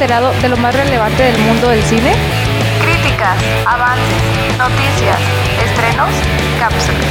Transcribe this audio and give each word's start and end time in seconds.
enterado 0.00 0.32
de 0.40 0.48
lo 0.48 0.56
más 0.56 0.74
relevante 0.74 1.22
del 1.24 1.36
mundo 1.42 1.68
del 1.68 1.82
cine? 1.82 2.14
Críticas, 2.80 3.36
avances, 3.66 4.56
noticias, 4.56 5.18
estrenos, 5.62 6.08
cápsulas. 6.58 7.04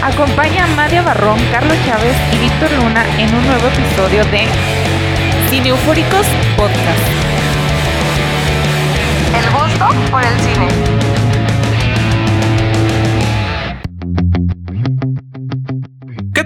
Acompaña 0.00 0.62
a 0.62 0.66
Madia 0.68 1.02
Barrón, 1.02 1.40
Carlos 1.50 1.76
Chávez 1.84 2.14
y 2.32 2.38
Víctor 2.38 2.70
Luna 2.70 3.04
en 3.18 3.34
un 3.34 3.44
nuevo 3.44 3.66
episodio 3.66 4.24
de 4.26 4.46
Cine 5.50 5.70
Eufóricos 5.70 6.24
Podcast. 6.56 7.04
El 9.36 9.50
gusto 9.50 9.88
por 10.12 10.22
el 10.22 10.38
cine. 10.38 11.23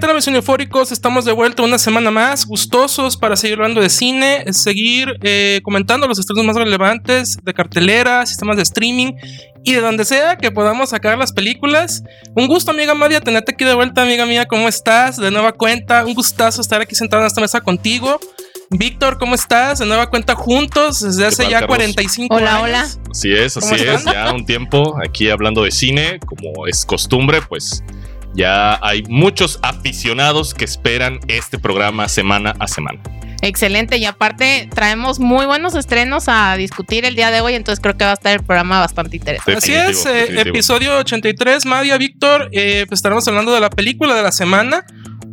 ¿Qué 0.08 0.12
tal, 0.12 0.22
amigos 0.22 0.36
eufóricos? 0.38 0.90
Estamos 0.90 1.26
de 1.26 1.32
vuelta 1.32 1.62
una 1.62 1.76
semana 1.76 2.10
más, 2.10 2.46
gustosos 2.46 3.18
para 3.18 3.36
seguir 3.36 3.58
hablando 3.58 3.82
de 3.82 3.90
cine, 3.90 4.42
seguir 4.54 5.18
eh, 5.20 5.60
comentando 5.62 6.08
los 6.08 6.18
estrenos 6.18 6.46
más 6.46 6.56
relevantes 6.56 7.36
de 7.42 7.52
cartelera, 7.52 8.24
sistemas 8.24 8.56
de 8.56 8.62
streaming 8.62 9.12
y 9.64 9.74
de 9.74 9.82
donde 9.82 10.06
sea 10.06 10.38
que 10.38 10.50
podamos 10.50 10.88
sacar 10.88 11.18
las 11.18 11.34
películas. 11.34 12.04
Un 12.34 12.46
gusto, 12.46 12.70
amiga 12.70 12.94
Madia, 12.94 13.20
tenerte 13.20 13.52
aquí 13.52 13.66
de 13.66 13.74
vuelta, 13.74 14.00
amiga 14.00 14.24
mía, 14.24 14.46
¿cómo 14.46 14.66
estás? 14.66 15.18
De 15.18 15.30
nueva 15.30 15.52
cuenta, 15.52 16.06
un 16.06 16.14
gustazo 16.14 16.62
estar 16.62 16.80
aquí 16.80 16.94
sentado 16.94 17.20
en 17.20 17.26
esta 17.26 17.42
mesa 17.42 17.60
contigo. 17.60 18.18
Víctor, 18.70 19.18
¿cómo 19.18 19.34
estás? 19.34 19.78
De 19.78 19.84
nueva 19.84 20.08
cuenta 20.08 20.34
juntos 20.34 21.00
desde 21.00 21.26
hace 21.26 21.42
tal, 21.42 21.52
ya 21.52 21.60
Carlos? 21.60 21.76
45 21.76 22.34
Hola, 22.34 22.54
años. 22.54 22.62
hola. 22.64 22.88
Así 23.10 23.34
es, 23.34 23.54
¿Cómo 23.54 23.66
así 23.66 23.84
es. 23.84 24.04
Ya 24.06 24.32
un 24.32 24.46
tiempo 24.46 24.96
aquí 25.06 25.28
hablando 25.28 25.64
de 25.64 25.70
cine, 25.70 26.18
como 26.24 26.66
es 26.66 26.86
costumbre, 26.86 27.42
pues 27.46 27.82
ya 28.38 28.78
hay 28.82 29.02
muchos 29.08 29.58
aficionados 29.62 30.54
que 30.54 30.64
esperan 30.64 31.18
este 31.26 31.58
programa 31.58 32.08
semana 32.08 32.54
a 32.60 32.68
semana. 32.68 33.00
Excelente, 33.42 33.98
y 33.98 34.04
aparte 34.04 34.68
traemos 34.72 35.18
muy 35.18 35.46
buenos 35.46 35.74
estrenos 35.74 36.28
a 36.28 36.56
discutir 36.56 37.04
el 37.04 37.14
día 37.14 37.30
de 37.30 37.40
hoy, 37.40 37.54
entonces 37.54 37.80
creo 37.80 37.96
que 37.96 38.04
va 38.04 38.12
a 38.12 38.14
estar 38.14 38.32
el 38.32 38.44
programa 38.44 38.80
bastante 38.80 39.16
interesante. 39.16 39.58
Así 39.58 39.72
es, 39.72 40.06
eh, 40.06 40.40
episodio 40.40 40.98
83, 40.98 41.66
Madia, 41.66 41.98
Víctor, 41.98 42.48
eh, 42.52 42.84
pues 42.88 42.98
estaremos 42.98 43.26
hablando 43.28 43.52
de 43.52 43.60
la 43.60 43.70
película 43.70 44.14
de 44.14 44.22
la 44.22 44.32
semana, 44.32 44.84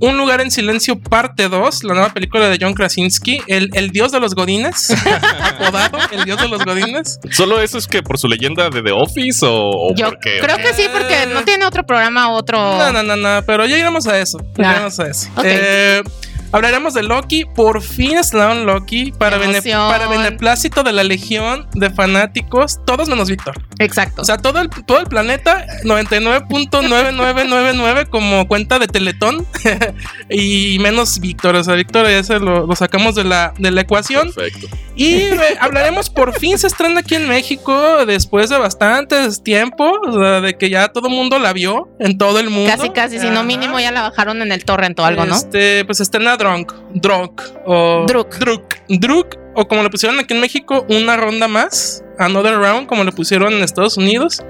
Un 0.01 0.17
lugar 0.17 0.41
en 0.41 0.51
silencio, 0.51 0.99
parte 0.99 1.47
2, 1.47 1.83
la 1.85 1.93
nueva 1.93 2.13
película 2.13 2.49
de 2.49 2.57
John 2.59 2.73
Krasinski, 2.73 3.41
el, 3.47 3.69
el 3.73 3.91
dios 3.91 4.11
de 4.11 4.19
los 4.19 4.35
godines, 4.35 4.89
apodado 5.41 5.97
el 6.11 6.25
dios 6.25 6.39
de 6.41 6.47
los 6.49 6.63
godines. 6.65 7.19
¿Solo 7.31 7.61
eso 7.61 7.77
es 7.77 7.87
que 7.87 8.03
por 8.03 8.17
su 8.17 8.27
leyenda 8.27 8.69
de 8.69 8.81
The 8.81 8.91
Office 8.91 9.45
o, 9.45 9.51
o 9.71 9.95
Yo 9.95 10.09
por 10.09 10.19
qué? 10.19 10.39
creo 10.41 10.57
que 10.57 10.73
sí, 10.73 10.83
porque 10.91 11.25
no 11.33 11.43
tiene 11.43 11.65
otro 11.65 11.85
programa, 11.85 12.29
otro... 12.31 12.57
No, 12.57 12.91
no, 12.91 13.03
no, 13.03 13.15
no, 13.15 13.43
pero 13.45 13.65
ya 13.65 13.77
iremos 13.77 14.05
a 14.07 14.19
eso, 14.19 14.37
ya 14.57 14.71
iremos 14.73 14.99
a 14.99 15.07
eso. 15.07 15.29
ok. 15.35 15.43
Eh, 15.45 16.03
Hablaremos 16.55 16.93
de 16.93 17.03
Loki, 17.03 17.43
por 17.43 17.81
fin 17.81 18.17
estrenaron 18.17 18.65
Loki 18.65 19.11
para, 19.11 19.37
bene- 19.37 19.61
para 19.61 20.07
beneplácito 20.07 20.83
de 20.83 20.93
la 20.93 21.03
legión 21.03 21.67
de 21.73 21.89
fanáticos, 21.89 22.79
todos 22.85 23.09
menos 23.09 23.29
Víctor. 23.29 23.61
Exacto. 23.79 24.21
O 24.21 24.25
sea, 24.25 24.37
todo 24.37 24.61
el, 24.61 24.69
todo 24.69 24.99
el 24.99 25.07
planeta, 25.07 25.65
99.9999 25.83 28.09
como 28.09 28.47
cuenta 28.47 28.79
de 28.79 28.87
Teletón. 28.87 29.45
y 30.29 30.77
menos 30.79 31.19
Víctor. 31.19 31.55
O 31.55 31.63
sea, 31.63 31.75
Víctor 31.75 32.07
ya 32.07 32.23
se 32.23 32.39
lo, 32.39 32.65
lo 32.65 32.75
sacamos 32.75 33.15
de 33.15 33.25
la, 33.25 33.53
de 33.57 33.71
la 33.71 33.81
ecuación. 33.81 34.31
Perfecto. 34.31 34.67
Y 34.97 35.15
eh, 35.15 35.57
hablaremos, 35.59 36.09
por 36.09 36.39
fin 36.39 36.57
se 36.57 36.67
estrena 36.67 37.01
aquí 37.01 37.15
en 37.15 37.27
México 37.27 38.05
después 38.05 38.49
de 38.49 38.57
bastantes 38.57 39.43
tiempo. 39.43 39.91
O 40.07 40.13
sea, 40.13 40.39
de 40.39 40.57
que 40.57 40.69
ya 40.69 40.87
todo 40.87 41.09
el 41.09 41.13
mundo 41.13 41.37
la 41.37 41.51
vio 41.51 41.89
en 41.99 42.17
todo 42.17 42.39
el 42.39 42.49
mundo. 42.49 42.71
casi, 42.71 42.89
casi, 42.91 43.19
si 43.19 43.29
no 43.29 43.43
mínimo 43.43 43.77
ya 43.79 43.91
la 43.91 44.03
bajaron 44.03 44.41
en 44.41 44.53
el 44.53 44.63
torrent 44.63 44.97
o 44.99 45.05
algo, 45.05 45.25
¿no? 45.25 45.35
Este, 45.35 45.83
pues 45.83 45.99
estrena 45.99 46.37
Drunk, 46.45 46.73
Drunk 46.93 47.41
o 47.65 48.05
Druk. 48.07 48.37
Druk, 48.37 48.75
Druk, 48.87 49.35
o 49.55 49.67
como 49.67 49.81
le 49.81 49.89
pusieron 49.89 50.19
aquí 50.19 50.35
en 50.35 50.41
México, 50.41 50.85
una 50.89 51.17
ronda 51.17 51.47
más, 51.47 52.03
Another 52.19 52.55
Round, 52.55 52.85
como 52.85 53.03
le 53.03 53.11
pusieron 53.11 53.51
en 53.51 53.63
Estados 53.63 53.97
Unidos. 53.97 54.43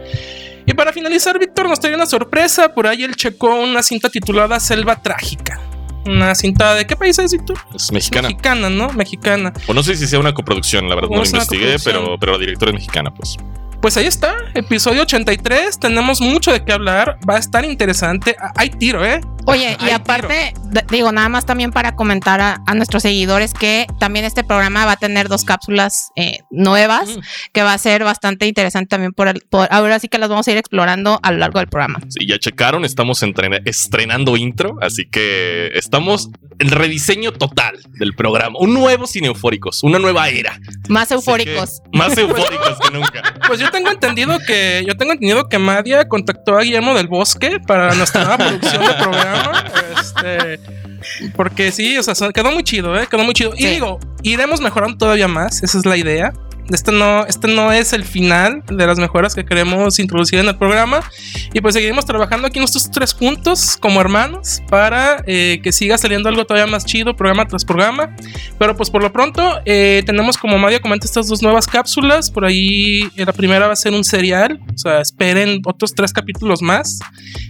Y 0.66 0.74
para 0.74 0.92
finalizar, 0.92 1.40
Víctor 1.40 1.70
nos 1.70 1.80
trae 1.80 1.96
una 1.96 2.06
sorpresa. 2.06 2.74
Por 2.74 2.86
ahí 2.88 3.04
él 3.04 3.16
checó 3.16 3.56
una 3.56 3.82
cinta 3.82 4.10
titulada 4.10 4.60
Selva 4.60 5.02
Trágica. 5.02 5.62
Una 6.06 6.36
cinta 6.36 6.74
de 6.76 6.86
qué 6.86 6.98
país 6.98 7.18
es, 7.18 7.32
Víctor? 7.32 7.58
Es 7.74 7.92
mexicana. 7.94 8.28
Mexicana, 8.28 8.70
¿no? 8.70 8.90
Mexicana. 8.90 9.54
O 9.68 9.74
no 9.74 9.82
sé 9.82 9.96
si 9.96 10.06
sea 10.06 10.20
una 10.20 10.34
coproducción, 10.34 10.90
la 10.90 10.96
verdad 10.96 11.12
O 11.12 11.16
no 11.16 11.22
lo 11.22 11.28
investigué, 11.28 11.78
pero, 11.84 12.18
pero 12.20 12.34
la 12.34 12.40
directora 12.40 12.72
es 12.72 12.76
mexicana, 12.76 13.14
pues. 13.14 13.38
Pues 13.82 13.96
ahí 13.98 14.08
está, 14.08 14.36
episodio 14.54 15.04
83. 15.04 15.80
Tenemos 15.80 16.20
mucho 16.20 16.52
de 16.52 16.64
qué 16.66 16.74
hablar. 16.74 17.20
Va 17.30 17.36
a 17.36 17.40
estar 17.40 17.64
interesante. 17.64 18.36
Ah, 18.40 18.52
Hay 18.56 18.70
tiro, 18.72 19.06
¿eh? 19.06 19.22
Oye, 19.48 19.78
y 19.86 19.90
aparte, 19.92 20.54
digo, 20.90 21.12
nada 21.12 21.30
más 21.30 21.46
también 21.46 21.72
para 21.72 21.96
comentar 21.96 22.42
a, 22.42 22.62
a 22.66 22.74
nuestros 22.74 23.04
seguidores 23.04 23.54
que 23.54 23.86
también 24.00 24.26
este 24.26 24.44
programa 24.44 24.86
va 24.86 24.94
a 24.94 24.98
tener 24.98 25.28
dos 25.30 25.44
cápsulas 25.44 26.10
eh, 26.16 26.40
nuevas, 26.52 27.10
Mm. 27.18 27.20
que 27.54 27.62
va 27.64 27.74
a 27.74 27.78
ser 27.78 28.04
bastante 28.04 28.48
interesante 28.48 28.88
también 28.90 29.12
por, 29.14 29.28
el, 29.28 29.42
por 29.50 29.68
ahora 29.72 30.00
sí 30.00 30.08
que 30.08 30.18
las 30.18 30.30
vamos 30.30 30.48
a 30.48 30.52
ir 30.52 30.58
explorando 30.58 31.20
a 31.22 31.32
lo 31.32 31.38
largo 31.38 31.60
del 31.60 31.68
programa. 31.68 32.00
Sí, 32.10 32.26
ya 32.28 32.38
checaron, 32.40 32.86
estamos 32.86 33.22
entrena- 33.24 33.60
estrenando 33.66 34.36
intro, 34.38 34.78
así 34.82 35.08
que 35.10 35.70
estamos 35.76 36.30
en 36.60 36.70
rediseño 36.72 37.32
total 37.34 37.78
del 38.00 38.14
programa. 38.16 38.58
Un 38.60 38.74
nuevo 38.74 39.06
Cine 39.08 39.28
Eufóricos, 39.28 39.84
una 39.84 40.00
nueva 40.00 40.30
era. 40.30 40.60
Más 40.90 41.12
eufóricos. 41.12 41.82
que 41.92 41.98
Más 41.98 42.18
eufóricos 42.18 42.80
que 42.80 42.92
nunca. 42.98 43.22
Pues 43.48 43.60
yo 43.60 43.70
tengo 43.70 43.92
entendido 43.92 44.40
que 44.40 44.84
yo 44.88 44.98
tengo 44.98 45.12
entendido 45.14 45.48
que 45.48 45.60
Madia 45.60 46.08
contactó 46.08 46.58
a 46.58 46.62
Guillermo 46.62 46.96
del 46.96 47.08
Bosque 47.08 47.60
para 47.60 47.94
nuestra 47.94 48.22
nueva 48.24 48.38
producción 48.38 48.84
de 48.86 48.94
programa. 48.96 49.35
Este, 49.98 50.60
porque 51.36 51.72
sí, 51.72 51.98
o 51.98 52.04
sea, 52.04 52.14
quedó 52.32 52.52
muy 52.52 52.64
chido, 52.64 52.98
¿eh? 53.00 53.08
Quedó 53.10 53.24
muy 53.24 53.34
chido. 53.34 53.54
Y 53.58 53.66
digo, 53.66 54.00
iremos 54.24 54.62
mejorando 54.62 54.98
todavía 54.98 55.28
más, 55.28 55.64
esa 55.64 55.78
es 55.78 55.86
la 55.86 55.98
idea. 55.98 56.34
Este 56.70 56.92
no, 56.92 57.26
este 57.26 57.48
no 57.48 57.72
es 57.72 57.94
el 57.94 58.04
final 58.04 58.64
de 58.68 58.88
las 58.88 58.98
mejoras 58.98 59.36
que 59.36 59.46
queremos 59.46 60.00
introducir 60.00 60.40
en 60.40 60.48
el 60.48 60.58
programa. 60.58 61.02
Y 61.54 61.62
pues 61.62 61.76
seguiremos 61.76 62.06
trabajando 62.06 62.48
aquí 62.48 62.60
nosotros 62.60 62.90
tres 62.92 63.14
juntos 63.14 63.78
como 63.80 64.02
hermanos 64.02 64.62
para 64.70 65.24
eh, 65.28 65.60
que 65.62 65.72
siga 65.72 65.98
saliendo 65.98 66.30
algo 66.30 66.46
todavía 66.46 66.70
más 66.72 66.86
chido, 66.86 67.16
programa 67.16 67.48
tras 67.48 67.66
programa. 67.66 68.16
Pero 68.58 68.76
pues 68.76 68.90
por 68.90 69.04
lo 69.04 69.12
pronto 69.12 69.60
eh, 69.66 70.04
tenemos 70.06 70.38
como 70.38 70.58
Madia 70.58 70.80
comenta 70.80 71.06
estas 71.06 71.28
dos 71.28 71.42
nuevas 71.42 71.68
cápsulas. 71.68 72.32
Por 72.32 72.46
ahí 72.46 73.04
eh, 73.16 73.26
la 73.26 73.34
primera 73.34 73.68
va 73.68 73.74
a 73.74 73.78
ser 73.78 73.94
un 73.94 74.04
serial. 74.04 74.60
O 74.74 74.78
sea, 74.78 75.02
esperen 75.02 75.62
otros 75.66 75.94
tres 75.94 76.12
capítulos 76.14 76.62
más. 76.62 77.00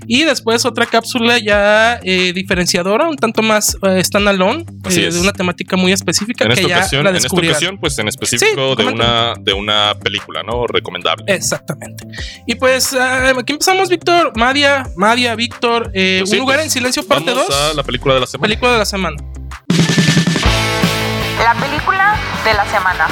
Y 0.07 0.23
después 0.23 0.65
otra 0.65 0.85
cápsula 0.85 1.39
ya 1.39 1.99
eh, 2.03 2.33
diferenciadora, 2.33 3.07
un 3.07 3.15
tanto 3.15 3.41
más 3.41 3.77
eh, 3.81 4.03
standalone, 4.03 4.65
eh, 4.89 5.11
de 5.11 5.19
una 5.19 5.33
temática 5.33 5.75
muy 5.75 5.91
específica 5.91 6.45
En 6.45 6.51
que 6.51 6.61
esta 6.61 6.67
ya 6.69 6.77
ocasión, 6.77 7.03
la 7.03 7.09
en 7.11 7.15
esta 7.15 7.35
ocasión, 7.35 7.77
pues 7.79 7.97
en 7.97 8.07
específico 8.07 8.45
Sí, 8.45 8.55
de, 8.55 8.75
coméntame. 8.75 9.04
Una, 9.05 9.33
de 9.39 9.53
una 9.53 9.95
película, 9.99 10.43
¿no? 10.43 10.67
Recomendable. 10.67 11.25
Exactamente. 11.27 12.05
Y 12.45 12.55
pues 12.55 12.93
ah, 12.93 13.29
aquí 13.39 13.53
empezamos, 13.53 13.89
Víctor. 13.89 14.31
Madia, 14.37 14.87
Madia, 14.95 15.35
Víctor. 15.35 15.91
eh, 15.93 16.17
Pues 16.21 16.29
sí, 16.31 16.35
un 16.37 16.41
lugar 16.41 16.57
pues, 16.57 16.65
en 16.67 16.71
silencio, 16.71 17.07
parte 17.07 17.31
Vamos 17.31 17.47
2. 17.47 17.55
a 17.71 17.73
la 17.73 17.83
película 17.83 18.13
de 18.15 18.19
la 18.21 18.27
semana. 18.27 18.47
Película 18.47 18.71
de 18.73 18.77
la 18.79 18.85
semana. 18.85 19.17
La 21.43 21.53
película 21.53 22.17
de 22.43 22.53
la 22.53 22.65
semana. 22.71 23.07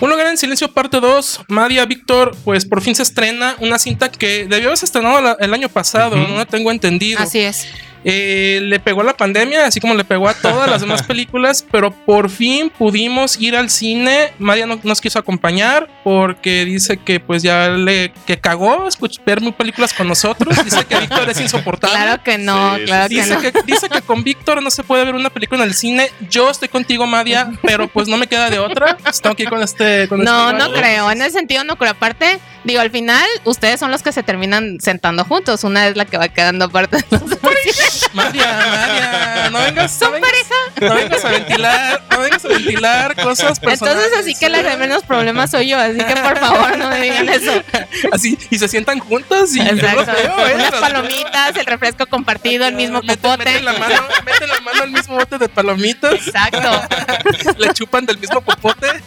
Un 0.00 0.10
lugar 0.10 0.28
en 0.28 0.36
silencio, 0.38 0.72
parte 0.72 1.00
2. 1.00 1.40
Madia, 1.48 1.84
Víctor, 1.84 2.36
pues 2.44 2.64
por 2.64 2.80
fin 2.82 2.94
se 2.94 3.02
estrena 3.02 3.56
una 3.58 3.78
cinta 3.80 4.10
que 4.10 4.46
debió 4.48 4.68
haberse 4.68 4.84
estrenado 4.84 5.36
el 5.40 5.52
año 5.54 5.68
pasado, 5.68 6.16
Ujú. 6.16 6.34
no 6.34 6.46
tengo 6.46 6.70
entendido. 6.70 7.20
Así 7.20 7.40
es. 7.40 7.66
Eh, 8.10 8.60
le 8.62 8.80
pegó 8.80 9.02
la 9.02 9.14
pandemia, 9.14 9.66
así 9.66 9.80
como 9.80 9.94
le 9.94 10.02
pegó 10.02 10.28
a 10.28 10.34
todas 10.34 10.70
las 10.70 10.80
demás 10.80 11.02
películas, 11.06 11.64
pero 11.70 11.90
por 11.90 12.30
fin 12.30 12.70
pudimos 12.70 13.38
ir 13.38 13.54
al 13.54 13.68
cine. 13.68 14.32
María 14.38 14.64
no 14.66 14.80
nos 14.82 15.00
quiso 15.02 15.18
acompañar 15.18 15.88
porque 16.04 16.64
dice 16.64 16.96
que 16.96 17.20
pues 17.20 17.42
ya 17.42 17.68
le 17.68 18.12
que 18.26 18.38
cagó 18.38 18.86
ver 19.26 19.42
películas 19.52 19.92
con 19.92 20.08
nosotros. 20.08 20.56
Dice 20.64 20.84
que 20.86 20.98
Víctor 21.00 21.28
es 21.28 21.40
insoportable. 21.40 21.96
Claro 21.96 22.22
que 22.22 22.38
no, 22.38 22.76
Sí, 22.76 22.84
claro 22.84 23.08
sí, 23.08 23.14
que 23.14 23.20
Dice 23.22 23.34
no. 23.34 23.40
que, 23.42 23.52
dice 23.66 23.88
que 23.90 24.00
con 24.00 24.24
Víctor 24.24 24.62
no 24.62 24.70
se 24.70 24.82
puede 24.84 25.04
ver 25.04 25.14
una 25.14 25.28
película 25.30 25.62
en 25.64 25.68
el 25.68 25.74
cine. 25.74 26.10
Yo 26.30 26.48
estoy 26.50 26.68
contigo, 26.68 27.06
Madia, 27.06 27.50
pero 27.62 27.88
pues 27.88 28.08
no 28.08 28.16
me 28.16 28.26
queda 28.26 28.48
de 28.48 28.58
otra. 28.58 28.96
Tengo 29.22 29.36
que 29.36 29.42
ir 29.42 29.50
con 29.50 29.62
este. 29.62 30.08
Con 30.08 30.22
No, 30.22 30.46
este 30.50 30.58
no 30.58 30.66
igual. 30.68 30.80
creo. 30.80 31.10
En 31.10 31.20
ese 31.20 31.32
sentido 31.32 31.62
no 31.64 31.76
creo. 31.76 31.90
Aparte, 31.92 32.38
digo, 32.68 32.80
al 32.80 32.90
final, 32.90 33.26
ustedes 33.44 33.80
son 33.80 33.90
los 33.90 34.02
que 34.02 34.12
se 34.12 34.22
terminan 34.22 34.78
sentando 34.80 35.24
juntos. 35.24 35.64
Una 35.64 35.88
es 35.88 35.96
la 35.96 36.04
que 36.04 36.16
va 36.18 36.28
quedando 36.28 36.66
aparte 36.66 36.98
Madia, 38.14 39.48
no 39.50 39.58
vengas, 39.58 39.92
Son 39.92 40.12
vengas, 40.12 40.30
no 40.80 40.94
vengas 40.94 41.24
a 41.24 41.28
ventilar, 41.30 42.02
no 42.10 42.18
vengas 42.20 42.44
a 42.44 42.48
ventilar 42.48 43.16
cosas 43.22 43.58
personales. 43.60 44.02
Entonces, 44.04 44.18
así 44.20 44.34
que 44.38 44.48
la 44.48 44.62
de 44.62 44.76
menos 44.76 45.02
problemas 45.02 45.50
soy 45.50 45.68
yo. 45.68 45.78
Así 45.78 45.98
que 45.98 46.14
por 46.16 46.38
favor, 46.38 46.76
no 46.78 46.88
me 46.88 47.00
digan 47.00 47.28
eso. 47.28 47.52
Así, 48.12 48.38
y 48.50 48.58
se 48.58 48.68
sientan 48.68 48.98
juntos 49.00 49.54
y 49.56 49.60
Exacto. 49.60 50.12
veo, 50.12 50.46
¿eh? 50.48 50.54
Unas 50.54 50.70
Las- 50.70 50.80
palomitas, 50.80 51.56
el 51.56 51.66
refresco 51.66 52.06
compartido, 52.06 52.66
el 52.66 52.74
mismo 52.74 53.00
Mete- 53.02 53.16
popote. 53.18 53.44
Meten 53.44 53.64
la 53.64 53.72
mano, 53.74 54.02
meten 54.24 54.48
la 54.48 54.60
mano 54.60 54.82
al 54.82 54.90
mismo 54.90 55.14
bote 55.16 55.38
de 55.38 55.48
palomitas, 55.48 56.14
Exacto. 56.14 56.82
le 57.58 57.72
chupan 57.74 58.06
del 58.06 58.18
mismo 58.18 58.40
popote. 58.40 58.86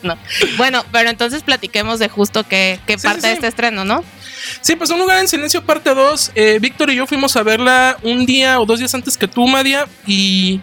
No. 0.00 0.16
Bueno, 0.56 0.84
pero 0.92 1.10
entonces 1.10 1.42
platiquemos 1.78 1.98
de 1.98 2.08
justo 2.08 2.44
qué, 2.44 2.80
qué 2.86 2.98
Sí, 2.98 3.06
parte 3.06 3.20
sí, 3.22 3.26
de 3.28 3.32
este 3.34 3.46
estreno, 3.46 3.84
¿no? 3.84 4.04
Sí, 4.60 4.76
pues 4.76 4.90
Un 4.90 4.98
lugar 4.98 5.18
en 5.18 5.28
silencio 5.28 5.64
parte 5.64 5.94
2. 5.94 6.32
Eh, 6.34 6.58
Víctor 6.60 6.90
y 6.90 6.96
yo 6.96 7.06
fuimos 7.06 7.36
a 7.36 7.42
verla 7.42 7.96
un 8.02 8.26
día 8.26 8.60
o 8.60 8.66
dos 8.66 8.78
días 8.78 8.94
antes 8.94 9.16
que 9.16 9.28
tú, 9.28 9.46
Madia. 9.46 9.86
Y 10.06 10.60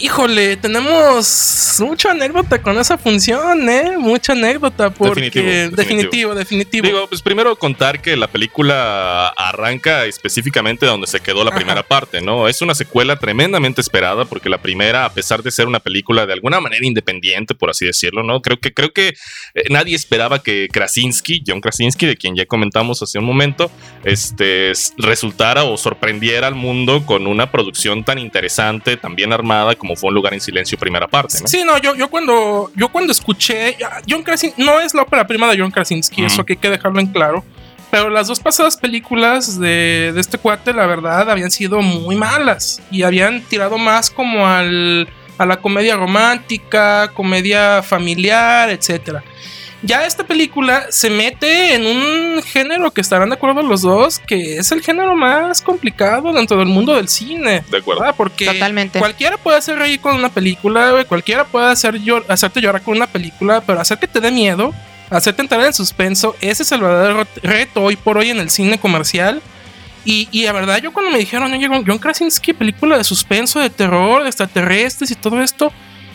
híjole, 0.00 0.56
tenemos 0.56 1.76
mucha 1.80 2.10
anécdota 2.10 2.60
con 2.60 2.78
esa 2.78 2.98
función, 2.98 3.68
¿eh? 3.68 3.96
Mucha 3.98 4.32
anécdota. 4.32 4.90
Porque 4.90 5.22
Definitivo, 5.22 5.44
definitivo, 5.44 5.74
definitivo. 5.76 6.34
definitivo. 6.34 6.86
Digo, 6.86 7.08
pues 7.08 7.22
primero 7.22 7.56
contar 7.56 8.00
que 8.00 8.16
la 8.16 8.26
película 8.26 9.28
arranca 9.28 10.04
específicamente 10.06 10.86
donde 10.86 11.06
se 11.06 11.20
quedó 11.20 11.44
la 11.44 11.50
Ajá. 11.50 11.58
primera 11.58 11.82
parte, 11.82 12.20
¿no? 12.20 12.48
Es 12.48 12.62
una 12.62 12.74
secuela 12.74 13.16
tremendamente 13.18 13.80
esperada 13.80 14.24
porque 14.24 14.48
la 14.48 14.58
primera, 14.58 15.04
a 15.04 15.12
pesar 15.12 15.42
de 15.42 15.50
ser 15.50 15.66
una 15.66 15.80
película 15.80 16.26
de 16.26 16.32
alguna 16.32 16.60
manera 16.60 16.84
independiente, 16.86 17.54
por 17.54 17.70
así 17.70 17.86
decirlo, 17.86 18.22
¿no? 18.22 18.42
Creo 18.42 18.58
que, 18.58 18.72
creo 18.72 18.92
que 18.92 19.08
eh, 19.54 19.64
nadie 19.70 19.94
esperaba 19.94 20.42
que 20.42 20.68
Krasinski, 20.72 21.42
John 21.46 21.60
Krasinski, 21.60 22.06
de 22.06 22.16
quien 22.16 22.36
ya 22.36 22.46
comentamos 22.46 23.02
hace 23.02 23.18
un 23.18 23.24
momento, 23.24 23.70
este, 24.04 24.72
resultara 24.98 25.64
o 25.64 25.76
sorprendiera 25.76 26.46
al 26.46 26.54
mundo 26.54 27.04
con 27.06 27.26
una 27.26 27.50
producción 27.50 28.04
tan 28.04 28.18
interesante, 28.18 28.96
tan 28.96 29.14
bien 29.16 29.32
armada 29.32 29.74
como 29.84 29.96
fue 29.96 30.08
Un 30.08 30.14
lugar 30.14 30.32
en 30.32 30.40
silencio 30.40 30.78
primera 30.78 31.06
parte, 31.06 31.38
¿no? 31.42 31.46
Sí, 31.46 31.62
no, 31.62 31.76
yo, 31.76 31.94
yo 31.94 32.08
cuando 32.08 32.70
yo 32.74 32.88
cuando 32.88 33.12
escuché 33.12 33.76
John 34.08 34.22
Krasinski, 34.22 34.62
no 34.62 34.80
es 34.80 34.94
la 34.94 35.02
ópera 35.02 35.26
prima 35.26 35.46
de 35.50 35.58
John 35.60 35.70
Krasinski, 35.70 36.22
Ujú. 36.22 36.26
eso 36.32 36.44
que 36.46 36.54
hay 36.54 36.56
que 36.56 36.70
dejarlo 36.70 37.00
en 37.00 37.08
claro. 37.08 37.44
Pero 37.90 38.08
las 38.08 38.26
dos 38.26 38.40
pasadas 38.40 38.76
películas 38.78 39.60
de, 39.60 40.10
de 40.14 40.20
este 40.20 40.38
cuate, 40.38 40.72
la 40.72 40.86
verdad, 40.86 41.30
habían 41.30 41.50
sido 41.50 41.80
muy 41.82 42.16
malas. 42.16 42.82
Y 42.90 43.02
habían 43.02 43.42
tirado 43.42 43.76
más 43.78 44.10
como 44.10 44.48
al, 44.48 45.06
a 45.38 45.46
la 45.46 45.58
comedia 45.58 45.96
romántica, 45.96 47.12
comedia 47.14 47.82
familiar, 47.82 48.70
etcétera. 48.70 49.22
Ya 49.86 50.06
esta 50.06 50.24
película 50.24 50.86
se 50.88 51.10
mete 51.10 51.74
en 51.74 51.84
un 51.86 52.42
género 52.42 52.90
que 52.90 53.02
estarán 53.02 53.28
de 53.28 53.34
acuerdo 53.34 53.62
los 53.62 53.82
dos, 53.82 54.18
que 54.18 54.56
es 54.58 54.72
el 54.72 54.80
género 54.80 55.14
más 55.14 55.60
complicado 55.60 56.32
dentro 56.32 56.56
del 56.58 56.68
mundo 56.68 56.94
del 56.94 57.08
cine. 57.08 57.62
De 57.70 57.78
acuerdo. 57.78 58.00
¿verdad? 58.00 58.14
Porque 58.16 58.46
Totalmente. 58.46 58.98
cualquiera 58.98 59.36
puede 59.36 59.58
hacer 59.58 59.78
reír 59.78 60.00
con 60.00 60.14
una 60.16 60.30
película, 60.30 60.90
güey, 60.92 61.04
cualquiera 61.04 61.44
puede 61.44 61.66
hacer 61.70 62.00
llor- 62.00 62.24
hacerte 62.28 62.62
llorar 62.62 62.80
con 62.82 62.96
una 62.96 63.06
película, 63.06 63.60
pero 63.60 63.78
hacer 63.80 63.98
que 63.98 64.06
te 64.08 64.20
dé 64.20 64.30
miedo, 64.30 64.72
hacerte 65.10 65.42
entrar 65.42 65.60
en 65.66 65.74
suspenso, 65.74 66.34
ese 66.40 66.62
es 66.62 66.72
el 66.72 66.80
verdadero 66.80 67.26
reto 67.42 67.82
hoy 67.82 67.96
por 67.96 68.16
hoy 68.16 68.30
en 68.30 68.38
el 68.38 68.48
cine 68.48 68.78
comercial. 68.78 69.42
Y, 70.06 70.28
y 70.32 70.44
la 70.44 70.52
verdad, 70.52 70.78
yo 70.82 70.92
cuando 70.92 71.10
me 71.10 71.18
dijeron, 71.18 71.52
oye, 71.52 71.66
John 71.68 71.98
Krasinski, 71.98 72.52
película 72.54 72.96
de 72.98 73.04
suspenso, 73.04 73.60
de 73.60 73.70
terror, 73.70 74.22
de 74.22 74.28
extraterrestres 74.28 75.10
y 75.10 75.14
todo 75.14 75.42
esto, 75.42 75.72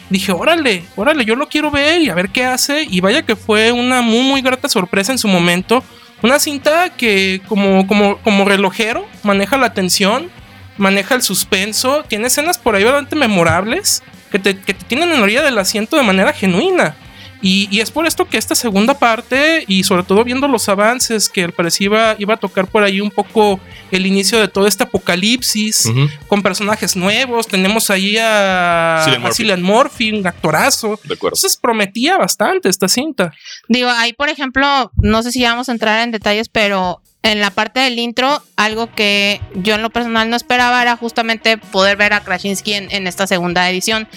dije, 0.09 0.31
órale, 0.31 0.83
órale, 0.95 1.25
yo 1.25 1.35
lo 1.35 1.47
quiero 1.47 1.71
ver 1.71 2.01
y 2.01 2.09
a 2.09 2.15
ver 2.15 2.29
qué 2.29 2.45
hace. 2.45 2.83
Y 2.89 3.01
vaya 3.01 3.23
que 3.23 3.35
fue 3.35 3.71
una 3.71 4.01
muy, 4.01 4.21
muy 4.21 4.41
grata 4.41 4.69
sorpresa 4.69 5.11
en 5.11 5.17
su 5.17 5.27
momento. 5.27 5.83
Una 6.21 6.39
cinta 6.39 6.89
que 6.89 7.41
como, 7.47 7.87
como, 7.87 8.17
como 8.17 8.45
relojero 8.45 9.05
maneja 9.23 9.57
la 9.57 9.67
atención, 9.67 10.29
maneja 10.77 11.15
el 11.15 11.21
suspenso, 11.21 12.03
tiene 12.07 12.27
escenas 12.27 12.57
por 12.57 12.75
ahí 12.75 12.83
bastante 12.83 13.15
memorables 13.15 14.03
que 14.31 14.39
te, 14.39 14.57
que 14.59 14.73
te 14.73 14.85
tienen 14.85 15.09
en 15.09 15.17
la 15.17 15.23
orilla 15.23 15.41
del 15.41 15.57
asiento 15.57 15.95
de 15.95 16.03
manera 16.03 16.33
genuina. 16.33 16.95
Y, 17.41 17.67
y 17.71 17.79
es 17.79 17.91
por 17.91 18.05
esto 18.05 18.27
que 18.27 18.37
esta 18.37 18.55
segunda 18.55 18.99
parte, 18.99 19.63
y 19.67 19.83
sobre 19.83 20.03
todo 20.03 20.23
viendo 20.23 20.47
los 20.47 20.67
avances, 20.69 21.29
que 21.29 21.43
al 21.45 21.53
parecer 21.53 21.85
iba, 21.85 22.15
iba 22.19 22.33
a 22.33 22.37
tocar 22.37 22.67
por 22.67 22.83
ahí 22.83 22.99
un 22.99 23.11
poco 23.11 23.59
el 23.91 24.05
inicio 24.05 24.39
de 24.39 24.47
todo 24.47 24.67
este 24.67 24.83
apocalipsis, 24.83 25.91
con 26.27 26.43
personajes 26.43 26.95
nuevos, 26.95 27.47
tenemos 27.47 27.89
ahí 27.89 28.17
a 28.19 29.01
Cillian 29.03 29.21
a 29.21 29.23
Murphy. 29.23 29.35
Cillian 29.35 29.61
Murphy, 29.61 30.11
un 30.11 30.27
actorazo. 30.27 30.99
de 31.03 31.13
acuerdo. 31.13 31.35
Entonces 31.35 31.57
prometía 31.57 32.17
bastante 32.17 32.69
esta 32.69 32.87
cinta. 32.87 33.33
Digo, 33.67 33.89
ahí 33.89 34.13
por 34.13 34.29
ejemplo, 34.29 34.91
no 34.97 35.23
sé 35.23 35.31
si 35.31 35.43
vamos 35.43 35.69
a 35.69 35.71
entrar 35.71 36.03
en 36.03 36.11
detalles, 36.11 36.49
pero 36.49 37.01
en 37.21 37.41
la 37.41 37.51
parte 37.51 37.81
del 37.81 37.99
intro, 37.99 38.41
algo 38.55 38.93
que 38.93 39.41
yo 39.53 39.75
en 39.75 39.81
lo 39.81 39.89
personal 39.89 40.29
no 40.29 40.37
esperaba 40.37 40.81
era 40.81 40.95
justamente 40.95 41.57
poder 41.57 41.97
ver 41.97 42.13
a 42.13 42.21
Krasinski 42.21 42.73
en, 42.73 42.89
en 42.91 43.07
esta 43.07 43.27
segunda 43.27 43.69
edición. 43.69 44.07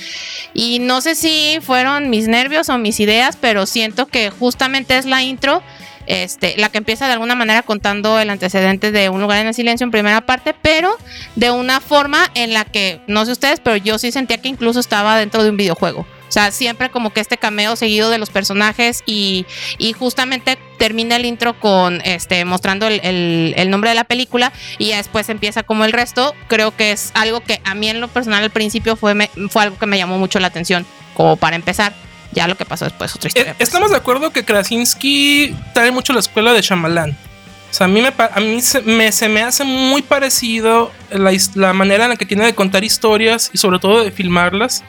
Y 0.54 0.78
no 0.78 1.00
sé 1.00 1.14
si 1.14 1.58
fueron 1.62 2.10
mis 2.10 2.28
nervios 2.28 2.68
o 2.68 2.78
mis 2.78 3.00
ideas, 3.00 3.36
pero 3.40 3.66
siento 3.66 4.06
que 4.06 4.30
justamente 4.30 4.96
es 4.96 5.04
la 5.04 5.22
intro. 5.22 5.62
Este, 6.06 6.56
la 6.56 6.68
que 6.68 6.78
empieza 6.78 7.06
de 7.06 7.12
alguna 7.12 7.36
manera 7.36 7.62
contando 7.62 8.18
el 8.18 8.28
antecedente 8.28 8.90
de 8.90 9.08
un 9.08 9.20
lugar 9.20 9.38
en 9.38 9.46
el 9.46 9.54
silencio 9.54 9.84
en 9.84 9.92
primera 9.92 10.20
parte, 10.22 10.52
pero 10.60 10.96
de 11.36 11.52
una 11.52 11.80
forma 11.80 12.28
en 12.34 12.52
la 12.52 12.64
que, 12.64 13.00
no 13.06 13.24
sé 13.24 13.32
ustedes, 13.32 13.60
pero 13.60 13.76
yo 13.76 13.98
sí 13.98 14.10
sentía 14.10 14.38
que 14.38 14.48
incluso 14.48 14.80
estaba 14.80 15.16
dentro 15.16 15.44
de 15.44 15.50
un 15.50 15.56
videojuego. 15.56 16.04
O 16.32 16.34
sea, 16.34 16.50
siempre 16.50 16.88
como 16.90 17.12
que 17.12 17.20
este 17.20 17.36
cameo 17.36 17.76
seguido 17.76 18.08
de 18.08 18.16
los 18.16 18.30
personajes 18.30 19.02
y, 19.04 19.44
y 19.76 19.92
justamente 19.92 20.56
termina 20.78 21.16
el 21.16 21.26
intro 21.26 21.60
con 21.60 22.00
este 22.06 22.46
mostrando 22.46 22.86
el, 22.86 23.00
el- 23.04 23.52
el 23.54 23.68
nombre 23.68 23.90
de 23.90 23.96
la 23.96 24.04
película 24.04 24.50
y 24.78 24.86
ya 24.86 24.96
después 24.96 25.28
empieza 25.28 25.62
como 25.62 25.84
el 25.84 25.92
resto. 25.92 26.34
Creo 26.48 26.74
que 26.74 26.90
es 26.92 27.10
algo 27.12 27.40
que 27.42 27.60
a 27.64 27.74
mí 27.74 27.86
en 27.90 28.00
lo 28.00 28.08
personal 28.08 28.42
al 28.42 28.48
principio 28.50 28.96
fue, 28.96 29.12
me- 29.14 29.28
fue 29.50 29.64
algo 29.64 29.78
que 29.78 29.84
me 29.84 29.98
llamó 29.98 30.18
mucho 30.18 30.40
la 30.40 30.46
atención, 30.46 30.86
como 31.12 31.36
para 31.36 31.54
empezar. 31.54 31.92
Ya 32.32 32.48
lo 32.48 32.56
que 32.56 32.64
pasó 32.64 32.86
después, 32.86 33.14
otra 33.14 33.28
historia. 33.28 33.50
Eh, 33.50 33.54
pues. 33.58 33.68
Estamos 33.68 33.90
de 33.90 33.98
acuerdo 33.98 34.30
que 34.30 34.42
Krasinski 34.42 35.54
trae 35.74 35.90
mucho 35.90 36.14
la 36.14 36.20
escuela 36.20 36.54
de 36.54 36.62
Shyamalan. 36.62 37.10
O 37.10 37.74
sea, 37.74 37.84
a 37.84 37.88
mí, 37.88 38.00
me, 38.00 38.08
a 38.16 38.40
mí 38.40 38.62
se, 38.62 38.80
me, 38.80 39.12
se 39.12 39.28
me 39.28 39.42
hace 39.42 39.64
muy 39.64 40.00
parecido 40.00 40.90
la, 41.10 41.30
la 41.56 41.74
manera 41.74 42.04
en 42.04 42.10
la 42.10 42.16
que 42.16 42.24
tiene 42.24 42.46
de 42.46 42.54
contar 42.54 42.84
historias 42.84 43.50
y 43.52 43.58
sobre 43.58 43.78
todo 43.78 44.02
de 44.02 44.10
filmarlas. 44.10 44.82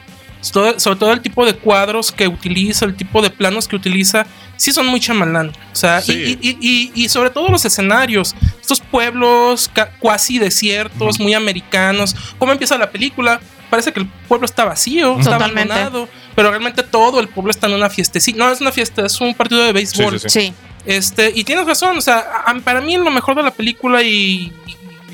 Sobre 0.44 0.70
todo, 0.72 0.80
sobre 0.80 0.98
todo 0.98 1.12
el 1.12 1.20
tipo 1.20 1.46
de 1.46 1.54
cuadros 1.54 2.12
que 2.12 2.28
utiliza, 2.28 2.84
el 2.84 2.94
tipo 2.96 3.22
de 3.22 3.30
planos 3.30 3.66
que 3.66 3.76
utiliza, 3.76 4.26
sí 4.56 4.72
son 4.72 4.86
muy 4.86 5.00
chamalán. 5.00 5.48
O 5.72 5.76
sea, 5.76 6.00
y- 6.00 6.02
Sí. 6.02 6.38
y, 6.42 6.48
y- 6.50 6.58
y- 6.60 7.04
y 7.04 7.08
sobre 7.08 7.30
todo 7.30 7.48
los 7.48 7.64
escenarios, 7.64 8.34
estos 8.60 8.80
pueblos 8.80 9.70
cuasi 10.00 10.38
desiertos, 10.38 11.18
muy 11.18 11.34
americanos. 11.34 12.14
¿Cómo 12.38 12.52
empieza 12.52 12.76
la 12.78 12.90
película? 12.90 13.40
Parece 13.70 13.92
que 13.92 14.00
el 14.00 14.06
pueblo 14.28 14.44
está 14.44 14.64
vacío, 14.64 15.18
está 15.18 15.32
Totalmente. 15.32 15.72
abandonado, 15.72 16.08
pero 16.36 16.50
realmente 16.50 16.82
todo 16.82 17.18
el 17.20 17.28
pueblo 17.28 17.50
está 17.50 17.66
en 17.66 17.72
una 17.74 17.88
fiestecita. 17.90 18.38
No 18.38 18.50
es 18.52 18.60
una 18.60 18.70
fiesta, 18.70 19.04
es 19.06 19.20
un 19.20 19.34
partido 19.34 19.62
de 19.64 19.72
béisbol. 19.72 20.20
Sí, 20.20 20.28
sí, 20.28 20.40
Sí, 20.40 20.54
Este, 20.86 21.32
y 21.34 21.44
tienes 21.44 21.66
razón, 21.66 21.96
o 21.96 22.00
sea, 22.02 22.44
para 22.62 22.82
mí 22.82 22.98
lo 22.98 23.10
mejor 23.10 23.34
de 23.36 23.42
la 23.42 23.50
película 23.50 24.02
y 24.02 24.52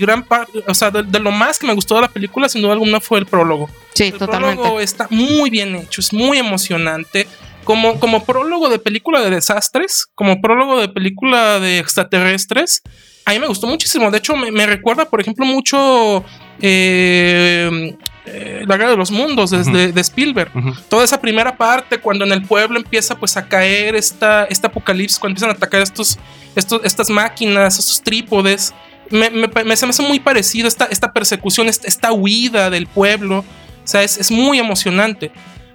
gran 0.00 0.25
parte, 0.25 0.64
o 0.67 0.75
sea, 0.75 0.91
de, 0.91 1.05
de 1.05 1.20
lo 1.20 1.31
más 1.31 1.58
que 1.58 1.67
me 1.67 1.75
gustó 1.75 1.94
de 1.94 2.00
la 2.02 2.08
película, 2.08 2.49
sin 2.49 2.62
duda 2.62 2.73
alguna, 2.73 3.00
fue 3.00 3.19
el 3.20 3.26
prólogo. 3.26 3.69
sí, 3.94 4.05
El 4.06 4.14
totalmente. 4.19 4.56
prólogo 4.56 4.81
está 4.81 5.06
muy 5.11 5.50
bien 5.50 5.76
hecho, 5.76 6.00
es 6.00 6.12
muy 6.12 6.38
emocionante. 6.38 7.29
Como, 7.64 8.00
como 8.00 8.25
prólogo 8.25 8.69
de 8.70 8.79
película 8.79 9.20
de 9.20 9.31
desastres, 9.31 10.06
como 10.14 10.41
prólogo 10.41 10.81
de 10.81 10.88
película 10.88 11.61
de 11.61 11.79
extraterrestres, 11.79 12.82
a 13.26 13.32
mí 13.32 13.38
me 13.38 13.47
gustó 13.47 13.67
muchísimo. 13.69 14.11
De 14.11 14.19
hecho, 14.19 14.35
me, 14.35 14.50
me 14.50 14.67
recuerda, 14.67 15.05
por 15.05 15.20
ejemplo, 15.20 15.44
mucho 15.47 16.25
eh, 16.62 17.97
eh, 18.26 18.64
La 18.66 18.76
Guerra 18.76 18.90
de 18.90 18.97
los 18.97 19.11
Mundos 19.11 19.50
desde 19.50 19.92
de 19.92 20.00
Spielberg. 20.00 20.50
Toda 20.88 21.04
esa 21.04 21.21
primera 21.21 21.57
parte, 21.57 21.99
cuando 21.99 22.25
en 22.25 22.33
el 22.33 22.42
pueblo 22.42 22.78
empieza 22.78 23.14
pues 23.19 23.37
a 23.37 23.47
caer 23.47 23.95
esta, 23.95 24.45
este 24.45 24.66
apocalipsis, 24.66 25.19
cuando 25.19 25.33
empiezan 25.33 25.50
a 25.50 25.52
atacar 25.52 25.83
estos, 25.83 26.19
estos, 26.57 26.80
estas 26.83 27.11
máquinas, 27.11 27.78
estos 27.78 28.02
trípodes, 28.02 28.75
me, 29.11 29.31
me, 29.31 29.49
me- 29.64 29.76
se 29.76 29.87
me 29.87 29.90
hace 29.90 30.02
muy 30.02 30.21
parecido 30.21 30.69
esta, 30.69 30.87
esta 30.87 31.12
persecución, 31.12 31.69
esta, 31.69 31.87
esta 31.88 32.12
huida 32.12 32.71
del 32.71 32.87
pueblo. 32.87 33.38
O 33.40 33.87
sea, 33.87 34.02
es, 34.02 34.19
es 34.19 34.31
muy 34.31 34.59
emocionante. 34.59 35.31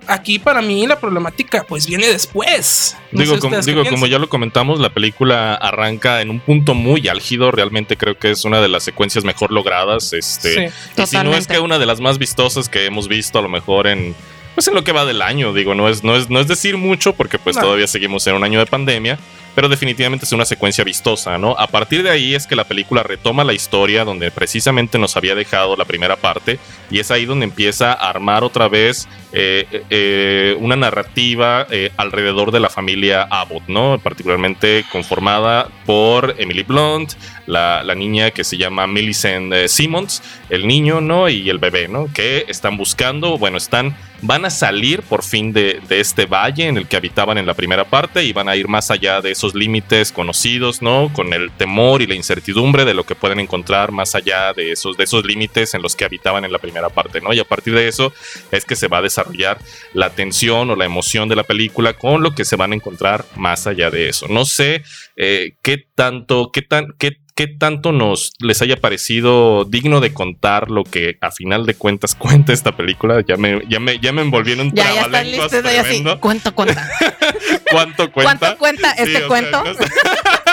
Aquí 0.08 0.38
para 0.38 0.62
mí 0.62 0.86
la 0.86 1.00
problemática 1.00 1.66
pues 1.68 1.88
viene 1.88 2.06
después. 2.08 2.96
No 3.12 3.22
digo, 3.24 3.40
qué 3.40 3.60
digo 3.66 3.84
como 3.90 4.06
ya 4.06 4.20
lo 4.20 4.30
comentamos, 4.30 4.80
la 4.80 4.90
película 4.92 5.56
arranca 5.56 6.22
en 6.22 6.30
un 6.30 6.40
punto 6.40 6.76
muy 6.76 7.08
álgido. 7.08 7.50
Realmente 7.52 7.98
creo 7.98 8.16
que 8.18 8.30
es 8.30 8.46
una 8.46 8.62
de 8.62 8.68
las 8.68 8.84
secuencias 8.84 9.24
mejor 9.24 9.52
logradas. 9.52 10.14
Este, 10.14 10.70
Sí. 10.70 11.02
y 11.02 11.06
si 11.08 11.18
no 11.18 11.34
es 11.34 11.48
que 11.48 11.58
una 11.60 11.80
de 11.80 11.88
las 11.88 12.02
más 12.02 12.20
vistosas 12.20 12.70
que 12.70 12.86
hemos 12.86 13.08
visto, 13.08 13.40
a 13.40 13.42
lo 13.42 13.50
mejor 13.50 13.88
en. 13.88 14.14
Pues 14.54 14.68
en 14.70 14.76
lo 14.76 14.84
que 14.86 14.92
va 14.94 15.04
del 15.06 15.22
año, 15.24 15.52
digo, 15.54 15.74
no 15.76 15.90
es, 15.90 16.04
no 16.04 16.16
es, 16.16 16.30
no 16.30 16.40
es 16.40 16.48
decir 16.48 16.78
mucho, 16.78 17.14
porque 17.14 17.38
pues 17.40 17.56
No. 17.58 17.64
todavía 17.64 17.88
seguimos 17.88 18.26
en 18.28 18.36
un 18.36 18.44
año 18.46 18.60
de 18.60 18.66
pandemia, 18.68 19.18
pero 19.56 19.70
definitivamente 19.70 20.26
es 20.26 20.32
una 20.34 20.46
secuencia 20.46 20.84
vistosa, 20.84 21.38
¿no? 21.38 21.56
A 21.58 21.68
partir 21.68 22.04
de 22.04 22.12
ahí 22.12 22.36
es 22.36 22.46
que 22.46 22.56
la 22.56 22.66
película 22.66 23.02
retoma 23.02 23.44
la 23.44 23.54
historia 23.54 24.04
donde 24.04 24.30
precisamente 24.30 25.00
nos 25.00 25.18
había 25.18 25.34
dejado 25.34 25.76
la 25.76 25.86
primera 25.86 26.18
parte, 26.18 26.60
y 26.92 27.00
es 27.00 27.10
ahí 27.10 27.26
donde 27.26 27.46
empieza 27.46 27.94
a 27.94 28.10
armar 28.10 28.44
otra 28.44 28.68
vez 28.68 29.08
eh, 29.32 29.84
eh, 29.90 30.56
una 30.60 30.76
narrativa 30.76 31.68
eh, 31.72 31.92
alrededor 31.98 32.52
de 32.52 32.60
la 32.60 32.70
familia 32.70 33.24
Abbott, 33.24 33.68
¿no? 33.68 34.00
Particularmente 34.00 34.86
conformada 34.92 35.70
por 35.86 36.36
Emily 36.38 36.64
Blunt, 36.64 37.14
la, 37.46 37.84
la 37.84 37.96
niña 37.96 38.32
que 38.32 38.44
se 38.44 38.58
llama 38.58 38.88
Millicent 38.88 39.54
eh, 39.54 39.68
Simmons, 39.68 40.22
el 40.50 40.68
niño, 40.68 41.02
¿no? 41.02 41.30
Y 41.30 41.50
el 41.50 41.60
bebé, 41.60 41.88
¿no? 41.88 42.08
Que 42.14 42.46
están 42.48 42.78
buscando, 42.78 43.38
bueno, 43.38 43.58
están, 43.58 43.96
van 44.22 44.46
a 44.46 44.50
salir 44.50 45.02
por 45.02 45.24
fin 45.24 45.54
de, 45.54 45.82
de 45.88 46.00
este 46.00 46.26
valle 46.26 46.68
en 46.68 46.78
el 46.78 46.88
que 46.88 46.98
habitaban 46.98 47.38
en 47.38 47.46
la 47.46 47.54
primera 47.54 47.86
parte 47.86 48.24
y 48.24 48.34
van 48.34 48.50
a 48.50 48.56
ir 48.56 48.68
más 48.68 48.92
allá 48.92 49.22
de 49.22 49.32
esos 49.32 49.45
límites 49.54 50.12
conocidos, 50.12 50.82
¿no? 50.82 51.12
Con 51.14 51.34
el 51.34 51.52
temor 51.52 52.02
y 52.02 52.08
la 52.08 52.16
incertidumbre 52.16 52.86
de 52.86 52.94
lo 52.94 53.06
que 53.06 53.16
pueden 53.16 53.40
encontrar 53.40 53.92
más 53.92 54.16
allá 54.16 54.54
de 54.54 54.72
esos, 54.72 54.98
de 54.98 55.04
esos 55.04 55.26
límites 55.26 55.74
en 55.74 55.82
los 55.82 55.96
que 55.96 56.06
habitaban 56.06 56.46
en 56.46 56.52
la 56.52 56.60
primera 56.60 56.90
parte, 56.90 57.22
¿no? 57.22 57.34
Y 57.34 57.40
a 57.40 57.44
partir 57.44 57.76
de 57.76 57.88
eso 57.88 58.14
es 58.52 58.66
que 58.66 58.76
se 58.76 58.88
va 58.88 59.00
a 59.00 59.02
desarrollar 59.02 59.60
la 59.94 60.10
tensión 60.10 60.70
o 60.70 60.76
la 60.76 60.86
emoción 60.86 61.30
de 61.30 61.36
la 61.36 61.44
película 61.44 61.94
con 61.94 62.24
lo 62.24 62.34
que 62.34 62.46
se 62.46 62.56
van 62.56 62.72
a 62.72 62.76
encontrar 62.76 63.26
más 63.36 63.68
allá 63.68 63.92
de 63.92 64.10
eso. 64.10 64.28
No 64.28 64.46
sé 64.46 64.84
eh, 65.18 65.52
qué 65.62 65.84
tanto, 65.94 66.50
qué 66.52 66.62
tan, 66.62 66.88
qué 66.98 67.18
qué 67.36 67.48
tanto 67.48 67.92
nos 67.92 68.32
les 68.40 68.62
haya 68.62 68.78
parecido 68.78 69.66
digno 69.66 70.00
de 70.00 70.14
contar 70.14 70.72
lo 70.72 70.86
que 70.86 71.18
a 71.20 71.32
final 71.32 71.66
de 71.66 71.76
cuentas 71.76 72.16
cuenta 72.20 72.54
esta 72.54 72.76
película. 72.76 73.22
Ya 73.28 73.38
me, 73.38 73.62
ya 73.68 73.80
me, 73.80 74.00
ya 74.00 74.12
me 74.14 74.22
envolví 74.22 74.54
en 74.54 74.62
un 74.62 74.72
Ya, 74.72 74.94
ya 74.94 75.02
están 75.02 75.30
listos 75.30 75.52
tremendo. 75.52 76.20
Cuento, 76.20 76.56
cuenta. 76.56 76.90
¿Cuánto 77.72 78.12
cuenta? 78.12 78.38
¿Cuánto 78.38 78.58
cuenta 78.58 78.94
Sí, 78.96 79.04
este 79.04 79.18
o 79.18 79.20
sea, 79.20 79.28
cuento? 79.28 79.64
no, 79.64 79.72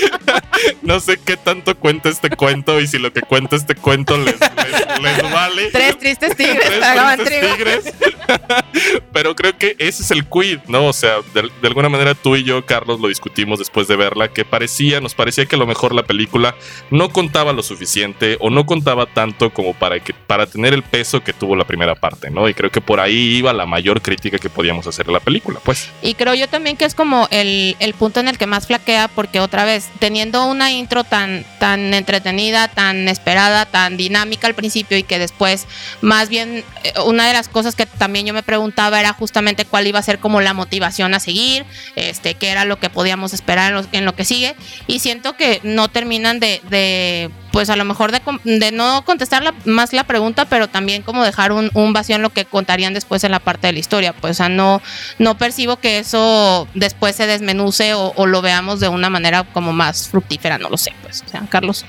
No 0.82 1.00
sé 1.00 1.18
qué 1.24 1.36
tanto 1.36 1.74
cuenta 1.76 2.08
este 2.10 2.28
cuento 2.30 2.80
y 2.80 2.86
si 2.86 2.98
lo 2.98 3.12
que 3.12 3.22
cuenta 3.22 3.56
este 3.56 3.74
cuento 3.74 4.16
les, 4.18 4.34
les- 4.38 5.00
les 5.00 5.32
vale. 5.32 5.70
Tres 5.70 5.98
tristes 5.98 6.36
tigres 6.36 6.60
Tres 6.68 7.16
tristes 7.16 7.40
trigo. 7.40 7.54
tigres. 7.56 7.94
Pero 9.12 9.34
creo 9.34 9.56
que 9.56 9.74
ese 9.78 10.02
es 10.02 10.10
el 10.10 10.26
quid, 10.26 10.58
¿no? 10.68 10.86
O 10.86 10.92
sea, 10.92 11.16
de, 11.34 11.42
de 11.42 11.68
alguna 11.68 11.88
manera 11.88 12.14
tú 12.14 12.36
y 12.36 12.44
yo, 12.44 12.64
Carlos, 12.64 13.00
lo 13.00 13.08
discutimos 13.08 13.58
después 13.58 13.88
de 13.88 13.96
verla, 13.96 14.28
que 14.28 14.44
parecía, 14.44 15.00
nos 15.00 15.14
parecía 15.14 15.46
que 15.46 15.56
a 15.56 15.58
lo 15.58 15.66
mejor 15.66 15.94
la 15.94 16.02
película 16.02 16.54
no 16.90 17.08
contaba 17.10 17.52
lo 17.52 17.62
suficiente 17.62 18.36
o 18.40 18.50
no 18.50 18.66
contaba 18.66 19.06
tanto 19.06 19.50
como 19.50 19.74
para, 19.74 20.00
que, 20.00 20.12
para 20.14 20.46
tener 20.46 20.74
el 20.74 20.82
peso 20.82 21.22
que 21.22 21.32
tuvo 21.32 21.56
la 21.56 21.64
primera 21.64 21.94
parte, 21.94 22.30
¿no? 22.30 22.48
Y 22.48 22.54
creo 22.54 22.70
que 22.70 22.80
por 22.80 23.00
ahí 23.00 23.36
iba 23.36 23.52
la 23.52 23.66
mayor 23.66 24.02
crítica 24.02 24.38
que 24.38 24.50
podíamos 24.50 24.86
hacer 24.86 25.08
a 25.08 25.12
la 25.12 25.20
película, 25.20 25.58
pues. 25.64 25.88
Y 26.02 26.14
creo 26.14 26.34
yo 26.34 26.48
también 26.48 26.76
que 26.76 26.84
es 26.84 26.94
como 26.94 27.28
el, 27.30 27.76
el 27.80 27.94
punto 27.94 28.20
en 28.20 28.28
el 28.28 28.38
que 28.38 28.46
más 28.46 28.66
flaquea, 28.66 29.08
porque 29.08 29.40
otra 29.40 29.64
vez, 29.64 29.88
teniendo 29.98 30.46
una 30.46 30.70
intro 30.70 31.04
tan, 31.04 31.44
tan 31.58 31.92
entretenida, 31.94 32.68
tan 32.68 33.08
esperada, 33.08 33.66
tan 33.66 33.96
dinámica 33.96 34.46
al 34.46 34.54
principio 34.54 34.96
y 34.96 35.02
que 35.02 35.18
después, 35.18 35.66
más 36.00 36.28
bien, 36.28 36.64
eh, 36.84 36.92
una 37.04 37.26
de 37.26 37.32
las 37.32 37.48
cosas 37.48 37.74
que 37.74 37.86
también 37.86 38.26
yo 38.26 38.34
me 38.34 38.42
preguntaba 38.42 39.00
era 39.00 39.12
justamente 39.12 39.64
cuál 39.64 39.86
iba 39.86 39.98
a 39.98 40.02
ser 40.02 40.18
como 40.18 40.40
la 40.40 40.54
motivación 40.54 41.14
a 41.14 41.20
seguir, 41.20 41.64
este, 41.96 42.34
qué 42.34 42.48
era 42.48 42.64
lo 42.64 42.78
que 42.78 42.90
podíamos 42.90 43.32
esperar 43.32 43.70
en 43.70 43.76
lo, 43.76 43.86
en 43.92 44.04
lo 44.04 44.14
que 44.14 44.24
sigue. 44.24 44.54
Y 44.86 45.00
siento 45.00 45.36
que 45.36 45.60
no 45.62 45.88
terminan 45.88 46.40
de, 46.40 46.60
de, 46.70 47.30
pues 47.52 47.68
a 47.70 47.76
lo 47.76 47.84
mejor 47.84 48.12
de, 48.12 48.20
de 48.44 48.72
no 48.72 49.04
contestar 49.04 49.42
la- 49.42 49.54
más 49.64 49.92
la 49.92 50.04
pregunta, 50.04 50.44
pero 50.44 50.68
también 50.68 51.02
como 51.02 51.24
dejar 51.24 51.52
un, 51.52 51.70
vacío 51.92 52.16
en 52.16 52.22
lo 52.22 52.30
que 52.30 52.44
contarían 52.44 52.94
después 52.94 53.24
en 53.24 53.32
la 53.32 53.40
parte 53.40 53.66
de 53.66 53.72
la 53.72 53.78
historia. 53.78 54.12
Pues, 54.12 54.32
o 54.32 54.34
sea, 54.34 54.48
no, 54.48 54.80
no 55.18 55.36
percibo 55.36 55.76
que 55.76 55.98
eso 55.98 56.68
después 56.74 57.16
se 57.16 57.26
desmenuce 57.26 57.94
o, 57.94 58.12
o 58.16 58.26
lo 58.26 58.42
veamos 58.42 58.80
de 58.80 58.88
una 58.88 59.10
manera 59.10 59.44
como 59.44 59.72
más 59.72 60.08
fructífera, 60.08 60.58
no 60.58 60.68
lo 60.70 60.76
sé, 60.76 60.92
pues, 61.02 61.22
o 61.26 61.28
sea, 61.28 61.42
Carlos. 61.48 61.84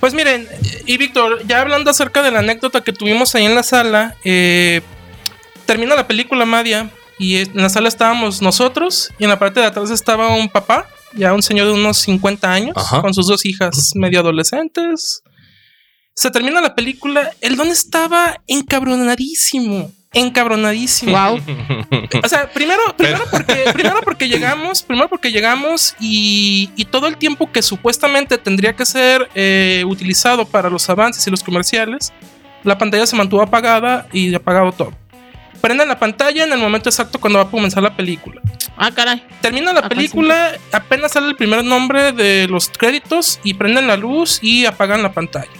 Pues 0.00 0.14
miren, 0.14 0.48
y 0.86 0.96
Víctor, 0.96 1.46
ya 1.46 1.60
hablando 1.60 1.90
acerca 1.90 2.22
de 2.22 2.30
la 2.32 2.40
anécdota 2.40 2.80
que 2.80 2.92
tuvimos 2.92 3.34
ahí 3.34 3.44
en 3.44 3.54
la 3.54 3.62
sala, 3.62 4.16
eh, 4.24 4.80
termina 5.66 5.94
la 5.94 6.08
película 6.08 6.44
Madia 6.44 6.90
y 7.18 7.36
en 7.36 7.50
la 7.54 7.68
sala 7.68 7.86
estábamos 7.88 8.42
nosotros 8.42 9.12
y 9.18 9.24
en 9.24 9.30
la 9.30 9.38
parte 9.38 9.60
de 9.60 9.66
atrás 9.66 9.90
estaba 9.90 10.34
un 10.34 10.48
papá, 10.48 10.88
ya 11.14 11.32
un 11.32 11.42
señor 11.42 11.66
de 11.66 11.74
unos 11.74 11.98
50 11.98 12.52
años, 12.52 12.76
Ajá. 12.76 13.02
con 13.02 13.14
sus 13.14 13.26
dos 13.26 13.44
hijas 13.44 13.92
medio 13.94 14.20
adolescentes. 14.20 15.22
Se 16.14 16.30
termina 16.30 16.60
la 16.60 16.74
película, 16.74 17.30
el 17.40 17.56
don 17.56 17.68
estaba 17.68 18.40
encabronadísimo, 18.46 19.90
encabronadísimo. 20.12 21.12
Wow. 21.12 21.40
O 22.22 22.28
sea, 22.28 22.50
primero, 22.52 22.80
primero 22.96 23.24
porque, 23.30 23.64
primero 23.72 24.00
porque 24.04 24.28
llegamos, 24.28 24.82
primero 24.82 25.08
porque 25.08 25.32
llegamos 25.32 25.94
y, 25.98 26.70
y 26.76 26.84
todo 26.84 27.06
el 27.06 27.16
tiempo 27.16 27.50
que 27.50 27.62
supuestamente 27.62 28.36
tendría 28.38 28.74
que 28.74 28.84
ser 28.84 29.28
eh, 29.34 29.84
utilizado 29.86 30.44
para 30.44 30.68
los 30.68 30.88
avances 30.90 31.26
y 31.26 31.30
los 31.30 31.42
comerciales, 31.42 32.12
la 32.62 32.78
pantalla 32.78 33.06
se 33.06 33.16
mantuvo 33.16 33.42
apagada 33.42 34.06
y 34.12 34.34
apagado 34.34 34.72
todo. 34.72 34.92
Prenden 35.62 35.88
la 35.88 35.98
pantalla 35.98 36.44
en 36.44 36.52
el 36.52 36.58
momento 36.58 36.90
exacto 36.90 37.18
cuando 37.18 37.38
va 37.38 37.46
a 37.46 37.50
comenzar 37.50 37.82
la 37.82 37.96
película. 37.96 38.40
Ah, 38.76 38.90
caray. 38.90 39.24
Termina 39.40 39.72
la 39.72 39.80
Ah, 39.80 39.88
película, 39.88 40.52
apenas 40.72 41.12
sale 41.12 41.28
el 41.28 41.36
primer 41.36 41.64
nombre 41.64 42.12
de 42.12 42.46
los 42.48 42.68
créditos 42.68 43.38
y 43.44 43.54
prenden 43.54 43.86
la 43.86 43.96
luz 43.96 44.40
y 44.42 44.66
apagan 44.66 45.02
la 45.02 45.12
pantalla. 45.12 45.50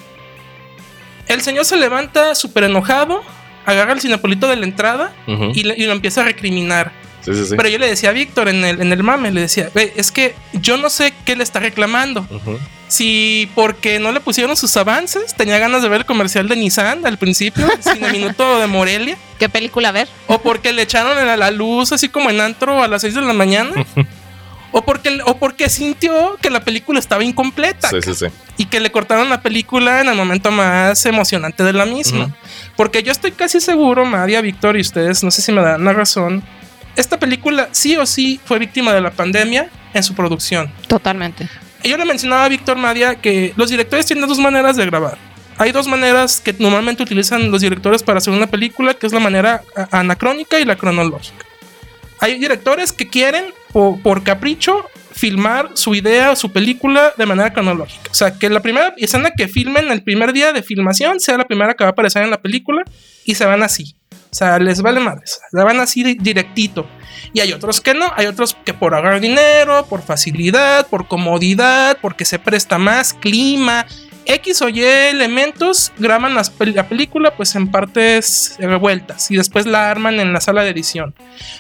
El 1.29 1.41
señor 1.41 1.65
se 1.65 1.77
levanta 1.77 2.35
súper 2.35 2.65
enojado, 2.65 3.23
agarra 3.65 3.93
el 3.93 4.01
cinepolito 4.01 4.49
de 4.49 4.57
la 4.57 4.65
entrada 4.67 5.13
y, 5.55 5.63
le- 5.63 5.75
y 5.79 5.87
lo 5.87 5.93
empieza 5.93 6.21
a 6.23 6.25
recriminar. 6.25 6.91
Sí, 7.25 7.35
sí, 7.35 7.47
sí. 7.47 7.55
Pero 7.57 7.69
yo 7.69 7.79
le 7.79 7.87
decía 7.89 8.11
a 8.11 8.13
Víctor 8.13 8.49
en 8.49 8.65
el, 8.65 8.81
en 8.81 8.93
el 8.93 9.03
mame, 9.03 9.31
le 9.33 9.43
decía, 9.43 9.71
"Ve, 9.75 9.93
es 9.97 10.11
que 10.13 10.35
yo 10.53 10.77
no 10.77 10.91
sé 10.91 11.15
qué 11.25 11.37
le 11.37 11.45
está 11.45 11.61
reclamando. 11.61 12.27
Si 12.89 13.49
porque 13.55 13.99
no 14.01 14.13
le 14.13 14.21
pusieron 14.21 14.55
sus 14.57 14.77
avances, 14.77 15.35
tenía 15.35 15.59
ganas 15.59 15.83
de 15.83 15.89
ver 15.89 16.01
el 16.01 16.05
comercial 16.07 16.47
de 16.49 16.57
Nissan 16.57 17.07
al 17.07 17.17
principio, 17.17 17.67
sin 17.81 18.05
el 18.05 18.13
minuto 18.13 18.59
de 18.61 18.67
Morelia, 18.67 19.17
¿Qué 19.39 19.49
película 19.49 19.93
ver? 19.93 20.09
o 20.27 20.39
porque 20.43 20.73
le 20.75 20.83
echaron 20.83 21.17
a 21.17 21.37
la 21.37 21.51
luz 21.51 21.93
así 21.93 22.09
como 22.11 22.29
en 22.29 22.41
antro 22.41 22.83
a 22.83 22.89
las 22.89 23.01
6 23.03 23.15
de 23.15 23.23
la 23.23 23.33
mañana, 23.33 23.73
o 24.73 24.83
porque, 24.83 25.21
o 25.25 25.39
porque 25.39 25.71
sintió 25.71 26.37
que 26.43 26.51
la 26.51 26.61
película 26.65 26.99
estaba 26.99 27.25
incompleta 27.25 27.89
Sí, 27.89 27.97
sí, 28.03 28.15
sí. 28.15 28.27
y 28.59 28.67
que 28.67 28.79
le 28.81 28.91
cortaron 28.93 29.31
la 29.31 29.41
película 29.41 30.03
en 30.03 30.09
el 30.09 30.15
momento 30.15 30.51
más 30.51 31.07
emocionante 31.07 31.63
de 31.65 31.73
la 31.73 31.87
misma. 31.87 32.35
Porque 32.77 33.03
yo 33.03 33.11
estoy 33.13 33.33
casi 33.33 33.61
seguro, 33.61 34.05
María, 34.05 34.43
Víctor 34.43 34.77
y 34.77 34.81
ustedes, 34.83 35.23
no 35.25 35.31
sé 35.31 35.41
si 35.41 35.51
me 35.53 35.63
dan 35.63 35.83
la 35.85 35.93
razón, 35.95 36.43
esta 36.97 37.19
película 37.19 37.69
sí 37.73 37.97
o 37.97 38.07
sí 38.07 38.41
fue 38.45 38.59
víctima 38.59 38.93
de 38.93 39.01
la 39.01 39.11
pandemia 39.11 39.69
en 39.95 40.03
su 40.03 40.15
producción. 40.15 40.73
Totalmente. 40.89 41.49
Yo 41.85 41.97
le 41.97 42.05
mencionaba 42.05 42.45
a 42.45 42.49
Víctor 42.49 42.77
Madia 42.77 43.17
que 43.17 43.53
los 43.57 43.71
directores 43.71 44.07
tienen 44.07 44.27
dos 44.29 44.39
maneras 44.39 44.77
de 44.77 44.87
grabar. 44.87 45.19
Hay 45.59 45.73
dos 45.73 45.87
maneras 45.87 46.41
que 46.41 46.55
normalmente 46.59 47.03
utilizan 47.03 47.51
los 47.51 47.61
directores 47.61 48.03
para 48.03 48.19
hacer 48.19 48.33
una 48.33 48.47
película, 48.47 48.95
que 48.95 49.07
es 49.07 49.13
la 49.13 49.21
manera 49.21 49.63
anacrónica 49.91 50.59
y 50.61 50.65
la 50.65 50.77
cronológica. 50.77 51.45
Hay 52.21 52.39
directores 52.39 52.93
que 52.93 53.09
quieren, 53.09 53.47
po- 53.73 53.99
por, 54.03 54.23
capricho, 54.23 54.87
filmar 55.13 55.71
su 55.75 55.95
idea 55.95 56.31
o 56.31 56.37
su 56.37 56.51
película 56.53 57.13
de 57.19 57.27
manera 57.27 57.53
cronológica. 57.53 58.11
O 58.11 58.15
sea, 58.15 58.39
que 58.39 58.49
la 58.49 58.61
primera 58.61 58.95
escena 58.97 59.31
que 59.37 59.49
filmen 59.49 59.91
el 59.91 60.03
primer 60.03 60.33
día 60.33 60.53
de 60.53 60.63
filmación 60.63 61.21
sea 61.21 61.37
la 61.37 61.45
primera 61.47 61.75
que 61.75 61.85
va 61.85 61.89
a 61.89 61.93
aparecer 61.93 62.23
en 62.23 62.31
la 62.31 62.41
película 62.41 62.83
y 63.25 63.35
se 63.35 63.45
van 63.45 63.63
así. 63.63 63.95
O 64.31 64.35
sea, 64.35 64.59
les 64.59 64.81
vale 64.83 65.01
madres. 65.01 65.41
Se 65.51 65.63
van 65.63 65.81
así 65.81 66.03
di- 66.03 66.15
directito. 66.15 66.87
Y 67.35 67.41
hay 67.41 67.53
otros 67.53 67.81
que 67.81 67.95
no, 67.95 68.11
hay 68.17 68.27
otros 68.27 68.57
que 68.65 68.75
por 68.75 68.95
ahorrar 68.95 69.21
dinero, 69.21 69.87
por 69.89 70.03
facilidad, 70.03 70.87
por 70.87 71.07
comodidad, 71.09 71.99
porque 72.01 72.25
se 72.25 72.39
presta 72.39 72.79
más 72.79 73.15
clima, 73.15 73.87
X 74.25 74.63
o 74.63 74.69
Y 74.69 74.83
elementos, 74.83 75.93
graban 75.99 76.35
la 76.35 76.89
película 76.89 77.35
pues 77.37 77.55
en 77.57 77.71
partes 77.71 78.55
revueltas 78.59 79.31
y 79.33 79.37
después 79.37 79.67
la 79.67 79.91
arman 79.91 80.21
en 80.21 80.33
la 80.33 80.41
sala 80.41 80.63
de 80.63 80.71
edición. 80.71 81.13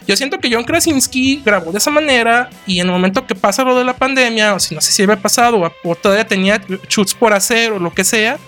Yo 0.07 0.17
siento 0.17 0.39
que 0.39 0.49
John 0.53 0.63
Krasinski 0.65 1.43
grabó 1.45 1.73
de 1.73 1.79
esa 1.79 1.91
manera 1.91 2.51
y 2.67 2.79
en 2.81 2.87
el 2.87 2.93
momento 2.93 3.27
que 3.27 3.35
pasa 3.35 3.65
lo 3.65 3.77
de 3.77 3.85
la 3.85 3.95
pandemia, 3.97 4.55
o 4.55 4.61
si 4.61 4.75
no 4.75 4.81
sé 4.81 4.93
si 4.93 5.03
había 5.03 5.17
pasado 5.17 5.59
o, 5.61 5.73
o 5.85 5.95
todavía 5.97 6.27
tenía 6.27 6.61
shoots 6.89 7.15
por 7.15 7.33
hacer 7.33 7.73
o 7.73 7.79
lo 7.81 7.93
que 7.93 8.05
sea, 8.05 8.39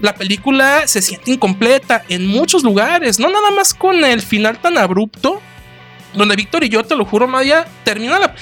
la 0.00 0.14
película 0.14 0.86
se 0.86 1.02
siente 1.02 1.30
incompleta 1.30 2.04
en 2.08 2.26
muchos 2.26 2.62
lugares, 2.62 3.18
no 3.18 3.28
nada 3.28 3.50
más 3.50 3.74
con 3.74 4.04
el 4.04 4.22
final 4.22 4.58
tan 4.58 4.78
abrupto, 4.78 5.40
donde 6.14 6.36
Víctor 6.36 6.64
y 6.64 6.68
yo, 6.68 6.82
te 6.84 6.96
lo 6.96 7.04
juro, 7.04 7.28
Maya, 7.28 7.66
termina 7.84 8.18
la... 8.18 8.34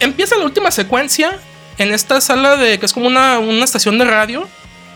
Empieza 0.00 0.36
la 0.36 0.44
última 0.44 0.70
secuencia 0.70 1.38
en 1.78 1.92
esta 1.92 2.20
sala 2.20 2.56
de 2.56 2.78
que 2.78 2.86
es 2.86 2.92
como 2.92 3.06
una, 3.06 3.38
una 3.38 3.64
estación 3.64 3.98
de 3.98 4.04
radio. 4.04 4.48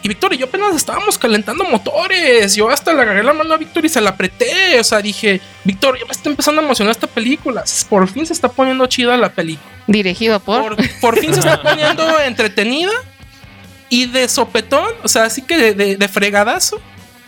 Y 0.03 0.09
Víctor 0.09 0.33
y 0.33 0.39
yo 0.39 0.47
apenas 0.47 0.77
estábamos 0.77 1.19
calentando 1.19 1.65
motores. 1.65 2.55
Yo 2.55 2.71
hasta 2.71 2.93
le 2.95 3.03
agarré 3.03 3.23
la 3.23 3.33
mano 3.33 3.55
a 3.55 3.57
Víctor 3.57 3.85
y 3.85 3.89
se 3.89 4.01
la 4.01 4.11
apreté. 4.11 4.79
O 4.79 4.85
sea, 4.85 5.01
dije, 5.01 5.41
Víctor, 5.65 5.99
ya 5.99 6.05
me 6.05 6.13
está 6.13 6.29
empezando 6.29 6.61
a 6.61 6.65
emocionar 6.65 6.93
esta 6.93 7.07
película. 7.07 7.65
Por 7.89 8.09
fin 8.09 8.25
se 8.25 8.33
está 8.33 8.49
poniendo 8.49 8.87
chida 8.87 9.17
la 9.17 9.31
película. 9.31 9.69
Dirigido 9.87 10.39
por. 10.41 10.77
Por, 10.77 11.01
por 11.01 11.19
fin 11.19 11.33
se 11.33 11.41
está 11.41 11.61
poniendo 11.63 12.21
entretenida. 12.21 12.93
Y 13.91 14.07
de 14.07 14.29
sopetón, 14.29 14.89
o 15.03 15.09
sea, 15.09 15.25
así 15.25 15.43
que 15.43 15.57
de, 15.57 15.75
de- 15.75 15.97
de 15.97 16.09
fregadazo, 16.09 16.81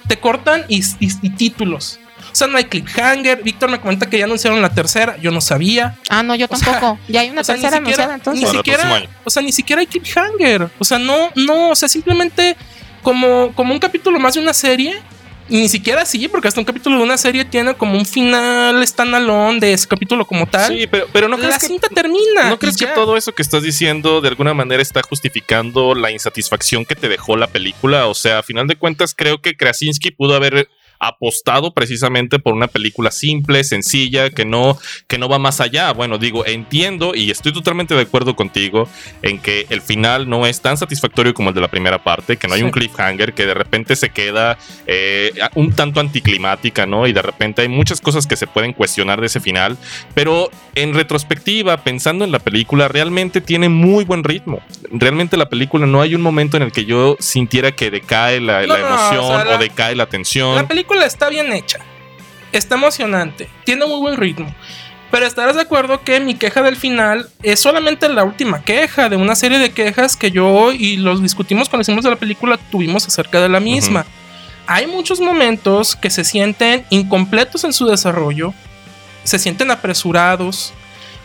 te 0.09 0.19
cortan 0.19 0.65
y, 0.69 0.81
y- 1.01 1.13
y 1.23 1.31
títulos. 1.31 1.99
O 2.33 2.35
sea, 2.35 2.47
no 2.47 2.59
hay 2.59 2.65
cliffhanger. 2.65 3.43
Víctor 3.43 3.71
me 3.71 3.81
comenta 3.81 4.09
que 4.09 4.19
ya 4.19 4.25
anunciaron 4.25 4.63
la 4.63 4.69
tercera. 4.73 5.17
Yo 5.19 5.31
no 5.33 5.41
sabía. 5.41 5.97
Ah, 6.09 6.23
no, 6.23 6.35
yo 6.37 6.47
O 6.49 6.57
sea, 6.57 6.73
tampoco. 6.73 6.99
ya 7.09 7.23
hay 7.23 7.31
una 7.31 7.41
o 7.41 7.45
sea, 7.45 7.57
ni 7.57 7.63
tercera 7.63 7.79
siquiera- 7.79 8.05
anunciada 8.05 8.15
entonces. 8.15 8.45
Ni 8.45 8.57
siquiera, 8.57 9.09
o 9.25 9.31
sea, 9.31 9.43
ni 9.43 9.53
siquiera 9.53 9.81
hay 9.81 9.87
cliffhanger. 9.87 10.71
O 10.79 10.85
sea, 10.85 10.99
no, 10.99 11.31
no, 11.35 11.71
o 11.71 11.75
sea, 11.75 11.89
simplemente 11.89 12.57
como, 13.03 13.53
como 13.55 13.73
un 13.73 13.81
capítulo 13.81 14.21
más 14.21 14.35
de 14.35 14.41
una 14.41 14.53
serie. 14.55 15.01
Y 15.51 15.57
ni 15.57 15.69
siquiera 15.69 16.03
así, 16.03 16.29
porque 16.29 16.47
hasta 16.47 16.61
un 16.61 16.65
capítulo 16.65 16.97
de 16.97 17.03
una 17.03 17.19
serie 17.19 17.45
tiene 17.45 17.75
como 17.75 17.99
un 17.99 18.07
final 18.07 18.87
standalone 18.87 19.59
de 19.59 19.73
ese 19.73 19.89
capítulo 19.89 20.25
como 20.25 20.47
tal. 20.47 20.73
Sí, 20.73 20.87
pero, 20.87 21.09
pero 21.13 21.27
no 21.29 21.37
la 21.37 21.43
crees 21.43 21.59
que 21.59 21.67
cinta 21.67 21.89
termina. 21.89 22.49
¿No 22.49 22.59
crees 22.59 22.77
que 22.77 22.87
todo 22.87 23.17
eso 23.17 23.35
que 23.35 23.43
estás 23.43 23.65
diciendo 23.65 24.21
de 24.21 24.29
alguna 24.29 24.55
manera 24.55 24.81
está 24.81 25.03
justificando 25.03 25.97
la 25.97 26.13
insatisfacción 26.13 26.85
que 26.85 26.95
te 26.95 27.09
dejó 27.09 27.37
la 27.37 27.49
película? 27.49 28.07
O 28.07 28.15
sea, 28.15 28.39
a 28.39 28.43
final 28.45 28.69
de 28.69 28.77
cuentas 28.77 29.13
creo 29.15 29.43
que 29.43 29.57
Krasinski 29.57 30.13
pudo 30.13 30.37
haber 30.37 30.69
apostado 31.01 31.73
precisamente 31.75 32.39
por 32.39 32.55
una 32.55 32.67
película 32.69 33.11
simple, 33.11 33.65
sencilla, 33.65 34.31
que 34.31 34.45
no, 34.45 34.79
que 35.09 35.19
no 35.19 35.29
va 35.29 35.39
más 35.39 35.61
allá. 35.61 35.93
Bueno, 35.93 36.19
digo, 36.19 36.47
entiendo 36.47 37.15
y 37.15 37.31
estoy 37.31 37.53
totalmente 37.53 37.95
de 37.95 38.03
acuerdo 38.03 38.37
contigo 38.37 38.89
en 39.23 39.39
que 39.41 39.67
el 39.71 39.81
final 39.81 40.29
no 40.29 40.47
es 40.47 40.61
tan 40.61 40.77
satisfactorio 40.77 41.35
como 41.35 41.49
el 41.49 41.55
de 41.55 41.61
la 41.63 41.69
primera 41.69 42.03
parte, 42.05 42.37
que 42.37 42.47
no 42.47 42.55
hay 42.55 42.61
Sí. 42.61 42.65
un 42.65 42.71
cliffhanger, 42.71 43.33
que 43.33 43.47
de 43.47 43.55
repente 43.55 43.97
se 43.97 44.11
queda 44.11 44.59
eh, 44.87 45.33
un 45.55 45.73
tanto 45.73 46.01
anticlimática, 46.01 46.85
¿no? 46.87 47.07
Y 47.07 47.13
de 47.13 47.23
repente 47.23 47.63
hay 47.63 47.69
muchas 47.69 48.01
cosas 48.01 48.27
que 48.27 48.37
se 48.37 48.47
pueden 48.47 48.73
cuestionar 48.73 49.21
de 49.21 49.27
ese 49.29 49.41
final, 49.41 49.77
pero 50.15 50.51
en 50.75 50.93
retrospectiva, 50.95 51.79
pensando 51.83 52.25
en 52.25 52.33
la 52.33 52.39
película, 52.41 52.89
realmente 52.89 53.41
tiene 53.41 53.69
muy 53.69 54.05
buen 54.05 54.23
ritmo. 54.25 54.61
Realmente 54.93 55.37
la 55.37 55.49
película 55.49 55.87
no 55.87 56.01
hay 56.03 56.15
un 56.15 56.21
momento 56.21 56.57
en 56.57 56.65
el 56.65 56.73
que 56.73 56.85
yo 56.85 57.17
sintiera 57.21 57.73
que 57.73 57.91
decae 57.91 58.41
la, 58.41 58.63
No, 58.67 58.75
la 58.77 58.79
no, 58.81 58.87
emoción 58.89 59.25
o 59.25 59.29
sea, 59.29 59.45
la- 59.45 59.55
o 59.57 59.59
decae 59.59 59.95
la 59.95 60.07
tensión. 60.07 60.57
La 60.57 60.69
película 60.69 60.90
está 60.99 61.29
bien 61.29 61.53
hecha. 61.53 61.79
Está 62.53 62.75
emocionante. 62.75 63.49
Tiene 63.65 63.87
muy 63.87 64.01
buen 64.01 64.17
ritmo. 64.17 64.53
Pero 65.11 65.27
estarás 65.27 65.57
de 65.57 65.63
acuerdo 65.63 66.03
que 66.05 66.21
mi 66.21 66.35
queja 66.35 66.63
del 66.63 66.77
final 66.77 67.29
es 67.43 67.61
solamente 67.61 68.09
la 68.09 68.23
última 68.23 68.63
queja 68.63 69.09
de 69.09 69.17
una 69.17 69.35
serie 69.35 69.59
de 69.59 69.73
quejas 69.73 70.17
que 70.17 70.31
yo 70.31 70.73
y 70.73 70.97
los 70.97 71.21
discutimos 71.21 71.69
cuando 71.69 71.83
hicimos 71.83 72.05
de 72.05 72.11
la 72.11 72.17
película 72.17 72.59
tuvimos 72.71 73.07
acerca 73.07 73.41
de 73.41 73.49
la 73.49 73.59
misma. 73.59 74.07
Hay 74.69 74.87
muchos 74.87 75.19
momentos 75.19 75.97
que 75.97 76.11
se 76.11 76.23
sienten 76.23 76.85
incompletos 76.91 77.65
en 77.65 77.73
su 77.73 77.87
desarrollo, 77.87 78.55
se 79.25 79.41
sienten 79.41 79.73
apresurados. 79.73 80.73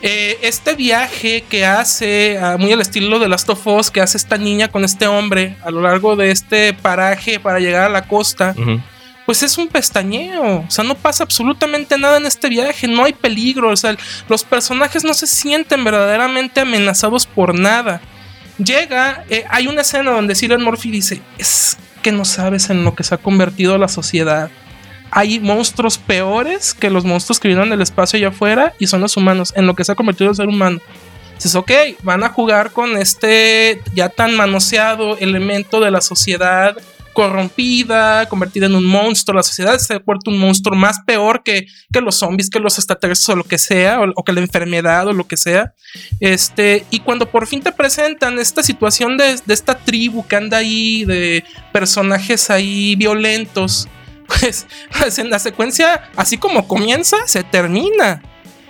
Eh, 0.02 0.38
este 0.42 0.74
viaje 0.74 1.44
que 1.48 1.64
hace, 1.64 2.38
ah, 2.42 2.56
muy 2.58 2.72
al 2.72 2.80
estilo 2.80 3.20
de 3.20 3.28
Last 3.28 3.48
of 3.48 3.64
Us, 3.68 3.90
que 3.92 4.00
hace 4.00 4.16
esta 4.16 4.36
niña 4.36 4.68
con 4.68 4.84
este 4.84 5.06
hombre 5.06 5.56
a 5.64 5.70
lo 5.70 5.80
largo 5.80 6.16
de 6.16 6.32
este 6.32 6.74
paraje 6.74 7.38
para 7.38 7.60
llegar 7.60 7.84
a 7.84 7.88
la 7.88 8.08
costa. 8.08 8.54
Pues 9.26 9.42
es 9.42 9.58
un 9.58 9.66
pestañeo. 9.66 10.60
O 10.60 10.70
sea, 10.70 10.84
no 10.84 10.94
pasa 10.94 11.24
absolutamente 11.24 11.98
nada 11.98 12.16
en 12.16 12.26
este 12.26 12.48
viaje, 12.48 12.86
no 12.86 13.04
hay 13.04 13.12
peligro. 13.12 13.70
O 13.70 13.76
sea, 13.76 13.96
los 14.28 14.44
personajes 14.44 15.04
no 15.04 15.12
se 15.12 15.26
sienten 15.26 15.84
verdaderamente 15.84 16.60
amenazados 16.60 17.26
por 17.26 17.58
nada. 17.58 18.00
Llega, 18.56 19.24
eh, 19.28 19.44
hay 19.50 19.66
una 19.66 19.82
escena 19.82 20.12
donde 20.12 20.36
Cillian 20.36 20.62
Murphy 20.62 20.90
dice: 20.90 21.20
Es 21.36 21.76
que 22.02 22.12
no 22.12 22.24
sabes 22.24 22.70
en 22.70 22.84
lo 22.84 22.94
que 22.94 23.02
se 23.02 23.16
ha 23.16 23.18
convertido 23.18 23.76
la 23.76 23.88
sociedad. 23.88 24.48
Hay 25.10 25.40
monstruos 25.40 25.98
peores 25.98 26.72
que 26.72 26.90
los 26.90 27.04
monstruos 27.04 27.40
que 27.40 27.48
vienen 27.48 27.70
del 27.70 27.82
espacio 27.82 28.16
allá 28.16 28.28
afuera 28.28 28.74
y 28.78 28.86
son 28.86 29.00
los 29.00 29.16
humanos, 29.16 29.52
en 29.56 29.66
lo 29.66 29.74
que 29.74 29.84
se 29.84 29.92
ha 29.92 29.96
convertido 29.96 30.30
el 30.30 30.36
ser 30.36 30.46
humano. 30.48 30.80
Dices, 31.34 31.54
ok, 31.54 31.70
van 32.02 32.24
a 32.24 32.30
jugar 32.30 32.70
con 32.70 32.96
este 32.96 33.82
ya 33.94 34.08
tan 34.08 34.36
manoseado 34.36 35.18
elemento 35.18 35.80
de 35.80 35.90
la 35.90 36.00
sociedad 36.00 36.76
corrompida, 37.16 38.28
convertida 38.28 38.66
en 38.66 38.74
un 38.74 38.84
monstruo. 38.84 39.36
La 39.36 39.42
sociedad 39.42 39.78
se 39.78 39.94
ha 39.94 39.98
vuelto 40.00 40.30
un 40.30 40.38
monstruo 40.38 40.76
más 40.76 40.98
peor 41.06 41.42
que, 41.42 41.66
que 41.90 42.02
los 42.02 42.16
zombies, 42.16 42.50
que 42.50 42.60
los 42.60 42.76
extraterrestres 42.76 43.30
o 43.30 43.36
lo 43.36 43.44
que 43.44 43.56
sea, 43.56 44.00
o, 44.02 44.22
que 44.22 44.34
la 44.34 44.40
enfermedad 44.40 45.08
o 45.08 45.14
lo 45.14 45.26
que 45.26 45.38
sea. 45.38 45.72
Este, 46.20 46.84
y 46.90 47.00
cuando 47.00 47.30
por 47.30 47.46
fin 47.46 47.62
te 47.62 47.72
presentan 47.72 48.38
esta 48.38 48.62
situación 48.62 49.16
de, 49.16 49.40
de 49.46 49.54
esta 49.54 49.78
tribu 49.78 50.26
que 50.26 50.36
anda 50.36 50.58
ahí, 50.58 51.06
de 51.06 51.42
personajes 51.72 52.50
ahí 52.50 52.96
violentos, 52.96 53.88
pues, 54.26 54.66
pues 55.00 55.18
en 55.18 55.30
la 55.30 55.38
secuencia, 55.38 56.10
así 56.16 56.36
como 56.36 56.68
comienza, 56.68 57.16
se 57.26 57.42
termina. 57.44 58.20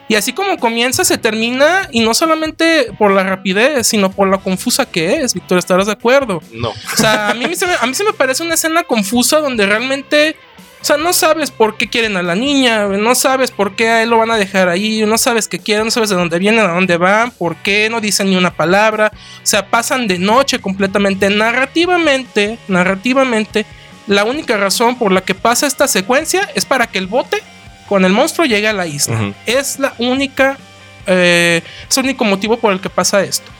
Y 0.08 0.14
así 0.14 0.32
como 0.32 0.56
comienza, 0.58 1.04
se 1.04 1.18
termina, 1.18 1.88
y 1.90 2.00
no 2.00 2.14
solamente 2.14 2.92
por 2.98 3.10
la 3.10 3.24
rapidez, 3.24 3.88
sino 3.88 4.10
por 4.10 4.28
la 4.28 4.38
confusa 4.38 4.86
que 4.86 5.16
es. 5.16 5.34
Víctor, 5.34 5.58
¿estarás 5.58 5.86
de 5.86 5.92
acuerdo? 5.92 6.40
No. 6.52 6.70
O 6.70 6.96
sea, 6.96 7.30
a 7.30 7.34
mí, 7.34 7.54
se 7.56 7.66
me, 7.66 7.74
a 7.74 7.86
mí 7.86 7.94
se 7.94 8.04
me 8.04 8.12
parece 8.12 8.44
una 8.44 8.54
escena 8.54 8.84
confusa 8.84 9.40
donde 9.40 9.66
realmente, 9.66 10.36
o 10.80 10.84
sea, 10.84 10.96
no 10.96 11.12
sabes 11.12 11.50
por 11.50 11.76
qué 11.76 11.88
quieren 11.88 12.16
a 12.16 12.22
la 12.22 12.36
niña, 12.36 12.86
no 12.86 13.14
sabes 13.16 13.50
por 13.50 13.74
qué 13.74 13.88
a 13.88 14.02
él 14.04 14.10
lo 14.10 14.18
van 14.18 14.30
a 14.30 14.36
dejar 14.36 14.68
ahí, 14.68 15.04
no 15.04 15.18
sabes 15.18 15.48
qué 15.48 15.58
quieren, 15.58 15.86
no 15.86 15.90
sabes 15.90 16.10
de 16.10 16.16
dónde 16.16 16.38
vienen, 16.38 16.64
a 16.64 16.74
dónde 16.74 16.96
van, 16.98 17.32
por 17.32 17.56
qué 17.56 17.88
no 17.90 18.00
dicen 18.00 18.30
ni 18.30 18.36
una 18.36 18.54
palabra. 18.54 19.10
O 19.12 19.46
sea, 19.46 19.66
pasan 19.70 20.06
de 20.06 20.20
noche 20.20 20.60
completamente. 20.60 21.30
Narrativamente, 21.30 22.60
narrativamente, 22.68 23.66
la 24.06 24.22
única 24.22 24.56
razón 24.56 24.96
por 24.98 25.10
la 25.10 25.22
que 25.22 25.34
pasa 25.34 25.66
esta 25.66 25.88
secuencia 25.88 26.48
es 26.54 26.64
para 26.64 26.86
que 26.86 26.98
el 26.98 27.08
bote 27.08 27.42
con 27.88 28.04
el 28.04 28.12
monstruo 28.12 28.46
llegue 28.46 28.68
a 28.68 28.72
la 28.72 28.86
isla. 28.86 29.16
Ujú. 29.16 29.34
Es 29.46 29.78
la 29.78 29.94
única, 29.98 30.58
eh, 31.06 31.62
es 31.88 31.96
el 31.96 32.04
único 32.04 32.24
motivo 32.24 32.58
por 32.58 32.72
el 32.72 32.80
que 32.80 32.90
pasa 32.90 33.22
esto. 33.22 33.50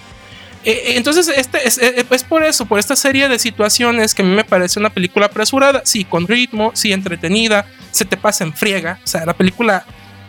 Eh, 0.64 0.94
entonces, 0.96 1.28
este 1.28 1.66
es, 1.66 1.78
eh, 1.78 2.04
es 2.10 2.24
por 2.24 2.42
eso, 2.42 2.66
por 2.66 2.80
esta 2.80 2.96
serie 2.96 3.28
de 3.28 3.38
situaciones 3.38 4.14
que 4.14 4.22
a 4.22 4.24
mí 4.24 4.34
me 4.34 4.44
parece 4.44 4.80
una 4.80 4.90
película 4.90 5.26
apresurada, 5.26 5.82
sí, 5.84 6.04
con 6.04 6.26
ritmo, 6.26 6.72
sí, 6.74 6.92
entretenida, 6.92 7.66
se 7.92 8.04
te 8.04 8.16
pasa 8.16 8.42
en 8.42 8.52
friega, 8.52 8.98
o 9.04 9.06
sea, 9.06 9.24
la 9.24 9.34
película 9.34 9.84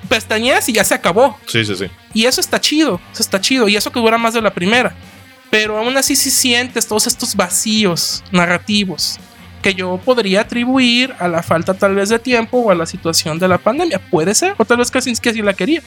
pestañeas 0.08 0.70
y 0.70 0.74
ya 0.74 0.84
se 0.84 0.94
acabó. 0.94 1.40
Sí, 1.48 1.66
sí, 1.66 1.76
sí. 1.76 1.86
Y 2.14 2.26
eso 2.26 2.40
está 2.40 2.62
chido, 2.62 3.02
eso 3.12 3.24
está 3.24 3.42
chido, 3.42 3.68
y 3.68 3.76
eso 3.76 3.92
que 3.92 4.00
dura 4.00 4.20
más 4.20 4.36
de 4.36 4.42
la 4.42 4.54
primera. 4.54 4.96
Pero 5.50 5.78
aún 5.78 5.98
así 5.98 6.16
sí 6.16 6.30
sientes 6.30 6.88
todos 6.88 7.08
estos 7.08 7.36
vacíos 7.36 8.24
narrativos 8.32 9.20
que 9.62 9.74
yo 9.74 10.00
podría 10.04 10.42
atribuir 10.42 11.14
a 11.20 11.28
la 11.28 11.44
falta 11.44 11.74
tal 11.74 11.96
vez 11.96 12.10
de 12.10 12.20
tiempo 12.20 12.58
o 12.58 12.72
a 12.72 12.76
la 12.76 12.86
situación 12.86 13.40
de 13.40 13.48
la 13.48 13.58
pandemia. 13.58 14.00
Puede 14.00 14.36
ser, 14.36 14.56
o 14.58 14.66
tal 14.66 14.78
vez 14.78 14.92
Krasinski 14.92 15.30
así 15.30 15.42
la 15.42 15.54
quería. 15.54 15.82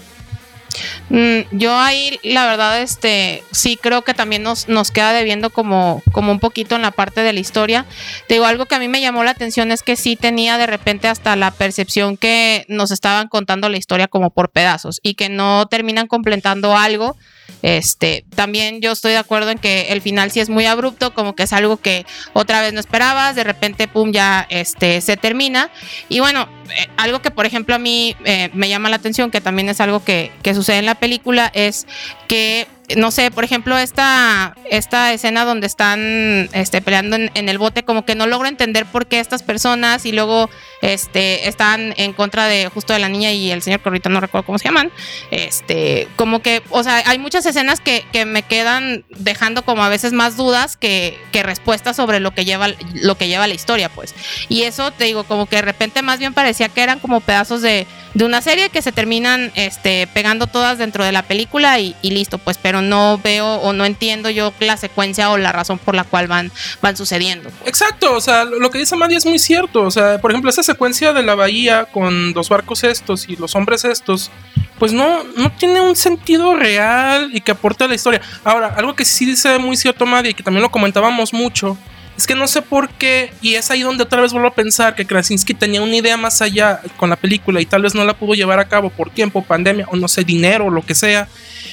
Mm, 1.08 1.40
yo 1.50 1.76
ahí, 1.76 2.20
la 2.22 2.46
verdad, 2.46 2.80
este, 2.80 3.42
sí 3.50 3.76
creo 3.80 4.02
que 4.02 4.14
también 4.14 4.42
nos, 4.42 4.68
nos 4.68 4.90
queda 4.90 5.12
debiendo 5.12 5.50
como, 5.50 6.02
como 6.12 6.30
un 6.30 6.38
poquito 6.38 6.76
en 6.76 6.82
la 6.82 6.92
parte 6.92 7.22
de 7.22 7.32
la 7.32 7.40
historia. 7.40 7.86
Te 8.28 8.34
digo, 8.34 8.46
algo 8.46 8.66
que 8.66 8.76
a 8.76 8.78
mí 8.78 8.88
me 8.88 9.00
llamó 9.00 9.24
la 9.24 9.32
atención 9.32 9.72
es 9.72 9.82
que 9.82 9.96
sí 9.96 10.16
tenía 10.16 10.58
de 10.58 10.66
repente 10.66 11.08
hasta 11.08 11.34
la 11.36 11.50
percepción 11.50 12.16
que 12.16 12.64
nos 12.68 12.90
estaban 12.90 13.28
contando 13.28 13.68
la 13.68 13.78
historia 13.78 14.08
como 14.08 14.30
por 14.30 14.50
pedazos 14.50 15.00
y 15.02 15.14
que 15.14 15.28
no 15.28 15.66
terminan 15.66 16.06
completando 16.06 16.76
algo. 16.76 17.16
Este, 17.62 18.24
también 18.34 18.80
yo 18.80 18.92
estoy 18.92 19.12
de 19.12 19.18
acuerdo 19.18 19.50
en 19.50 19.58
que 19.58 19.92
el 19.92 20.00
final 20.00 20.30
sí 20.30 20.40
es 20.40 20.48
muy 20.48 20.66
abrupto, 20.66 21.14
como 21.14 21.34
que 21.34 21.42
es 21.44 21.52
algo 21.52 21.76
que 21.76 22.06
otra 22.32 22.60
vez 22.60 22.72
no 22.72 22.80
esperabas, 22.80 23.34
de 23.36 23.44
repente, 23.44 23.88
pum, 23.88 24.12
ya 24.12 24.46
este, 24.50 25.00
se 25.00 25.16
termina. 25.16 25.70
Y 26.08 26.20
bueno, 26.20 26.48
eh, 26.70 26.88
algo 26.96 27.20
que 27.20 27.30
por 27.30 27.46
ejemplo 27.46 27.74
a 27.74 27.78
mí 27.78 28.16
eh, 28.24 28.50
me 28.54 28.68
llama 28.68 28.88
la 28.88 28.96
atención, 28.96 29.30
que 29.30 29.40
también 29.40 29.68
es 29.68 29.80
algo 29.80 30.04
que, 30.04 30.32
que 30.42 30.54
sucede 30.54 30.78
en 30.78 30.86
la 30.86 30.94
película, 30.94 31.50
es 31.54 31.86
que, 32.28 32.66
no 32.96 33.10
sé, 33.10 33.30
por 33.30 33.44
ejemplo, 33.44 33.76
esta, 33.78 34.54
esta 34.70 35.12
escena 35.12 35.44
donde 35.44 35.66
están 35.66 36.48
este, 36.52 36.80
peleando 36.82 37.16
en, 37.16 37.48
el 37.48 37.58
bote, 37.58 37.84
como 37.84 38.04
que 38.04 38.14
no 38.14 38.26
logro 38.26 38.48
entender 38.48 38.86
por 38.86 39.06
qué 39.06 39.20
estas 39.20 39.42
personas 39.42 40.06
y 40.06 40.12
luego 40.12 40.48
este, 40.82 41.48
están 41.48 41.94
en 41.96 42.12
contra 42.12 42.46
de 42.46 42.68
justo 42.68 42.92
de 42.92 42.98
la 42.98 43.08
niña 43.08 43.32
y 43.32 43.50
el 43.50 43.62
señor 43.62 43.80
Corrito, 43.80 44.08
no 44.08 44.20
recuerdo 44.20 44.46
cómo 44.46 44.58
se 44.58 44.66
llaman. 44.66 44.90
Este, 45.30 46.08
como 46.16 46.40
que, 46.40 46.62
o 46.70 46.82
sea, 46.82 47.02
hay 47.06 47.18
muchas 47.18 47.44
escenas 47.46 47.80
que, 47.80 48.04
que 48.12 48.24
me 48.24 48.42
quedan 48.42 49.04
dejando 49.10 49.64
como 49.64 49.84
a 49.84 49.88
veces 49.88 50.12
más 50.12 50.36
dudas 50.36 50.76
que, 50.76 51.18
que 51.32 51.42
respuestas 51.42 51.96
sobre 51.96 52.20
lo 52.20 52.32
que 52.32 52.44
lleva 52.44 52.68
lo 52.94 53.16
que 53.16 53.28
lleva 53.28 53.46
la 53.46 53.54
historia, 53.54 53.88
pues. 53.88 54.14
Y 54.48 54.62
eso 54.62 54.90
te 54.90 55.04
digo, 55.04 55.24
como 55.24 55.46
que 55.46 55.56
de 55.56 55.62
repente 55.62 56.02
más 56.02 56.18
bien 56.18 56.34
parecía 56.34 56.68
que 56.68 56.82
eran 56.82 56.98
como 56.98 57.20
pedazos 57.20 57.62
de, 57.62 57.86
de 58.14 58.24
una 58.24 58.42
serie 58.42 58.70
que 58.70 58.82
se 58.82 58.92
terminan 58.92 59.52
este, 59.54 60.08
pegando 60.08 60.46
todas 60.46 60.78
dentro 60.78 61.04
de 61.04 61.12
la 61.12 61.22
película 61.22 61.78
y, 61.78 61.94
listo, 62.02 62.38
pues, 62.38 62.58
pero 62.58 62.82
no 62.82 63.20
veo 63.22 63.46
o 63.56 63.72
no 63.72 63.84
entiendo 63.84 64.30
yo 64.30 64.52
la 64.60 64.76
secuencia 64.76 65.30
o 65.30 65.38
la 65.38 65.52
razón 65.52 65.78
por 65.78 65.94
la 65.94 66.04
cual 66.04 66.26
van, 66.26 66.50
van 66.82 66.96
sucediendo. 66.96 67.50
Exacto, 67.64 68.14
o 68.14 68.20
sea, 68.20 68.44
lo 68.44 68.70
que 68.70 68.78
dice 68.78 68.96
Maddie 68.96 69.16
es 69.16 69.26
muy 69.26 69.38
cierto. 69.38 69.82
O 69.82 69.90
sea, 69.90 70.20
por 70.20 70.30
ejemplo, 70.30 70.50
esa 70.50 70.62
secuencia 70.62 71.12
de 71.12 71.22
la 71.22 71.34
bahía 71.34 71.84
con 71.84 72.32
los 72.32 72.48
barcos 72.48 72.84
estos 72.84 73.28
y 73.28 73.36
los 73.36 73.54
hombres 73.54 73.84
estos, 73.84 74.30
pues 74.78 74.92
no, 74.92 75.24
no 75.36 75.52
tiene 75.52 75.80
un 75.80 75.94
sentido 75.94 76.56
real 76.56 77.30
y 77.32 77.40
que 77.40 77.52
aporte 77.52 77.84
a 77.84 77.88
la 77.88 77.94
historia. 77.94 78.20
Ahora, 78.44 78.74
algo 78.76 78.94
que 78.94 79.04
sí 79.04 79.24
dice 79.24 79.58
muy 79.58 79.76
cierto 79.76 80.06
Maddie 80.06 80.30
y 80.30 80.34
que 80.34 80.42
también 80.42 80.62
lo 80.62 80.70
comentábamos 80.70 81.32
mucho, 81.32 81.76
es 82.20 82.26
que 82.26 82.34
no 82.34 82.46
sé 82.46 82.60
por 82.60 82.90
qué, 82.90 83.32
y 83.40 83.54
es 83.54 83.70
ahí 83.70 83.80
donde 83.80 84.02
otra 84.02 84.20
vez 84.20 84.30
vuelvo 84.30 84.48
a 84.48 84.54
pensar 84.54 84.94
que 84.94 85.06
Krasinski 85.06 85.54
tenía 85.54 85.80
una 85.80 85.96
idea 85.96 86.18
más 86.18 86.42
allá 86.42 86.82
con 86.98 87.08
la 87.08 87.16
película 87.16 87.62
y 87.62 87.64
tal 87.64 87.80
vez 87.80 87.94
no 87.94 88.04
la 88.04 88.12
pudo 88.12 88.34
llevar 88.34 88.58
a 88.58 88.68
cabo 88.68 88.90
por 88.90 89.08
tiempo, 89.08 89.42
pandemia 89.42 89.86
o 89.88 89.96
no 89.96 90.06
sé, 90.06 90.22
dinero 90.22 90.66
o 90.66 90.70
lo 90.70 90.84
que 90.84 90.94
sea. 90.94 91.28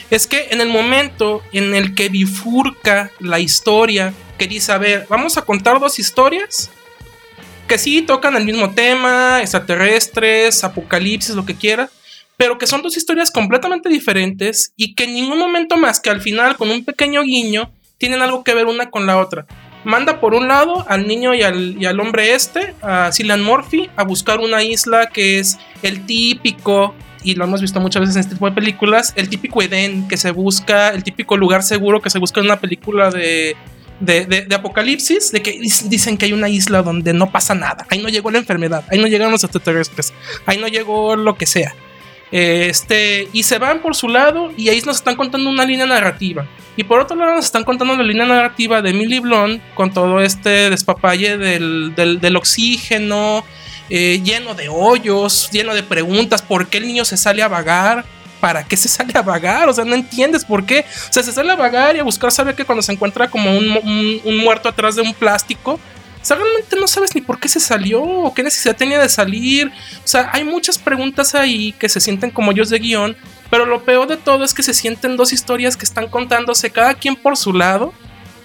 Es 0.10 0.26
que 0.26 0.48
en 0.52 0.62
el 0.62 0.70
momento 0.70 1.42
en 1.52 1.76
el 1.76 1.94
que 1.96 2.08
bifurca 2.08 3.12
la 3.20 3.42
historia, 3.42 4.14
que 4.38 4.48
dice, 4.48 4.72
a 4.72 4.78
ver, 4.78 5.06
vamos 5.10 5.36
a 5.36 5.42
contar 5.42 5.82
dos 5.82 6.00
historias 6.00 6.70
que 7.68 7.78
sí 7.78 8.02
tocan 8.02 8.38
el 8.38 8.46
mismo 8.46 8.74
tema, 8.74 9.42
extraterrestres, 9.42 10.64
apocalipsis, 10.64 11.36
lo 11.36 11.46
que 11.46 11.56
quiera, 11.56 11.90
pero 12.38 12.58
que 12.58 12.68
son 12.68 12.82
dos 12.82 12.96
historias 12.96 13.32
completamente 13.32 13.90
diferentes 13.90 14.72
y 14.78 14.96
que 14.96 15.04
en 15.04 15.14
ningún 15.14 15.40
momento 15.40 15.76
más 15.76 16.00
que 16.00 16.10
al 16.10 16.22
final, 16.22 16.56
con 16.56 16.70
un 16.70 16.86
pequeño 16.86 17.24
guiño, 17.24 17.70
tienen 17.98 18.22
algo 18.22 18.46
que 18.46 18.54
ver 18.54 18.68
una 18.68 18.90
con 18.90 19.06
la 19.06 19.18
otra. 19.18 19.46
Manda 19.88 20.20
por 20.20 20.34
un 20.34 20.50
lado 20.50 20.86
al 20.90 21.08
niño 21.08 21.34
y 21.34 21.44
al, 21.44 21.82
y 21.82 21.86
al 21.86 21.98
hombre 22.02 22.36
este, 22.36 22.76
a 22.82 23.10
Cillian 23.14 23.42
Murphy, 23.42 23.90
a 23.96 24.04
buscar 24.04 24.40
una 24.40 24.62
isla 24.62 25.08
que 25.08 25.40
es 25.40 25.58
el 25.82 26.06
típico, 26.06 26.94
y 27.24 27.36
lo 27.36 27.46
hemos 27.46 27.62
visto 27.62 27.80
muchas 27.80 28.02
veces 28.02 28.16
en 28.18 28.20
este 28.20 28.34
tipo 28.36 28.48
de 28.50 28.52
películas, 28.56 29.14
el 29.16 29.30
típico 29.30 29.62
Edén 29.62 30.08
que 30.10 30.18
se 30.18 30.32
busca, 30.32 30.90
el 30.90 31.04
típico 31.04 31.38
lugar 31.38 31.64
seguro 31.64 32.02
que 32.02 32.10
se 32.10 32.20
busca 32.20 32.42
en 32.42 32.48
una 32.48 32.60
película 32.60 33.10
de, 33.12 33.56
de, 34.02 34.26
de- 34.26 34.42
de 34.42 34.56
apocalipsis, 34.56 35.32
de 35.32 35.42
que 35.42 35.52
dicen 35.86 36.18
que 36.18 36.26
hay 36.26 36.34
una 36.34 36.50
isla 36.50 36.82
donde 36.82 37.14
no 37.14 37.32
pasa 37.32 37.56
nada, 37.56 37.86
ahí 37.90 38.02
no 38.02 38.10
llegó 38.10 38.30
la 38.30 38.40
enfermedad, 38.40 38.84
ahí 38.92 39.00
no 39.00 39.08
llegaron 39.08 39.32
los 39.32 39.44
extraterrestres, 39.46 40.14
ahí 40.46 40.58
no 40.58 40.68
llegó 40.68 41.16
lo 41.16 41.36
que 41.38 41.46
sea. 41.46 41.74
Este, 42.32 43.30
y 43.32 43.44
se 43.44 43.58
van 43.58 43.80
por 43.82 43.96
su 43.96 44.08
lado 44.10 44.52
y 44.58 44.70
ahí 44.70 44.82
nos 44.82 44.98
están 44.98 45.16
contando 45.16 45.50
una 45.50 45.66
línea 45.66 45.86
narrativa. 45.86 46.46
Y 46.76 46.84
por 46.84 47.00
otro 47.00 47.16
lado 47.18 47.36
nos 47.36 47.46
están 47.46 47.64
contando 47.64 47.96
la 47.96 48.04
línea 48.04 48.26
narrativa 48.26 48.82
de 48.82 48.92
Emily 48.92 49.20
Blunt 49.20 49.62
con 49.74 49.92
todo 49.94 50.22
este 50.22 50.70
despapalle 50.70 51.38
del, 51.38 51.94
del, 51.96 52.36
oxígeno, 52.36 53.44
eh, 53.90 54.22
lleno 54.24 54.54
de 54.54 54.70
hoyos, 54.70 55.50
lleno 55.52 55.74
de 55.74 55.82
preguntas, 55.84 56.42
¿por 56.42 56.68
qué 56.68 56.78
el 56.78 56.88
niño 56.88 57.06
se 57.06 57.18
sale 57.18 57.42
a 57.42 57.48
vagar? 57.48 58.06
¿Para 58.40 58.64
qué 58.68 58.78
se 58.78 58.88
sale 58.90 59.14
a 59.16 59.22
vagar? 59.24 59.68
O 59.70 59.74
sea, 59.74 59.86
no 59.86 59.96
entiendes 59.96 60.46
por 60.46 60.66
qué. 60.66 60.82
O 61.10 61.14
sea, 61.14 61.24
se 61.24 61.32
sale 61.32 61.52
a 61.52 61.56
vagar 61.56 61.96
y 61.96 62.00
a 62.00 62.04
buscar, 62.04 62.32
sabe 62.32 62.54
que 62.54 62.66
cuando 62.66 62.84
se 62.84 62.92
encuentra 62.92 63.28
como 63.30 63.58
un, 63.58 64.22
un- 64.24 64.38
muerto 64.38 64.70
atrás 64.70 64.96
de 64.96 65.02
un 65.02 65.14
plástico, 65.16 65.80
realmente 66.36 66.76
no 66.76 66.88
sabes 66.88 67.14
ni 67.16 67.22
por 67.22 67.40
qué 67.40 67.48
se 67.48 67.60
salió 67.60 68.02
o 68.02 68.34
qué 68.34 68.44
necesidad 68.44 68.76
tenía 68.76 69.00
de 69.00 69.10
salir. 69.10 69.68
O 70.04 70.08
sea, 70.08 70.30
hay 70.34 70.44
muchas 70.44 70.78
preguntas 70.78 71.36
ahí 71.36 71.74
que 71.74 71.90
se 71.90 72.00
sienten 72.00 72.32
como 72.32 72.52
hoyos 72.52 72.70
de 72.70 72.80
guion, 72.80 73.16
pero 73.50 73.66
lo 73.66 73.84
peor 73.84 74.08
de 74.08 74.18
todo 74.18 74.44
es 74.44 74.54
que 74.54 74.64
se 74.64 74.74
sienten 74.74 75.18
dos 75.18 75.32
historias 75.34 75.78
que 75.78 75.86
están 75.86 76.08
contándose 76.08 76.70
cada 76.70 76.94
quien 76.94 77.16
por 77.16 77.38
su 77.38 77.54
lado 77.54 77.94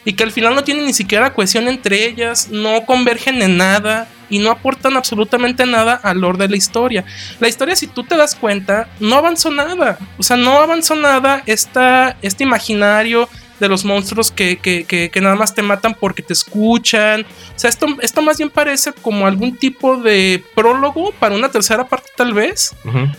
y 0.04 0.14
que 0.14 0.24
al 0.24 0.32
final 0.32 0.54
no 0.54 0.64
tienen 0.64 0.86
ni 0.86 0.92
siquiera 0.92 1.32
cohesión 1.32 1.68
entre 1.68 2.06
ellas, 2.06 2.48
no 2.50 2.84
convergen 2.84 3.40
en 3.42 3.56
nada 3.56 4.08
y 4.28 4.38
no 4.38 4.50
aportan 4.50 4.96
absolutamente 4.96 5.66
nada 5.66 5.94
al 5.94 6.20
lore 6.20 6.38
de 6.38 6.48
la 6.48 6.56
historia. 6.56 7.04
La 7.38 7.48
historia, 7.48 7.76
si 7.76 7.86
tú 7.86 8.02
te 8.02 8.16
das 8.16 8.34
cuenta, 8.34 8.88
no 8.98 9.16
avanzó 9.16 9.50
nada. 9.50 9.98
O 10.18 10.22
sea, 10.22 10.36
no 10.36 10.58
avanzó 10.58 10.96
nada 10.96 11.42
esta, 11.46 12.16
este 12.22 12.44
imaginario 12.44 13.28
de 13.62 13.68
los 13.70 13.84
monstruos 13.86 14.30
que, 14.30 14.58
que- 14.58 14.84
que- 14.84 15.08
que 15.10 15.20
nada 15.22 15.36
más 15.36 15.54
te 15.54 15.62
matan 15.62 15.96
porque 15.98 16.22
te 16.22 16.32
escuchan. 16.34 17.22
O 17.22 17.58
sea, 17.58 17.70
esto, 17.70 17.86
esto 18.02 18.20
más 18.20 18.36
bien 18.36 18.50
parece 18.50 18.92
como 18.92 19.26
algún 19.26 19.56
tipo 19.56 19.96
de 19.96 20.42
prólogo 20.54 21.12
para 21.18 21.34
una 21.34 21.48
tercera 21.48 21.86
parte 21.88 22.10
tal 22.16 22.34
vez. 22.34 22.74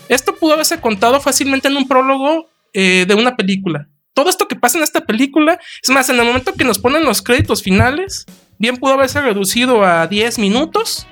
Esto 0.09 0.35
pudo 0.35 0.53
haberse 0.53 0.79
contado 0.79 1.19
fácilmente 1.21 1.67
en 1.69 1.77
un 1.77 1.87
prólogo 1.87 2.49
eh, 2.73 3.05
de 3.07 3.15
una 3.15 3.35
película. 3.35 3.87
Todo 4.13 4.29
esto 4.29 4.47
que 4.47 4.55
pasa 4.55 4.77
en 4.77 4.83
esta 4.83 5.01
película, 5.01 5.57
es 5.81 5.89
más, 5.89 6.07
en 6.09 6.19
el 6.19 6.25
momento 6.25 6.53
que 6.53 6.63
nos 6.65 6.77
ponen 6.77 7.03
los 7.05 7.21
créditos 7.23 7.63
finales, 7.63 8.25
bien 8.59 8.77
pudo 8.77 8.93
haberse 8.93 9.19
reducido 9.21 9.83
a 9.83 10.05
10 10.05 10.37
minutos 10.37 11.07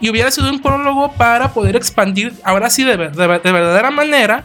y 0.00 0.08
hubiera 0.10 0.30
sido 0.30 0.48
un 0.50 0.60
prólogo 0.62 1.12
para 1.12 1.52
poder 1.52 1.76
expandir, 1.76 2.32
ahora 2.42 2.70
sí, 2.70 2.84
de, 2.84 2.96
de 2.96 3.08
de 3.10 3.26
verdadera 3.52 3.90
manera, 3.90 4.44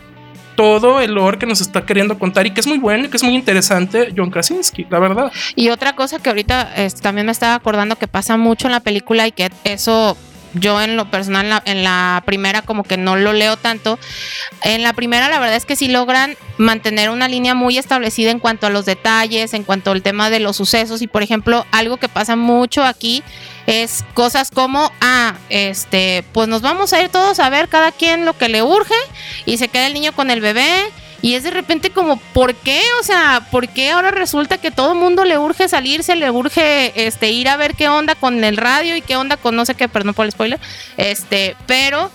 todo 0.58 1.00
el 1.02 1.14
lore 1.14 1.38
que 1.38 1.46
nos 1.46 1.62
está 1.62 1.86
queriendo 1.86 2.18
contar 2.18 2.48
y 2.48 2.52
que 2.52 2.62
es 2.62 2.68
muy 2.68 2.80
bueno 2.80 3.06
y 3.06 3.10
que 3.10 3.18
es 3.18 3.24
muy 3.24 3.36
interesante 3.36 4.12
John 4.18 4.32
Krasinski, 4.32 4.88
la 4.90 4.98
verdad. 4.98 5.32
Y 5.56 5.70
otra 5.70 5.96
cosa 5.96 6.18
que 6.18 6.30
ahorita 6.30 6.74
también 7.02 7.28
me 7.28 7.32
estaba 7.32 7.54
acordando 7.54 7.96
que 7.96 8.08
pasa 8.08 8.38
mucho 8.38 8.68
en 8.68 8.72
la 8.72 8.80
película 8.80 9.28
y 9.28 9.32
que 9.32 9.52
eso 9.64 10.18
yo 10.54 10.82
en 10.82 10.98
lo 10.98 11.12
personal 11.12 11.48
la, 11.48 11.62
en 11.66 11.84
la 11.84 12.24
primera 12.26 12.64
como 12.64 12.84
que 12.84 12.98
no 12.98 13.16
lo 13.16 13.34
leo 13.34 13.56
tanto. 13.56 14.00
En 14.64 14.82
la 14.82 14.94
primera 14.94 15.30
la 15.30 15.40
verdad 15.40 15.56
es 15.56 15.66
que 15.66 15.76
sí 15.76 15.90
logran 15.90 16.36
mantener 16.58 17.12
una 17.12 17.28
línea 17.28 17.54
muy 17.54 17.78
establecida 17.78 18.32
en 18.32 18.40
cuanto 18.40 18.66
a 18.66 18.72
los 18.72 18.86
detalles, 18.86 19.54
en 19.54 19.64
cuanto 19.64 19.92
al 19.92 20.02
tema 20.02 20.32
de 20.32 20.40
los 20.40 20.58
sucesos 20.58 21.04
y 21.04 21.08
por 21.08 21.22
ejemplo 21.22 21.68
algo 21.72 21.98
que 21.98 22.10
pasa 22.10 22.36
mucho 22.36 22.84
aquí 22.84 23.24
es 23.68 24.04
cosas 24.14 24.50
como, 24.50 24.92
ah, 25.02 25.36
este, 25.50 26.24
pues 26.32 26.48
nos 26.48 26.62
vamos 26.62 26.94
a 26.94 27.02
ir 27.02 27.10
todos 27.10 27.40
a 27.40 27.50
ver 27.50 27.68
cada 27.68 27.92
quien 27.92 28.26
lo 28.26 28.36
que 28.36 28.50
le 28.50 28.64
urge 28.64 28.96
y 29.46 29.58
se 29.58 29.68
queda 29.68 29.88
el 29.88 29.94
niño 29.94 30.14
con 30.14 30.32
el 30.32 30.42
bebé 30.42 30.90
y 31.22 31.34
es 31.34 31.44
de 31.44 31.52
repente 31.52 31.90
como, 31.90 32.16
¿por 32.18 32.56
qué? 32.56 32.82
O 33.02 33.04
sea, 33.04 33.46
¿por 33.52 33.68
qué 33.68 33.92
ahora 33.92 34.12
resulta 34.12 34.58
que 34.58 34.72
todo 34.72 34.94
el 34.94 35.00
mundo 35.00 35.26
le 35.26 35.38
urge 35.38 35.68
salirse, 35.68 36.16
le 36.16 36.32
urge 36.32 36.94
este, 37.08 37.32
ir 37.32 37.50
a 37.50 37.58
ver 37.58 37.76
qué 37.76 37.90
onda 37.90 38.16
con 38.16 38.44
el 38.44 38.56
radio 38.56 38.96
y 38.96 39.02
qué 39.02 39.18
onda 39.18 39.36
con 39.36 39.56
no 39.56 39.66
sé 39.66 39.76
qué, 39.76 39.90
perdón 39.90 40.14
por 40.14 40.26
el 40.26 40.32
spoiler, 40.32 40.60
este, 40.96 41.58
pero 41.66 42.10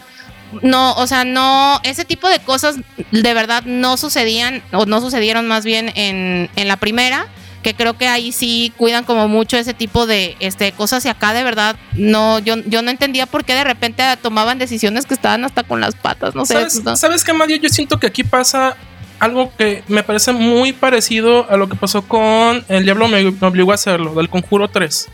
no, 0.62 0.94
o 0.94 1.06
sea, 1.06 1.24
no, 1.24 1.80
ese 1.82 2.06
tipo 2.06 2.28
de 2.28 2.38
cosas 2.38 2.76
de 3.10 3.34
verdad 3.34 3.64
no 3.64 3.98
sucedían, 3.98 4.62
o 4.72 4.86
no 4.86 5.02
sucedieron 5.02 5.46
más 5.48 5.66
bien 5.66 5.92
en, 5.96 6.48
en 6.56 6.68
la 6.68 6.76
primera, 6.78 7.26
que 7.62 7.74
creo 7.74 7.94
que 7.96 8.08
ahí 8.08 8.32
sí 8.32 8.72
cuidan 8.76 9.04
como 9.04 9.28
mucho 9.28 9.56
ese 9.56 9.74
tipo 9.74 10.06
de 10.06 10.36
este, 10.40 10.72
cosas 10.72 11.04
y 11.04 11.08
acá 11.08 11.32
de 11.32 11.42
verdad 11.44 11.76
no, 11.94 12.38
yo, 12.40 12.56
yo 12.66 12.82
no 12.82 12.90
entendía 12.90 13.26
por 13.26 13.44
qué 13.44 13.54
de 13.54 13.64
repente 13.64 14.02
tomaban 14.20 14.58
decisiones 14.58 15.06
que 15.06 15.14
estaban 15.14 15.44
hasta 15.44 15.62
con 15.62 15.80
las 15.80 15.94
patas, 15.94 16.34
no 16.34 16.44
sé. 16.44 16.54
¿Sabes, 16.54 16.82
no- 16.84 16.96
¿Sabes 16.96 17.24
qué, 17.24 17.32
Mario? 17.32 17.56
Yo 17.56 17.68
siento 17.68 17.98
que 17.98 18.08
aquí 18.08 18.24
pasa 18.24 18.76
algo 19.18 19.52
que 19.56 19.84
me 19.86 20.02
parece 20.02 20.32
muy 20.32 20.72
parecido 20.72 21.48
a 21.50 21.56
lo 21.56 21.68
que 21.68 21.76
pasó 21.76 22.02
con 22.02 22.64
El 22.68 22.84
Diablo 22.84 23.06
me, 23.08 23.22
me 23.22 23.46
obligó 23.46 23.70
a 23.70 23.76
hacerlo, 23.76 24.14
del 24.14 24.28
Conjuro 24.28 24.68
3. 24.68 25.08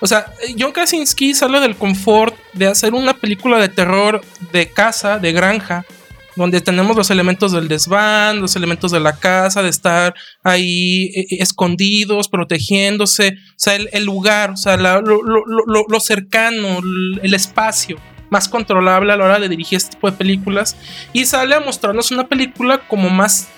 O 0.00 0.06
sea, 0.06 0.26
John 0.56 0.70
Krasinski 0.70 1.34
sale 1.34 1.58
del 1.58 1.74
confort 1.74 2.36
de 2.52 2.68
hacer 2.68 2.94
una 2.94 3.14
película 3.14 3.58
de 3.58 3.68
terror 3.68 4.20
de 4.52 4.70
casa, 4.70 5.18
de 5.18 5.32
granja, 5.32 5.84
donde 6.38 6.62
tenemos 6.62 6.96
los 6.96 7.10
elementos 7.10 7.52
del 7.52 7.68
desván, 7.68 8.40
los 8.40 8.56
elementos 8.56 8.90
de 8.92 9.00
la 9.00 9.18
casa, 9.18 9.62
de 9.62 9.68
estar 9.68 10.14
ahí 10.42 11.10
eh, 11.14 11.20
eh, 11.30 11.36
escondidos, 11.40 12.28
protegiéndose, 12.28 13.34
o 13.36 13.52
sea, 13.56 13.74
el, 13.76 13.90
el 13.92 14.04
lugar, 14.04 14.52
o 14.52 14.56
sea, 14.56 14.76
la- 14.78 15.00
lo, 15.00 15.22
lo- 15.22 15.44
lo- 15.46 16.00
cercano, 16.00 16.78
el 17.22 17.34
espacio 17.34 17.98
más 18.30 18.48
controlable 18.48 19.12
a 19.12 19.16
la 19.16 19.24
hora 19.24 19.38
de 19.38 19.48
dirigir 19.48 19.76
este 19.76 19.92
tipo 19.92 20.10
de 20.10 20.16
películas 20.16 20.76
y 21.12 21.24
sale 21.24 21.54
a 21.54 21.60
mostrarnos 21.60 22.10
una 22.10 22.26
película 22.26 22.78
como 22.78 23.10
más 23.10 23.48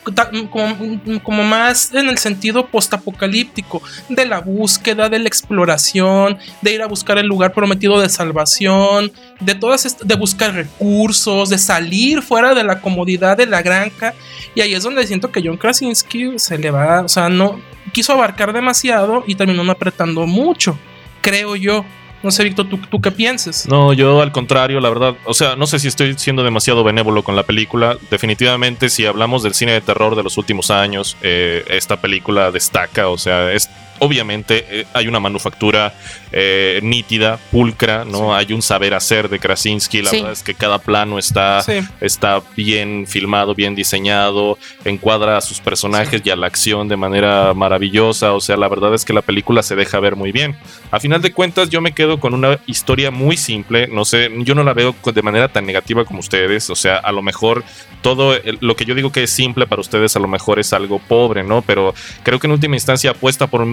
como, 1.22 1.44
más 1.44 1.94
en 1.94 2.08
el 2.08 2.18
sentido 2.18 2.66
postapocalíptico 2.66 3.82
de 4.08 4.26
la 4.26 4.40
búsqueda 4.40 5.08
de 5.08 5.18
la 5.18 5.28
exploración 5.28 6.38
de 6.62 6.74
ir 6.74 6.82
a 6.82 6.86
buscar 6.86 7.18
el 7.18 7.26
lugar 7.26 7.52
prometido 7.52 8.00
de 8.00 8.08
salvación 8.08 9.12
de 9.40 9.54
todas 9.54 9.98
de 9.98 10.14
buscar 10.14 10.54
recursos 10.54 11.50
de 11.50 11.58
salir 11.58 12.22
fuera 12.22 12.54
de 12.54 12.64
la 12.64 12.80
comodidad 12.80 13.36
de 13.36 13.46
la 13.46 13.62
granja 13.62 14.14
y 14.54 14.60
ahí 14.60 14.74
es 14.74 14.82
donde 14.82 15.06
siento 15.06 15.30
que 15.30 15.42
John 15.44 15.56
Krasinski 15.56 16.38
se 16.38 16.58
le 16.58 16.70
va 16.70 17.02
o 17.02 17.08
sea 17.08 17.28
no 17.28 17.60
quiso 17.92 18.12
abarcar 18.12 18.52
demasiado 18.52 19.24
y 19.26 19.34
terminó 19.34 19.70
apretando 19.70 20.26
mucho 20.26 20.78
creo 21.20 21.56
yo 21.56 21.84
no 22.22 22.30
sé 22.30 22.44
Víctor 22.44 22.68
tú, 22.68 22.78
tú 22.78 23.00
qué 23.00 23.10
pienses 23.10 23.66
No, 23.66 23.92
yo 23.92 24.20
al 24.20 24.32
contrario, 24.32 24.80
la 24.80 24.88
verdad, 24.88 25.14
o 25.24 25.34
sea, 25.34 25.56
no 25.56 25.66
sé 25.66 25.78
si 25.78 25.88
estoy 25.88 26.14
siendo 26.18 26.42
demasiado 26.42 26.84
benévolo 26.84 27.22
con 27.22 27.36
la 27.36 27.44
película. 27.44 27.96
Definitivamente, 28.10 28.88
si 28.90 29.06
hablamos 29.06 29.42
del 29.42 29.54
cine 29.54 29.72
de 29.72 29.80
terror 29.80 30.16
de 30.16 30.22
los 30.22 30.36
últimos 30.36 30.70
años, 30.70 31.16
eh, 31.22 31.64
esta 31.68 32.00
película 32.00 32.50
destaca, 32.50 33.08
o 33.08 33.18
sea, 33.18 33.52
es 33.52 33.70
obviamente 34.00 34.66
eh, 34.68 34.86
hay 34.92 35.06
una 35.08 35.20
manufactura 35.20 35.94
eh, 36.32 36.80
nítida, 36.82 37.38
pulcra, 37.50 38.04
¿no? 38.04 38.34
Hay 38.34 38.52
un 38.52 38.62
saber 38.62 38.94
hacer 38.94 39.28
de 39.28 39.38
Krasinski, 39.38 40.02
la 40.02 40.10
Sí. 40.10 40.16
verdad 40.16 40.32
es 40.32 40.42
que 40.42 40.54
cada 40.54 40.78
plano 40.78 41.18
está, 41.18 41.62
Sí. 41.62 41.80
está 42.00 42.42
bien 42.56 43.06
filmado, 43.06 43.54
bien 43.54 43.74
diseñado, 43.74 44.58
encuadra 44.84 45.36
a 45.36 45.40
sus 45.40 45.60
personajes 45.60 46.22
y 46.24 46.30
a 46.30 46.36
la 46.36 46.46
acción 46.46 46.88
de 46.88 46.96
manera 46.96 47.52
maravillosa, 47.54 48.32
o 48.32 48.40
sea, 48.40 48.56
la 48.56 48.68
verdad 48.68 48.94
es 48.94 49.04
que 49.04 49.12
la 49.12 49.22
película 49.22 49.62
se 49.62 49.74
deja 49.76 49.98
ver 50.00 50.16
muy 50.16 50.32
bien. 50.32 50.56
A 50.90 51.00
final 51.00 51.20
de 51.22 51.32
cuentas, 51.32 51.68
yo 51.70 51.80
me 51.80 51.92
quedo 51.92 52.20
con 52.20 52.34
una 52.34 52.58
historia 52.66 53.10
muy 53.10 53.36
simple, 53.36 53.88
no 53.88 54.04
sé, 54.04 54.30
yo 54.38 54.54
no 54.54 54.62
la 54.64 54.72
veo 54.74 54.94
de 55.12 55.22
manera 55.22 55.48
tan 55.48 55.66
negativa 55.66 56.04
como 56.04 56.20
ustedes, 56.20 56.70
o 56.70 56.76
sea, 56.76 56.96
a 56.96 57.12
lo 57.12 57.22
mejor 57.22 57.64
todo 58.02 58.34
el- 58.34 58.58
lo 58.60 58.76
que 58.76 58.84
yo 58.84 58.94
digo 58.94 59.12
que 59.12 59.24
es 59.24 59.30
simple 59.30 59.66
para 59.66 59.80
ustedes 59.80 60.16
a 60.16 60.20
lo 60.20 60.28
mejor 60.28 60.58
es 60.58 60.72
algo 60.72 60.98
pobre, 61.00 61.42
¿no? 61.42 61.62
Pero 61.62 61.92
creo 62.22 62.38
que 62.38 62.46
en 62.46 62.52
última 62.52 62.76
instancia 62.76 63.10
apuesta 63.10 63.46
por 63.46 63.60
un 63.60 63.68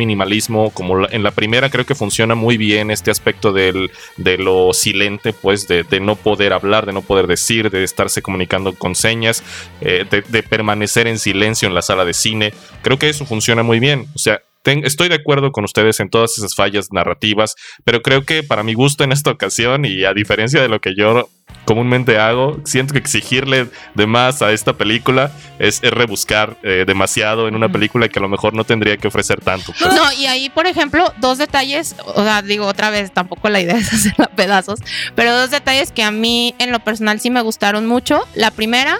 como 0.73 1.07
en 1.09 1.23
la 1.23 1.31
primera 1.31 1.69
creo 1.69 1.85
que 1.85 1.95
funciona 1.95 2.35
muy 2.35 2.57
bien 2.57 2.91
este 2.91 3.11
aspecto 3.11 3.51
del, 3.53 3.91
de 4.17 4.37
lo 4.37 4.73
silente, 4.73 5.33
pues 5.33 5.67
de, 5.67 5.85
no 5.99 6.15
poder 6.15 6.53
hablar, 6.53 6.85
de 6.85 6.93
no 6.93 7.01
poder 7.01 7.27
decir, 7.27 7.69
de 7.69 7.83
estarse 7.83 8.21
comunicando 8.21 8.73
con 8.73 8.95
señas, 8.95 9.43
eh, 9.81 10.05
de, 10.09 10.43
permanecer 10.43 11.07
en 11.07 11.19
silencio 11.19 11.67
en 11.67 11.75
la 11.75 11.81
sala 11.81 12.05
de 12.05 12.13
cine. 12.13 12.53
Creo 12.81 12.97
que 12.97 13.09
eso 13.09 13.25
funciona 13.25 13.63
muy 13.63 13.79
bien, 13.79 14.07
o 14.15 14.19
sea... 14.19 14.41
Estoy 14.83 15.07
de 15.07 15.15
acuerdo 15.15 15.53
con 15.53 15.63
ustedes 15.63 16.01
en 16.01 16.09
todas 16.09 16.37
esas 16.37 16.53
fallas 16.53 16.91
narrativas, 16.91 17.55
pero 17.85 18.01
creo 18.01 18.25
que 18.25 18.43
para 18.43 18.63
mi 18.63 18.73
gusto 18.73 19.05
en 19.05 19.13
esta 19.13 19.31
ocasión 19.31 19.85
y 19.85 20.03
a 20.03 20.13
diferencia 20.13 20.61
de 20.61 20.67
lo 20.67 20.81
que 20.81 20.93
yo 20.93 21.29
comúnmente 21.67 22.17
hago, 22.17 22.61
siento 22.63 22.93
que 22.93 22.99
exigirle 22.99 23.67
de 23.93 24.07
más 24.07 24.41
a 24.41 24.53
esta 24.53 24.71
película 24.77 25.31
es, 25.59 25.83
es 25.83 25.91
rebuscar 25.91 26.55
eh, 26.63 26.85
demasiado 26.87 27.49
en 27.49 27.55
una 27.55 27.69
película 27.69 28.07
que 28.07 28.19
a 28.19 28.21
lo 28.21 28.29
mejor 28.29 28.53
no 28.53 28.63
tendría 28.63 28.95
que 28.95 29.09
ofrecer 29.09 29.41
tanto. 29.41 29.73
pues. 29.77 29.93
No, 29.93 30.13
y 30.13 30.27
ahí, 30.27 30.49
por 30.49 30.65
ejemplo, 30.65 31.13
dos 31.19 31.37
detalles, 31.37 31.97
o 32.05 32.23
sea, 32.23 32.41
digo 32.41 32.65
otra 32.65 32.89
vez, 32.89 33.11
tampoco 33.11 33.49
la 33.49 33.59
idea 33.59 33.75
es 33.75 33.91
hacerla 33.93 34.29
a 34.31 34.35
pedazos, 34.35 34.79
pero 35.13 35.35
dos 35.35 35.51
detalles 35.51 35.91
que 35.91 36.03
a 36.03 36.11
mí 36.11 36.55
en 36.57 36.71
lo 36.71 36.79
personal 36.79 37.19
sí 37.19 37.29
me 37.29 37.41
gustaron 37.41 37.85
mucho. 37.85 38.25
La 38.33 38.51
primera 38.51 38.99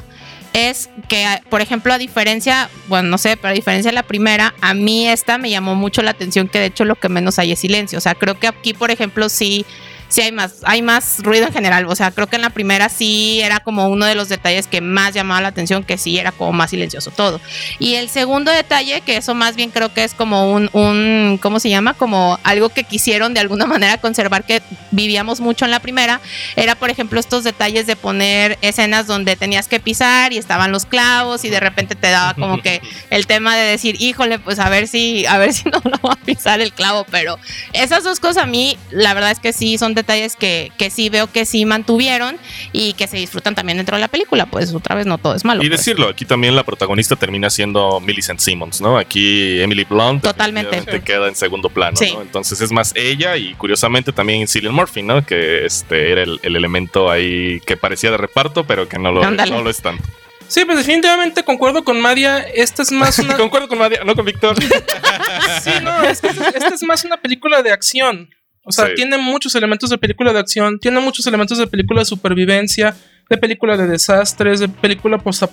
es 0.51 0.89
que, 1.07 1.25
por 1.49 1.61
ejemplo, 1.61 1.93
a 1.93 1.97
diferencia, 1.97 2.69
bueno, 2.89 3.07
no 3.07 3.17
sé, 3.17 3.37
pero 3.37 3.49
a 3.49 3.53
diferencia 3.53 3.91
de 3.91 3.95
la 3.95 4.03
primera, 4.03 4.53
a 4.59 4.73
mí 4.73 5.07
esta 5.07 5.37
me 5.37 5.49
llamó 5.49 5.75
mucho 5.75 6.01
la 6.01 6.11
atención 6.11 6.49
que 6.49 6.59
de 6.59 6.65
hecho 6.65 6.83
lo 6.83 6.95
que 6.95 7.07
menos 7.07 7.39
hay 7.39 7.53
es 7.53 7.59
silencio. 7.59 7.97
O 7.97 8.01
sea, 8.01 8.13
creo 8.13 8.37
que 8.37 8.47
aquí, 8.47 8.73
por 8.73 8.91
ejemplo, 8.91 9.29
sí 9.29 9.65
sí 10.09 10.21
hay 10.21 10.31
más, 10.31 10.55
hay 10.63 10.81
más 10.81 11.19
ruido 11.19 11.47
en 11.47 11.53
general. 11.53 11.85
O 11.87 11.95
sea, 11.95 12.11
creo 12.11 12.27
que 12.27 12.35
en 12.35 12.41
la 12.41 12.49
primera 12.49 12.89
sí 12.89 13.41
era 13.41 13.59
como 13.59 13.87
uno 13.87 14.05
de 14.05 14.15
los 14.15 14.29
detalles 14.29 14.67
que 14.67 14.81
más 14.81 15.13
llamaba 15.13 15.41
la 15.41 15.47
atención, 15.49 15.83
que 15.83 15.97
sí 15.97 16.17
era 16.17 16.31
como 16.31 16.53
más 16.53 16.69
silencioso 16.69 17.11
todo. 17.11 17.41
Y 17.79 17.95
el 17.95 18.09
segundo 18.09 18.51
detalle, 18.51 19.01
que 19.01 19.17
eso 19.17 19.35
más 19.35 19.55
bien 19.55 19.71
creo 19.71 19.93
que 19.93 20.03
es 20.03 20.13
como 20.13 20.51
un, 20.51 20.69
un 20.73 21.39
¿cómo 21.41 21.59
se 21.59 21.69
llama? 21.69 21.93
Como 21.93 22.39
algo 22.43 22.69
que 22.69 22.83
quisieron 22.83 23.33
de 23.33 23.39
alguna 23.39 23.65
manera 23.77 23.97
conservar 23.97 24.45
que 24.45 24.61
vivíamos 24.91 25.39
mucho 25.39 25.65
en 25.65 25.71
la 25.71 25.79
primera, 25.79 26.21
era 26.55 26.75
por 26.75 26.89
ejemplo 26.89 27.19
estos 27.19 27.43
detalles 27.43 27.87
de 27.87 27.95
poner 27.95 28.57
escenas 28.61 29.07
donde 29.07 29.35
tenías 29.35 29.67
que 29.67 29.79
pisar 29.79 30.33
y 30.33 30.37
estaban 30.37 30.71
los 30.71 30.85
clavos 30.85 31.43
y 31.45 31.49
de 31.49 31.59
repente 31.59 31.95
te 31.95 32.09
daba 32.09 32.33
como 32.33 32.61
que 32.61 32.81
el 33.09 33.27
tema 33.27 33.55
de 33.55 33.63
decir, 33.63 33.95
híjole, 33.99 34.39
pues 34.39 34.59
a 34.59 34.69
ver 34.69 34.87
si, 34.87 35.25
a 35.25 35.37
ver 35.37 35.53
si 35.53 35.69
no 35.69 35.81
lo 35.83 35.97
va 36.07 36.13
a 36.13 36.25
pisar 36.25 36.61
el 36.61 36.73
clavo, 36.73 37.05
pero 37.09 37.37
esas 37.73 38.03
dos 38.03 38.19
cosas 38.19 38.43
a 38.43 38.45
mí, 38.45 38.77
la 38.91 39.13
verdad 39.13 39.31
es 39.31 39.39
que 39.39 39.53
sí 39.53 39.77
son 39.77 39.95
detalles 39.97 40.35
que, 40.37 40.71
que 40.77 40.89
sí 40.89 41.09
veo 41.09 41.27
que 41.29 41.45
sí 41.45 41.65
mantuvieron 41.65 42.37
y 42.71 42.93
que 42.93 43.07
se 43.07 43.17
disfrutan 43.17 43.53
también 43.55 43.77
dentro 43.77 43.97
de 43.97 44.01
la 44.01 44.07
película, 44.07 44.45
pues 44.45 44.73
otra 44.73 44.95
vez 44.95 45.05
no 45.05 45.17
todo 45.17 45.35
es 45.35 45.43
malo. 45.43 45.61
Y 45.63 45.67
pues. 45.67 45.79
decirlo, 45.81 46.07
aquí 46.07 46.23
también 46.23 46.55
la 46.55 46.63
protagonista 46.63 47.15
termina 47.15 47.49
siendo 47.49 47.99
Millicent 47.99 48.39
Simmons, 48.39 48.79
¿no? 48.79 48.97
Aquí 48.97 49.59
Emily 49.61 49.83
Blunt 49.83 50.23
Totalmente. 50.23 51.01
queda 51.01 51.27
en 51.27 51.35
segundo 51.35 51.69
plano, 51.69 51.97
Sí. 51.97 52.11
¿no? 52.13 52.21
Entonces 52.21 52.61
es 52.61 52.71
más 52.71 52.93
ella 52.95 53.35
y 53.35 53.53
curiosamente 53.55 54.11
también 54.13 54.47
Cillian 54.47 54.73
Murphy, 54.73 55.01
¿no? 55.03 55.25
Que 55.25 55.65
este 55.65 56.11
era 56.11 56.23
el, 56.23 56.39
el 56.43 56.55
elemento 56.55 57.09
ahí 57.11 57.59
que 57.65 57.75
parecía 57.77 58.11
de 58.11 58.17
reparto, 58.17 58.63
pero 58.65 58.87
que 58.87 58.97
no 58.99 59.11
lo, 59.11 59.23
Ándale. 59.23 59.51
no 59.51 59.61
lo 59.63 59.69
es 59.69 59.81
tanto. 59.81 60.03
Sí, 60.47 60.63
pues 60.63 60.77
definitivamente 60.77 61.43
concuerdo 61.43 61.83
con 61.83 61.99
Madia. 61.99 62.39
Esta 62.39 62.81
es 62.83 62.91
más 62.93 63.19
una. 63.19 63.35
Concuerdo 63.35 63.67
con 63.67 63.79
Madia, 63.79 64.03
no 64.05 64.15
con 64.15 64.23
Víctor. 64.23 64.55
sí, 65.61 65.71
no, 65.83 66.03
es 66.03 66.21
que 66.21 66.27
esta, 66.27 66.49
esta 66.49 66.73
es 66.73 66.83
más 66.83 67.03
una 67.03 67.17
película 67.17 67.61
de 67.61 67.71
acción. 67.71 68.29
O 68.67 68.71
sea, 68.71 68.85
Sí. 68.87 68.91
tiene 68.95 69.17
muchos 69.17 69.55
elementos 69.55 69.89
de 69.89 69.97
película 69.97 70.33
de 70.33 70.39
acción, 70.39 70.77
tiene 70.79 70.99
muchos 70.99 71.25
elementos 71.25 71.57
de 71.57 71.65
película 71.67 72.01
de 72.01 72.05
supervivencia, 72.05 72.95
de 73.29 73.37
película 73.37 73.75
de 73.77 73.87
desastres, 73.87 74.59
de 74.59 74.67
película 74.69 75.17
posta- 75.17 75.47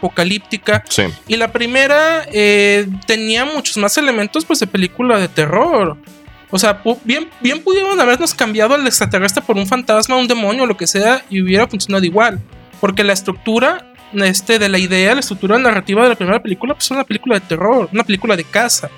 postapocalíptica. 0.00 0.84
sí. 0.88 1.02
Y 1.28 1.36
la 1.36 1.52
primera 1.52 2.26
eh, 2.32 2.86
tenía 3.06 3.44
muchos 3.44 3.76
más 3.78 3.96
elementos 3.98 4.44
pues 4.44 4.60
de 4.60 4.66
película 4.66 5.18
de 5.18 5.28
terror. 5.28 5.96
O 6.50 6.58
sea, 6.58 6.80
bien, 7.04 7.28
bien 7.40 7.60
pudieron 7.62 8.00
habernos 8.00 8.32
cambiado 8.34 8.74
al 8.74 8.86
extraterrestre 8.86 9.42
por 9.42 9.56
un 9.56 9.66
fantasma, 9.66 10.16
un 10.16 10.28
demonio, 10.28 10.64
lo 10.66 10.76
que 10.76 10.86
sea, 10.86 11.24
y 11.28 11.42
hubiera 11.42 11.66
funcionado 11.66 12.04
igual. 12.04 12.40
Porque 12.80 13.02
la 13.02 13.12
estructura 13.12 13.92
este, 14.14 14.58
de 14.60 14.68
la 14.68 14.78
idea, 14.78 15.14
la 15.14 15.20
estructura 15.20 15.58
narrativa 15.58 16.02
de 16.04 16.10
la 16.10 16.14
primera 16.14 16.40
película, 16.40 16.74
pues 16.74 16.84
es 16.86 16.90
una 16.92 17.02
película 17.04 17.34
de 17.34 17.40
terror, 17.40 17.88
una 17.92 18.04
película 18.04 18.36
de 18.36 18.44
casa. 18.44 18.88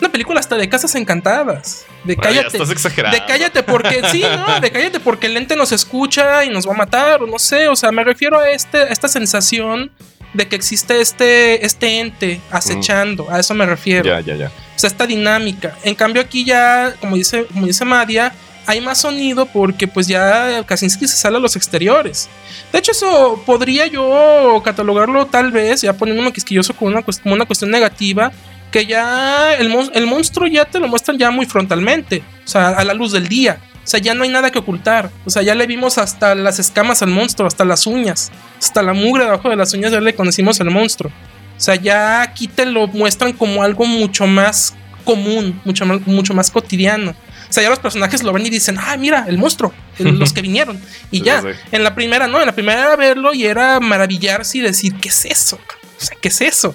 Una 0.00 0.10
película 0.10 0.40
hasta 0.40 0.56
de 0.56 0.68
casas 0.68 0.94
encantadas. 0.94 1.86
De 2.04 2.12
Ay, 2.12 2.16
cállate. 2.16 2.48
estás 2.48 2.70
exagerando. 2.70 3.16
De 3.16 3.24
cállate 3.24 3.62
porque 3.62 4.02
sí, 4.10 4.22
no, 4.46 4.60
de 4.60 4.70
cállate 4.70 5.00
porque 5.00 5.26
el 5.26 5.36
ente 5.36 5.56
nos 5.56 5.72
escucha 5.72 6.44
y 6.44 6.50
nos 6.50 6.68
va 6.68 6.74
a 6.74 6.76
matar, 6.76 7.22
o 7.22 7.26
no 7.26 7.38
sé, 7.38 7.68
o 7.68 7.76
sea, 7.76 7.92
me 7.92 8.04
refiero 8.04 8.38
a 8.38 8.50
este, 8.50 8.78
a 8.78 8.88
esta 8.88 9.08
sensación 9.08 9.90
de 10.34 10.48
que 10.48 10.56
existe 10.56 11.00
este, 11.00 11.64
este 11.64 12.00
ente 12.00 12.40
acechando, 12.50 13.26
a 13.30 13.40
eso 13.40 13.54
me 13.54 13.64
refiero. 13.64 14.04
Ya, 14.04 14.20
ya, 14.20 14.36
ya. 14.36 14.46
O 14.48 14.78
sea, 14.78 14.88
esta 14.88 15.06
dinámica. 15.06 15.76
En 15.82 15.94
cambio 15.94 16.20
aquí 16.20 16.44
ya, 16.44 16.94
como 17.00 17.16
dice, 17.16 17.46
como 17.46 17.66
dice 17.66 17.84
Madia, 17.86 18.34
hay 18.66 18.80
más 18.80 18.98
sonido 18.98 19.46
porque 19.46 19.88
pues 19.88 20.06
ya 20.08 20.62
Kaczynski 20.66 21.06
se 21.08 21.16
sale 21.16 21.36
a 21.36 21.40
los 21.40 21.56
exteriores. 21.56 22.28
De 22.72 22.78
hecho, 22.78 22.92
eso 22.92 23.42
podría 23.46 23.86
yo 23.86 24.60
catalogarlo 24.64 25.26
tal 25.26 25.52
vez, 25.52 25.80
ya 25.80 25.92
poniéndome 25.94 26.32
quisquilloso 26.32 26.74
como 26.74 26.90
una, 26.90 27.02
como 27.02 27.34
una 27.34 27.46
cuestión 27.46 27.70
negativa, 27.70 28.32
que 28.76 28.84
ya 28.84 29.54
el, 29.54 29.70
mon- 29.70 29.90
el 29.94 30.06
monstruo 30.06 30.46
ya 30.46 30.66
te 30.66 30.78
lo 30.78 30.86
muestran 30.86 31.16
ya 31.16 31.30
muy 31.30 31.46
frontalmente, 31.46 32.22
o 32.44 32.46
sea, 32.48 32.68
a 32.68 32.84
la 32.84 32.92
luz 32.92 33.12
del 33.12 33.26
día. 33.26 33.58
O 33.82 33.86
sea, 33.88 34.00
ya 34.00 34.12
no 34.12 34.24
hay 34.24 34.28
nada 34.28 34.50
que 34.50 34.58
ocultar. 34.58 35.10
O 35.24 35.30
sea, 35.30 35.40
ya 35.40 35.54
le 35.54 35.66
vimos 35.66 35.96
hasta 35.96 36.34
las 36.34 36.58
escamas 36.58 37.00
al 37.00 37.08
monstruo, 37.08 37.48
hasta 37.48 37.64
las 37.64 37.86
uñas, 37.86 38.30
hasta 38.58 38.82
la 38.82 38.92
mugre 38.92 39.24
debajo 39.24 39.48
de 39.48 39.56
las 39.56 39.72
uñas, 39.72 39.92
ya 39.92 40.00
le 40.02 40.14
conocimos 40.14 40.60
al 40.60 40.70
monstruo. 40.70 41.10
O 41.56 41.60
sea, 41.60 41.76
ya 41.76 42.20
aquí 42.20 42.48
te 42.48 42.66
lo 42.66 42.86
muestran 42.88 43.32
como 43.32 43.62
algo 43.62 43.86
mucho 43.86 44.26
más 44.26 44.74
común, 45.04 45.58
mucho 45.64 45.86
más, 45.86 46.06
mucho 46.06 46.34
más 46.34 46.50
cotidiano. 46.50 47.12
O 47.48 47.52
sea, 47.52 47.62
ya 47.62 47.70
los 47.70 47.78
personajes 47.78 48.22
lo 48.24 48.32
ven 48.34 48.44
y 48.44 48.50
dicen, 48.50 48.76
ah, 48.78 48.94
mira, 48.98 49.24
el 49.26 49.38
monstruo, 49.38 49.72
el- 49.98 50.18
los 50.18 50.34
que 50.34 50.42
vinieron. 50.48 50.78
Y 51.10 51.22
ya, 51.22 51.40
en 51.72 51.82
la 51.82 51.94
primera, 51.94 52.26
no, 52.26 52.40
en 52.40 52.46
la 52.46 52.52
primera 52.54 52.80
era 52.82 52.96
verlo 52.96 53.32
y 53.32 53.46
era 53.46 53.80
maravillarse 53.80 54.58
y 54.58 54.60
decir, 54.60 54.96
¿qué 55.00 55.08
es 55.08 55.24
eso? 55.24 55.58
O 55.98 56.04
sea, 56.04 56.14
¿qué 56.20 56.28
es 56.28 56.40
eso? 56.42 56.74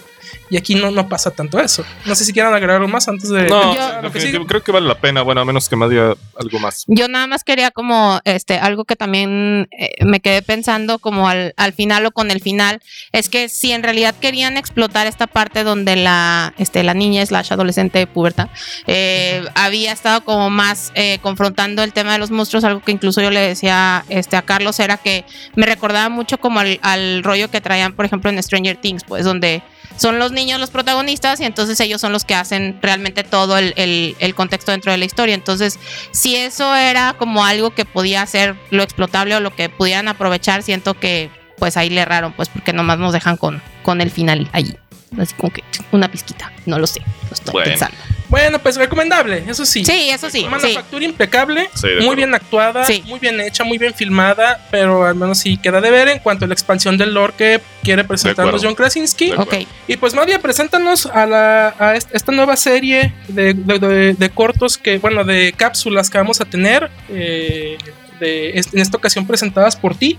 Y 0.52 0.58
aquí 0.58 0.76
no, 0.76 0.92
no 0.92 1.08
pasa 1.08 1.32
tanto 1.32 1.60
eso. 1.60 1.86
No 2.06 2.14
sé 2.14 2.26
si 2.26 2.34
quieran 2.34 2.54
agregar 2.54 2.76
algo 2.76 2.90
más 2.90 3.08
antes 3.08 3.30
de... 3.30 3.48
No, 3.48 3.74
lo 3.74 4.12
que 4.12 4.20
sigue. 4.20 4.34
definitivo, 4.34 4.46
creo 4.46 4.62
que 4.62 4.74
vale 4.74 4.86
la 4.86 5.00
pena, 5.00 5.22
bueno, 5.22 5.40
a 5.40 5.46
menos 5.46 5.70
que 5.70 5.78
Madia 5.78 6.14
algo 6.38 6.60
más. 6.60 6.84
Yo 6.88 7.08
nada 7.08 7.26
más 7.26 7.46
quería 7.46 7.72
como 7.72 8.20
este 8.26 8.58
algo 8.58 8.84
que 8.84 8.98
también 8.98 9.70
eh, 9.72 10.04
me 10.06 10.20
quedé 10.20 10.42
pensando 10.42 11.00
como 11.00 11.30
al, 11.30 11.54
al 11.56 11.72
final 11.72 12.06
o 12.06 12.12
con 12.12 12.32
el 12.32 12.42
final 12.42 12.82
es 13.14 13.30
que 13.30 13.48
si 13.48 13.72
en 13.72 13.82
realidad 13.82 14.14
querían 14.20 14.58
explotar 14.58 15.08
esta 15.08 15.26
parte 15.26 15.64
donde 15.64 15.96
la 15.96 16.54
este 16.58 16.84
la 16.84 16.94
niña 16.94 17.26
slash 17.26 17.54
adolescente 17.54 18.06
puberta 18.08 18.50
eh, 18.88 19.46
había 19.56 19.94
estado 19.94 20.26
como 20.26 20.50
más 20.50 20.92
eh, 20.96 21.20
confrontando 21.22 21.82
el 21.84 21.94
tema 21.94 22.12
de 22.14 22.20
los 22.20 22.32
monstruos 22.32 22.64
algo 22.64 22.82
que 22.82 22.92
incluso 22.92 23.22
yo 23.22 23.32
le 23.32 23.40
decía 23.40 24.04
este 24.10 24.36
a 24.36 24.42
Carlos 24.42 24.80
era 24.80 24.98
que 24.98 25.24
me 25.56 25.66
recordaba 25.66 26.10
mucho 26.10 26.40
como 26.40 26.60
al, 26.60 26.80
al 26.82 27.24
rollo 27.24 27.50
que 27.50 27.62
traían 27.62 27.94
por 27.94 28.06
ejemplo 28.06 28.30
en 28.30 28.42
Stranger 28.42 28.76
Things 28.78 29.04
pues 29.06 29.24
donde 29.24 29.64
son 29.98 30.20
los 30.20 30.32
niños 30.32 30.60
los 30.60 30.70
protagonistas 30.70 31.40
y 31.40 31.46
entonces 31.46 31.80
ellos 31.80 32.02
son 32.02 32.12
los 32.12 32.26
que 32.26 32.36
hacen 32.36 32.80
realmente 32.82 33.24
todo 33.24 33.58
el, 33.58 33.74
el- 33.78 34.36
contexto 34.36 34.72
dentro 34.72 34.92
de 34.92 34.98
la 34.98 35.06
historia. 35.06 35.36
Entonces, 35.36 35.80
si 36.12 36.36
eso 36.36 36.76
era 36.76 37.14
como 37.18 37.46
algo 37.46 37.72
que 37.72 37.86
podía 37.86 38.26
ser 38.26 38.56
lo 38.72 38.82
explotable 38.84 39.36
o 39.36 39.40
lo 39.40 39.56
que 39.56 39.70
pudieran 39.70 40.08
aprovechar, 40.08 40.64
siento 40.64 40.94
que 40.96 41.30
pues 41.58 41.78
ahí 41.78 41.90
le 41.90 42.02
erraron, 42.02 42.34
pues 42.34 42.50
porque 42.50 42.74
nomás 42.74 42.98
nos 42.98 43.14
dejan 43.14 43.38
con, 43.38 43.62
con 43.84 44.02
el 44.02 44.10
final 44.10 44.50
allí. 44.52 44.76
Así 45.20 45.34
como 45.36 45.52
que 45.52 45.62
una 45.92 46.10
pizquita, 46.10 46.52
no 46.66 46.80
lo 46.80 46.88
sé, 46.88 47.02
lo 47.02 47.34
estoy 47.34 47.52
Bueno. 47.52 47.70
pensando. 47.70 47.98
Bueno, 48.30 48.60
pues 48.60 48.78
recomendable, 48.78 49.44
eso 49.46 49.66
sí. 49.66 49.84
Sí, 49.84 50.10
eso 50.10 50.30
sí, 50.30 50.40
sí. 50.40 50.46
Manufactura 50.48 51.04
impecable, 51.04 51.70
Sí, 51.74 51.88
muy 52.02 52.16
bien 52.16 52.34
actuada, 52.34 52.86
Sí. 52.86 53.04
muy 53.06 53.20
bien 53.20 53.42
hecha, 53.42 53.66
muy 53.66 53.78
bien 53.78 53.94
filmada, 53.94 54.66
pero 54.72 55.04
al 55.06 55.16
menos 55.16 55.40
sí 55.40 55.58
queda 55.58 55.82
de 55.82 55.92
ver 55.92 56.08
en 56.08 56.20
cuanto 56.20 56.46
a 56.46 56.48
la 56.48 56.54
expansión 56.54 56.98
del 56.98 57.14
lore 57.14 57.34
que 57.38 57.62
quiere 57.84 58.06
presentarnos. 58.06 58.64
John 58.64 58.74
Krasinski. 58.74 59.32
De 59.32 59.36
Ok, 59.36 59.56
Y 59.90 59.98
pues 59.98 60.14
Madia, 60.14 60.40
preséntanos 60.40 61.08
a, 61.08 61.26
la, 61.26 61.76
a 61.78 61.96
est- 61.98 62.10
esta 62.16 62.32
nueva 62.32 62.56
serie 62.56 63.14
de, 63.28 63.54
de- 63.54 63.80
de- 63.80 64.14
de 64.14 64.30
cortos 64.30 64.78
que, 64.78 64.98
bueno, 65.00 65.26
de 65.26 65.54
cápsulas 65.58 66.10
que 66.10 66.18
vamos 66.20 66.40
a 66.40 66.46
tener, 66.46 66.90
eh, 67.10 67.78
en 68.22 68.80
esta 68.80 68.96
ocasión 68.96 69.28
presentadas 69.28 69.76
por 69.76 69.94
ti. 69.96 70.18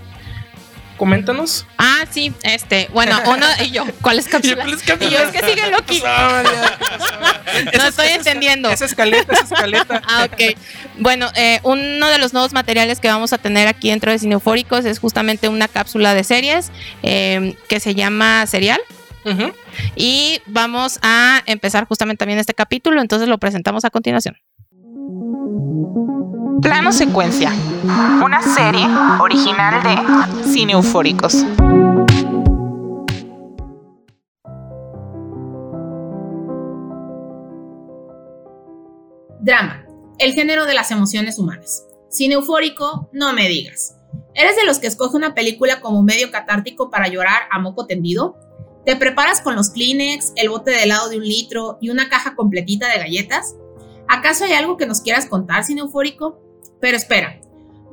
Coméntanos. 1.03 1.65
Ah, 1.77 2.05
sí, 2.09 2.31
este, 2.43 2.87
bueno, 2.93 3.19
uno 3.27 3.45
y 3.61 3.71
yo, 3.71 3.83
¿cuál 4.01 4.19
es 4.19 4.29
cápsula? 4.29 4.63
¿cuál 4.63 4.73
es 4.73 4.83
cápsula? 4.83 5.09
Y 5.09 5.13
yo 5.13 5.19
es 5.19 5.31
que 5.33 5.45
sigue 5.45 5.69
Loki. 5.69 6.01
No 7.77 7.83
estoy 7.83 8.07
entendiendo. 8.07 8.69
Esa 8.69 8.85
escaleta, 8.85 9.33
esa 9.33 9.53
escaleta. 9.53 10.01
Ah, 10.07 10.29
ok. 10.31 10.57
Bueno, 10.99 11.29
eh, 11.35 11.59
uno 11.63 12.07
de 12.07 12.19
los 12.19 12.31
nuevos 12.31 12.53
materiales 12.53 13.01
que 13.01 13.09
vamos 13.09 13.33
a 13.33 13.37
tener 13.37 13.67
aquí 13.67 13.89
dentro 13.89 14.13
de 14.13 14.19
Cineufóricos 14.19 14.85
es 14.85 14.99
justamente 14.99 15.49
una 15.49 15.67
cápsula 15.67 16.13
de 16.13 16.23
series 16.23 16.71
eh, 17.01 17.57
que 17.67 17.81
se 17.81 17.95
llama 17.95 18.45
Serial. 18.47 18.79
Y 19.97 20.39
vamos 20.45 20.99
a 21.01 21.43
empezar 21.47 21.85
justamente 21.85 22.19
también 22.19 22.39
este 22.39 22.53
capítulo, 22.53 23.01
entonces 23.01 23.27
lo 23.27 23.37
presentamos 23.39 23.83
a 23.83 23.89
continuación. 23.89 24.37
Plano 26.61 26.93
Secuencia, 26.93 27.51
una 27.83 28.41
serie 28.41 28.87
original 29.19 29.83
de 29.83 30.43
Cine 30.51 30.73
Eufóricos. 30.73 31.45
Drama, 39.41 39.85
el 40.17 40.33
género 40.33 40.65
de 40.65 40.73
las 40.73 40.91
emociones 40.91 41.37
humanas. 41.37 41.85
Cine 42.09 42.35
eufórico, 42.35 43.09
no 43.11 43.33
me 43.33 43.49
digas. 43.49 43.97
¿Eres 44.33 44.55
de 44.55 44.65
los 44.65 44.79
que 44.79 44.87
escoge 44.87 45.17
una 45.17 45.33
película 45.33 45.81
como 45.81 46.03
medio 46.03 46.31
catártico 46.31 46.89
para 46.89 47.09
llorar 47.09 47.43
a 47.51 47.59
moco 47.59 47.85
tendido? 47.85 48.37
¿Te 48.85 48.95
preparas 48.95 49.41
con 49.41 49.55
los 49.55 49.71
Kleenex, 49.71 50.31
el 50.37 50.49
bote 50.49 50.71
de 50.71 50.83
helado 50.83 51.09
de 51.09 51.17
un 51.17 51.23
litro 51.23 51.77
y 51.81 51.89
una 51.89 52.07
caja 52.07 52.35
completita 52.35 52.87
de 52.87 52.99
galletas? 52.99 53.55
¿Acaso 54.07 54.45
hay 54.45 54.53
algo 54.53 54.77
que 54.77 54.85
nos 54.85 55.01
quieras 55.01 55.25
contar, 55.25 55.65
cine 55.65 55.81
eufórico? 55.81 56.39
Pero 56.79 56.95
espera, 56.95 57.39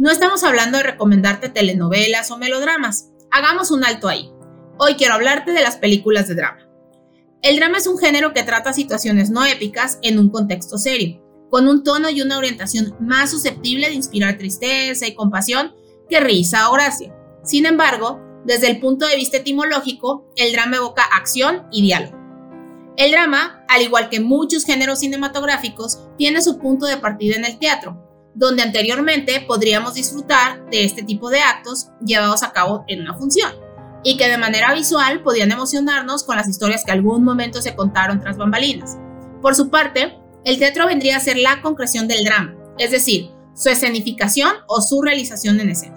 no 0.01 0.11
estamos 0.11 0.43
hablando 0.45 0.79
de 0.79 0.85
recomendarte 0.85 1.51
telenovelas 1.51 2.31
o 2.31 2.39
melodramas. 2.39 3.11
Hagamos 3.31 3.71
un 3.71 3.85
alto 3.85 4.09
ahí. 4.09 4.31
Hoy 4.79 4.95
quiero 4.95 5.13
hablarte 5.13 5.53
de 5.53 5.61
las 5.61 5.77
películas 5.77 6.27
de 6.27 6.37
drama. 6.37 6.67
El 7.43 7.57
drama 7.57 7.77
es 7.77 7.87
un 7.87 7.99
género 7.99 8.33
que 8.33 8.43
trata 8.43 8.73
situaciones 8.73 9.29
no 9.29 9.45
épicas 9.45 9.99
en 10.01 10.19
un 10.19 10.31
contexto 10.31 10.79
serio, 10.79 11.23
con 11.51 11.69
un 11.69 11.85
tono 11.85 12.09
y 12.09 12.23
una 12.23 12.39
orientación 12.39 12.97
más 12.99 13.31
susceptible 13.31 13.89
de 13.89 13.95
inspirar 13.95 14.39
tristeza 14.39 15.07
y 15.07 15.15
compasión 15.15 15.75
que 16.09 16.21
risa 16.21 16.71
o 16.71 16.73
gracia. 16.73 17.15
Sin 17.45 17.67
embargo, 17.67 18.23
desde 18.47 18.71
el 18.71 18.81
punto 18.81 19.07
de 19.07 19.17
vista 19.17 19.37
etimológico, 19.37 20.33
el 20.37 20.53
drama 20.53 20.79
evoca 20.79 21.03
acción 21.15 21.67
y 21.71 21.83
diálogo. 21.83 22.17
El 22.97 23.11
drama, 23.11 23.67
al 23.69 23.83
igual 23.83 24.09
que 24.09 24.21
muchos 24.21 24.65
géneros 24.65 25.01
cinematográficos, 25.01 26.01
tiene 26.17 26.41
su 26.41 26.59
punto 26.59 26.87
de 26.87 26.97
partida 26.97 27.37
en 27.37 27.45
el 27.45 27.59
teatro. 27.59 28.10
Donde 28.35 28.63
anteriormente 28.63 29.45
podríamos 29.47 29.95
disfrutar 29.95 30.65
de 30.71 30.85
este 30.85 31.03
tipo 31.03 31.31
de 31.31 31.41
actos 31.41 31.89
llevados 32.05 32.43
a 32.43 32.53
cabo 32.53 32.85
en 32.89 33.01
una 33.01 33.15
función, 33.15 33.53
y 34.03 34.17
que 34.17 34.29
de 34.29 34.39
manera 34.39 34.73
visual 34.75 35.23
podían 35.23 35.53
emocionarnos 35.53 36.25
con 36.25 36.37
las 36.37 36.49
historias 36.49 36.85
que 36.85 36.93
algún 36.93 37.25
momento 37.25 37.61
se 37.61 37.75
contaron 37.75 38.21
tras 38.21 38.37
bambalinas. 38.37 38.99
Por 39.43 39.55
su 39.55 39.71
parte, 39.71 40.19
el 40.45 40.59
teatro 40.59 40.87
vendría 40.87 41.17
a 41.17 41.21
ser 41.21 41.37
la 41.37 41.61
concreción 41.61 42.09
del 42.09 42.25
drama, 42.25 42.55
es 42.79 42.91
decir, 42.91 43.31
su 43.55 43.69
escenificación 43.69 44.53
o 44.69 44.81
su 44.81 45.03
realización 45.03 45.61
en 45.61 45.71
escena. 45.71 45.97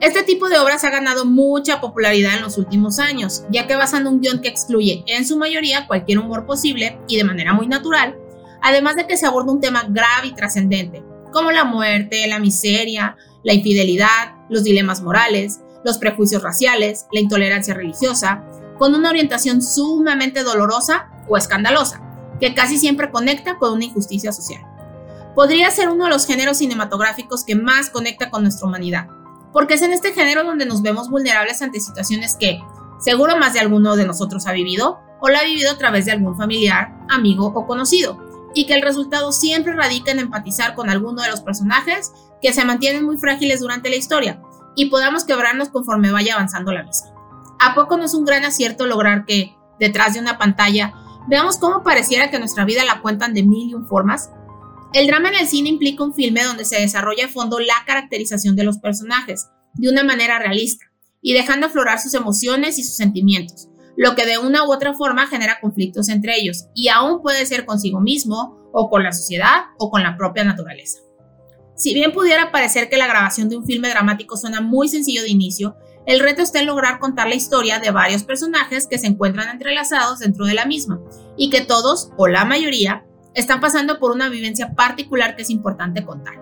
Este 0.00 0.22
tipo 0.22 0.48
de 0.48 0.58
obras 0.58 0.84
ha 0.84 0.90
ganado 0.90 1.24
mucha 1.24 1.80
popularidad 1.80 2.34
en 2.34 2.42
los 2.42 2.58
últimos 2.58 2.98
años, 2.98 3.44
ya 3.50 3.66
que 3.66 3.76
basan 3.76 4.06
un 4.06 4.20
guion 4.20 4.40
que 4.40 4.48
excluye 4.48 5.04
en 5.06 5.26
su 5.26 5.38
mayoría 5.38 5.86
cualquier 5.86 6.18
humor 6.18 6.46
posible 6.46 6.98
y 7.08 7.16
de 7.16 7.24
manera 7.24 7.52
muy 7.52 7.68
natural, 7.68 8.16
además 8.60 8.96
de 8.96 9.06
que 9.06 9.16
se 9.16 9.26
aborda 9.26 9.52
un 9.52 9.60
tema 9.60 9.84
grave 9.88 10.28
y 10.28 10.34
trascendente, 10.34 11.02
como 11.34 11.50
la 11.50 11.64
muerte, 11.64 12.26
la 12.28 12.38
miseria, 12.38 13.16
la 13.42 13.52
infidelidad, 13.52 14.36
los 14.48 14.64
dilemas 14.64 15.02
morales, 15.02 15.60
los 15.84 15.98
prejuicios 15.98 16.42
raciales, 16.42 17.06
la 17.12 17.20
intolerancia 17.20 17.74
religiosa, 17.74 18.44
con 18.78 18.94
una 18.94 19.10
orientación 19.10 19.60
sumamente 19.60 20.44
dolorosa 20.44 21.10
o 21.28 21.36
escandalosa, 21.36 22.00
que 22.40 22.54
casi 22.54 22.78
siempre 22.78 23.10
conecta 23.10 23.58
con 23.58 23.72
una 23.72 23.84
injusticia 23.84 24.32
social. 24.32 24.62
Podría 25.34 25.70
ser 25.70 25.88
uno 25.88 26.04
de 26.04 26.10
los 26.10 26.26
géneros 26.26 26.58
cinematográficos 26.58 27.44
que 27.44 27.56
más 27.56 27.90
conecta 27.90 28.30
con 28.30 28.42
nuestra 28.42 28.68
humanidad, 28.68 29.08
porque 29.52 29.74
es 29.74 29.82
en 29.82 29.92
este 29.92 30.12
género 30.12 30.44
donde 30.44 30.66
nos 30.66 30.82
vemos 30.82 31.10
vulnerables 31.10 31.60
ante 31.62 31.80
situaciones 31.80 32.36
que, 32.38 32.60
seguro 33.00 33.36
más 33.36 33.52
de 33.52 33.60
alguno 33.60 33.96
de 33.96 34.06
nosotros 34.06 34.46
ha 34.46 34.52
vivido, 34.52 35.00
o 35.20 35.28
la 35.28 35.40
ha 35.40 35.44
vivido 35.44 35.72
a 35.72 35.78
través 35.78 36.04
de 36.06 36.12
algún 36.12 36.36
familiar, 36.36 36.94
amigo 37.08 37.46
o 37.46 37.66
conocido, 37.66 38.23
y 38.54 38.66
que 38.66 38.74
el 38.74 38.82
resultado 38.82 39.32
siempre 39.32 39.74
radica 39.74 40.12
en 40.12 40.20
empatizar 40.20 40.74
con 40.74 40.88
alguno 40.88 41.22
de 41.22 41.30
los 41.30 41.40
personajes 41.40 42.12
que 42.40 42.52
se 42.52 42.64
mantienen 42.64 43.04
muy 43.04 43.18
frágiles 43.18 43.60
durante 43.60 43.90
la 43.90 43.96
historia, 43.96 44.40
y 44.76 44.86
podamos 44.86 45.24
quebrarnos 45.24 45.68
conforme 45.68 46.12
vaya 46.12 46.34
avanzando 46.34 46.72
la 46.72 46.84
misma. 46.84 47.08
¿A 47.60 47.74
poco 47.74 47.96
no 47.96 48.04
es 48.04 48.14
un 48.14 48.24
gran 48.24 48.44
acierto 48.44 48.86
lograr 48.86 49.24
que, 49.24 49.56
detrás 49.78 50.14
de 50.14 50.20
una 50.20 50.38
pantalla, 50.38 50.94
veamos 51.28 51.56
cómo 51.58 51.82
pareciera 51.82 52.30
que 52.30 52.38
nuestra 52.38 52.64
vida 52.64 52.84
la 52.84 53.00
cuentan 53.00 53.34
de 53.34 53.42
mil 53.42 53.70
y 53.70 53.74
un 53.74 53.86
formas? 53.86 54.30
El 54.92 55.06
drama 55.06 55.30
en 55.30 55.36
el 55.36 55.48
cine 55.48 55.70
implica 55.70 56.04
un 56.04 56.14
filme 56.14 56.44
donde 56.44 56.64
se 56.64 56.80
desarrolla 56.80 57.26
a 57.26 57.28
fondo 57.28 57.58
la 57.58 57.74
caracterización 57.86 58.54
de 58.56 58.64
los 58.64 58.78
personajes, 58.78 59.48
de 59.74 59.88
una 59.88 60.04
manera 60.04 60.38
realista, 60.38 60.86
y 61.20 61.32
dejando 61.32 61.66
aflorar 61.66 61.98
sus 61.98 62.14
emociones 62.14 62.78
y 62.78 62.84
sus 62.84 62.96
sentimientos, 62.96 63.68
lo 63.96 64.14
que 64.14 64.26
de 64.26 64.38
una 64.38 64.64
u 64.64 64.72
otra 64.72 64.94
forma 64.94 65.26
genera 65.26 65.60
conflictos 65.60 66.08
entre 66.08 66.36
ellos, 66.36 66.66
y 66.74 66.88
aún 66.88 67.22
puede 67.22 67.46
ser 67.46 67.64
consigo 67.64 68.00
mismo, 68.00 68.58
o 68.72 68.90
con 68.90 69.02
la 69.02 69.12
sociedad, 69.12 69.66
o 69.78 69.90
con 69.90 70.02
la 70.02 70.16
propia 70.16 70.44
naturaleza. 70.44 70.98
Si 71.76 71.94
bien 71.94 72.12
pudiera 72.12 72.52
parecer 72.52 72.88
que 72.88 72.96
la 72.96 73.06
grabación 73.06 73.48
de 73.48 73.56
un 73.56 73.66
filme 73.66 73.88
dramático 73.88 74.36
suena 74.36 74.60
muy 74.60 74.88
sencillo 74.88 75.22
de 75.22 75.30
inicio, 75.30 75.76
el 76.06 76.20
reto 76.20 76.42
está 76.42 76.60
en 76.60 76.66
lograr 76.66 76.98
contar 76.98 77.28
la 77.28 77.34
historia 77.34 77.78
de 77.78 77.90
varios 77.90 78.24
personajes 78.24 78.86
que 78.86 78.98
se 78.98 79.06
encuentran 79.06 79.48
entrelazados 79.48 80.18
dentro 80.18 80.44
de 80.46 80.54
la 80.54 80.66
misma, 80.66 81.00
y 81.36 81.50
que 81.50 81.62
todos, 81.62 82.10
o 82.16 82.28
la 82.28 82.44
mayoría, 82.44 83.06
están 83.34 83.60
pasando 83.60 83.98
por 83.98 84.12
una 84.12 84.28
vivencia 84.28 84.74
particular 84.74 85.34
que 85.34 85.42
es 85.42 85.50
importante 85.50 86.04
contar. 86.04 86.34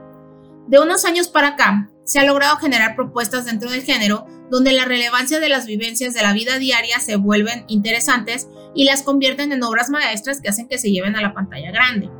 De 0.68 0.78
unos 0.78 1.04
años 1.04 1.28
para 1.28 1.48
acá, 1.48 1.90
se 2.04 2.18
ha 2.18 2.24
logrado 2.24 2.56
generar 2.56 2.96
propuestas 2.96 3.44
dentro 3.44 3.70
del 3.70 3.82
género 3.82 4.26
donde 4.52 4.72
la 4.72 4.84
relevancia 4.84 5.40
de 5.40 5.48
las 5.48 5.64
vivencias 5.64 6.12
de 6.12 6.20
la 6.20 6.34
vida 6.34 6.58
diaria 6.58 7.00
se 7.00 7.16
vuelven 7.16 7.64
interesantes 7.68 8.48
y 8.74 8.84
las 8.84 9.02
convierten 9.02 9.50
en 9.50 9.62
obras 9.62 9.88
maestras 9.88 10.42
que 10.42 10.50
hacen 10.50 10.68
que 10.68 10.76
se 10.76 10.90
lleven 10.90 11.16
a 11.16 11.22
la 11.22 11.32
pantalla 11.32 11.70
grande. 11.70 12.10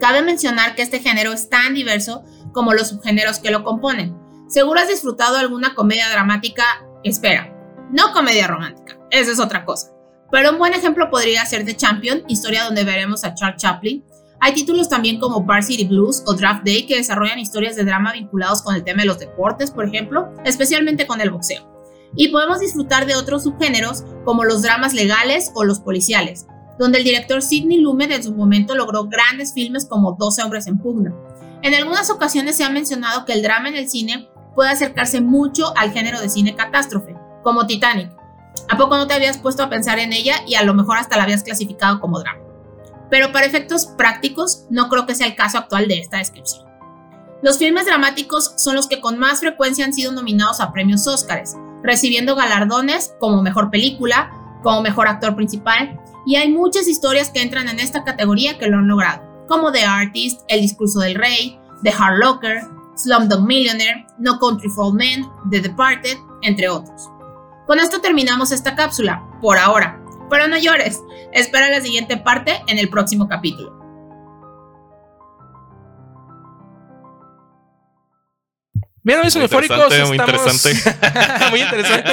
Cabe 0.00 0.22
mencionar 0.22 0.74
que 0.74 0.80
este 0.80 1.00
género 1.00 1.34
es 1.34 1.50
tan 1.50 1.74
diverso 1.74 2.24
como 2.52 2.72
los 2.72 2.88
subgéneros 2.88 3.38
que 3.38 3.50
lo 3.50 3.64
componen. 3.64 4.16
Seguro 4.48 4.80
has 4.80 4.88
disfrutado 4.88 5.36
alguna 5.36 5.74
comedia 5.74 6.08
dramática, 6.08 6.64
espera, 7.04 7.54
no 7.92 8.14
comedia 8.14 8.46
romántica, 8.46 8.98
esa 9.10 9.32
es 9.32 9.38
otra 9.38 9.66
cosa. 9.66 9.90
Pero 10.32 10.52
un 10.52 10.58
buen 10.58 10.72
ejemplo 10.72 11.10
podría 11.10 11.44
ser 11.44 11.66
The 11.66 11.76
Champion, 11.76 12.22
historia 12.28 12.64
donde 12.64 12.84
veremos 12.84 13.24
a 13.24 13.34
Charles 13.34 13.60
Chaplin. 13.60 14.02
Hay 14.40 14.52
títulos 14.54 14.88
también 14.88 15.18
como 15.18 15.44
Bar 15.44 15.62
City 15.62 15.86
Blues 15.86 16.22
o 16.26 16.34
Draft 16.34 16.64
Day 16.64 16.86
que 16.86 16.96
desarrollan 16.96 17.38
historias 17.38 17.74
de 17.76 17.84
drama 17.84 18.12
vinculados 18.12 18.62
con 18.62 18.74
el 18.74 18.84
tema 18.84 19.02
de 19.02 19.08
los 19.08 19.18
deportes, 19.18 19.70
por 19.70 19.86
ejemplo, 19.86 20.28
especialmente 20.44 21.06
con 21.06 21.20
el 21.20 21.30
boxeo. 21.30 21.66
Y 22.14 22.28
podemos 22.28 22.60
disfrutar 22.60 23.06
de 23.06 23.16
otros 23.16 23.44
subgéneros 23.44 24.04
como 24.24 24.44
los 24.44 24.62
dramas 24.62 24.94
legales 24.94 25.50
o 25.54 25.64
los 25.64 25.80
policiales, 25.80 26.46
donde 26.78 26.98
el 26.98 27.04
director 27.04 27.42
Sidney 27.42 27.80
Lumet 27.80 28.12
en 28.12 28.22
su 28.22 28.34
momento 28.34 28.74
logró 28.74 29.04
grandes 29.04 29.52
filmes 29.54 29.86
como 29.86 30.12
12 30.12 30.42
hombres 30.42 30.66
en 30.66 30.78
pugna. 30.78 31.14
En 31.62 31.74
algunas 31.74 32.10
ocasiones 32.10 32.56
se 32.56 32.64
ha 32.64 32.70
mencionado 32.70 33.24
que 33.24 33.32
el 33.32 33.42
drama 33.42 33.68
en 33.68 33.76
el 33.76 33.88
cine 33.88 34.28
puede 34.54 34.70
acercarse 34.70 35.20
mucho 35.20 35.76
al 35.76 35.92
género 35.92 36.20
de 36.20 36.28
cine 36.28 36.54
catástrofe, 36.54 37.16
como 37.42 37.66
Titanic. 37.66 38.10
¿A 38.68 38.76
poco 38.76 38.96
no 38.96 39.06
te 39.06 39.14
habías 39.14 39.38
puesto 39.38 39.62
a 39.62 39.70
pensar 39.70 39.98
en 39.98 40.12
ella 40.12 40.36
y 40.46 40.54
a 40.54 40.62
lo 40.62 40.74
mejor 40.74 40.98
hasta 40.98 41.16
la 41.16 41.24
habías 41.24 41.42
clasificado 41.42 42.00
como 42.00 42.20
drama? 42.20 42.45
Pero 43.10 43.32
para 43.32 43.46
efectos 43.46 43.86
prácticos, 43.86 44.64
no 44.70 44.88
creo 44.88 45.06
que 45.06 45.14
sea 45.14 45.26
el 45.26 45.36
caso 45.36 45.58
actual 45.58 45.88
de 45.88 45.98
esta 45.98 46.18
descripción. 46.18 46.66
Los 47.42 47.58
filmes 47.58 47.86
dramáticos 47.86 48.54
son 48.56 48.76
los 48.76 48.88
que 48.88 49.00
con 49.00 49.18
más 49.18 49.40
frecuencia 49.40 49.84
han 49.84 49.92
sido 49.92 50.12
nominados 50.12 50.60
a 50.60 50.72
premios 50.72 51.06
Óscares, 51.06 51.54
recibiendo 51.82 52.34
galardones 52.34 53.14
como 53.20 53.42
mejor 53.42 53.70
película, 53.70 54.30
como 54.62 54.82
mejor 54.82 55.06
actor 55.06 55.36
principal, 55.36 56.00
y 56.26 56.36
hay 56.36 56.50
muchas 56.50 56.88
historias 56.88 57.30
que 57.30 57.42
entran 57.42 57.68
en 57.68 57.78
esta 57.78 58.02
categoría 58.02 58.58
que 58.58 58.66
lo 58.66 58.78
han 58.78 58.88
logrado, 58.88 59.22
como 59.48 59.70
The 59.70 59.84
Artist, 59.84 60.40
El 60.48 60.62
discurso 60.62 61.00
del 61.00 61.14
rey, 61.14 61.60
The 61.84 61.92
Hard 61.96 62.18
Locker, 62.18 62.62
Slumdog 62.96 63.46
Millionaire, 63.46 64.06
No 64.18 64.38
Country 64.38 64.70
for 64.70 64.92
Men, 64.92 65.24
The 65.50 65.60
Departed, 65.60 66.16
entre 66.42 66.68
otros. 66.68 67.08
Con 67.66 67.78
esto 67.78 68.00
terminamos 68.00 68.50
esta 68.50 68.74
cápsula, 68.74 69.24
por 69.40 69.58
ahora. 69.58 70.02
Pero 70.30 70.48
no 70.48 70.58
llores, 70.58 71.00
espera 71.32 71.68
la 71.70 71.80
siguiente 71.80 72.16
parte 72.16 72.60
en 72.66 72.78
el 72.78 72.88
próximo 72.90 73.28
capítulo. 73.28 73.74
Bien, 79.02 79.20
hoy 79.20 79.30
son 79.30 79.42
Muy 79.42 79.44
eufóricos. 79.44 79.76
interesante, 79.84 80.08
muy 80.08 80.18
estamos- 80.18 80.66
interesante. 80.66 81.50
muy 81.50 81.60
interesante. 81.60 82.10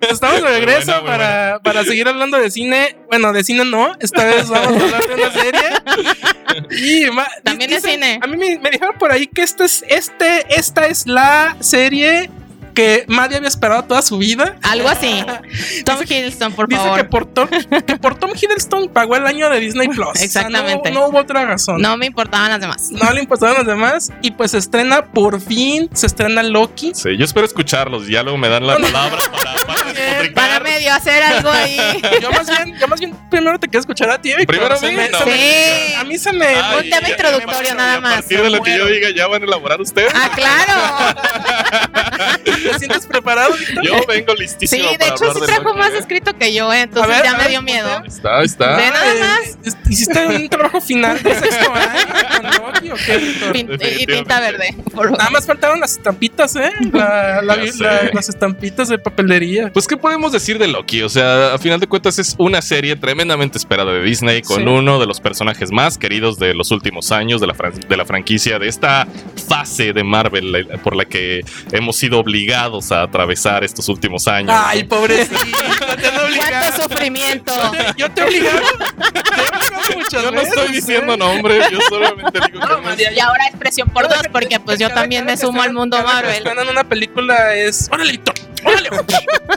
Estamos 0.00 0.42
de 0.42 0.48
regreso 0.48 1.04
para, 1.04 1.60
para 1.62 1.84
seguir 1.84 2.08
hablando 2.08 2.38
de 2.38 2.50
cine. 2.50 2.96
Bueno, 3.10 3.34
de 3.34 3.44
cine 3.44 3.66
no. 3.66 3.92
Esta 4.00 4.24
vez 4.24 4.48
vamos 4.48 4.80
a 4.80 4.84
hablar 4.86 5.06
de 5.06 5.14
una 5.14 5.30
serie. 5.32 5.60
Y 6.70 7.06
También 7.44 7.68
de 7.70 7.76
dicen- 7.76 7.90
cine. 7.92 8.18
A 8.22 8.26
mí 8.26 8.38
me, 8.38 8.58
me 8.58 8.70
dijeron 8.70 8.96
por 8.98 9.12
ahí 9.12 9.26
que 9.26 9.42
esta 9.42 9.66
es, 9.66 9.84
este, 9.88 10.46
esta 10.48 10.86
es 10.86 11.06
la 11.06 11.56
serie 11.60 12.30
que 12.74 13.04
Maddie 13.08 13.36
había 13.36 13.48
esperado 13.48 13.84
toda 13.84 14.02
su 14.02 14.18
vida. 14.18 14.56
Algo 14.62 14.88
así. 14.88 15.24
Tom 15.84 15.98
Hiddleston, 16.02 16.52
por 16.52 16.68
Dice 16.68 16.80
favor. 16.82 16.98
que 16.98 17.04
por, 17.04 17.26
Tom, 17.26 17.48
que 17.86 17.96
por 17.96 18.18
Tom 18.18 18.30
Hiddleston 18.34 18.88
pagó 18.88 19.16
el 19.16 19.26
año 19.26 19.48
de 19.50 19.60
Disney 19.60 19.88
Plus. 19.88 20.08
O 20.08 20.14
sea, 20.14 20.18
no- 20.18 20.24
Exactamente. 20.24 20.90
no, 20.90 21.06
hubo 21.06 21.18
otra 21.18 21.44
razón. 21.44 21.80
No 21.80 21.96
me 21.96 22.06
importaban 22.06 22.50
las 22.50 22.60
demás. 22.60 22.90
No 22.90 23.10
le 23.12 23.20
importaban 23.20 23.56
los 23.58 23.66
demás. 23.66 24.10
Y 24.22 24.30
pues 24.32 24.52
se 24.52 24.58
estrena 24.58 25.06
por 25.06 25.40
fin. 25.40 25.88
Se 25.92 26.06
estrena 26.06 26.42
Loki. 26.42 26.92
Sí, 26.94 27.16
yo 27.16 27.24
espero 27.24 27.46
escucharlos. 27.46 28.06
Ya 28.08 28.22
luego 28.22 28.38
me 28.38 28.48
dan 28.48 28.66
la 28.66 28.76
palabra 28.76 29.18
para, 29.32 29.54
para 29.66 29.92
despotricar. 29.92 30.34
Para 30.34 30.60
medio 30.60 30.92
hacer 30.92 31.22
algo 31.22 31.50
ahí. 31.50 31.76
Yo 32.22 32.30
más 32.30 32.46
bien, 32.48 32.78
yo 32.78 32.86
más 32.88 33.00
bien 33.00 33.14
primero 33.30 33.58
te 33.58 33.66
quiero 33.68 33.80
escuchar 33.80 34.10
a 34.10 34.20
ti. 34.20 34.32
Primero 34.46 34.74
a 34.74 34.76
Se 34.76 34.90
me- 34.92 35.08
no 35.08 35.18
se 35.18 35.24
me 35.24 35.30
me- 35.32 35.36
digas. 35.36 36.00
A 36.00 36.04
mí 36.04 36.18
se 36.18 36.32
me. 36.32 36.46
Ay, 36.46 36.76
Un 36.84 36.90
tema 36.90 37.00
ya- 37.08 37.10
introductorio 37.10 37.62
ya- 37.70 37.74
nada 37.74 37.94
A 37.96 38.00
más. 38.00 38.14
partir 38.14 38.42
de 38.42 38.50
lo 38.50 38.62
que 38.62 38.76
yo 38.76 38.86
diga, 38.86 39.10
¿ya 39.10 39.26
van 39.26 39.42
a 39.42 39.44
elaborar 39.46 39.80
ustedes? 39.80 40.12
Ah, 40.14 40.30
claro. 40.34 40.72
¿Te 42.62 42.78
sientes 42.78 43.06
preparado? 43.06 43.54
Yo 43.82 43.94
vengo 44.06 44.32
Sí, 44.36 44.42
listísimo 44.42 44.90
de 44.90 44.98
para 44.98 45.10
hecho 45.14 45.32
sí 45.34 45.40
de 45.40 45.46
trajo 45.46 45.74
más 45.74 45.92
escrito 45.92 46.36
que 46.38 46.52
yo, 46.54 46.72
eh, 46.72 46.82
entonces 46.82 47.08
ver, 47.16 47.24
ya 47.24 47.36
me 47.36 47.48
dio 47.48 47.62
miedo. 47.62 48.02
Está, 48.06 48.42
está. 48.42 48.76
Ve 48.76 48.90
nada 48.90 49.14
Eh, 49.14 49.20
más. 49.64 49.76
¿Hiciste 49.88 50.26
un 50.26 50.48
trabajo 50.48 50.80
final 50.80 51.22
de 51.22 51.34
sexto 51.34 51.72
año 51.72 52.00
con 52.40 52.66
Loki 52.66 52.90
o 52.90 52.94
qué, 53.06 53.16
Víctor? 53.18 53.52
Pin- 53.52 53.78
y 54.00 54.06
tinta 54.06 54.40
verde. 54.40 54.74
Nada 54.94 55.30
más 55.30 55.46
faltaron 55.46 55.80
las 55.80 55.92
estampitas, 55.92 56.56
¿eh? 56.56 56.70
La- 56.92 57.42
la- 57.42 57.64
Ya 57.64 57.72
sé. 57.72 57.82
la- 57.84 58.10
las 58.12 58.28
estampitas 58.28 58.88
de 58.88 58.98
papelería. 58.98 59.70
Pues, 59.72 59.86
¿qué 59.86 59.96
podemos 59.96 60.32
decir 60.32 60.58
de 60.58 60.68
Loki? 60.68 61.02
O 61.02 61.08
sea, 61.08 61.54
a 61.54 61.58
final 61.58 61.78
de 61.80 61.86
cuentas 61.86 62.18
es 62.18 62.34
una 62.38 62.62
serie 62.62 62.96
tremendamente 62.96 63.58
esperada 63.58 63.92
de 63.92 64.02
Disney 64.02 64.42
con 64.42 64.62
Sí. 64.62 64.68
uno 64.68 64.98
de 64.98 65.06
los 65.06 65.20
personajes 65.20 65.70
más 65.70 65.98
queridos 65.98 66.38
de 66.38 66.54
los 66.54 66.70
últimos 66.70 67.12
años 67.12 67.40
de 67.40 67.46
la, 67.46 67.54
fran- 67.54 67.86
de 67.86 67.96
la 67.96 68.04
franquicia, 68.06 68.58
de 68.58 68.68
esta 68.68 69.06
fase 69.48 69.92
de 69.92 70.04
Marvel 70.04 70.66
por 70.82 70.96
la 70.96 71.04
que 71.04 71.42
hemos 71.72 71.96
sido 71.96 72.18
obligados 72.18 72.51
a 72.54 73.02
atravesar 73.02 73.64
estos 73.64 73.88
últimos 73.88 74.28
años. 74.28 74.52
Ay, 74.54 74.84
pobrecito. 74.84 75.34
Cuánto 76.36 76.82
sufrimiento. 76.82 77.52
Yo 77.96 78.10
te 78.10 78.20
he 78.20 78.24
obligado. 78.24 78.58
Te 78.58 79.40
he 79.40 79.56
obligado 79.56 79.96
muchas 79.96 80.22
Yo 80.22 80.30
no 80.30 80.40
estoy 80.40 80.66
¿eh? 80.66 80.72
diciendo 80.72 81.16
nombres, 81.16 81.70
yo 81.70 81.78
solamente 81.88 82.40
digo 82.46 82.60
que 82.60 82.66
No, 82.66 82.66
no 82.66 82.82
María, 82.82 83.12
Y 83.12 83.20
ahora 83.20 83.46
es 83.46 83.56
presión 83.56 83.88
por 83.90 84.08
dos, 84.08 84.22
porque 84.30 84.60
pues 84.60 84.78
yo 84.78 84.90
también 84.90 85.24
me 85.24 85.36
sumo 85.36 85.62
al 85.62 85.72
mundo 85.72 86.02
Marvel. 86.02 86.34
estrenan 86.34 86.68
una 86.68 86.84
película 86.84 87.54
es. 87.54 87.88
¡Órale, 87.90 88.12
Víctor! 88.12 88.34
Órale, 88.64 88.88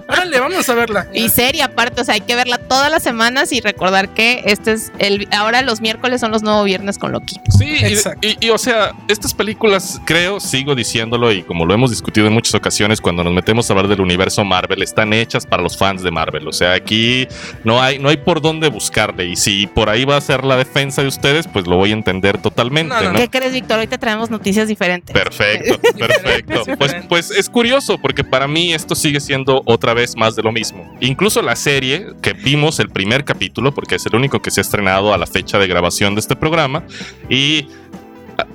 órale, 0.08 0.39
vamos 0.39 0.70
a 0.70 0.74
verla. 0.76 1.08
Y 1.14 1.30
serie 1.30 1.64
aparte, 1.64 2.01
o 2.01 2.03
sea, 2.03 2.16
hay 2.16 2.22
que 2.22 2.36
verla 2.36 2.58
todas 2.58 2.89
las 2.91 3.03
semanas 3.03 3.51
y 3.51 3.62
recordar 3.62 4.10
que 4.10 4.43
este 4.45 4.74
es 4.74 4.91
el 4.99 5.28
ahora 5.32 5.62
los 5.62 5.82
miércoles 5.82 6.22
son 6.22 6.32
los 6.32 6.41
nuevos 6.43 6.66
viernes 6.66 6.97
con 6.97 7.12
Loki. 7.12 7.36
Sí, 7.58 7.66
y- 7.82 7.86
Exacto. 7.86 8.28
y, 8.28 8.38
y, 8.45 8.49
o 8.49 8.58
sea, 8.58 8.91
estas 9.08 9.34
películas, 9.34 10.01
creo, 10.06 10.39
sigo 10.39 10.76
diciéndolo 10.76 11.32
y 11.32 11.43
como 11.43 11.66
lo 11.66 11.74
hemos 11.74 11.89
discutido 11.91 12.28
en 12.28 12.34
muchas 12.34 12.56
ocasiones 12.56 13.01
cuando 13.01 13.24
nos 13.24 13.34
metemos 13.34 13.70
a 13.70 13.74
hablar 13.74 13.88
del 13.88 14.01
universo 14.01 14.43
Marvel, 14.43 14.82
están 14.82 15.14
hechas 15.14 15.45
para 15.45 15.62
los 15.64 15.78
fans 15.78 16.01
de 16.03 16.12
Marvel. 16.12 16.47
O 16.47 16.53
sea, 16.53 16.74
aquí 16.74 17.28
no 17.64 17.82
hay, 17.82 17.99
no 17.99 18.10
hay 18.10 18.18
por 18.18 18.41
dónde 18.41 18.70
buscarle. 18.70 19.26
Y 19.26 19.36
si 19.36 19.68
por 19.68 19.89
ahí 19.89 20.06
va 20.06 20.18
a 20.18 20.22
ser 20.22 20.43
la 20.43 20.58
defensa 20.58 21.01
de 21.01 21.08
ustedes, 21.08 21.47
pues 21.47 21.68
lo 21.68 21.78
voy 21.78 21.91
a 21.91 21.93
entender 21.93 22.38
totalmente. 22.41 22.93
No, 22.93 23.01
no, 23.01 23.12
¿no? 23.14 23.20
¿Qué 23.20 23.30
crees, 23.30 23.53
Víctor? 23.53 23.80
Hoy 23.80 23.88
te 23.88 23.97
traemos 23.97 24.30
noticias 24.30 24.68
diferentes. 24.68 25.14
Perfecto, 25.14 25.80
perfecto. 25.97 26.64
Pues, 26.78 26.95
pues 27.08 27.32
es 27.32 27.49
curioso 27.49 27.97
porque 27.97 28.24
para 28.24 28.47
mí 28.47 28.74
esto 28.74 28.95
sigue 28.96 29.20
siendo 29.20 29.62
otra 29.66 29.93
vez 29.93 30.16
más 30.16 30.36
de 30.36 30.43
lo 30.43 30.52
mismo. 30.52 30.96
Incluso 31.00 31.41
la 31.41 31.56
serie 31.56 32.08
que 32.22 32.34
vimos 32.34 32.80
el 32.80 32.89
primer 32.89 33.24
capítulo, 33.26 33.74
porque 33.74 33.96
es 33.96 34.06
el 34.06 34.16
único 34.16 34.41
que 34.41 34.52
se 34.52 34.62
ha 34.62 34.64
estrenado 34.64 35.14
a 35.14 35.18
la 35.18 35.28
fecha 35.28 35.60
de 35.60 35.68
grabación 35.68 36.16
de 36.16 36.22
este 36.22 36.36
programa, 36.36 36.84
y... 37.30 37.68
ah, 38.38 38.46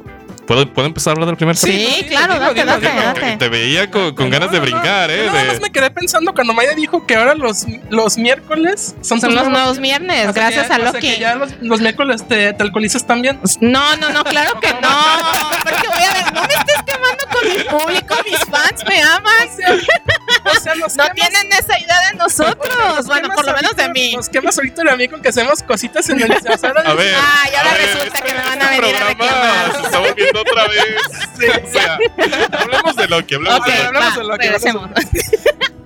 ¿Puedo, 0.47 0.67
¿puedo 0.73 0.89
empezar 0.89 1.13
a 1.13 1.15
hablar 1.15 1.27
del 1.29 1.37
primer 1.37 1.57
Sí, 1.57 1.69
capítulo? 1.71 1.95
Sí, 1.97 2.05
claro, 2.07 2.39
date, 2.41 2.65
date. 2.65 3.37
Te 3.37 3.49
veía 3.49 3.89
con, 3.89 4.17
con 4.17 4.31
ganas 4.31 4.51
de 4.51 4.59
No, 4.59 4.65
no, 4.65 4.71
no. 4.71 4.79
brincar, 4.81 5.09
¿eh? 5.11 5.19
Yo 5.19 5.27
nada 5.27 5.43
De- 5.43 5.49
más 5.49 5.61
me 5.61 5.71
quedé 5.71 5.91
pensando 5.93 6.35
cuando 6.35 6.53
Maya 6.55 6.73
dijo 6.75 7.07
que 7.07 7.15
ahora 7.15 7.35
los, 7.37 7.67
los 7.89 8.19
miércoles 8.19 8.97
son, 9.01 9.21
Son 9.21 9.33
los 9.33 9.49
nuevos 9.49 9.79
viernes, 9.79 10.29
o 10.29 10.33
sea 10.33 10.51
gracias 10.51 10.67
que- 10.67 10.73
a 10.73 10.77
o 10.77 10.81
sea 10.81 10.93
Loki. 10.93 11.01
que 11.09 11.19
ya 11.21 11.35
los, 11.37 11.53
los 11.61 11.81
miércoles 11.81 12.27
te, 12.27 12.53
te 12.53 12.63
alcoholizas 12.65 13.07
también. 13.07 13.39
No, 13.61 13.97
no, 13.99 14.11
no, 14.11 14.25
claro 14.25 14.59
que 14.61 14.73
no. 14.83 14.89
Porque 15.63 15.87
voy 15.87 16.03
a 16.03 16.15
ver, 16.15 16.33
no 16.35 16.41
me 16.43 16.55
estés 16.55 16.80
mi 17.45 17.65
público, 17.65 18.15
mis 18.25 18.39
fans 18.41 18.85
me 18.89 19.03
aman. 19.03 19.49
O 20.45 20.61
sea, 20.61 20.75
nos 20.75 20.97
No 20.97 21.05
quemas- 21.05 21.15
tienen 21.15 21.53
esa 21.53 21.79
idea 21.79 22.11
de 22.11 22.17
nosotros. 22.19 22.77
nos 22.97 23.07
Bueno, 23.07 23.29
por 23.35 23.47
lo 23.47 23.53
menos 23.55 23.77
de 23.77 23.89
mí. 23.91 24.15
Nos 24.17 24.29
quemas 24.29 24.57
ahorita 24.59 24.83
a 24.91 24.97
mí 24.97 25.09
con 25.09 25.21
que 25.23 25.29
hacemos 25.29 25.63
cositas 25.63 26.09
en 26.11 26.21
el 26.23 26.29
sea, 26.41 26.57
ahora 26.63 26.83
A 26.91 26.95
ver. 26.95 27.15
Ah, 27.17 27.45
y 27.51 27.55
ahora 27.57 27.71
a 27.71 27.75
ver, 27.75 27.87
resulta 27.87 28.21
que 28.21 28.33
me 28.33 28.39
van 28.39 28.63
a 28.63 28.65
este 28.75 28.81
venir 28.81 28.97
a 28.97 28.99
programa 28.99 29.09
reclamar. 29.09 29.73
Se 29.77 29.83
está 29.87 29.99
volviendo 29.99 30.41
otra 30.41 30.69
vez. 30.69 31.65
O 31.65 31.73
sea, 31.73 31.99
hablemos 32.59 32.97
de 32.97 33.09
Loki, 33.09 33.35
hablemos 33.35 33.61
Ok, 33.61 33.67
de 33.67 33.83
Loki. 33.85 33.97
va, 33.99 34.11
de 34.17 34.25
Loki, 34.25 34.43
regresemos. 34.47 34.91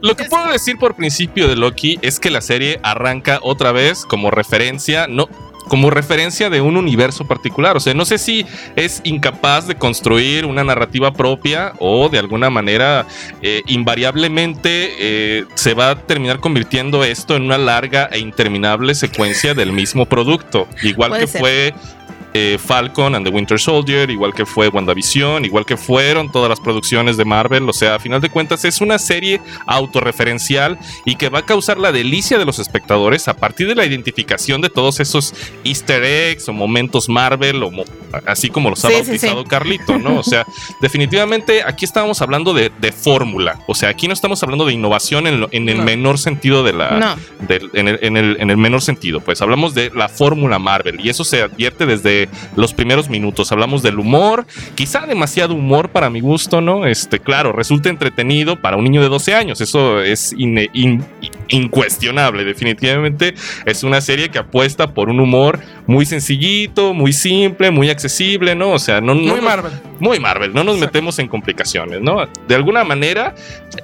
Lo 0.00 0.16
que 0.16 0.24
puedo 0.24 0.48
decir 0.48 0.78
por 0.78 0.94
principio 0.96 1.48
de 1.48 1.56
Loki 1.56 1.98
es 2.02 2.20
que 2.20 2.30
la 2.30 2.40
serie 2.42 2.78
arranca 2.82 3.38
otra 3.42 3.72
vez 3.72 4.04
como 4.04 4.30
referencia, 4.30 5.06
no 5.08 5.28
como 5.68 5.90
referencia 5.90 6.50
de 6.50 6.60
un 6.60 6.76
universo 6.76 7.26
particular. 7.26 7.76
O 7.76 7.80
sea, 7.80 7.94
no 7.94 8.04
sé 8.04 8.18
si 8.18 8.46
es 8.76 9.00
incapaz 9.04 9.66
de 9.66 9.76
construir 9.76 10.46
una 10.46 10.64
narrativa 10.64 11.12
propia 11.12 11.72
o 11.78 12.08
de 12.08 12.18
alguna 12.18 12.50
manera 12.50 13.06
eh, 13.42 13.62
invariablemente 13.66 14.94
eh, 14.98 15.44
se 15.54 15.74
va 15.74 15.90
a 15.90 15.94
terminar 15.96 16.40
convirtiendo 16.40 17.04
esto 17.04 17.36
en 17.36 17.42
una 17.42 17.58
larga 17.58 18.08
e 18.12 18.18
interminable 18.18 18.94
secuencia 18.94 19.54
del 19.54 19.72
mismo 19.72 20.06
producto. 20.06 20.68
Igual 20.82 21.10
Puede 21.10 21.22
que 21.22 21.26
ser. 21.26 21.40
fue 21.40 21.74
eh, 22.34 22.58
Falcon 22.64 23.14
and 23.14 23.24
the 23.26 23.32
Winter 23.32 23.58
Soldier, 23.58 24.10
igual 24.10 24.34
que 24.34 24.44
fue 24.44 24.68
WandaVision, 24.68 25.44
igual 25.44 25.64
que 25.64 25.76
fueron 25.76 26.30
todas 26.30 26.48
las 26.48 26.60
producciones 26.60 27.16
de 27.16 27.24
Marvel. 27.24 27.68
O 27.68 27.72
sea, 27.72 27.94
a 27.94 27.98
final 27.98 28.20
de 28.20 28.28
cuentas 28.28 28.64
es 28.64 28.80
una 28.80 28.98
serie 28.98 29.40
autorreferencial 29.66 30.78
y 31.04 31.16
que 31.16 31.28
va 31.28 31.40
a 31.40 31.46
causar 31.46 31.78
la 31.78 31.92
delicia 31.92 32.38
de 32.38 32.44
los 32.44 32.58
espectadores 32.58 33.28
a 33.28 33.34
partir 33.36 33.68
de 33.68 33.74
la 33.74 33.84
identificación 33.86 34.60
de 34.60 34.68
todos 34.70 35.00
esos 35.00 35.34
easter 35.64 36.02
eggs 36.04 36.48
o 36.48 36.52
momentos 36.52 37.08
Marvel, 37.08 37.62
o 37.62 37.70
mo- 37.70 37.84
así 38.26 38.48
como 38.50 38.70
los 38.70 38.84
ha 38.84 38.88
Sí, 38.88 38.94
bautizado 38.94 39.42
sí. 39.42 39.48
Carlito, 39.48 39.98
¿no? 39.98 40.18
O 40.18 40.22
sea, 40.22 40.44
definitivamente 40.80 41.62
aquí 41.64 41.84
estábamos 41.84 42.20
hablando 42.22 42.52
de, 42.54 42.70
de 42.80 42.92
fórmula. 42.92 43.60
O 43.66 43.74
sea, 43.74 43.88
aquí 43.90 44.08
no 44.08 44.14
estamos 44.14 44.42
hablando 44.42 44.66
de 44.66 44.72
innovación 44.72 45.26
en, 45.26 45.40
lo- 45.40 45.48
en 45.52 45.68
el 45.68 45.78
No. 45.78 45.84
menor 45.84 46.18
sentido 46.18 46.62
de 46.64 46.72
la, 46.72 46.90
No. 46.98 47.16
en, 47.48 47.88
el, 47.88 47.98
en 48.02 48.16
el- 48.16 48.36
en 48.40 48.50
el 48.50 48.56
menor 48.56 48.82
sentido. 48.82 49.20
Pues 49.20 49.40
hablamos 49.42 49.74
de 49.74 49.90
la 49.94 50.08
fórmula 50.08 50.58
Marvel 50.58 51.00
y 51.04 51.08
eso 51.08 51.24
se 51.24 51.42
advierte 51.42 51.86
desde 51.86 52.23
los 52.56 52.74
primeros 52.74 53.08
minutos. 53.08 53.52
Hablamos 53.52 53.82
del 53.82 53.98
humor, 53.98 54.46
quizá 54.74 55.06
demasiado 55.06 55.54
humor 55.54 55.90
para 55.90 56.10
mi 56.10 56.20
gusto, 56.20 56.60
¿no? 56.60 56.86
Este, 56.86 57.18
claro, 57.20 57.52
resulta 57.52 57.88
entretenido 57.88 58.60
para 58.60 58.76
un 58.76 58.84
niño 58.84 59.02
de 59.02 59.08
12 59.08 59.34
años. 59.34 59.60
Eso 59.60 60.00
es 60.02 60.34
in- 60.36 61.04
incuestionable. 61.48 62.44
Definitivamente 62.44 63.34
es 63.66 63.82
una 63.82 64.00
serie 64.00 64.28
que 64.30 64.38
apuesta 64.38 64.92
por 64.94 65.08
un 65.08 65.20
humor 65.20 65.60
muy 65.86 66.06
sencillito, 66.06 66.94
muy 66.94 67.12
simple, 67.12 67.70
muy 67.70 67.90
accesible, 67.90 68.54
¿no? 68.54 68.70
O 68.70 68.78
sea, 68.78 69.00
no, 69.00 69.14
no 69.14 69.20
Muy 69.20 69.30
nos- 69.36 69.42
Marvel. 69.44 69.72
muy 70.00 70.18
Marvel, 70.20 70.52
no 70.54 70.64
nos 70.64 70.76
Exacto. 70.76 70.92
metemos 70.92 71.18
en 71.18 71.28
complicaciones, 71.28 72.00
¿no? 72.00 72.26
De 72.48 72.54
alguna 72.54 72.84
manera, 72.84 73.34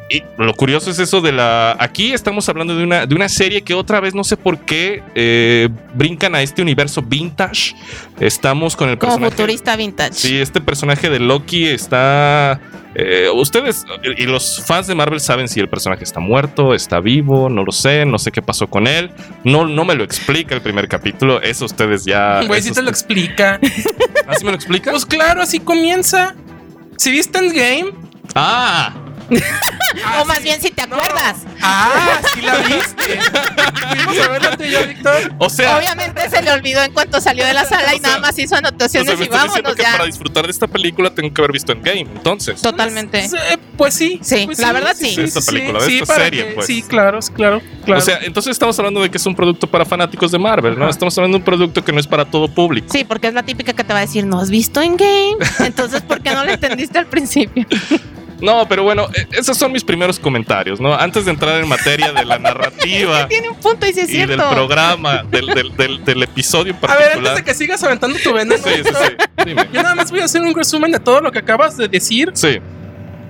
y 0.09 0.23
lo 0.39 0.55
curioso 0.55 0.91
es 0.91 0.99
eso 0.99 1.21
de 1.21 1.33
la... 1.33 1.77
Aquí 1.79 2.13
estamos 2.13 2.49
hablando 2.49 2.77
de 2.77 2.85
una, 2.85 3.07
de 3.07 3.15
una 3.15 3.29
serie 3.29 3.63
que 3.63 3.75
otra 3.75 4.01
vez 4.01 4.15
no 4.15 4.25
sé 4.25 4.37
por 4.37 4.59
qué 4.61 5.03
eh, 5.15 5.69
brincan 5.95 6.35
a 6.35 6.43
este 6.43 6.63
universo 6.63 7.03
vintage. 7.03 7.75
Estamos 8.19 8.77
con 8.77 8.89
el 8.89 8.99
Como 8.99 9.13
personaje... 9.13 9.31
futurista 9.37 9.77
vintage. 9.77 10.13
Sí, 10.15 10.37
este 10.41 10.61
personaje 10.61 11.11
de 11.11 11.21
Loki 11.21 11.67
está... 11.67 12.61
eh, 12.95 13.28
ustedes 13.32 13.84
y 14.16 14.24
los 14.24 14.62
fans 14.64 14.86
de 14.86 14.95
Marvel 14.95 15.20
saben 15.20 15.49
si 15.49 15.61
el 15.61 15.68
personaje 15.68 16.05
está 16.05 16.20
muerto, 16.20 16.74
está 16.74 17.01
vivo, 17.01 17.49
no 17.49 17.64
lo 17.64 17.72
sé, 17.72 18.05
no 18.05 18.18
sé 18.18 18.32
qué 18.32 18.43
pasó 18.43 18.66
con 18.66 18.86
él. 18.86 19.11
No, 19.45 19.66
no 19.66 19.84
me 19.84 19.95
lo 19.95 20.05
explica 20.05 20.55
el 20.55 20.61
primer 20.61 20.88
capítulo, 20.88 21.41
eso 21.41 21.64
ustedes 21.64 22.05
ya... 22.05 22.43
Güey, 22.47 22.62
si 22.62 22.72
te 22.72 22.82
lo 22.82 22.91
explica. 22.91 23.61
¿Así 24.26 24.45
me 24.45 24.51
lo 24.51 24.57
explica? 24.57 24.91
Pues 24.91 25.07
claro, 25.07 25.43
así 25.43 25.61
comienza. 25.61 26.34
Si 26.97 27.11
viste 27.11 27.38
Endgame. 27.38 27.93
Ah, 28.34 28.95
o 30.20 30.24
más 30.24 30.43
bien 30.43 30.61
si 30.61 30.70
te 30.70 30.83
acuerdas. 30.83 31.37
Ah, 31.62 32.20
sí 32.35 32.41
la 32.43 32.57
viste. 32.57 33.18
Fuimos 33.97 34.18
a 34.18 34.28
verla 34.28 34.57
tú 34.57 34.64
y 34.64 34.70
yo, 34.70 34.87
Víctor. 34.87 35.33
o 35.39 35.51
sea... 35.51 35.76
Obviamente 35.78 36.28
se 36.31 36.43
le 36.43 36.51
olvidó 36.53 36.83
en 36.83 36.93
cuanto 36.93 37.20
salió 37.20 37.45
de 37.47 37.53
la 37.55 37.64
sala 37.68 37.95
y 37.95 37.99
O 37.99 38.01
sea, 38.01 38.09
nada 38.11 38.20
más 38.20 38.39
hizo 38.39 38.55
O 38.55 38.59
sea, 38.59 38.68
anotaciones 38.68 39.18
me 39.18 39.24
y 39.24 39.24
estás 39.24 39.43
diciendo 39.45 39.70
vámonos 39.70 39.76
que 39.76 39.83
ya. 39.83 39.93
para 39.93 40.05
disfrutar 40.07 40.45
de 40.47 40.51
esta 40.51 40.66
película 40.66 41.11
tengo 41.14 41.33
que 41.33 41.41
haber 41.41 41.53
visto 41.53 41.72
Endgame, 41.72 42.01
entonces. 42.01 42.61
Totalmente. 42.61 43.20
Pues, 43.20 43.33
eh, 43.35 43.59
pues 43.76 43.95
sí. 43.95 44.18
Sí, 44.22 44.43
Pues 44.47 44.59
la 44.59 44.72
verdad 44.72 44.95
sí. 44.99 45.14
De 45.16 45.24
esta 45.24 45.41
película, 45.41 45.81
de 45.81 45.87
sí, 45.87 45.99
esta 46.01 46.14
serie, 46.16 46.47
que- 46.49 46.53
pues. 46.55 46.66
Sí, 46.66 46.83
claro, 46.83 47.18
claro, 47.35 47.61
claro. 47.85 48.01
O 48.01 48.05
sea, 48.05 48.18
entonces 48.22 48.53
estamos 48.53 48.78
hablando 48.78 49.01
de 49.03 49.11
que 49.11 49.18
es 49.18 49.26
un 49.26 49.35
producto 49.35 49.66
para 49.66 49.85
fanáticos 49.85 50.31
de 50.33 50.39
Marvel, 50.39 50.74
¿no? 50.78 50.83
Ajá. 50.85 50.91
Estamos 50.91 51.16
hablando 51.18 51.37
de 51.37 51.41
un 51.41 51.45
producto 51.45 51.85
que 51.85 51.93
no 51.93 52.01
es 52.01 52.07
para 52.07 52.24
todo 52.24 52.49
público. 52.49 52.89
Sí, 52.91 53.05
porque 53.05 53.28
es 53.28 53.35
la 53.35 53.43
típica 53.43 53.72
que 53.72 53.85
te 53.85 53.93
va 53.93 53.99
a 53.99 54.03
decir, 54.03 54.24
¿no 54.26 54.41
has 54.41 54.51
visto 54.51 54.81
en 54.81 54.97
game? 54.97 55.37
Entonces, 55.61 56.03
¿por 56.03 56.22
qué 56.22 56.31
no 56.35 56.45
lo 56.45 56.51
entendiste 56.53 56.99
al 56.99 57.07
principio? 57.07 57.66
No, 58.41 58.66
pero 58.68 58.82
bueno, 58.82 59.09
eh, 59.14 59.26
esos 59.32 59.57
son 59.57 59.72
mis 59.72 59.84
primeros 59.84 60.18
comentarios, 60.18 60.80
¿no? 60.80 60.95
Antes 60.95 61.24
de 61.24 61.30
entrar 61.32 61.61
en 61.61 61.68
materia 61.68 62.12
de 62.12 62.24
la 62.24 62.38
narrativa 62.38 63.26
Tiene 63.28 63.49
un 63.51 63.57
punto 63.57 63.86
y 63.86 63.93
sí 63.93 64.01
es 64.01 64.11
y 64.11 64.26
del 64.26 64.36
programa, 64.41 65.22
del, 65.30 65.47
del, 65.47 65.76
del, 65.76 66.05
del 66.05 66.22
episodio 66.22 66.72
en 66.72 66.76
a 66.78 66.80
ver, 66.80 66.91
antes 66.91 67.07
particular. 67.09 67.36
de 67.36 67.45
que 67.45 67.55
sigas 67.55 67.82
aventando 67.84 68.18
tu 68.22 68.32
veneno, 68.32 68.62
Sí, 68.62 68.70
sí, 68.84 68.91
sí. 68.93 69.45
Dime. 69.47 69.68
yo 69.72 69.82
nada 69.82 69.95
más 69.95 70.11
voy 70.11 70.20
a 70.20 70.24
hacer 70.24 70.41
un 70.43 70.55
resumen 70.55 70.91
de 70.93 71.01
todo 71.01 71.20
lo 71.20 71.30
que 71.32 71.38
acabas 71.41 71.76
de 71.76 71.88
decir. 71.88 72.30
Sí, 72.34 72.59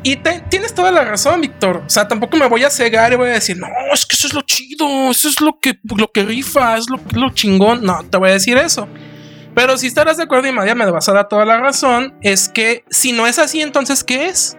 Y 0.02 0.16
te- 0.16 0.42
tienes 0.48 0.74
toda 0.74 0.90
la 0.90 1.04
razón, 1.04 1.40
Víctor. 1.42 1.82
O 1.86 1.90
sea, 1.90 2.08
tampoco 2.08 2.36
me 2.36 2.46
voy 2.48 2.64
a 2.64 2.70
cegar 2.70 3.12
y 3.12 3.16
voy 3.16 3.28
a 3.28 3.32
decir, 3.32 3.56
no, 3.58 3.66
es 3.92 4.06
que 4.06 4.16
eso 4.16 4.26
es 4.26 4.32
lo 4.34 4.40
chido, 4.42 5.10
eso 5.10 5.28
es 5.28 5.40
lo 5.40 5.58
que, 5.60 5.78
lo 5.96 6.10
que 6.10 6.22
rifa, 6.24 6.76
es 6.78 6.88
lo, 6.88 6.98
lo 7.12 7.30
chingón. 7.34 7.82
No, 7.84 8.02
te 8.08 8.16
voy 8.16 8.30
a 8.30 8.32
decir 8.32 8.56
eso. 8.56 8.88
Pero 9.54 9.76
si 9.76 9.88
estarás 9.88 10.16
de 10.16 10.22
acuerdo 10.22 10.46
y 10.48 10.52
María 10.52 10.74
me 10.74 10.88
vas 10.90 11.08
a 11.08 11.12
dar 11.12 11.28
toda 11.28 11.44
la 11.44 11.58
razón, 11.58 12.14
es 12.22 12.48
que 12.48 12.84
si 12.88 13.12
no 13.12 13.26
es 13.26 13.38
así, 13.38 13.60
entonces, 13.60 14.02
¿qué 14.04 14.26
es? 14.28 14.56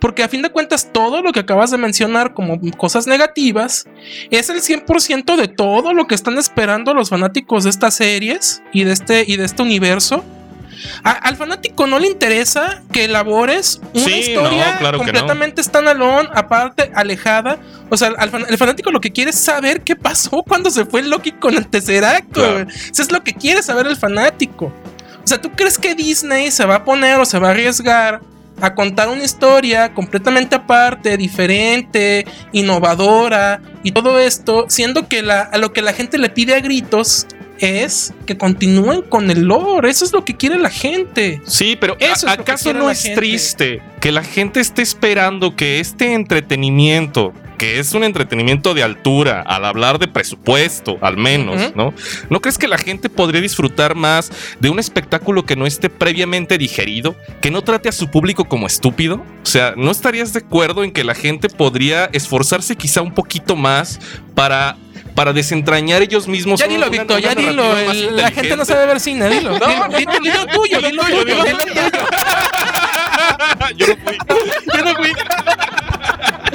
Porque 0.00 0.22
a 0.22 0.28
fin 0.28 0.42
de 0.42 0.50
cuentas, 0.50 0.88
todo 0.92 1.22
lo 1.22 1.32
que 1.32 1.40
acabas 1.40 1.70
de 1.70 1.76
mencionar 1.78 2.32
como 2.34 2.58
cosas 2.76 3.06
negativas 3.06 3.86
es 4.30 4.48
el 4.48 4.60
100% 4.62 5.36
de 5.36 5.46
todo 5.48 5.92
lo 5.92 6.06
que 6.06 6.14
están 6.14 6.38
esperando 6.38 6.94
los 6.94 7.10
fanáticos 7.10 7.64
de 7.64 7.70
estas 7.70 7.94
series 7.94 8.62
y 8.72 8.84
de 8.84 8.92
este, 8.92 9.24
y 9.26 9.36
de 9.36 9.44
este 9.44 9.62
universo. 9.62 10.24
A- 11.04 11.10
al 11.10 11.36
fanático 11.36 11.86
no 11.86 11.98
le 11.98 12.06
interesa 12.08 12.82
que 12.90 13.04
elabores 13.04 13.82
una 13.92 14.02
Sí, 14.04 14.12
historia 14.12 14.72
no, 14.72 14.78
claro 14.78 14.98
que 14.98 15.04
no. 15.04 15.12
completamente 15.12 15.62
standalone, 15.62 16.30
aparte, 16.32 16.90
alejada. 16.94 17.58
O 17.90 17.96
sea, 17.98 18.12
al 18.16 18.30
fan- 18.30 18.46
el 18.48 18.56
fanático 18.56 18.90
lo 18.90 19.00
que 19.02 19.10
quiere 19.10 19.30
es 19.32 19.38
saber 19.38 19.82
qué 19.82 19.94
pasó 19.96 20.42
cuando 20.48 20.70
se 20.70 20.86
fue 20.86 21.02
Loki 21.02 21.32
con 21.32 21.54
el 21.58 21.66
Tesseract. 21.66 22.32
Claro. 22.32 22.64
güey. 22.64 22.66
Eso 22.90 23.02
es 23.02 23.12
lo 23.12 23.22
que 23.22 23.34
quiere 23.34 23.62
saber 23.62 23.86
el 23.86 23.96
fanático. 23.96 24.72
O 25.22 25.26
sea, 25.26 25.38
¿tú 25.38 25.50
crees 25.50 25.76
que 25.76 25.94
Disney 25.94 26.50
se 26.50 26.64
va 26.64 26.76
a 26.76 26.84
poner 26.84 27.20
o 27.20 27.26
se 27.26 27.38
va 27.38 27.48
a 27.48 27.50
arriesgar 27.50 28.20
a 28.60 28.74
contar 28.74 29.08
una 29.08 29.24
historia 29.24 29.92
completamente 29.94 30.56
aparte, 30.56 31.16
diferente, 31.16 32.26
innovadora 32.52 33.60
y 33.82 33.92
todo 33.92 34.18
esto, 34.18 34.66
siendo 34.68 35.08
que 35.08 35.22
la, 35.22 35.40
a 35.42 35.58
lo 35.58 35.72
que 35.72 35.82
la 35.82 35.92
gente 35.92 36.18
le 36.18 36.28
pide 36.30 36.54
a 36.54 36.60
gritos 36.60 37.26
es 37.58 38.14
que 38.26 38.38
continúen 38.38 39.02
con 39.02 39.30
el 39.30 39.42
lore? 39.42 39.90
Eso 39.90 40.04
es 40.06 40.12
lo 40.12 40.24
que 40.24 40.34
quiere 40.34 40.58
la 40.58 40.70
gente. 40.70 41.42
sí, 41.46 41.76
pero 41.78 41.94
Eso 41.98 42.26
es 42.26 42.32
¿a- 42.32 42.36
lo 42.36 42.44
que 42.44 42.52
¿acaso 42.52 42.72
no 42.72 42.90
es 42.90 43.02
gente. 43.02 43.16
triste 43.20 43.82
que 44.00 44.12
la 44.12 44.22
gente 44.24 44.60
esté 44.60 44.80
esperando 44.82 45.54
que 45.56 45.78
este 45.80 46.14
entretenimiento 46.14 47.32
que 47.60 47.78
es 47.78 47.92
un 47.92 48.04
entretenimiento 48.04 48.72
de 48.72 48.82
altura, 48.82 49.42
al 49.46 49.66
hablar 49.66 49.98
de 49.98 50.08
presupuesto, 50.08 50.96
al 51.02 51.18
menos. 51.18 51.76
¿no? 51.76 51.92
¿No 52.30 52.40
crees 52.40 52.56
que 52.56 52.66
la 52.66 52.78
gente 52.78 53.10
podría 53.10 53.42
disfrutar 53.42 53.94
más 53.94 54.32
de 54.60 54.70
un 54.70 54.78
espectáculo 54.78 55.44
que 55.44 55.56
no 55.56 55.66
esté 55.66 55.90
previamente 55.90 56.56
digerido, 56.56 57.14
que 57.42 57.50
no 57.50 57.60
trate 57.60 57.90
a 57.90 57.92
su 57.92 58.08
público 58.10 58.46
como 58.46 58.66
estúpido? 58.66 59.16
O 59.42 59.46
sea, 59.46 59.74
¿no 59.76 59.90
estarías 59.90 60.32
de 60.32 60.38
acuerdo 60.38 60.84
en 60.84 60.90
que 60.90 61.04
la 61.04 61.14
gente 61.14 61.50
podría 61.50 62.06
esforzarse 62.14 62.76
quizá 62.76 63.02
un 63.02 63.12
poquito 63.12 63.56
más 63.56 64.00
para, 64.34 64.78
para 65.14 65.34
desentrañar 65.34 66.00
ellos 66.00 66.26
mismos? 66.28 66.60
Ya 66.60 66.66
dilo, 66.66 66.88
Víctor, 66.88 67.20
ya 67.20 67.34
dilo. 67.34 67.76
el- 67.76 68.16
la 68.16 68.30
gente 68.30 68.56
no 68.56 68.64
sabe 68.64 68.86
ver 68.86 69.00
cine, 69.00 69.28
dilo. 69.28 69.58
No, 69.58 69.66
dilo, 69.66 69.86
no, 69.88 69.98
dilo, 69.98 70.12
dilo 70.22 70.46
tuyo, 70.46 70.80
dilo 70.80 71.02
tuyo, 71.02 71.24
dilo 71.44 71.58
tuyo. 71.58 71.82
Yo 73.76 73.86
no 73.86 73.96
fui. 74.04 74.16
Yo 74.76 74.84
no 74.84 74.94
fui. 74.96 75.12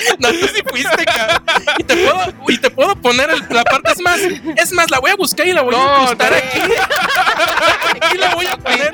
No, 0.19 0.29
tú 0.29 0.47
sí 0.53 0.61
fuiste, 0.69 1.05
cara. 1.05 1.41
Y 1.77 1.83
te 1.83 1.95
puedo, 1.95 2.33
y 2.49 2.57
te 2.57 2.69
puedo 2.69 2.95
poner 2.95 3.29
el- 3.29 3.45
la 3.49 3.63
parte. 3.63 3.91
Es 3.91 4.01
más, 4.01 4.19
es 4.19 4.71
más, 4.73 4.89
la 4.89 4.99
voy 4.99 5.11
a 5.11 5.15
buscar 5.15 5.47
y 5.47 5.53
la 5.53 5.61
voy 5.61 5.75
a 5.75 6.01
incrustar 6.01 6.31
no. 6.31 6.37
aquí. 6.37 6.59
Aquí 8.01 8.17
la 8.17 8.35
voy 8.35 8.45
a 8.45 8.57
poner. 8.57 8.91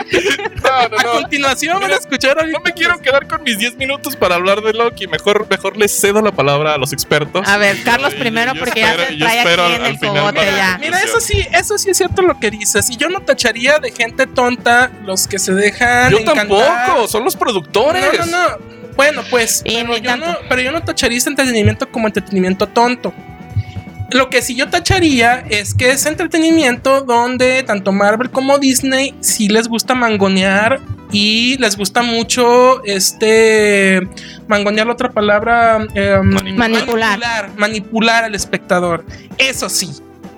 No, 0.63 0.87
no, 0.89 0.97
A 0.97 1.03
continuación 1.21 1.79
van 1.79 1.91
a 1.91 1.95
escuchar 1.95 2.37
ahorita. 2.39 2.57
No 2.57 2.63
me 2.63 2.73
quiero 2.73 2.99
quedar 2.99 3.27
con 3.27 3.43
mis 3.43 3.57
10 3.57 3.75
minutos 3.77 4.15
para 4.15 4.35
hablar 4.35 4.61
de 4.61 4.73
Loki. 4.73 5.07
Mejor, 5.07 5.47
mejor 5.49 5.77
les 5.77 5.99
cedo 5.99 6.21
la 6.21 6.31
palabra 6.31 6.73
a 6.75 6.77
los 6.77 6.93
expertos. 6.93 7.47
A 7.47 7.57
ver, 7.57 7.81
Carlos 7.83 8.13
Yo- 8.13 8.19
primero 8.19 8.53
yo 8.53 8.59
porque 8.59 8.81
ya 8.81 8.95
se 9.07 9.17
yo 9.17 9.25
trae 9.25 9.39
espero 9.39 9.63
aquí 9.65 9.73
al- 9.73 9.79
en 9.81 9.85
el 9.87 9.97
final 9.99 10.17
cogote 10.17 10.45
ya. 10.55 10.77
Mira, 10.79 10.99
eso 10.99 11.19
sí, 11.19 11.45
eso 11.51 11.77
sí 11.77 11.89
es 11.91 11.97
cierto 11.97 12.21
lo 12.21 12.39
que 12.39 12.51
dices. 12.51 12.89
Y 12.89 12.97
yo 12.97 13.09
no 13.09 13.21
tacharía 13.21 13.79
de 13.79 13.91
gente 13.91 14.27
tonta 14.27 14.91
los 15.05 15.27
que 15.27 15.39
se 15.39 15.53
dejan. 15.53 16.11
Yo 16.11 16.19
encantar. 16.19 16.47
tampoco, 16.47 17.07
son 17.07 17.23
los 17.23 17.35
productores. 17.35 18.19
No, 18.19 18.25
no, 18.25 18.47
no. 18.49 18.80
Bueno, 18.95 19.23
pues, 19.29 19.61
Y 19.65 19.75
pero 19.75 19.97
yo, 19.97 20.17
no, 20.17 20.37
pero 20.49 20.61
yo 20.61 20.71
no 20.71 20.81
tacharía 20.81 21.17
este 21.17 21.29
entretenimiento 21.29 21.89
como 21.89 22.07
entretenimiento 22.07 22.67
tonto. 22.67 23.13
Lo 24.11 24.29
que 24.29 24.41
sí 24.41 24.55
yo 24.55 24.69
tacharía 24.69 25.45
es 25.49 25.73
que 25.73 25.91
es 25.91 26.05
entretenimiento 26.05 27.01
donde 27.01 27.63
tanto 27.63 27.93
Marvel 27.93 28.29
como 28.29 28.59
Disney 28.59 29.15
sí 29.21 29.47
les 29.47 29.69
gusta 29.69 29.95
mangonear 29.95 30.81
y 31.13 31.57
les 31.59 31.77
gusta 31.77 32.01
mucho 32.01 32.83
este 32.83 34.01
mangonear 34.47 34.87
la 34.87 34.93
otra 34.93 35.11
palabra. 35.11 35.79
Manipular. 35.79 36.57
manipular 36.57 37.49
manipular 37.57 38.23
al 38.25 38.35
espectador. 38.35 39.05
Eso 39.37 39.69
sí, 39.69 39.91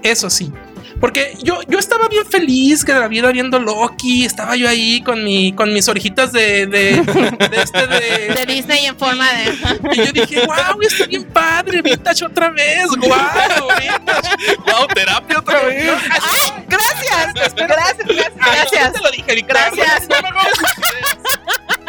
eso 0.04 0.30
sí. 0.30 0.52
Porque 1.00 1.38
yo, 1.42 1.62
yo 1.68 1.80
estaba 1.80 2.08
bien 2.08 2.26
feliz 2.26 2.84
que 2.84 2.94
la 2.94 3.08
vida 3.08 3.32
viendo 3.32 3.60
Loki, 3.60 4.26
estaba 4.26 4.56
yo 4.56 4.70
ahí 4.70 5.02
con 5.02 5.24
mi 5.24 5.54
con 5.54 5.74
mis 5.74 5.88
orejitas 5.88 6.32
de, 6.32 6.68
de, 6.68 7.02
de 7.02 7.62
este 7.62 7.88
de, 7.88 8.34
De 8.36 8.46
Disney 8.46 8.86
en 8.86 8.98
forma 8.98 9.30
de. 9.34 9.54
y 9.94 9.98
yo 9.98 10.12
dije, 10.12 10.46
wow, 10.46 10.82
está 10.82 11.06
bien 11.06 11.24
padre, 11.26 11.82
vintage 11.82 12.26
otra 12.26 12.50
vez, 12.50 12.88
wow, 12.88 12.98
vintage. 13.00 14.56
Wow, 14.66 14.88
terapia 14.94 15.40
otra 15.40 15.62
vez. 15.64 15.92
¡Ay! 16.10 16.66
Gracias. 16.68 17.54
Gracias, 17.56 18.06
gracias, 18.08 18.36
gracias. 18.36 18.94
Te 18.94 19.02
lo 19.02 19.12
dije, 19.12 19.36
Ricardo. 19.36 19.76
Gracias. 19.76 20.08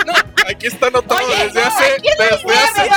No 0.06 0.14
Aquí 0.48 0.66
está 0.66 0.88
anotado 0.88 1.26
Oye, 1.26 1.44
desde 1.44 1.60
no, 1.60 1.66
hace, 1.66 1.84
desde 2.02 2.24
hace 2.54 2.88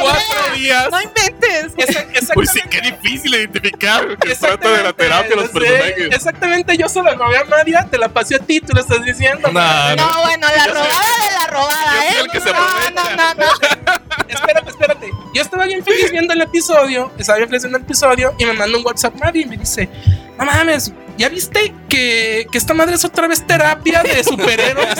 cuatro 0.00 0.54
días. 0.54 0.88
No 0.90 1.00
inventes. 1.02 1.72
Esa- 1.76 2.32
Uy, 2.34 2.46
sí, 2.46 2.60
qué 2.70 2.80
difícil 2.80 3.34
identificar 3.34 4.16
que 4.18 4.34
se 4.34 4.46
trata 4.46 4.68
de 4.70 4.82
la 4.82 4.92
terapia 4.92 5.36
los 5.36 5.48
personajes. 5.50 6.08
Exactamente, 6.10 6.76
yo 6.76 6.88
solo 6.88 7.14
robé 7.14 7.38
a 7.38 7.44
María, 7.44 7.86
te 7.90 7.98
la 7.98 8.08
pasé 8.08 8.36
a 8.36 8.38
ti, 8.38 8.60
tú 8.60 8.72
lo 8.74 8.80
estás 8.80 9.04
diciendo. 9.04 9.48
No, 9.48 10.22
bueno, 10.22 10.46
la 10.56 10.66
robada 10.66 10.88
de 11.28 11.34
la 11.38 11.46
robada, 11.48 11.94
yo 11.94 12.02
¿eh? 12.02 12.12
soy 12.12 12.24
el 12.24 12.30
que 12.30 12.40
se 12.40 12.52
no, 12.52 13.16
no, 13.16 13.34
no. 13.34 13.46
Espérate, 14.28 14.70
espérate. 14.70 15.10
Yo 15.34 15.42
estaba 15.42 15.66
bien 15.66 15.84
feliz 15.84 16.10
viendo 16.10 16.32
el 16.32 16.40
episodio, 16.40 17.12
estaba 17.18 17.38
bien 17.38 17.48
feliz 17.48 17.62
viendo 17.62 17.78
el 17.78 17.84
episodio 17.84 18.34
y 18.38 18.44
me 18.44 18.52
mandó 18.54 18.78
un 18.78 18.86
WhatsApp 18.86 19.14
María 19.16 19.42
y 19.42 19.46
me 19.46 19.56
dice, 19.56 19.88
no 20.38 20.44
mames, 20.44 20.92
¿ya 21.16 21.28
viste 21.28 21.74
que, 21.88 22.46
que 22.50 22.58
esta 22.58 22.74
madre 22.74 22.94
es 22.94 23.04
otra 23.04 23.26
vez 23.26 23.46
terapia 23.46 24.02
de 24.02 24.22
superhéroes? 24.24 24.98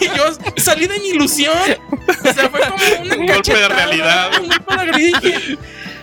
y 0.00 0.04
yo 0.06 0.24
salí 0.56 0.86
de 0.86 0.98
mi 1.00 1.08
ilusión. 1.08 1.56
O 2.08 2.32
sea, 2.32 2.48
fue 2.48 2.60
como 2.60 3.02
una 3.02 3.14
Un 3.16 3.26
golpe 3.26 3.54
de 3.54 3.68
realidad. 3.68 4.30
Un 4.40 4.48
golpe 4.48 4.76
de 4.76 4.84
realidad. 4.84 5.20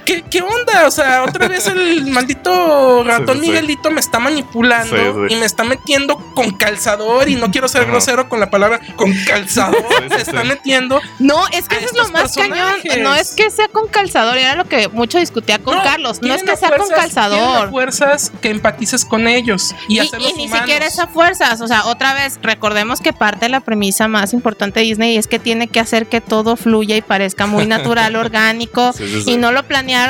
¿Qué, 0.06 0.24
¿Qué 0.30 0.41
onda? 0.41 0.86
O 0.88 0.91
sea, 0.91 1.24
otra 1.24 1.47
vez 1.47 1.68
el 1.68 2.06
maldito 2.12 3.03
ratón 3.03 3.38
Sí, 3.38 3.41
sí, 3.41 3.45
sí. 3.45 3.51
Miguelito 3.51 3.91
me 3.91 3.99
está 3.99 4.20
manipulando 4.20 4.95
Sí, 4.95 5.01
sí. 5.30 5.36
y 5.36 5.39
me 5.39 5.45
está 5.45 5.64
metiendo 5.64 6.18
con 6.36 6.51
calzador 6.51 7.28
y 7.30 7.36
no 7.36 7.49
quiero 7.51 7.68
ser 7.68 7.82
Ajá. 7.82 7.91
grosero 7.91 8.30
con 8.30 8.39
la 8.39 8.49
palabra 8.49 8.80
con 8.95 9.12
calzador. 9.26 9.78
Sí, 9.89 9.95
sí, 10.03 10.10
me 10.10 10.22
está 10.22 10.43
metiendo 10.43 11.01
No, 11.20 11.47
es 11.51 11.68
que 11.68 11.78
eso 11.78 11.86
es 11.88 11.93
lo 11.97 12.10
más 12.10 12.36
cañón. 12.36 12.76
No 13.01 13.16
es 13.16 13.34
que 13.34 13.49
sea 13.49 13.68
con 13.68 13.88
calzador, 13.88 14.38
era 14.38 14.56
lo 14.56 14.66
que 14.66 14.88
mucho 14.89 15.18
discutía 15.20 15.60
con 15.60 15.76
No, 15.76 15.84
Carlos. 15.84 16.22
No 16.22 16.34
es 16.34 16.43
que 16.43 16.56
sea 16.56 16.70
con 16.70 16.80
fuerzas- 16.88 16.99
calzador. 16.99 17.70
fuerzas 17.72 18.32
que 18.41 18.49
empatices 18.49 19.06
con 19.06 19.28
ellos 19.28 19.74
y, 19.88 19.95
Y, 19.95 19.99
hacerlos 19.99 20.30
y 20.32 20.34
ni 20.36 20.45
humanos. 20.45 20.60
siquiera 20.60 20.86
es 20.86 20.99
a 20.99 21.08
fuerzas, 21.08 21.62
o 21.62 21.68
sea, 21.68 21.86
otra 21.86 22.14
vez, 22.14 22.39
recordemos 22.41 23.01
que 23.01 23.12
parte 23.14 23.45
de 23.45 23.49
la 23.49 23.60
premisa 23.62 24.08
más 24.08 24.34
importante 24.34 24.80
de 24.82 24.86
Disney 24.86 25.18
es 25.18 25.28
que 25.28 25.39
tiene 25.39 25.68
que 25.68 25.80
hacer 25.80 26.08
que 26.08 26.22
todo 26.22 26.56
fluya 26.56 26.95
y 26.95 27.01
parezca 27.01 27.45
muy 27.47 27.66
natural, 27.66 28.16
orgánico, 28.16 28.93
Sí, 28.93 29.08
sí, 29.08 29.22
sí. 29.24 29.32
y 29.32 29.38
no 29.38 29.51
lo 29.51 29.64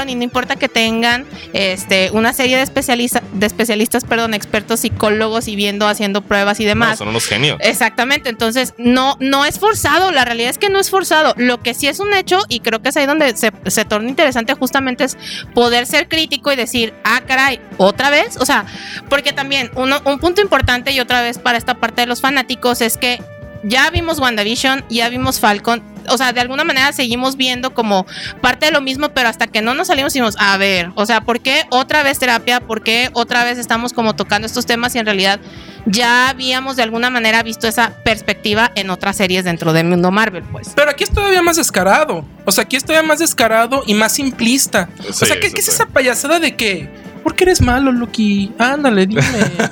y 0.09 0.15
no 0.15 0.23
importa 0.23 0.55
que 0.55 0.67
tengan 0.67 1.25
este 1.53 2.09
una 2.11 2.33
serie 2.33 2.57
de 2.57 2.63
especialistas, 2.63 3.21
de 3.33 3.45
especialistas, 3.45 4.03
perdón, 4.03 4.33
expertos 4.33 4.79
psicólogos 4.79 5.47
y 5.47 5.55
viendo, 5.55 5.87
haciendo 5.87 6.21
pruebas 6.21 6.59
y 6.59 6.63
No, 6.63 6.69
demás. 6.69 6.97
son 6.97 7.09
unos 7.09 7.25
genios. 7.27 7.57
Exactamente, 7.61 8.29
entonces 8.29 8.73
no, 8.77 9.15
no 9.19 9.45
es 9.45 9.59
forzado, 9.59 10.11
la 10.11 10.25
realidad 10.25 10.49
es 10.49 10.57
que 10.57 10.69
no 10.69 10.79
es 10.79 10.89
forzado. 10.89 11.33
Lo 11.37 11.61
que 11.61 11.73
sí 11.73 11.87
es 11.87 11.99
un 11.99 12.13
hecho, 12.13 12.39
y 12.49 12.61
creo 12.61 12.81
que 12.81 12.89
es 12.89 12.97
ahí 12.97 13.05
donde 13.05 13.35
se, 13.37 13.51
se 13.67 13.85
torna 13.85 14.09
interesante 14.09 14.53
justamente 14.55 15.03
es 15.03 15.17
poder 15.53 15.85
ser 15.85 16.07
crítico 16.07 16.51
y 16.51 16.55
decir, 16.55 16.93
ah, 17.03 17.21
caray, 17.27 17.59
otra 17.77 18.09
vez. 18.09 18.37
O 18.37 18.45
sea, 18.45 18.65
porque 19.09 19.33
también 19.33 19.69
uno, 19.75 20.01
un 20.05 20.19
punto 20.19 20.41
importante 20.41 20.91
y 20.91 20.99
otra 20.99 21.21
vez 21.21 21.37
para 21.37 21.57
esta 21.57 21.75
parte 21.75 22.01
de 22.01 22.07
los 22.07 22.21
fanáticos 22.21 22.81
es 22.81 22.97
que 22.97 23.21
ya 23.63 23.89
vimos 23.89 24.19
WandaVision, 24.19 24.85
ya 24.89 25.09
vimos 25.09 25.39
Falcon. 25.39 25.81
O 26.09 26.17
sea, 26.17 26.33
de 26.33 26.41
alguna 26.41 26.63
manera 26.63 26.91
seguimos 26.93 27.37
viendo 27.37 27.73
como 27.73 28.05
parte 28.41 28.67
de 28.67 28.71
lo 28.71 28.81
mismo, 28.81 29.09
pero 29.09 29.29
hasta 29.29 29.47
que 29.47 29.61
no 29.61 29.73
nos 29.73 29.87
salimos 29.87 30.13
decimos, 30.13 30.35
a 30.39 30.57
ver, 30.57 30.91
o 30.95 31.05
sea, 31.05 31.21
¿por 31.21 31.41
qué 31.41 31.63
otra 31.69 32.03
vez 32.03 32.19
terapia? 32.19 32.59
¿Por 32.59 32.83
qué 32.83 33.09
otra 33.13 33.43
vez 33.43 33.57
estamos 33.57 33.93
como 33.93 34.15
tocando 34.15 34.45
estos 34.45 34.65
temas 34.65 34.95
y 34.95 34.99
en 34.99 35.05
realidad 35.05 35.39
ya 35.85 36.29
habíamos 36.29 36.75
de 36.75 36.83
alguna 36.83 37.09
manera 37.09 37.43
visto 37.43 37.67
esa 37.67 37.91
perspectiva 38.03 38.71
en 38.75 38.89
otras 38.89 39.17
series 39.17 39.43
dentro 39.43 39.73
del 39.73 39.87
mundo 39.87 40.11
Marvel, 40.11 40.43
pues? 40.51 40.71
Pero 40.75 40.91
aquí 40.91 41.03
es 41.03 41.11
todavía 41.11 41.41
más 41.41 41.57
descarado. 41.57 42.25
O 42.45 42.51
sea, 42.51 42.63
aquí 42.63 42.75
es 42.75 42.83
todavía 42.83 43.07
más 43.07 43.19
descarado 43.19 43.83
y 43.85 43.93
más 43.93 44.13
simplista. 44.13 44.89
o 45.07 45.13
sea, 45.13 45.39
¿qué, 45.39 45.47
sí, 45.47 45.53
qué 45.53 45.61
es 45.61 45.67
esa 45.67 45.85
payasada 45.85 46.39
de 46.39 46.55
que? 46.55 46.89
¿Por 47.25 47.35
qué 47.35 47.45
eres 47.45 47.59
malo, 47.59 47.91
Loki? 47.91 48.51
Ándale, 48.59 49.07
dime. 49.07 49.23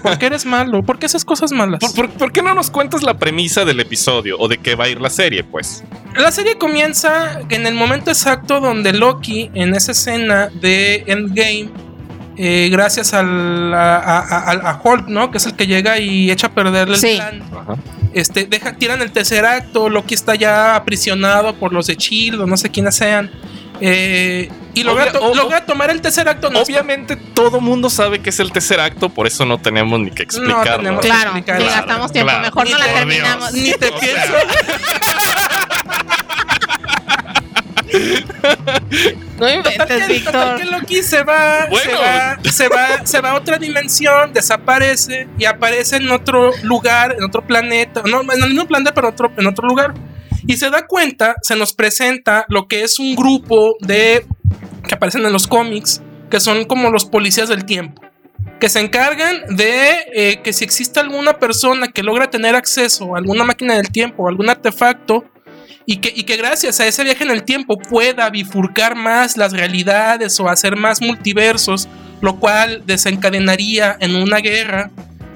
¿Por 0.01 0.17
qué 0.17 0.25
eres 0.25 0.43
malo? 0.43 0.81
¿Por 0.81 0.97
qué 0.97 1.05
haces 1.05 1.23
cosas 1.23 1.51
malas? 1.51 1.79
¿Por, 1.79 1.93
por, 1.93 2.09
por 2.09 2.31
qué 2.31 2.41
no 2.41 2.55
nos 2.55 2.71
cuentas 2.71 3.03
la 3.03 3.13
premisa 3.19 3.63
del 3.63 3.79
episodio 3.79 4.37
o 4.39 4.47
de 4.47 4.57
qué 4.57 4.73
va 4.73 4.85
a 4.85 4.89
ir 4.89 4.99
la 4.99 5.11
serie, 5.11 5.43
pues? 5.43 5.83
La 6.17 6.31
serie 6.31 6.57
comienza 6.57 7.41
en 7.49 7.67
el 7.67 7.75
momento 7.75 8.09
exacto 8.09 8.59
donde 8.59 8.91
Loki, 8.91 9.51
en 9.53 9.75
esa 9.75 9.91
escena 9.91 10.49
de 10.61 11.03
Endgame, 11.05 11.69
eh, 12.37 12.69
gracias 12.71 13.13
al, 13.13 13.71
a, 13.71 13.97
a- 13.97 14.19
a- 14.51 14.71
a 14.71 14.81
Hulk, 14.83 15.07
¿no? 15.07 15.29
Que 15.29 15.37
es 15.37 15.45
el 15.45 15.53
que 15.53 15.67
llega 15.67 15.99
y 15.99 16.31
echa 16.31 16.47
a 16.47 16.51
perderle 16.55 16.95
el 16.95 16.99
Sí. 17.01 17.15
plan. 17.17 17.43
Ajá. 17.55 17.75
Este, 18.15 18.45
deja, 18.47 18.73
tiran 18.73 18.99
el 19.03 19.11
tercer 19.11 19.45
acto, 19.45 19.89
Loki 19.89 20.15
está 20.15 20.33
ya 20.33 20.75
aprisionado 20.75 21.53
por 21.53 21.71
los 21.71 21.85
de 21.85 21.95
Shield 21.95 22.41
o 22.41 22.47
no 22.47 22.57
sé 22.57 22.71
quiénes 22.71 22.95
sean. 22.95 23.29
Eh, 23.86 24.49
y 24.73 24.84
logra, 24.84 25.11
Obvia- 25.11 25.36
logra 25.36 25.65
tomar 25.65 25.89
el 25.89 25.99
tercer 25.99 26.29
acto. 26.29 26.49
no 26.49 26.61
Obviamente 26.61 27.17
todo 27.17 27.59
mundo 27.59 27.89
sabe 27.89 28.19
que 28.21 28.29
es 28.29 28.39
el 28.39 28.51
tercer 28.53 28.79
acto, 28.79 29.09
por 29.09 29.27
eso 29.27 29.45
no 29.45 29.57
tenemos 29.57 29.99
ni 29.99 30.09
que 30.09 30.23
explicarlo. 30.23 30.77
tenemos 30.77 31.01
que 31.01 31.07
Claro, 31.07 31.23
explicar. 31.31 31.59
ni 31.59 31.65
Claro, 31.65 31.79
gastamos 31.81 32.11
tiempo, 32.13 32.29
claro. 32.29 32.45
mejor 32.45 32.69
no 32.69 32.77
la 32.77 32.86
terminamos. 32.86 33.51
Dios. 33.53 33.67
Ni 33.67 33.73
te 33.73 33.89
O 33.89 33.99
pienso. 33.99 34.34
No 39.38 39.49
inventes, 39.49 39.73
que, 39.75 39.86
total 39.86 40.07
Víctor. 40.07 40.55
que 40.57 40.65
Loki 40.65 41.03
se 41.03 41.23
va, 41.23 41.67
Bueno. 41.69 41.91
se 41.91 41.95
va, 41.97 42.38
se 42.51 42.67
va, 42.69 43.05
se 43.05 43.21
va 43.21 43.31
a 43.31 43.36
otra 43.36 43.57
dimensión, 43.57 44.31
desaparece 44.34 45.27
y 45.38 45.45
aparece 45.45 45.97
en 45.97 46.09
otro 46.11 46.51
lugar, 46.63 47.15
en 47.17 47.23
otro 47.23 47.45
planeta, 47.45 48.01
no, 48.09 48.21
en 48.21 48.43
el 48.43 48.49
mismo 48.49 48.65
planeta, 48.67 48.93
pero 48.93 49.09
otro, 49.09 49.31
en 49.38 49.47
otro 49.47 49.67
lugar. 49.67 49.93
Y 50.45 50.57
se 50.57 50.69
da 50.69 50.85
cuenta, 50.85 51.35
se 51.41 51.55
nos 51.55 51.73
presenta 51.73 52.45
lo 52.49 52.67
que 52.67 52.83
es 52.83 52.99
un 52.99 53.15
grupo 53.15 53.75
de 53.79 54.25
que 54.87 54.95
aparecen 54.95 55.25
en 55.25 55.33
los 55.33 55.47
cómics, 55.47 56.01
que 56.29 56.39
son 56.39 56.65
como 56.65 56.89
los 56.89 57.05
policías 57.05 57.49
del 57.49 57.65
tiempo, 57.65 58.01
que 58.59 58.69
se 58.69 58.79
encargan 58.79 59.55
de 59.55 59.95
eh, 60.13 60.41
que 60.43 60.51
si 60.51 60.65
existe 60.65 60.99
alguna 60.99 61.39
persona 61.39 61.87
que 61.87 62.03
logra 62.03 62.29
tener 62.29 62.55
acceso 62.55 63.15
a 63.15 63.19
alguna 63.19 63.43
máquina 63.43 63.75
del 63.75 63.89
tiempo 63.89 64.23
o 64.23 64.27
algún 64.27 64.49
artefacto, 64.49 65.25
y 65.85 65.97
que, 65.97 66.13
y 66.15 66.23
que 66.23 66.37
gracias 66.37 66.79
a 66.79 66.87
ese 66.87 67.03
viaje 67.03 67.23
en 67.23 67.31
el 67.31 67.43
tiempo 67.43 67.77
pueda 67.77 68.29
bifurcar 68.29 68.95
más 68.95 69.35
las 69.35 69.51
realidades 69.51 70.39
o 70.39 70.47
hacer 70.47 70.77
más 70.77 71.01
multiversos, 71.01 71.89
lo 72.21 72.39
cual 72.39 72.83
desencadenaría 72.85 73.97
en 73.99 74.15
una 74.15 74.37
guerra 74.37 74.91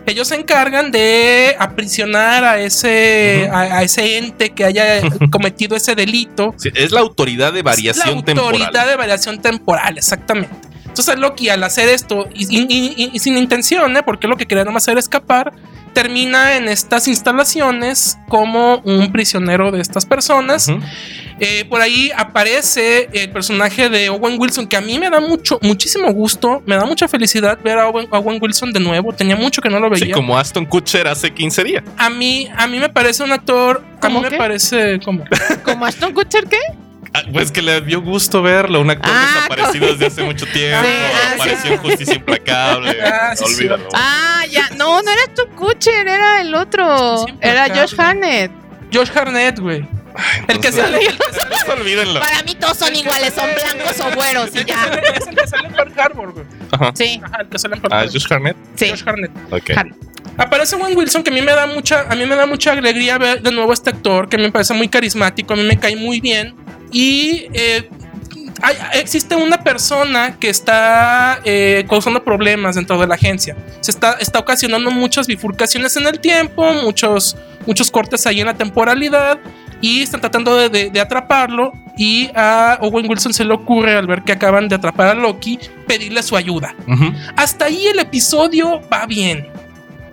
Ellos 0.07 0.27
se 0.29 0.35
encargan 0.35 0.89
de 0.91 1.55
aprisionar 1.59 2.43
a 2.43 2.59
ese, 2.59 3.47
a, 3.51 3.59
a 3.77 3.83
ese 3.83 4.17
ente 4.17 4.49
que 4.51 4.63
haya 4.65 5.01
cometido 5.31 5.75
ese 5.75 5.93
delito. 5.95 6.55
Sí, 6.57 6.69
es 6.73 6.91
la 6.91 7.01
autoridad 7.01 7.53
de 7.53 7.61
variación 7.61 8.17
la 8.19 8.23
temporal. 8.25 8.61
autoridad 8.61 8.87
de 8.87 8.95
variación 8.95 9.39
temporal, 9.41 9.97
exactamente. 9.97 10.55
Entonces 10.85 11.19
Loki 11.19 11.49
al 11.49 11.63
hacer 11.63 11.89
esto 11.89 12.27
y, 12.33 12.45
y- 12.57 12.65
y- 12.97 13.09
y 13.13 13.19
sin 13.19 13.37
intención, 13.37 13.95
¿eh? 13.97 14.01
porque 14.03 14.27
lo 14.27 14.35
que 14.37 14.45
quería 14.47 14.63
nomás 14.63 14.87
era 14.87 14.99
escapar, 14.99 15.53
termina 15.93 16.55
en 16.55 16.67
estas 16.67 17.07
instalaciones 17.07 18.17
como 18.29 18.77
un 18.79 19.11
prisionero 19.11 19.71
de 19.71 19.81
estas 19.81 20.05
personas. 20.05 20.67
Eh, 21.39 21.65
por 21.69 21.81
ahí 21.81 22.11
aparece 22.15 23.09
el 23.13 23.29
personaje 23.29 23.89
de 23.89 24.09
Owen 24.09 24.39
Wilson, 24.39 24.67
que 24.67 24.75
a 24.77 24.81
mí 24.81 24.97
me 24.97 25.09
da 25.09 25.19
mucho, 25.19 25.59
muchísimo 25.61 26.11
gusto, 26.11 26.63
me 26.65 26.75
da 26.75 26.85
mucha 26.85 27.07
felicidad 27.07 27.59
ver 27.63 27.77
a 27.77 27.87
Owen, 27.89 28.07
a 28.11 28.19
Owen 28.19 28.39
Wilson 28.41 28.71
de 28.73 28.79
nuevo. 28.79 29.13
Tenía 29.13 29.35
mucho 29.35 29.61
que 29.61 29.69
no 29.69 29.79
lo 29.79 29.89
veía. 29.89 30.05
Sí, 30.05 30.11
como 30.11 30.37
Aston 30.37 30.65
Kutcher 30.65 31.07
hace 31.07 31.31
15 31.31 31.63
días. 31.63 31.83
A 31.97 32.09
mí, 32.09 32.49
a 32.55 32.67
mí 32.67 32.79
me 32.79 32.89
parece 32.89 33.23
un 33.23 33.31
actor. 33.31 33.83
A 34.01 34.07
mí 34.09 34.13
¿Cómo 34.15 34.21
me 34.21 34.29
qué? 34.29 34.37
parece 34.37 34.99
como. 35.05 35.23
¿Como 35.63 35.85
Ashton 35.85 36.13
Kutcher 36.13 36.45
qué? 36.47 36.57
Ah, 37.13 37.21
Pues 37.31 37.51
que 37.51 37.61
le 37.61 37.79
dio 37.81 38.01
gusto 38.01 38.41
verlo, 38.41 38.81
un 38.81 38.89
actor 38.89 39.11
Ah, 39.13 39.27
desaparecido 39.47 39.87
desde 39.87 40.07
hace 40.07 40.23
mucho 40.23 40.45
tiempo, 40.47 40.85
Sí, 40.85 40.93
ah, 41.13 41.33
apareció 41.35 41.67
sí. 41.67 41.73
en 41.73 41.77
Justicia 41.79 42.13
Implacable, 42.15 42.97
Ah, 43.05 43.35
sí, 43.35 43.43
olvídalo. 43.45 43.87
Ah, 43.93 44.43
ya. 44.51 44.69
No, 44.77 45.01
no 45.01 45.11
era 45.11 45.21
Ashton 45.27 45.49
Kutcher, 45.55 46.07
era 46.07 46.41
el 46.41 46.53
otro. 46.53 47.25
Era 47.41 47.67
Josh. 47.73 47.93
Harnett. 47.97 48.51
Josh 48.93 49.09
Harnett, 49.15 49.59
güey. 49.59 49.87
El 50.47 50.59
que 50.59 50.71
sale. 50.71 50.97
El 50.97 51.17
que 51.17 51.23
sale 51.65 51.81
Olvídenlo. 51.81 52.19
Para 52.19 52.41
mí 52.43 52.55
todos 52.55 52.77
son 52.77 52.95
iguales, 52.95 53.33
son 53.33 53.49
blancos 53.53 53.99
o 53.99 54.15
güeros 54.15 54.49
y 54.53 54.65
ya. 54.65 54.83
es 55.15 55.27
el 55.27 55.35
que 55.35 55.47
sale 55.47 55.67
en 55.67 55.73
Pearl 55.73 55.93
Harbor, 55.99 56.33
güey. 56.33 56.45
Ajá. 56.71 56.91
Sí, 56.95 57.21
Ajá, 57.23 57.37
el 57.41 57.47
que 57.49 57.59
sale 57.59 57.75
en 57.75 57.81
Pearl 57.81 57.93
Ah, 57.93 57.99
Harbor. 57.99 58.13
Josh 58.13 58.25
Harnett. 58.33 58.57
sí. 58.75 58.89
Josh 58.89 59.03
Harnett. 59.05 59.31
Ok. 59.51 59.69
Harnett. 59.77 59.97
Aparece 60.37 60.75
Owen 60.75 60.95
Wilson, 60.95 61.23
que 61.23 61.31
a 61.31 61.33
mí 61.33 61.41
me 61.41 61.51
da 61.53 61.65
mucha, 61.65 62.01
a 62.09 62.15
mí 62.15 62.25
me 62.25 62.35
da 62.35 62.45
mucha 62.45 62.71
alegría 62.71 63.17
ver 63.17 63.41
de 63.41 63.51
nuevo 63.51 63.71
a 63.71 63.73
este 63.73 63.89
actor, 63.89 64.29
que 64.29 64.37
me 64.37 64.51
parece 64.51 64.73
muy 64.75 64.87
carismático, 64.87 65.53
a 65.53 65.57
mí 65.57 65.63
me 65.63 65.79
cae 65.79 65.95
muy 65.95 66.21
bien. 66.21 66.53
Y 66.91 67.47
eh, 67.53 67.89
hay- 68.61 68.77
existe 68.99 69.35
una 69.35 69.63
persona 69.63 70.37
que 70.39 70.49
está 70.49 71.39
eh, 71.43 71.85
causando 71.89 72.23
problemas 72.23 72.75
dentro 72.75 72.99
de 72.99 73.07
la 73.07 73.15
agencia. 73.15 73.55
Se 73.81 73.89
está, 73.89 74.13
está 74.19 74.37
ocasionando 74.37 74.91
muchas 74.91 75.25
bifurcaciones 75.25 75.97
en 75.97 76.05
el 76.05 76.19
tiempo, 76.19 76.71
muchos, 76.71 77.35
muchos 77.65 77.89
cortes 77.89 78.27
ahí 78.27 78.39
en 78.39 78.45
la 78.45 78.53
temporalidad. 78.53 79.39
Y 79.81 80.01
están 80.01 80.21
tratando 80.21 80.55
de, 80.55 80.69
de- 80.69 80.89
de 80.89 80.99
atraparlo. 80.99 81.71
Y 81.97 82.29
a 82.35 82.77
Owen 82.81 83.09
Wilson 83.09 83.33
se 83.33 83.43
le 83.43 83.53
ocurre, 83.53 83.95
al 83.95 84.05
ver 84.05 84.21
que 84.23 84.31
acaban 84.31 84.67
de 84.67 84.75
atrapar 84.75 85.07
a 85.09 85.13
Loki, 85.15 85.57
pedirle 85.87 86.21
su 86.21 86.35
ayuda. 86.37 86.75
Hasta 87.35 87.65
ahí 87.65 87.87
el 87.87 87.99
episodio 87.99 88.81
va 88.91 89.05
bien. 89.07 89.47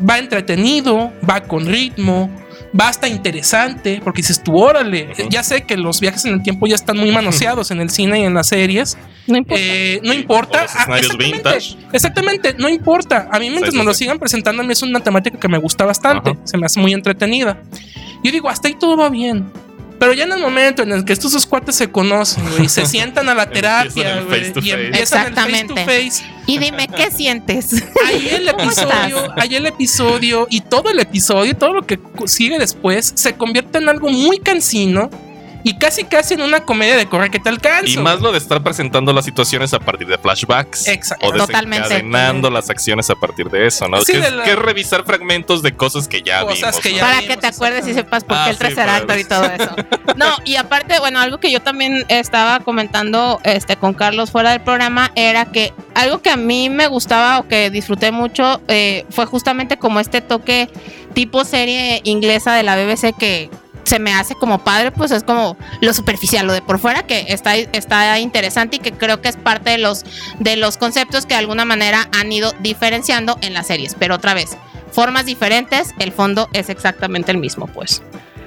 Va 0.08 0.18
entretenido, 0.18 1.12
va 1.28 1.42
con 1.42 1.66
ritmo, 1.66 2.30
va 2.78 2.88
hasta 2.88 3.06
interesante, 3.06 4.00
porque 4.02 4.22
dices 4.22 4.42
tú, 4.42 4.56
órale, 4.58 5.08
ya 5.30 5.42
sé 5.42 5.62
que 5.62 5.76
los 5.76 6.00
viajes 6.00 6.24
en 6.24 6.32
el 6.34 6.42
tiempo 6.42 6.66
ya 6.66 6.74
están 6.74 6.96
muy 6.96 7.10
manoseados 7.12 7.70
en 7.70 7.80
el 7.80 7.90
cine 7.90 8.20
y 8.20 8.24
en 8.24 8.34
las 8.34 8.48
series. 8.48 8.96
No 9.26 9.36
importa. 9.38 9.62
Eh, 9.62 10.00
no 10.02 10.12
importa. 10.14 10.58
Ah, 10.60 10.64
escenarios 10.64 11.06
exactamente, 11.06 11.36
vintage. 11.36 11.76
exactamente, 11.92 12.54
no 12.58 12.68
importa. 12.68 13.28
A 13.30 13.38
mí 13.38 13.50
mientras 13.50 13.72
Sí, 13.72 13.76
sí, 13.76 13.78
me 13.78 13.84
lo 13.84 13.94
sí. 13.94 14.04
sigan 14.04 14.18
presentando, 14.18 14.62
a 14.62 14.66
mí 14.66 14.72
es 14.72 14.82
una 14.82 15.00
temática 15.00 15.38
que 15.38 15.48
me 15.48 15.58
gusta 15.58 15.84
bastante. 15.84 16.36
Se 16.44 16.56
me 16.56 16.66
hace 16.66 16.80
muy 16.80 16.92
entretenida. 16.94 17.58
Yo 18.24 18.32
digo, 18.32 18.48
hasta 18.48 18.66
ahí 18.68 18.74
todo 18.74 18.96
va 18.96 19.08
bien. 19.10 19.44
Pero 20.00 20.12
ya 20.12 20.24
en 20.24 20.32
el 20.32 20.40
momento 20.40 20.82
en 20.82 20.90
el 20.90 21.04
que 21.04 21.12
estos 21.12 21.32
dos 21.32 21.46
cuates 21.46 21.76
se 21.76 21.88
conocen, 21.90 22.44
güey, 22.50 22.64
y 22.64 22.68
se 22.68 22.84
sientan 22.86 23.28
a 23.28 23.34
la 23.34 23.48
terapia, 23.48 24.20
güey, 24.22 24.40
face 24.40 24.50
to 24.50 24.58
y 24.60 24.70
face. 24.70 24.84
empiezan 24.86 25.26
el 25.28 25.34
face 25.34 25.64
to 25.66 25.74
Exactamente. 25.74 25.84
face, 25.84 26.24
Y 26.46 26.58
dime, 26.58 26.88
¿qué 26.88 27.10
sientes? 27.12 27.84
ahí 28.04 28.28
el 28.32 28.50
¿Cómo 28.50 28.64
episodio, 28.64 29.32
ahí 29.36 29.54
el 29.54 29.66
episodio 29.66 30.46
y 30.50 30.60
todo 30.62 30.90
el 30.90 30.98
episodio, 30.98 31.52
y 31.52 31.54
todo 31.54 31.72
lo 31.74 31.82
que 31.86 32.00
sigue 32.26 32.58
después, 32.58 33.12
se 33.14 33.34
convierte 33.34 33.78
en 33.78 33.88
algo 33.88 34.10
muy 34.10 34.40
cansino 34.40 35.10
y 35.64 35.76
casi 35.78 36.04
casi 36.04 36.34
en 36.34 36.42
una 36.42 36.60
comedia 36.60 36.96
de 36.96 37.06
corre 37.06 37.30
que 37.30 37.40
te 37.40 37.48
alcanzo. 37.48 37.88
Y 37.90 37.96
más 38.02 38.20
lo 38.20 38.30
de 38.30 38.38
estar 38.38 38.62
presentando 38.62 39.12
las 39.12 39.24
situaciones 39.24 39.74
a 39.74 39.80
partir 39.80 40.06
de 40.06 40.18
flashbacks. 40.18 40.86
Exacto. 40.86 41.26
O 41.26 41.32
Totalmente. 41.32 41.88
desencadenando 41.88 42.50
las 42.50 42.70
acciones 42.70 43.10
a 43.10 43.14
partir 43.16 43.48
de 43.50 43.66
eso, 43.66 43.88
¿no? 43.88 44.00
Sí, 44.02 44.12
que, 44.12 44.20
de 44.20 44.30
la- 44.30 44.44
que 44.44 44.50
es 44.52 44.58
revisar 44.58 45.04
fragmentos 45.04 45.62
de 45.62 45.74
cosas 45.74 46.06
que 46.06 46.22
ya 46.22 46.42
Cosas 46.42 46.58
vimos. 46.58 46.80
que 46.80 46.90
¿no? 46.90 46.96
ya- 46.96 47.02
Para 47.02 47.20
vimos, 47.20 47.34
que 47.34 47.40
te 47.40 47.46
acuerdes 47.48 47.88
y 47.88 47.94
sepas 47.94 48.22
por 48.24 48.36
Ah, 48.36 48.44
qué 48.44 48.50
el 48.50 48.56
sí, 48.56 48.60
tercer 48.60 48.76
para- 48.86 48.96
actor 48.96 49.18
y 49.18 49.24
todo 49.24 49.44
eso. 49.44 49.76
No, 50.16 50.26
y 50.44 50.54
aparte, 50.56 51.00
bueno, 51.00 51.18
algo 51.18 51.38
que 51.40 51.50
yo 51.50 51.60
también 51.60 52.04
estaba 52.08 52.60
comentando 52.60 53.40
este, 53.42 53.74
con 53.76 53.94
Carlos 53.94 54.30
fuera 54.30 54.50
del 54.52 54.60
programa 54.60 55.10
era 55.16 55.46
que 55.46 55.72
algo 55.94 56.22
que 56.22 56.30
a 56.30 56.36
mí 56.36 56.70
me 56.70 56.86
gustaba 56.86 57.40
o 57.40 57.48
que 57.48 57.70
disfruté 57.70 58.12
mucho 58.12 58.60
eh, 58.68 59.04
fue 59.10 59.26
justamente 59.26 59.76
como 59.76 59.98
este 59.98 60.20
toque 60.20 60.68
tipo 61.14 61.44
serie 61.44 62.00
inglesa 62.04 62.54
de 62.54 62.62
la 62.62 62.76
BBC 62.76 63.12
que 63.18 63.50
se 63.94 64.00
me 64.00 64.12
hace 64.12 64.34
como 64.34 64.58
padre, 64.58 64.90
pues 64.90 65.12
es 65.12 65.22
como 65.22 65.56
lo 65.80 65.94
superficial, 65.94 66.48
lo 66.48 66.52
de 66.52 66.62
por 66.62 66.80
fuera, 66.80 67.04
que 67.04 67.26
está, 67.28 67.54
está 67.54 68.18
interesante 68.18 68.76
y 68.76 68.78
que 68.80 68.90
creo 68.90 69.20
que 69.20 69.28
es 69.28 69.36
parte 69.36 69.70
de 69.70 69.78
los, 69.78 70.04
de 70.40 70.56
los 70.56 70.78
conceptos 70.78 71.26
que 71.26 71.34
de 71.34 71.38
alguna 71.38 71.64
manera 71.64 72.08
han 72.12 72.32
ido 72.32 72.52
diferenciando 72.58 73.38
en 73.40 73.54
las 73.54 73.68
series. 73.68 73.94
Pero 73.96 74.16
otra 74.16 74.34
vez, 74.34 74.56
formas 74.90 75.26
diferentes, 75.26 75.94
el 76.00 76.10
fondo 76.10 76.48
es 76.52 76.70
exactamente 76.70 77.30
el 77.30 77.38
mismo, 77.38 77.68
pues. 77.68 78.02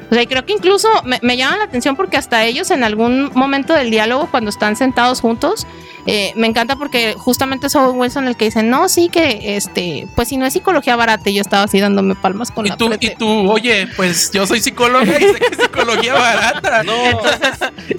O 0.10 0.14
sea, 0.14 0.24
y 0.24 0.28
creo 0.28 0.46
que 0.46 0.54
incluso 0.54 0.88
me, 1.04 1.20
me 1.22 1.36
llama 1.38 1.58
la 1.58 1.66
atención 1.66 1.96
porque 1.96 2.18
hasta 2.18 2.46
ellos 2.46 2.72
en 2.72 2.84
algún 2.84 3.32
momento 3.34 3.74
del 3.74 3.92
diálogo, 3.92 4.28
cuando 4.32 4.50
están 4.50 4.76
sentados 4.76 5.22
juntos, 5.22 5.68
eh, 6.10 6.32
me 6.36 6.48
encanta 6.48 6.78
porque 6.78 7.16
justamente 7.18 7.68
es 7.68 7.76
Owen 7.76 8.00
Wilson 8.00 8.28
el 8.30 8.38
que 8.38 8.46
dice, 8.46 8.64
no, 8.64 8.88
sí 8.88 9.10
que, 9.10 9.58
este, 9.58 10.08
pues 10.16 10.30
si 10.30 10.38
no 10.38 10.46
es 10.46 10.54
psicología 10.54 10.96
barata, 10.96 11.30
y 11.30 11.34
yo 11.34 11.42
estaba 11.42 11.64
así 11.64 11.82
dándome 11.82 12.16
palmas 12.16 12.50
con 12.50 12.66
Y 12.66 12.70
la 12.70 12.78
tú, 12.78 12.90
y 12.98 13.10
tú, 13.16 13.52
oye, 13.52 13.90
pues 13.98 14.32
yo 14.32 14.48
soy 14.48 14.62
psicóloga 14.62 15.04
y 15.04 15.08
sé 15.22 15.36
que 15.36 15.46
es 15.52 15.58
psicología 15.62 16.14
barata. 16.14 16.84
No. 16.88 16.94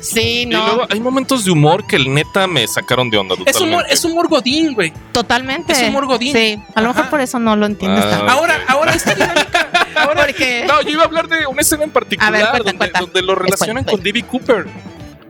Sí, 0.01 0.43
Y 0.43 0.47
no, 0.47 0.67
luego 0.67 0.87
hay 0.89 1.01
momentos 1.01 1.45
de 1.45 1.51
humor 1.51 1.87
que 1.87 1.97
el 1.97 2.15
neta 2.15 2.47
me 2.47 2.67
sacaron 2.67 3.11
de 3.11 3.19
onda. 3.19 3.35
Es 3.45 3.61
humor, 3.61 3.83
totalmente. 3.83 3.95
es 3.95 4.05
humor 4.05 4.29
godín, 4.29 4.75
güey. 4.75 4.93
totalmente. 5.13 5.73
es 5.73 5.83
humor 5.83 6.07
godín. 6.07 6.33
Sí, 6.33 6.59
a 6.75 6.81
lo 6.81 6.89
mejor 6.89 7.11
por 7.11 7.21
eso 7.21 7.39
no 7.39 7.57
lo 7.57 7.67
entiendes 7.67 8.05
Ah. 8.07 8.27
Ahora, 8.29 8.61
ahora 8.69 8.93
esta 8.93 9.15
dinámica, 9.15 9.68
ahora 10.03 10.27
Porque... 10.27 10.65
No, 10.67 10.83
yo 10.83 10.91
iba 10.91 11.03
a 11.03 11.07
hablar 11.07 11.29
de 11.29 11.47
una 11.47 11.61
escena 11.61 11.85
en 11.85 11.91
particular 11.91 12.35
A 12.35 12.37
ver, 12.37 12.41
cuenta, 12.51 12.59
donde, 12.65 12.79
cuenta. 12.79 13.01
donde 13.01 13.23
lo 13.23 13.35
relacionan 13.35 13.85
Cuenta, 13.85 13.93
con 13.93 14.03
D.B. 14.03 14.23
Cooper. 14.25 14.67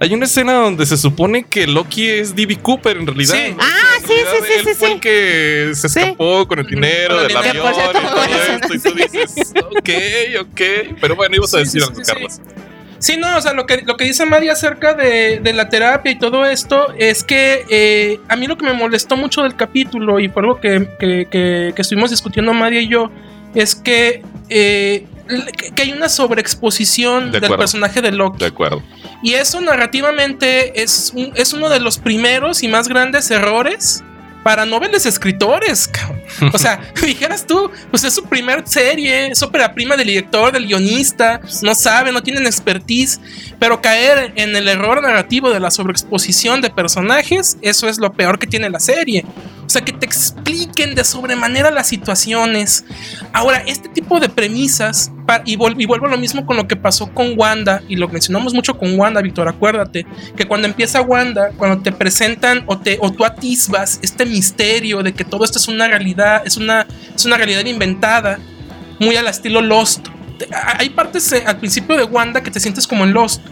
Hay 0.00 0.14
una 0.14 0.26
escena 0.26 0.52
donde 0.54 0.86
se 0.86 0.96
supone 0.96 1.42
que 1.42 1.66
Loki 1.66 2.08
es 2.08 2.34
D.B. 2.36 2.56
Cooper 2.62 2.98
en 2.98 3.06
realidad. 3.06 3.34
Sí. 3.34 3.50
¿no? 3.50 3.56
Ah, 3.60 3.96
sí, 4.00 4.06
sí, 4.06 4.14
sí, 4.46 4.52
él 4.52 4.64
sí, 4.64 4.74
fue 4.74 4.88
sí. 4.88 4.92
el 4.94 5.00
que 5.00 5.70
se 5.74 5.86
escapó 5.88 6.46
con 6.46 6.60
el 6.60 6.66
dinero 6.66 7.16
Con 7.16 7.24
el 7.24 7.28
del 7.32 7.42
dinero. 7.42 7.66
avión 7.66 7.74
cierto, 7.74 7.98
y 7.98 8.06
todo 8.06 8.24
esto. 8.24 8.74
Y 8.74 8.78
tú 8.78 8.94
dices, 8.94 9.52
ok, 9.60 9.90
ok. 10.42 10.96
Pero 11.00 11.16
bueno, 11.16 11.34
ibas 11.34 11.52
a 11.54 11.58
decir 11.58 11.82
sí, 11.82 11.88
algo. 11.88 12.00
Carlos. 12.06 12.40
Sí, 13.00 13.16
no, 13.16 13.36
o 13.36 13.40
sea, 13.40 13.52
lo 13.52 13.64
que, 13.66 13.82
lo 13.82 13.96
que 13.96 14.04
dice 14.04 14.26
María 14.26 14.52
acerca 14.52 14.92
de, 14.94 15.38
de 15.40 15.52
la 15.52 15.68
terapia 15.68 16.10
y 16.12 16.18
todo 16.18 16.44
esto 16.44 16.92
es 16.98 17.22
que 17.22 17.64
eh, 17.68 18.18
a 18.28 18.34
mí 18.34 18.46
lo 18.48 18.56
que 18.58 18.64
me 18.66 18.72
molestó 18.72 19.16
mucho 19.16 19.42
del 19.44 19.54
capítulo 19.54 20.18
y 20.18 20.28
fue 20.28 20.42
algo 20.42 20.60
que, 20.60 20.88
que- 20.98 21.26
que- 21.30 21.72
que 21.76 21.82
estuvimos 21.82 22.10
discutiendo 22.10 22.52
María 22.54 22.80
y 22.80 22.88
yo, 22.88 23.08
es 23.54 23.74
que, 23.74 24.22
eh, 24.48 25.06
que- 25.74 25.82
hay 25.82 25.92
una 25.92 26.08
sobreexposición 26.08 27.30
De 27.30 27.40
del 27.40 27.50
personaje 27.56 28.00
de 28.02 28.12
Loki. 28.12 28.38
De 28.38 28.46
acuerdo. 28.46 28.82
Y 29.22 29.34
eso 29.34 29.60
narrativamente 29.60 30.80
es, 30.82 31.12
un- 31.14 31.32
es 31.34 31.52
uno 31.52 31.68
de 31.68 31.80
los 31.80 31.98
primeros 31.98 32.62
y 32.62 32.68
más 32.68 32.88
grandes 32.88 33.30
errores 33.30 34.02
para 34.48 34.64
noveles 34.64 35.04
escritores. 35.04 35.88
cabrón. 35.88 36.22
O 36.54 36.56
sea, 36.56 36.80
dijeras 37.04 37.46
tú, 37.46 37.70
pues 37.90 38.02
es 38.04 38.14
su 38.14 38.24
primer 38.24 38.66
serie, 38.66 39.26
es 39.26 39.42
ópera 39.42 39.74
prima 39.74 39.94
del 39.94 40.06
director, 40.06 40.50
del 40.50 40.66
guionista, 40.66 41.42
no 41.60 41.74
saben, 41.74 42.14
no 42.14 42.22
tienen 42.22 42.46
expertise, 42.46 43.20
pero 43.58 43.82
caer 43.82 44.32
en 44.36 44.56
el 44.56 44.66
error 44.68 45.02
narrativo 45.02 45.50
de 45.50 45.60
la 45.60 45.70
sobreexposición 45.70 46.62
de 46.62 46.70
personajes, 46.70 47.58
eso 47.60 47.90
es 47.90 47.98
lo 47.98 48.10
peor 48.14 48.38
que 48.38 48.46
tiene 48.46 48.70
la 48.70 48.80
serie. 48.80 49.26
O 49.66 49.68
sea, 49.68 49.82
que 49.82 49.92
te 49.92 50.06
expliquen 50.06 50.94
de 50.94 51.04
sobremanera 51.04 51.70
las 51.70 51.88
situaciones. 51.88 52.86
Ahora, 53.34 53.62
este 53.66 53.90
tipo 53.90 54.18
de 54.18 54.30
premisas, 54.30 55.12
y, 55.44 55.56
vuelvo 55.56 56.06
a 56.06 56.10
lo 56.10 56.18
mismo 56.18 56.46
con 56.46 56.56
lo 56.56 56.66
que 56.66 56.76
pasó 56.76 57.12
con 57.12 57.34
Wanda, 57.36 57.82
y 57.88 57.96
lo 57.96 58.08
mencionamos 58.08 58.54
mucho 58.54 58.78
con 58.78 58.98
Wanda, 58.98 59.20
Víctor, 59.20 59.48
acuérdate, 59.48 60.06
que 60.36 60.46
cuando 60.46 60.66
empieza 60.66 61.00
Wanda, 61.02 61.50
cuando 61.56 61.82
te 61.82 61.92
presentan 61.92 62.64
o, 62.66 62.78
te, 62.78 62.98
o 63.00 63.12
tú 63.12 63.24
atisbas 63.24 63.98
este 64.02 64.24
misterio 64.24 65.02
de 65.02 65.12
que 65.12 65.24
todo 65.24 65.44
esto 65.44 65.58
es 65.58 65.68
una 65.68 65.86
realidad, 65.88 66.42
es 66.44 66.56
una, 66.56 66.86
es 67.14 67.24
una 67.24 67.36
realidad 67.36 67.64
inventada, 67.66 68.38
muy 68.98 69.16
al 69.16 69.26
estilo 69.26 69.60
Lost. 69.60 70.08
Hay 70.78 70.90
partes 70.90 71.32
al 71.32 71.58
principio 71.58 71.96
de 71.96 72.04
Wanda 72.04 72.42
que 72.42 72.50
te 72.50 72.60
sientes 72.60 72.86
como 72.86 73.04
en 73.04 73.12
Lost. 73.12 73.42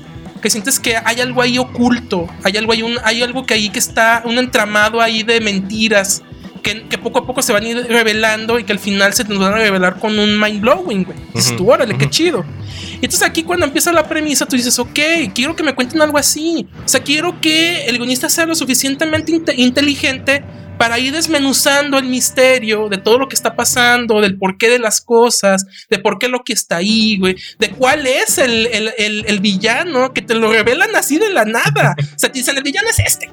Que 0.41 0.51
sientes 0.51 0.79
que 0.79 0.97
hay 0.97 1.21
algo 1.21 1.41
ahí 1.43 1.59
oculto, 1.59 2.29
hay 2.45 2.57
algo 2.57 2.73
ahí, 2.73 2.83
hay 3.03 3.23
algo 3.23 3.47
que 3.47 3.55
ahí 3.55 3.71
que 3.71 3.79
está, 3.79 4.23
un 4.25 4.39
entramado 4.39 5.01
ahí 5.01 5.23
de 5.23 5.41
mentiras, 5.41 6.23
que, 6.67 6.89
que 6.89 6.99
poco 6.99 7.21
a 7.21 7.27
poco 7.27 7.41
se 7.43 7.53
van 7.53 7.63
a 7.65 7.69
ir 7.69 7.87
revelando 7.89 8.59
y 8.59 8.65
que 8.65 8.73
al 8.73 8.79
final 8.81 9.13
se 9.15 9.25
nos 9.25 9.39
van 9.39 9.55
a 9.55 9.57
revelar 9.59 9.99
con 10.01 10.19
un 10.19 10.39
mind 10.41 10.61
blowing, 10.61 11.05
güey. 11.05 11.19
Dices 11.33 11.53
Ujú, 11.53 11.59
tú, 11.59 11.71
órale, 11.73 11.97
qué 11.97 12.11
chido. 12.11 12.45
Y 12.93 13.05
entonces 13.05 13.23
aquí 13.23 13.43
cuando 13.45 13.67
empieza 13.67 13.93
la 13.93 14.09
premisa, 14.09 14.47
tú 14.47 14.57
dices, 14.57 14.79
ok, 14.79 14.99
quiero 15.35 15.55
que 15.55 15.63
me 15.63 15.75
cuenten 15.75 16.03
algo 16.03 16.19
así. 16.19 16.67
O 16.85 16.89
sea, 16.89 17.01
quiero 17.03 17.41
que 17.41 17.87
el 17.87 17.99
guionista 17.99 18.29
sea 18.29 18.47
lo 18.47 18.55
suficientemente 18.55 19.33
inte- 19.33 19.55
inteligente 19.57 20.43
para 20.79 20.99
ir 20.99 21.13
desmenuzando 21.13 21.97
el 21.99 22.05
misterio 22.07 22.89
de 22.91 22.99
todo 22.99 23.19
lo 23.19 23.29
que 23.29 23.35
está 23.35 23.55
pasando, 23.57 24.21
del 24.21 24.37
porqué 24.37 24.69
de 24.69 24.79
las 24.79 25.01
cosas, 25.01 25.65
de 25.89 25.99
por 25.99 26.19
qué 26.19 26.29
lo 26.29 26.43
que 26.45 26.53
está 26.53 26.77
ahí, 26.79 27.17
güey, 27.19 27.37
de 27.59 27.71
cuál 27.71 28.07
es 28.07 28.37
el, 28.39 28.67
el- 28.67 28.93
el- 28.99 29.25
el 29.27 29.41
villano, 29.41 30.13
que 30.13 30.21
te 30.21 30.35
lo 30.35 30.53
revelan 30.53 30.95
así 30.97 31.17
de 31.19 31.31
la 31.31 31.45
nada. 31.47 31.95
O 31.99 32.19
sea, 32.19 32.31
te 32.31 32.41
dicen, 32.41 32.57
el 32.57 32.63
villano 32.63 32.89
es 32.91 32.99
este. 32.99 33.31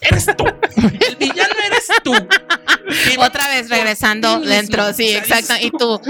Eres 0.00 0.26
tú. 0.36 0.44
El 1.08 1.16
villano 1.16 1.54
eres 1.66 1.88
tú. 2.02 2.12
Y 3.14 3.16
Otra 3.18 3.48
vez 3.48 3.68
regresando 3.70 4.40
dentro, 4.40 4.92
sí, 4.92 5.14
exacto. 5.14 5.54
Y 5.60 5.70
tú, 5.70 5.88
o 5.94 6.00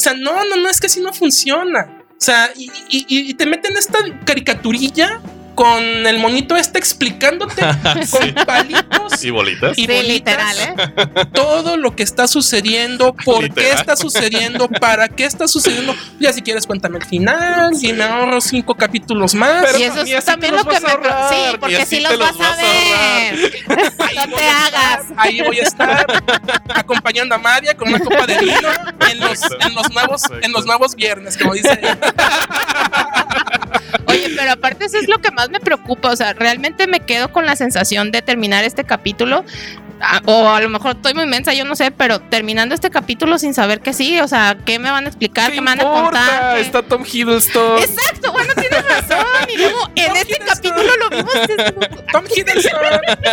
sea, 0.00 0.14
no, 0.14 0.44
no, 0.44 0.56
no, 0.56 0.68
es 0.68 0.80
que 0.80 0.86
así 0.86 1.00
no 1.00 1.12
funciona. 1.12 1.96
O 2.12 2.22
sea, 2.22 2.50
y, 2.56 2.70
y- 2.90 3.06
y- 3.08 3.30
y 3.30 3.34
te 3.34 3.46
meten 3.46 3.76
esta 3.76 3.98
caricaturilla 4.24 5.20
con 5.60 5.82
el 6.06 6.18
monito 6.18 6.56
este 6.56 6.78
explicándote 6.78 7.62
Sí. 8.06 8.32
con 8.32 8.46
palitos 8.46 9.22
¿Y 9.22 9.28
bolitas? 9.30 9.76
y 9.76 9.82
sí, 9.82 9.86
bolitas 9.86 10.08
literal, 10.08 10.56
¿eh? 10.58 11.26
todo 11.34 11.76
lo 11.76 11.94
que 11.94 12.02
está 12.02 12.26
sucediendo, 12.26 13.14
por 13.24 13.52
qué 13.52 13.70
está 13.72 13.94
sucediendo, 13.94 14.68
para 14.68 15.08
qué 15.08 15.24
está 15.26 15.46
sucediendo. 15.48 15.94
Ya 16.18 16.32
si 16.32 16.40
quieres 16.40 16.66
cuéntame 16.66 16.96
el 16.98 17.04
final 17.04 17.72
y 17.80 17.92
me 17.92 18.04
ahorro 18.04 18.40
cinco 18.40 18.74
capítulos 18.74 19.34
más. 19.34 19.64
Pero 19.66 19.78
y 19.78 19.82
eso 19.82 20.00
es 20.00 20.14
así 20.14 20.26
también 20.26 20.54
te 20.56 20.58
lo 20.58 20.64
los 20.64 20.74
que 20.74 20.80
vas 20.80 20.94
a 20.94 20.98
me... 20.98 21.08
ahorrar, 21.08 21.34
Sí, 21.34 21.56
porque 21.60 21.86
sí 21.86 21.96
te 21.96 22.02
los 22.02 22.12
los 22.12 22.20
vas 22.20 22.38
vas 22.38 22.58
a 22.58 22.62
ver. 22.62 23.52
Ahí 23.98 24.16
No 24.16 24.26
voy 24.26 24.36
te 24.38 24.44
a 24.44 24.64
estar, 24.64 24.74
hagas. 24.74 25.06
ahí 25.18 25.40
voy 25.42 25.60
a 25.60 25.62
estar 25.62 26.06
acompañando 26.74 27.34
a 27.34 27.38
María 27.38 27.74
con 27.76 27.88
una 27.88 27.98
copa 28.00 28.26
de 28.26 28.38
vino 28.38 28.68
en 29.10 29.20
los, 29.20 29.40
en 29.60 29.74
los 29.74 29.90
nuevos 29.90 30.22
en 30.40 30.52
los 30.52 30.64
nuevos 30.64 30.94
viernes, 30.94 31.36
como 31.36 31.52
dice 31.52 31.78
ella. 31.82 31.98
Oye, 34.06 34.34
pero 34.36 34.52
aparte 34.52 34.84
eso 34.86 34.98
es 34.98 35.08
lo 35.08 35.18
que 35.18 35.30
más 35.30 35.50
me 35.50 35.60
preocupa. 35.60 36.10
O 36.10 36.16
sea, 36.16 36.32
realmente 36.32 36.86
me 36.86 37.00
quedo 37.00 37.32
con 37.32 37.46
la 37.46 37.56
sensación 37.56 38.10
de 38.12 38.22
terminar 38.22 38.64
este 38.64 38.84
capítulo. 38.84 39.44
ah, 40.00 40.20
O 40.26 40.48
a 40.48 40.60
lo 40.60 40.68
mejor 40.68 40.96
estoy 40.96 41.14
muy 41.14 41.26
mensa, 41.26 41.52
yo 41.52 41.64
no 41.64 41.76
sé, 41.76 41.90
pero 41.90 42.20
terminando 42.20 42.74
este 42.74 42.90
capítulo 42.90 43.38
sin 43.38 43.52
saber 43.54 43.80
qué 43.80 43.92
sigue, 43.92 44.22
o 44.22 44.28
sea, 44.28 44.56
qué 44.64 44.78
me 44.78 44.90
van 44.90 45.04
a 45.04 45.08
explicar, 45.08 45.50
qué, 45.52 45.60
me 45.60 45.66
van 45.66 45.80
a 45.80 45.84
contar. 45.84 46.54
qué- 46.54 46.60
Está 46.62 46.82
Tom 46.82 47.04
Hiddleston. 47.04 47.78
Exacto, 47.78 48.32
bueno, 48.32 48.52
tienes 48.54 48.84
razón. 48.88 49.26
Y 49.52 49.56
luego 49.58 49.78
en 49.96 50.06
Tom 50.08 50.16
este 50.16 50.32
Hiddleston. 50.34 50.46
capítulo 50.72 50.96
lo 50.96 51.10
vimos. 51.10 51.34
Tom 52.12 52.24
Hiddleston, 52.34 52.80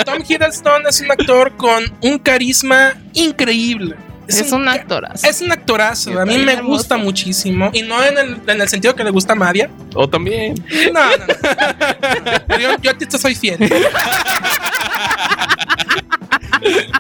Tom 0.06 0.24
Hiddleston 0.28 0.88
es 0.88 1.02
un 1.02 1.12
actor 1.12 1.56
con 1.58 1.84
un 2.02 2.20
carisma 2.20 2.94
increíble. 3.14 3.96
Es 4.28 4.52
un 4.52 4.68
actorazo. 4.68 5.28
Es 5.28 5.42
un 5.42 5.52
actorazo, 5.52 6.20
a 6.20 6.26
mí 6.26 6.38
me 6.38 6.54
bien 6.56 6.66
gusta 6.66 6.96
hermoso. 6.96 7.06
muchísimo 7.06 7.70
y 7.74 7.82
no 7.82 8.04
en 8.04 8.18
el, 8.18 8.42
en 8.48 8.62
el 8.62 8.68
sentido 8.70 8.94
que 8.96 9.04
le 9.04 9.10
gusta 9.12 9.34
a 9.34 9.36
María. 9.36 9.70
O 9.96 10.08
también. 10.10 10.56
No, 10.94 11.06
no, 11.18 11.18
no. 11.18 12.58
Yo, 12.60 12.70
yo 12.82 12.92
a 12.92 12.94
ti 12.98 13.06
te 13.06 13.18
soy 13.18 13.36
fiel. 13.36 13.58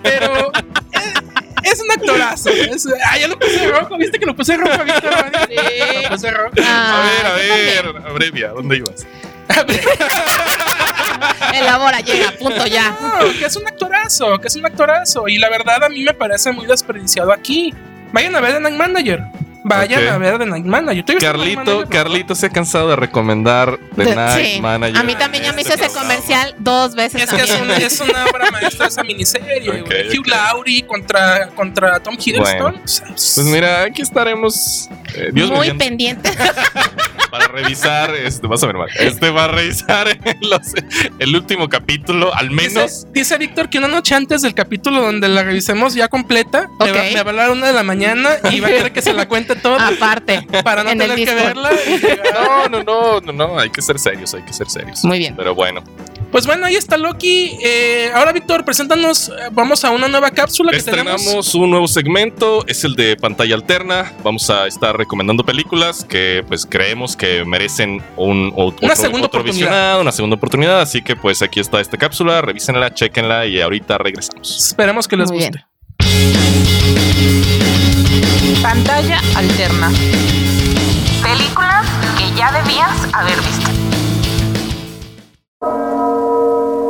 Pero 0.04 0.52
es, 1.64 1.74
es 1.74 1.82
un 1.82 1.92
actorazo. 1.92 2.50
Es, 2.50 2.88
ah, 3.06 3.18
ya 3.18 3.28
lo 3.28 3.38
puse 3.38 3.68
rojo, 3.72 3.98
¿viste 3.98 4.20
que 4.20 4.26
lo 4.26 4.36
puse 4.36 4.56
rojo? 4.58 4.84
¿Viste, 4.84 5.10
María? 5.10 6.02
Lo 6.04 6.10
puse 6.10 6.32
rojo. 6.32 6.52
A 6.58 7.02
ver, 7.02 7.26
a 7.26 7.34
Ah, 7.34 7.36
ver, 7.36 7.88
abrevia, 8.08 8.50
¿dónde 8.50 8.78
ibas? 8.78 9.06
Elabora, 11.54 12.00
llega, 12.02 12.32
punto 12.32 12.66
ya. 12.68 12.98
No, 13.02 13.32
que 13.38 13.46
es 13.46 13.56
un 13.56 13.68
actorazo, 13.68 14.40
que 14.40 14.48
es 14.48 14.56
un 14.56 14.66
actorazo. 14.66 15.28
Y 15.28 15.38
la 15.38 15.50
verdad 15.50 15.84
a 15.84 15.90
mí 15.90 16.04
me 16.04 16.14
parece 16.14 16.52
muy 16.52 16.66
desperdiciado 16.66 17.32
aquí. 17.32 17.74
Vayan 18.12 18.36
a 18.36 18.42
ver 18.42 18.54
The 18.54 18.60
Night 18.62 18.78
Manager. 18.78 19.22
Vayan 19.64 20.08
a 20.08 20.18
ver 20.18 20.38
The 20.40 20.46
Night 20.46 20.64
Manager. 20.66 21.04
¿Tú 21.04 21.14
viste 21.14 21.26
The 21.28 21.34
Night 21.38 21.56
Carlito, 21.56 21.62
Manager? 21.76 21.90
Carlito 21.90 22.36
se 22.36 22.46
ha 22.46 22.50
cansado 22.50 22.90
de 22.90 22.96
recomendar 22.96 23.78
The 23.98 24.06
De- 24.06 24.16
Night 24.16 24.46
sí. 24.56 24.62
Manager. 24.62 24.98
A 24.98 25.04
mí 25.04 25.16
también 25.16 25.44
ya 25.44 25.52
me 25.52 25.62
hizo 25.62 25.74
ese 25.74 25.90
comercial 25.90 26.56
dos 26.58 26.96
veces 26.96 27.24
Es 27.24 27.30
que 27.30 27.42
es 27.42 27.60
una, 27.62 27.76
es 27.76 28.00
una 28.00 28.26
obra 28.28 28.50
maestra 28.52 28.88
esa 28.88 29.04
miniserie. 29.04 29.82
Ok, 29.82 29.88
güey. 29.88 30.18
Hugh. 30.18 30.28
Laurie 30.28 30.86
contra, 30.86 31.48
contra 31.50 32.00
Tom 32.00 32.16
Hiddleston. 32.18 32.74
Bueno. 32.76 32.82
Pues 33.10 33.38
mira, 33.40 33.82
aquí 33.84 34.02
estaremos. 34.04 34.90
eh, 35.16 35.32
Dios 35.34 35.50
Muy 35.50 35.60
mediante, 35.60 35.86
pendiente. 35.86 36.32
para 37.30 37.48
revisar. 37.48 38.14
Este, 38.16 38.48
vas 38.48 38.64
a 38.64 38.68
ver, 38.68 38.78
Mar, 38.78 38.90
Este 39.00 39.30
va 39.30 39.46
a 39.46 39.48
revisar 39.48 40.08
los- 40.42 40.74
el 41.20 41.36
último 41.36 41.70
capítulo, 41.70 42.34
al 42.34 42.52
menos. 42.52 43.06
Dice, 43.06 43.08
dice 43.14 43.38
Víctor 43.38 43.70
que 43.70 43.78
una 43.80 43.88
noche 43.88 44.16
antes 44.16 44.42
del 44.42 44.54
capítulo 44.54 45.02
donde 45.02 45.28
la 45.28 45.44
revisemos 45.44 45.94
ya 45.94 46.08
completa, 46.08 46.68
me, 46.80 46.92
va, 46.92 47.00
Ok. 47.00 47.06
me 47.06 47.14
va 47.14 47.18
a 47.20 47.30
hablar 47.30 47.50
a 47.50 47.52
una 47.52 47.68
de 47.68 47.74
la 47.74 47.84
mañana 47.84 48.30
y 48.52 48.60
va 48.60 48.68
a 48.68 48.72
querer 48.72 48.92
que 48.92 49.02
se 49.02 49.14
la 49.14 49.28
cuente 49.28 49.56
toda 49.56 49.88
Aparte. 49.88 50.46
para 50.64 50.84
no 50.84 50.90
tener 50.92 51.16
que 51.16 51.26
verla. 51.34 51.72
y 51.74 52.02
No, 52.34 52.68
no, 52.70 52.84
no, 52.84 53.22
no, 53.22 53.32
no. 53.34 53.60
Hay 53.60 53.70
que 53.70 53.82
ser 53.82 54.00
serios, 54.00 54.34
hay 54.34 54.42
que 54.44 54.54
ser 54.54 54.70
serios. 54.70 55.04
Muy 55.04 55.20
bien. 55.20 55.36
Pero 55.36 55.54
bueno, 55.56 55.84
Pues 56.32 56.46
bueno, 56.46 56.66
ahí 56.66 56.76
está 56.76 56.98
Loki. 56.98 57.58
Eh, 57.64 58.12
ahora, 58.14 58.32
Víctor, 58.34 58.66
preséntanos. 58.66 59.30
eh, 59.30 59.34
Vamos 59.52 59.84
a 59.86 59.92
una 59.92 60.08
nueva 60.08 60.30
cápsula 60.32 60.72
que 60.72 60.82
tenemos. 60.82 61.16
estrenamos 61.22 61.56
un 61.56 61.70
nuevo 61.72 61.88
segmento. 61.88 62.66
Es 62.68 62.84
el 62.84 62.96
de 62.96 63.16
pantalla 63.16 63.56
alterna. 63.56 64.12
Vamos 64.24 64.50
a 64.50 64.68
estar 64.68 64.96
recomendando 64.98 65.44
películas 65.46 66.04
que, 66.04 66.44
pues, 66.48 66.66
creemos 66.66 67.16
que 67.16 67.46
merecen 67.46 68.04
un, 68.18 68.52
o- 68.56 68.68
otro, 68.68 68.96
segunda 68.96 69.28
otro 69.28 69.40
oportunidad. 69.40 69.54
visionado, 69.54 70.02
una 70.02 70.12
segunda 70.12 70.36
oportunidad. 70.36 70.82
Así 70.82 71.02
que, 71.02 71.16
pues, 71.16 71.42
aquí 71.42 71.60
está 71.62 71.80
esta 71.80 71.98
cápsula. 71.98 72.42
Revísenla, 72.42 72.94
chequenla 72.94 73.46
y 73.46 73.62
ahorita 73.62 73.98
regresamos. 73.98 74.68
Esperemos 74.68 75.08
que 75.08 75.16
les 75.18 75.32
Muy 75.32 75.40
guste. 75.40 75.66
Pantalla 78.62 79.22
alterna. 79.36 79.90
Películas 81.24 81.86
que 82.18 82.38
ya 82.38 82.52
debías 82.52 83.14
haber 83.14 83.38
visto. 83.38 83.72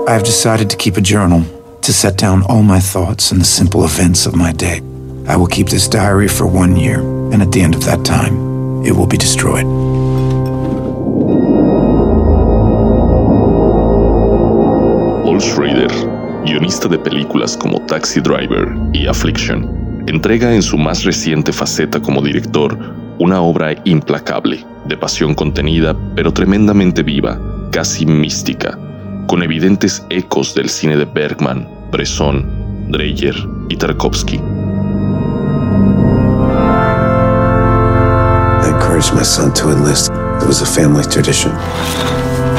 I've 0.09 0.23
decided 0.23 0.69
to 0.69 0.77
keep 0.77 0.95
a 0.95 1.01
journal 1.01 1.43
to 1.81 1.91
set 1.91 2.17
down 2.17 2.41
all 2.43 2.63
my 2.63 2.79
thoughts 2.79 3.33
and 3.33 3.41
the 3.41 3.45
simple 3.45 3.83
events 3.83 4.25
of 4.25 4.37
my 4.37 4.53
day. 4.53 4.79
I 5.27 5.35
will 5.35 5.47
keep 5.47 5.67
this 5.67 5.89
diary 5.89 6.29
for 6.29 6.47
one 6.47 6.77
year, 6.77 7.01
and 7.33 7.41
at 7.41 7.51
the 7.51 7.59
end 7.59 7.75
of 7.75 7.83
that 7.83 8.05
time, 8.05 8.85
it 8.85 8.93
will 8.95 9.05
be 9.05 9.17
destroyed. 9.17 9.65
Paul 15.25 15.41
Schrader, 15.41 15.91
guionista 16.45 16.87
de 16.87 16.99
películas 16.99 17.57
como 17.57 17.81
Taxi 17.87 18.21
Driver 18.21 18.77
y 18.93 19.07
Affliction, 19.07 20.05
entrega 20.07 20.55
en 20.55 20.61
su 20.61 20.77
más 20.77 21.03
reciente 21.03 21.51
faceta 21.51 22.01
como 22.01 22.21
director 22.21 22.79
una 23.19 23.41
obra 23.41 23.75
implacable, 23.83 24.65
de 24.85 24.95
pasión 24.95 25.35
contenida 25.35 25.93
pero 26.15 26.31
tremendamente 26.31 27.03
viva, 27.03 27.37
casi 27.73 28.05
mística, 28.05 28.79
con 29.27 29.43
evidentes 29.43 30.03
ecos 30.09 30.55
del 30.55 30.69
cine 30.69 30.95
de 30.97 31.05
Bergman, 31.05 31.67
Bresson, 31.91 32.45
Dreyer 32.89 33.35
y 33.69 33.75
Tarkovsky. 33.75 34.37
I 38.61 38.69
encouraged 38.69 39.13
my 39.13 39.23
son 39.23 39.53
to 39.53 39.69
enlist. 39.71 40.09
It 40.41 40.47
was 40.47 40.61
a 40.61 40.65
family 40.65 41.03
tradition. 41.03 41.51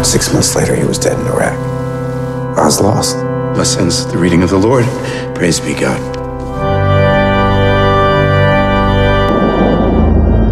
Six 0.04 0.32
months 0.32 0.54
later, 0.54 0.76
he 0.76 0.84
was 0.84 0.98
dead 0.98 1.18
in 1.18 1.26
Iraq. 1.26 1.56
I 2.58 2.64
was 2.64 2.80
lost. 2.80 3.16
My 3.56 3.64
son's 3.64 4.06
the 4.12 4.18
reading 4.18 4.42
of 4.42 4.50
the 4.50 4.58
Lord. 4.58 4.84
Praise 5.34 5.58
be 5.60 5.72
God. 5.74 5.98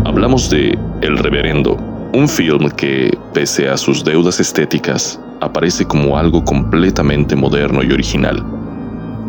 Hablamos 0.06 0.48
de 0.48 0.78
El 1.02 1.18
Reverendo, 1.18 1.76
un 2.14 2.26
film 2.26 2.70
que, 2.70 3.16
pese 3.34 3.68
a 3.68 3.76
sus 3.76 4.02
deudas 4.02 4.40
estéticas, 4.40 5.20
aparece 5.40 5.84
como 5.86 6.18
algo 6.18 6.44
completamente 6.44 7.36
moderno 7.36 7.82
y 7.82 7.92
original. 7.92 8.44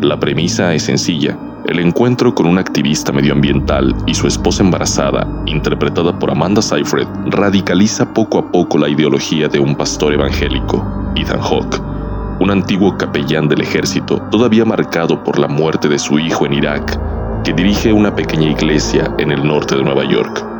La 0.00 0.18
premisa 0.18 0.74
es 0.74 0.84
sencilla. 0.84 1.36
El 1.66 1.80
encuentro 1.80 2.34
con 2.34 2.46
un 2.46 2.56
activista 2.56 3.12
medioambiental 3.12 3.94
y 4.06 4.14
su 4.14 4.26
esposa 4.26 4.62
embarazada, 4.62 5.26
interpretada 5.46 6.18
por 6.18 6.30
Amanda 6.30 6.62
Seyfried, 6.62 7.08
radicaliza 7.26 8.12
poco 8.14 8.38
a 8.38 8.50
poco 8.50 8.78
la 8.78 8.88
ideología 8.88 9.48
de 9.48 9.58
un 9.58 9.74
pastor 9.74 10.14
evangélico, 10.14 10.84
Ethan 11.16 11.40
Hawke, 11.40 11.80
un 12.40 12.50
antiguo 12.50 12.96
capellán 12.96 13.48
del 13.48 13.60
ejército 13.60 14.22
todavía 14.30 14.64
marcado 14.64 15.22
por 15.24 15.38
la 15.38 15.48
muerte 15.48 15.88
de 15.88 15.98
su 15.98 16.18
hijo 16.18 16.46
en 16.46 16.54
Irak, 16.54 16.98
que 17.42 17.52
dirige 17.52 17.92
una 17.92 18.14
pequeña 18.14 18.50
iglesia 18.50 19.12
en 19.18 19.32
el 19.32 19.44
norte 19.44 19.76
de 19.76 19.82
Nueva 19.82 20.04
York. 20.04 20.57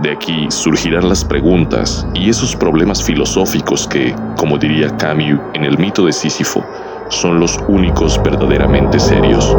De 0.00 0.10
aquí 0.10 0.46
surgirán 0.48 1.08
las 1.08 1.24
preguntas 1.24 2.06
y 2.14 2.30
esos 2.30 2.56
problemas 2.56 3.02
filosóficos 3.02 3.86
que, 3.86 4.14
como 4.36 4.56
diría 4.56 4.88
Camus 4.96 5.38
en 5.54 5.64
el 5.64 5.78
mito 5.78 6.06
de 6.06 6.12
Sísifo, 6.12 6.64
son 7.10 7.38
los 7.38 7.58
únicos 7.68 8.20
verdaderamente 8.24 8.98
serios. 8.98 9.54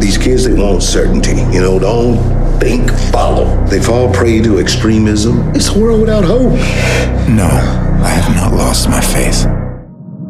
These 0.00 0.18
kids, 0.18 0.44
they 0.44 0.54
want 0.54 0.82
certainty. 0.82 1.36
You 1.52 1.60
know, 1.60 1.78
don't 1.78 2.18
think, 2.58 2.90
follow. 3.12 3.46
They 3.66 3.80
fall 3.80 4.10
prey 4.12 4.42
to 4.42 4.58
extremism. 4.58 5.50
It's 5.54 5.68
a 5.68 5.78
world 5.78 6.00
without 6.00 6.24
hope. 6.24 6.52
No, 7.28 7.48
I 8.02 8.08
have 8.08 8.34
not 8.34 8.52
lost 8.52 8.88
my 8.88 9.00
faith. 9.00 9.46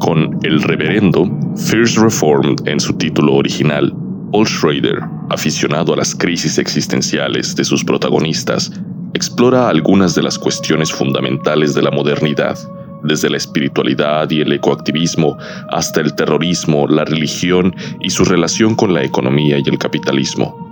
Con 0.01 0.39
El 0.45 0.61
Reverendo, 0.63 1.27
First 1.57 1.97
Reformed 1.97 2.69
en 2.69 2.79
su 2.81 2.93
título 2.95 3.37
original, 3.37 3.93
Paul 4.33 4.47
Schrader, 4.47 5.01
aficionado 5.31 5.93
a 5.93 5.97
las 5.97 6.15
crisis 6.15 6.59
existenciales 6.59 7.55
de 7.55 7.65
sus 7.65 7.85
protagonistas, 7.85 8.73
explora 9.15 9.69
algunas 9.69 10.15
de 10.15 10.23
las 10.23 10.39
cuestiones 10.39 10.93
fundamentales 10.93 11.75
de 11.75 11.83
la 11.83 11.91
modernidad, 11.91 12.59
desde 13.05 13.31
la 13.31 13.37
espiritualidad 13.37 14.31
y 14.31 14.41
el 14.41 14.53
ecoactivismo 14.53 15.37
hasta 15.71 16.01
el 16.01 16.15
terrorismo, 16.15 16.87
la 16.89 17.05
religión 17.05 17.75
y 18.01 18.11
su 18.11 18.25
relación 18.25 18.75
con 18.75 18.95
la 18.95 19.05
economía 19.05 19.59
y 19.59 19.69
el 19.69 19.79
capitalismo. 19.79 20.65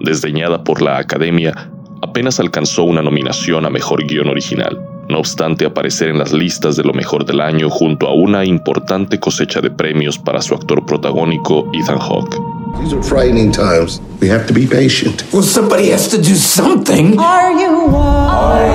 Desdeñada 0.00 0.64
por 0.64 0.82
la 0.82 0.98
Academia, 0.98 1.70
apenas 2.02 2.40
alcanzó 2.40 2.82
una 2.82 3.02
nominación 3.02 3.64
a 3.64 3.70
Mejor 3.70 4.04
Guión 4.06 4.28
Original, 4.28 4.91
no 5.12 5.18
obstante 5.18 5.66
aparecer 5.66 6.08
en 6.08 6.18
las 6.18 6.32
listas 6.32 6.74
de 6.74 6.82
lo 6.82 6.92
mejor 6.92 7.24
del 7.24 7.40
año 7.40 7.68
junto 7.70 8.08
a 8.08 8.14
una 8.14 8.44
importante 8.44 9.20
cosecha 9.20 9.60
de 9.60 9.70
premios 9.70 10.18
para 10.18 10.40
su 10.40 10.54
actor 10.54 10.84
protagónico 10.86 11.70
Ethan 11.74 11.98
Hawke. 11.98 12.36
These 12.80 12.94
are 12.94 13.02
frightening 13.02 13.52
times. 13.52 14.00
We 14.20 14.28
have 14.30 14.46
to 14.46 14.54
be 14.54 14.66
patient. 14.66 15.24
Well, 15.32 15.42
somebody 15.42 15.90
has 15.90 16.08
to 16.08 16.16
do 16.16 16.34
something. 16.34 17.18
Are 17.18 17.52
you 17.52 17.88
washed 17.88 18.72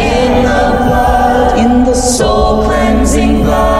in 0.00 0.44
the 0.44 0.70
blood, 0.86 1.58
in 1.58 1.84
the 1.84 1.94
soul 1.94 2.64
cleansing 2.64 3.42
blood 3.42 3.79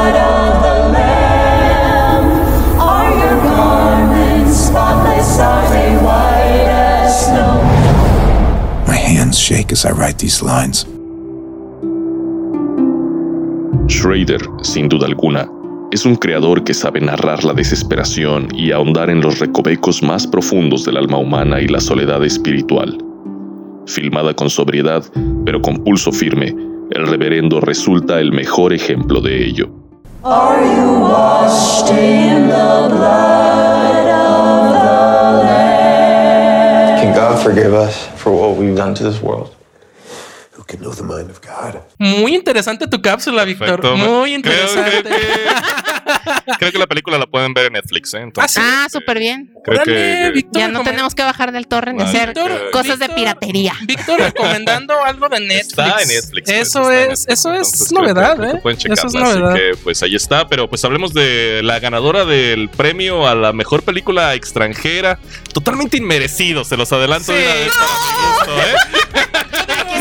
as 9.73 9.85
I 9.85 9.93
write 9.93 10.19
these 10.19 10.43
lines. 10.43 10.87
Schrader, 13.89 14.41
sin 14.63 14.89
duda 14.89 15.07
alguna, 15.07 15.49
es 15.91 16.05
un 16.05 16.15
creador 16.17 16.63
que 16.63 16.73
sabe 16.73 17.01
narrar 17.01 17.43
la 17.43 17.53
desesperación 17.53 18.49
y 18.55 18.71
ahondar 18.71 19.11
en 19.11 19.21
los 19.21 19.41
recovecos 19.41 20.03
más 20.03 20.27
profundos 20.27 20.85
del 20.85 20.97
alma 20.97 21.19
humana 21.19 21.61
y 21.61 21.67
la 21.67 21.81
soledad 21.81 22.25
espiritual. 22.25 22.97
Filmada 23.87 24.33
con 24.35 24.49
sobriedad, 24.49 25.05
pero 25.45 25.61
con 25.61 25.83
pulso 25.83 26.13
firme, 26.13 26.55
el 26.93 27.07
reverendo 27.07 27.61
resulta 27.61 28.21
el 28.21 28.33
mejor 28.33 28.73
ejemplo 28.73 29.21
de 29.21 29.45
ello. 29.45 29.69
Are 30.23 30.65
you 30.65 31.01
washed 31.01 31.91
in 31.91 32.49
the 32.49 32.89
blood 32.89 34.07
of 34.07 34.73
the 34.73 35.45
Lamb? 35.45 37.01
Can 37.01 37.15
God 37.15 37.43
forgive 37.43 37.75
us 37.75 38.07
for 38.17 38.31
what 38.33 38.57
we've 38.57 38.77
done 38.77 38.95
to 38.95 39.03
this 39.03 39.21
world? 39.21 39.57
Who 40.71 40.77
can 40.77 40.81
know 40.81 40.95
the 40.95 41.03
mind 41.03 41.31
of 41.31 41.41
God? 41.41 41.81
Muy 41.99 42.35
interesante 42.35 42.87
tu 42.87 43.01
cápsula, 43.03 43.45
Víctor. 43.45 43.83
Muy 43.97 44.35
interesante. 44.35 45.03
Creo, 45.03 45.03
que, 45.03 46.55
creo 46.59 46.73
que 46.73 46.79
la 46.79 46.87
película 46.87 47.19
la 47.19 47.27
pueden 47.27 47.53
ver 47.55 47.67
en 47.67 47.73
Netflix, 47.75 48.15
¿eh? 48.15 48.21
Entonces, 48.21 48.57
Ah, 48.63 48.85
eh, 48.87 48.91
súper 48.91 49.19
bien. 49.19 49.53
Creo 49.65 49.83
Órale, 49.83 49.93
que 50.27 50.31
Víctor 50.33 50.61
Ya 50.61 50.69
no 50.69 50.83
tenemos 50.85 51.15
que 51.15 51.23
bajar 51.23 51.51
del 51.53 51.67
torre 51.67 51.93
ni 51.93 52.03
hacer 52.03 52.29
Víctor, 52.29 52.71
cosas 52.73 52.99
de 52.99 53.09
piratería. 53.09 53.75
Víctor 53.83 54.21
recomendando 54.21 55.03
algo 55.05 55.29
de 55.29 55.41
Netflix. 55.41 55.69
Está 55.71 56.03
en 56.03 56.09
Netflix. 56.09 56.45
pues, 56.51 56.69
Eso 56.69 56.93
en 56.93 56.99
es, 56.99 57.09
Netflix. 57.09 57.29
eso 57.29 57.53
es 57.53 57.57
Entonces, 57.73 57.89
creo 57.89 58.01
que- 58.03 58.09
novedad, 58.15 58.37
creo 58.37 58.51
que 58.53 58.57
¿eh? 58.57 58.61
pueden 58.63 58.93
Eso 58.93 59.07
es 59.07 59.15
novedad. 59.15 59.51
Así 59.53 59.61
que, 59.61 59.77
pues 59.83 60.03
ahí 60.03 60.15
está. 60.15 60.49
Pero 60.49 60.69
pues 60.71 60.85
hablemos 60.85 61.13
de 61.13 61.61
la 61.65 61.79
ganadora 61.81 62.25
del 62.25 62.69
premio 62.69 63.27
a 63.27 63.35
la 63.35 63.53
mejor 63.53 63.83
película 63.83 64.35
extranjera. 64.35 65.19
Totalmente 65.53 65.97
inmerecido, 65.97 66.65
se 66.65 66.77
los 66.77 66.93
adelanto 66.93 67.33
de 67.33 67.39
una 67.43 67.53
Sí. 67.53 67.59
vez 67.59 67.73
para 67.73 67.91
mi 68.01 68.29
gusto, 68.29 68.63
¿eh? 68.63 69.27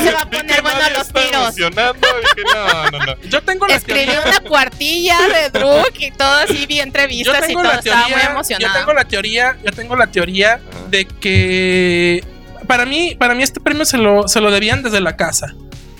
Se 0.03 0.11
va 0.11 0.21
a 0.21 0.29
poner 0.29 0.61
bueno 0.61 0.79
nadie 0.79 0.97
los 0.97 1.07
tiros. 1.07 1.75
no, 1.75 2.91
no, 2.91 3.05
no. 3.05 3.15
Yo 3.29 3.41
tengo 3.43 3.67
la 3.67 3.75
Escribió 3.75 4.05
teoría. 4.13 4.29
una 4.29 4.39
cuartilla 4.41 5.17
de 5.27 5.49
Druk 5.59 5.93
y 5.99 6.11
todo 6.11 6.33
así, 6.35 6.65
vi 6.65 6.77
Yo 6.77 6.83
entrevistas 6.83 7.49
y 7.49 7.53
todo. 7.53 7.63
la 7.63 7.75
Estaba 7.75 8.01
muy 8.01 8.07
teoría. 8.09 8.25
Yo 8.25 8.31
emocionado. 8.31 8.79
tengo 8.79 8.93
la 8.93 9.03
teoría. 9.05 9.57
Yo 9.65 9.71
tengo 9.71 9.95
la 9.95 10.07
teoría 10.07 10.59
de 10.89 11.05
que 11.05 12.23
para 12.67 12.85
mí, 12.85 13.15
para 13.15 13.35
mí 13.35 13.43
este 13.43 13.59
premio 13.59 13.85
se 13.85 13.97
lo, 13.97 14.27
se 14.27 14.39
lo 14.41 14.51
debían 14.51 14.83
desde 14.83 15.01
la 15.01 15.15
casa. 15.15 15.53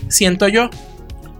Siento 0.07 0.47
yo. 0.47 0.69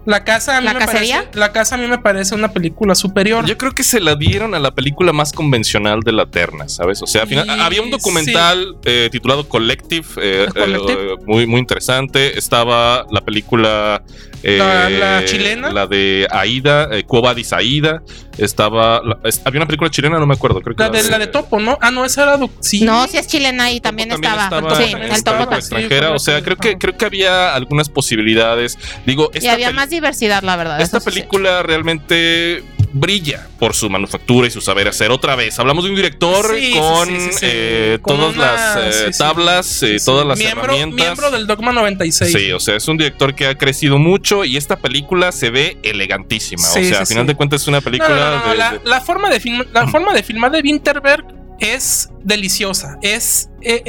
La 0.06 0.24
casa 0.24 0.56
a 0.56 0.60
mí 0.60 0.66
¿La 0.66 0.72
me 0.74 0.78
cacería? 0.80 1.16
parece, 1.18 1.38
la 1.38 1.52
casa 1.52 1.74
a 1.74 1.78
mí 1.78 1.86
me 1.86 1.98
parece 1.98 2.34
una 2.34 2.52
película 2.52 2.94
superior. 2.94 3.44
Yo 3.44 3.58
creo 3.58 3.72
que 3.72 3.82
se 3.82 4.00
la 4.00 4.16
dieron 4.16 4.54
a 4.54 4.58
la 4.58 4.70
película 4.70 5.12
más 5.12 5.32
convencional 5.32 6.00
de 6.00 6.12
la 6.12 6.26
terna, 6.26 6.68
¿sabes? 6.68 7.02
O 7.02 7.06
sea, 7.06 7.22
al 7.22 7.28
final, 7.28 7.46
Y- 7.46 7.60
había 7.60 7.82
un 7.82 7.90
documental 7.90 8.76
eh, 8.84 9.08
titulado 9.12 9.46
Collective, 9.48 10.06
eh, 10.22 10.46
Collective. 10.52 11.12
eh, 11.12 11.16
muy, 11.26 11.46
muy 11.46 11.60
interesante. 11.60 12.38
Estaba 12.38 13.04
la 13.10 13.20
película. 13.20 14.02
eh, 14.42 14.56
La- 14.56 14.88
la 14.88 15.24
chilena. 15.26 15.70
La 15.70 15.86
de 15.86 16.26
Aida, 16.30 16.88
eh, 16.92 17.04
Quo 17.04 17.20
Vadis 17.20 17.52
Aida. 17.52 18.02
Estaba. 18.40 19.02
la- 19.04 19.18
es- 19.24 19.40
había 19.44 19.58
una 19.60 19.66
película 19.66 19.90
chilena, 19.90 20.18
no 20.18 20.26
me 20.26 20.34
acuerdo. 20.34 20.60
Creo 20.60 20.74
que 20.76 20.82
la, 20.82 20.90
de, 20.90 21.02
la 21.10 21.18
de 21.18 21.26
Topo, 21.26 21.60
¿no? 21.60 21.78
Ah, 21.80 21.90
no, 21.90 22.04
esa 22.04 22.22
era. 22.22 22.38
Sí. 22.60 22.82
No, 22.84 23.06
si 23.06 23.18
es 23.18 23.26
chilena 23.26 23.70
y 23.70 23.80
también, 23.80 24.08
También 24.08 24.32
estaba. 24.32 24.44
estaba, 24.58 24.74
Sí, 24.76 24.90
también 24.90 25.10
el 25.10 25.16
estaba 25.16 25.38
topo 25.38 25.50
también. 25.50 25.58
extranjera. 25.60 26.08
Sí, 26.08 26.14
o 26.14 26.18
sea, 26.18 26.42
creo 26.42 26.56
que, 26.56 26.78
creo 26.78 26.96
que 26.96 27.04
había 27.04 27.54
algunas 27.54 27.88
posibilidades. 27.88 28.78
Digo, 29.06 29.30
Y 29.34 29.46
había 29.48 29.72
más 29.72 29.90
diversidad, 29.90 30.42
la 30.42 30.56
verdad. 30.56 30.80
esta 30.80 31.00
sí. 31.00 31.10
película 31.10 31.62
realmente 31.62 32.62
brilla 32.92 33.46
por 33.58 33.74
su 33.74 33.88
manufactura 33.88 34.46
y 34.48 34.50
su 34.50 34.60
saber 34.60 34.88
hacer. 34.88 35.10
Otra 35.10 35.36
vez, 35.36 35.58
hablamos 35.58 35.84
de 35.84 35.90
un 35.90 35.96
director 35.96 36.44
Sí, 36.54 36.72
sí, 36.72 36.78
con 36.78 37.08
sí, 37.08 37.14
sí, 37.20 37.28
sí. 37.32 37.38
eh, 37.42 37.98
Con 38.02 38.16
todas 38.16 38.36
una- 38.36 38.52
las 38.52 38.96
eh, 38.96 39.10
tablas, 39.16 39.82
eh, 39.82 39.96
todas 40.04 40.26
las 40.26 40.38
miembro, 40.38 40.64
herramientas. 40.64 40.96
Miembro 40.96 41.30
del 41.30 41.46
Dogma 41.46 41.72
96. 41.72 42.32
Sí, 42.32 42.52
o 42.52 42.60
sea, 42.60 42.76
es 42.76 42.88
un 42.88 42.96
director 42.96 43.34
que 43.34 43.46
ha 43.46 43.54
crecido 43.56 43.98
mucho 43.98 44.44
y 44.44 44.56
esta 44.56 44.76
película 44.76 45.30
se 45.32 45.50
ve 45.50 45.78
elegantísima. 45.82 46.62
O 46.62 46.72
sea, 46.72 46.82
sí, 46.84 46.94
a 46.94 47.06
final 47.06 47.26
de 47.26 47.34
cuentas 47.34 47.62
es 47.62 47.68
una 47.68 47.80
película 47.80 48.08
no, 48.10 48.30
no, 48.38 48.44
no, 48.46 48.50
de- 48.52 48.56
La, 48.58 48.70
de- 48.72 48.80
la 48.84 49.00
forma 49.00 49.30
de 49.30 49.40
film- 49.40 49.66
la 49.72 49.86
forma 49.88 50.12
de 50.12 50.22
filmar 50.22 50.50
de 50.50 50.60
Winterberg 50.60 51.24
es 51.58 52.08
deliciosa, 52.24 52.96
es, 53.02 53.50
eh, 53.60 53.82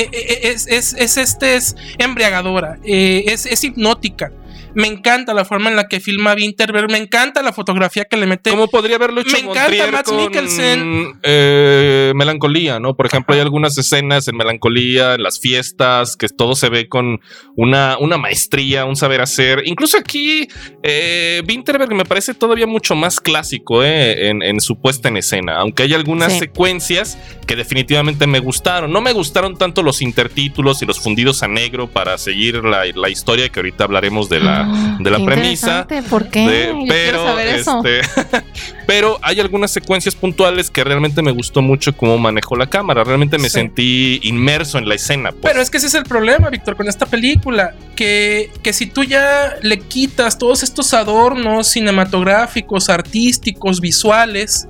es, 0.43 0.67
es, 0.67 0.93
es, 0.93 1.15
este, 1.17 1.55
es 1.55 1.75
embriagadora, 1.97 2.77
es, 2.83 3.45
es 3.45 3.63
hipnótica. 3.63 4.31
Me 4.73 4.87
encanta 4.87 5.33
la 5.33 5.43
forma 5.45 5.69
en 5.69 5.75
la 5.75 5.87
que 5.87 5.99
filma 5.99 6.33
Winterberg, 6.33 6.89
me 6.89 6.97
encanta 6.97 7.41
la 7.41 7.51
fotografía 7.51 8.05
que 8.05 8.15
le 8.17 8.25
mete. 8.25 8.51
¿Cómo 8.51 8.67
podría 8.67 8.95
haberlo 8.95 9.21
hecho 9.21 9.31
Me 9.33 9.39
encanta 9.39 9.61
Montrier 9.61 9.91
Mads 9.91 10.09
con, 10.09 10.17
Mikkelsen. 10.17 11.13
eh, 11.23 12.11
melancolía, 12.15 12.79
¿no? 12.79 12.95
Por 12.95 13.05
ejemplo, 13.05 13.35
hay 13.35 13.41
algunas 13.41 13.77
escenas 13.77 14.27
en 14.27 14.37
melancolía, 14.37 15.15
en 15.15 15.23
las 15.23 15.39
fiestas, 15.39 16.15
que 16.15 16.27
todo 16.29 16.55
se 16.55 16.69
ve 16.69 16.87
con 16.87 17.19
una, 17.57 17.97
una 17.99 18.17
maestría, 18.17 18.85
un 18.85 18.95
saber 18.95 19.21
hacer. 19.21 19.61
Incluso 19.65 19.97
aquí, 19.97 20.47
eh, 20.83 21.41
Winterberg 21.47 21.93
me 21.93 22.05
parece 22.05 22.33
todavía 22.33 22.65
mucho 22.67 22.95
más 22.95 23.19
clásico 23.19 23.83
eh, 23.83 24.29
en, 24.29 24.41
en 24.41 24.61
su 24.61 24.79
puesta 24.79 25.09
en 25.09 25.17
escena, 25.17 25.57
aunque 25.57 25.83
hay 25.83 25.93
algunas 25.93 26.31
Sí. 26.33 26.39
secuencias 26.39 27.17
que 27.45 27.55
definitivamente 27.55 28.25
me 28.27 28.39
gustaron. 28.39 28.91
No 28.93 29.01
me 29.01 29.11
gustaron 29.11 29.57
tanto 29.57 29.83
los 29.83 30.01
intertítulos 30.01 30.81
y 30.81 30.85
los 30.85 30.99
fundidos 30.99 31.43
a 31.43 31.47
negro 31.49 31.87
para 31.87 32.17
seguir 32.17 32.63
la, 32.63 32.83
la 32.95 33.09
historia, 33.09 33.49
que 33.49 33.59
ahorita 33.59 33.83
hablaremos 33.83 34.29
de 34.29 34.39
la, 34.39 34.60
De 34.99 35.09
la 35.09 35.17
qué 35.17 35.25
premisa. 35.25 35.87
¿Por 36.09 36.29
qué? 36.29 36.47
De- 36.47 36.85
pero, 36.87 37.25
saber 37.25 37.47
eso. 37.47 37.81
este, 37.85 38.21
pero 38.87 39.19
hay 39.21 39.39
algunas 39.39 39.71
secuencias 39.71 40.15
puntuales 40.15 40.69
que 40.69 40.83
realmente 40.83 41.21
me 41.21 41.31
gustó 41.31 41.61
mucho 41.61 41.95
cómo 41.95 42.17
manejó 42.17 42.55
la 42.55 42.67
cámara. 42.67 43.03
Realmente 43.03 43.37
me 43.37 43.49
Sí. 43.49 43.55
sentí 43.59 44.19
inmerso 44.23 44.77
en 44.77 44.87
la 44.87 44.95
escena. 44.95 45.31
pues. 45.31 45.41
Pero 45.43 45.61
es 45.61 45.69
que 45.69 45.77
ese 45.77 45.87
es 45.87 45.93
el 45.95 46.03
problema, 46.03 46.49
Víctor, 46.49 46.75
con 46.75 46.87
esta 46.87 47.05
película. 47.05 47.73
Que, 47.95 48.49
que 48.63 48.73
si 48.73 48.87
tú 48.87 49.03
ya 49.03 49.55
le 49.61 49.79
quitas 49.79 50.37
todos 50.37 50.63
estos 50.63 50.93
adornos 50.93 51.67
cinematográficos, 51.67 52.89
artísticos, 52.89 53.79
visuales, 53.81 54.67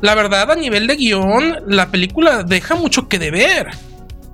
la 0.00 0.14
verdad, 0.14 0.50
a 0.52 0.54
nivel 0.54 0.86
de 0.86 0.96
guion, 0.96 1.56
la 1.66 1.90
película 1.90 2.42
deja 2.44 2.74
mucho 2.76 3.08
que 3.08 3.18
deber. 3.18 3.68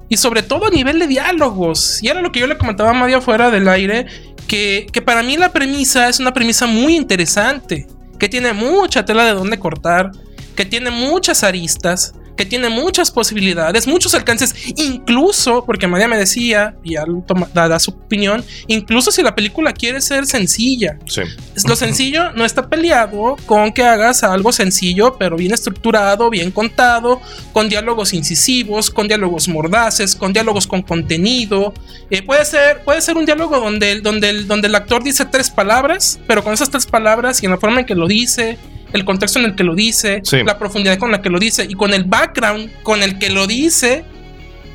Y 0.08 0.18
sobre 0.18 0.42
todo 0.42 0.66
a 0.66 0.70
nivel 0.70 0.98
de 0.98 1.06
diálogos. 1.06 2.02
Y 2.02 2.08
era 2.08 2.20
lo 2.20 2.30
que 2.30 2.40
yo 2.40 2.46
le 2.46 2.58
comentaba 2.58 2.90
a 2.90 2.92
Madia 2.92 3.20
fuera 3.22 3.50
del 3.50 3.66
aire, 3.68 4.06
que, 4.46 4.86
que 4.92 5.02
para 5.02 5.22
mí 5.22 5.36
la 5.36 5.52
premisa 5.52 6.08
es 6.08 6.20
una 6.20 6.32
premisa 6.32 6.66
muy 6.66 6.96
interesante, 6.96 7.86
que 8.18 8.28
tiene 8.28 8.52
mucha 8.52 9.04
tela 9.04 9.24
de 9.24 9.32
donde 9.32 9.58
cortar, 9.58 10.12
que 10.54 10.64
tiene 10.64 10.90
muchas 10.90 11.42
aristas, 11.44 12.14
que 12.36 12.44
tiene 12.44 12.68
muchas 12.68 13.10
posibilidades, 13.10 13.86
muchos 13.86 14.14
alcances, 14.14 14.54
incluso, 14.76 15.64
porque 15.64 15.86
María 15.86 16.08
me 16.08 16.16
decía, 16.16 16.74
y 16.82 16.94
ya 16.94 17.04
toma- 17.26 17.48
dará 17.54 17.78
su 17.78 17.92
opinión, 17.92 18.44
incluso 18.66 19.10
si 19.10 19.22
la 19.22 19.34
película 19.34 19.72
quiere 19.72 20.00
ser 20.00 20.26
sencilla. 20.26 20.98
Sí. 21.06 21.22
Lo 21.68 21.76
sencillo 21.76 22.32
no 22.32 22.44
está 22.44 22.68
peleado 22.68 23.36
con 23.46 23.72
que 23.72 23.82
hagas 23.84 24.22
algo 24.24 24.52
sencillo, 24.52 25.16
pero 25.18 25.36
bien 25.36 25.52
estructurado, 25.52 26.30
bien 26.30 26.50
contado, 26.50 27.20
con 27.52 27.68
diálogos 27.68 28.12
incisivos, 28.12 28.90
con 28.90 29.06
diálogos 29.08 29.48
mordaces, 29.48 30.14
con 30.16 30.32
diálogos 30.32 30.66
con 30.66 30.82
contenido. 30.82 31.72
Eh, 32.10 32.22
puede, 32.22 32.44
ser, 32.44 32.82
puede 32.84 33.00
ser 33.00 33.16
un 33.16 33.24
diálogo 33.26 33.58
donde, 33.60 33.92
el- 33.92 34.02
donde, 34.02 34.42
donde 34.44 34.68
el 34.68 34.74
actor 34.74 35.02
dice 35.02 35.24
tres 35.24 35.50
palabras, 35.50 36.18
pero 36.26 36.42
con 36.42 36.52
esas 36.52 36.70
tres 36.70 36.86
palabras 36.86 37.42
y 37.42 37.46
en 37.46 37.52
la 37.52 37.58
forma 37.58 37.80
en 37.80 37.86
que 37.86 37.94
lo 37.94 38.06
dice, 38.06 38.58
el 38.94 39.04
contexto 39.04 39.38
en 39.40 39.44
el 39.44 39.54
que 39.54 39.64
lo 39.64 39.74
dice, 39.74 40.20
Sí. 40.24 40.38
la 40.44 40.58
profundidad 40.58 40.98
con 40.98 41.10
la 41.10 41.20
que 41.20 41.28
lo 41.28 41.38
dice 41.38 41.66
y 41.68 41.74
con 41.74 41.92
el 41.92 42.04
background 42.04 42.70
con 42.82 43.02
el 43.02 43.18
que 43.18 43.28
lo 43.30 43.46
dice, 43.46 44.04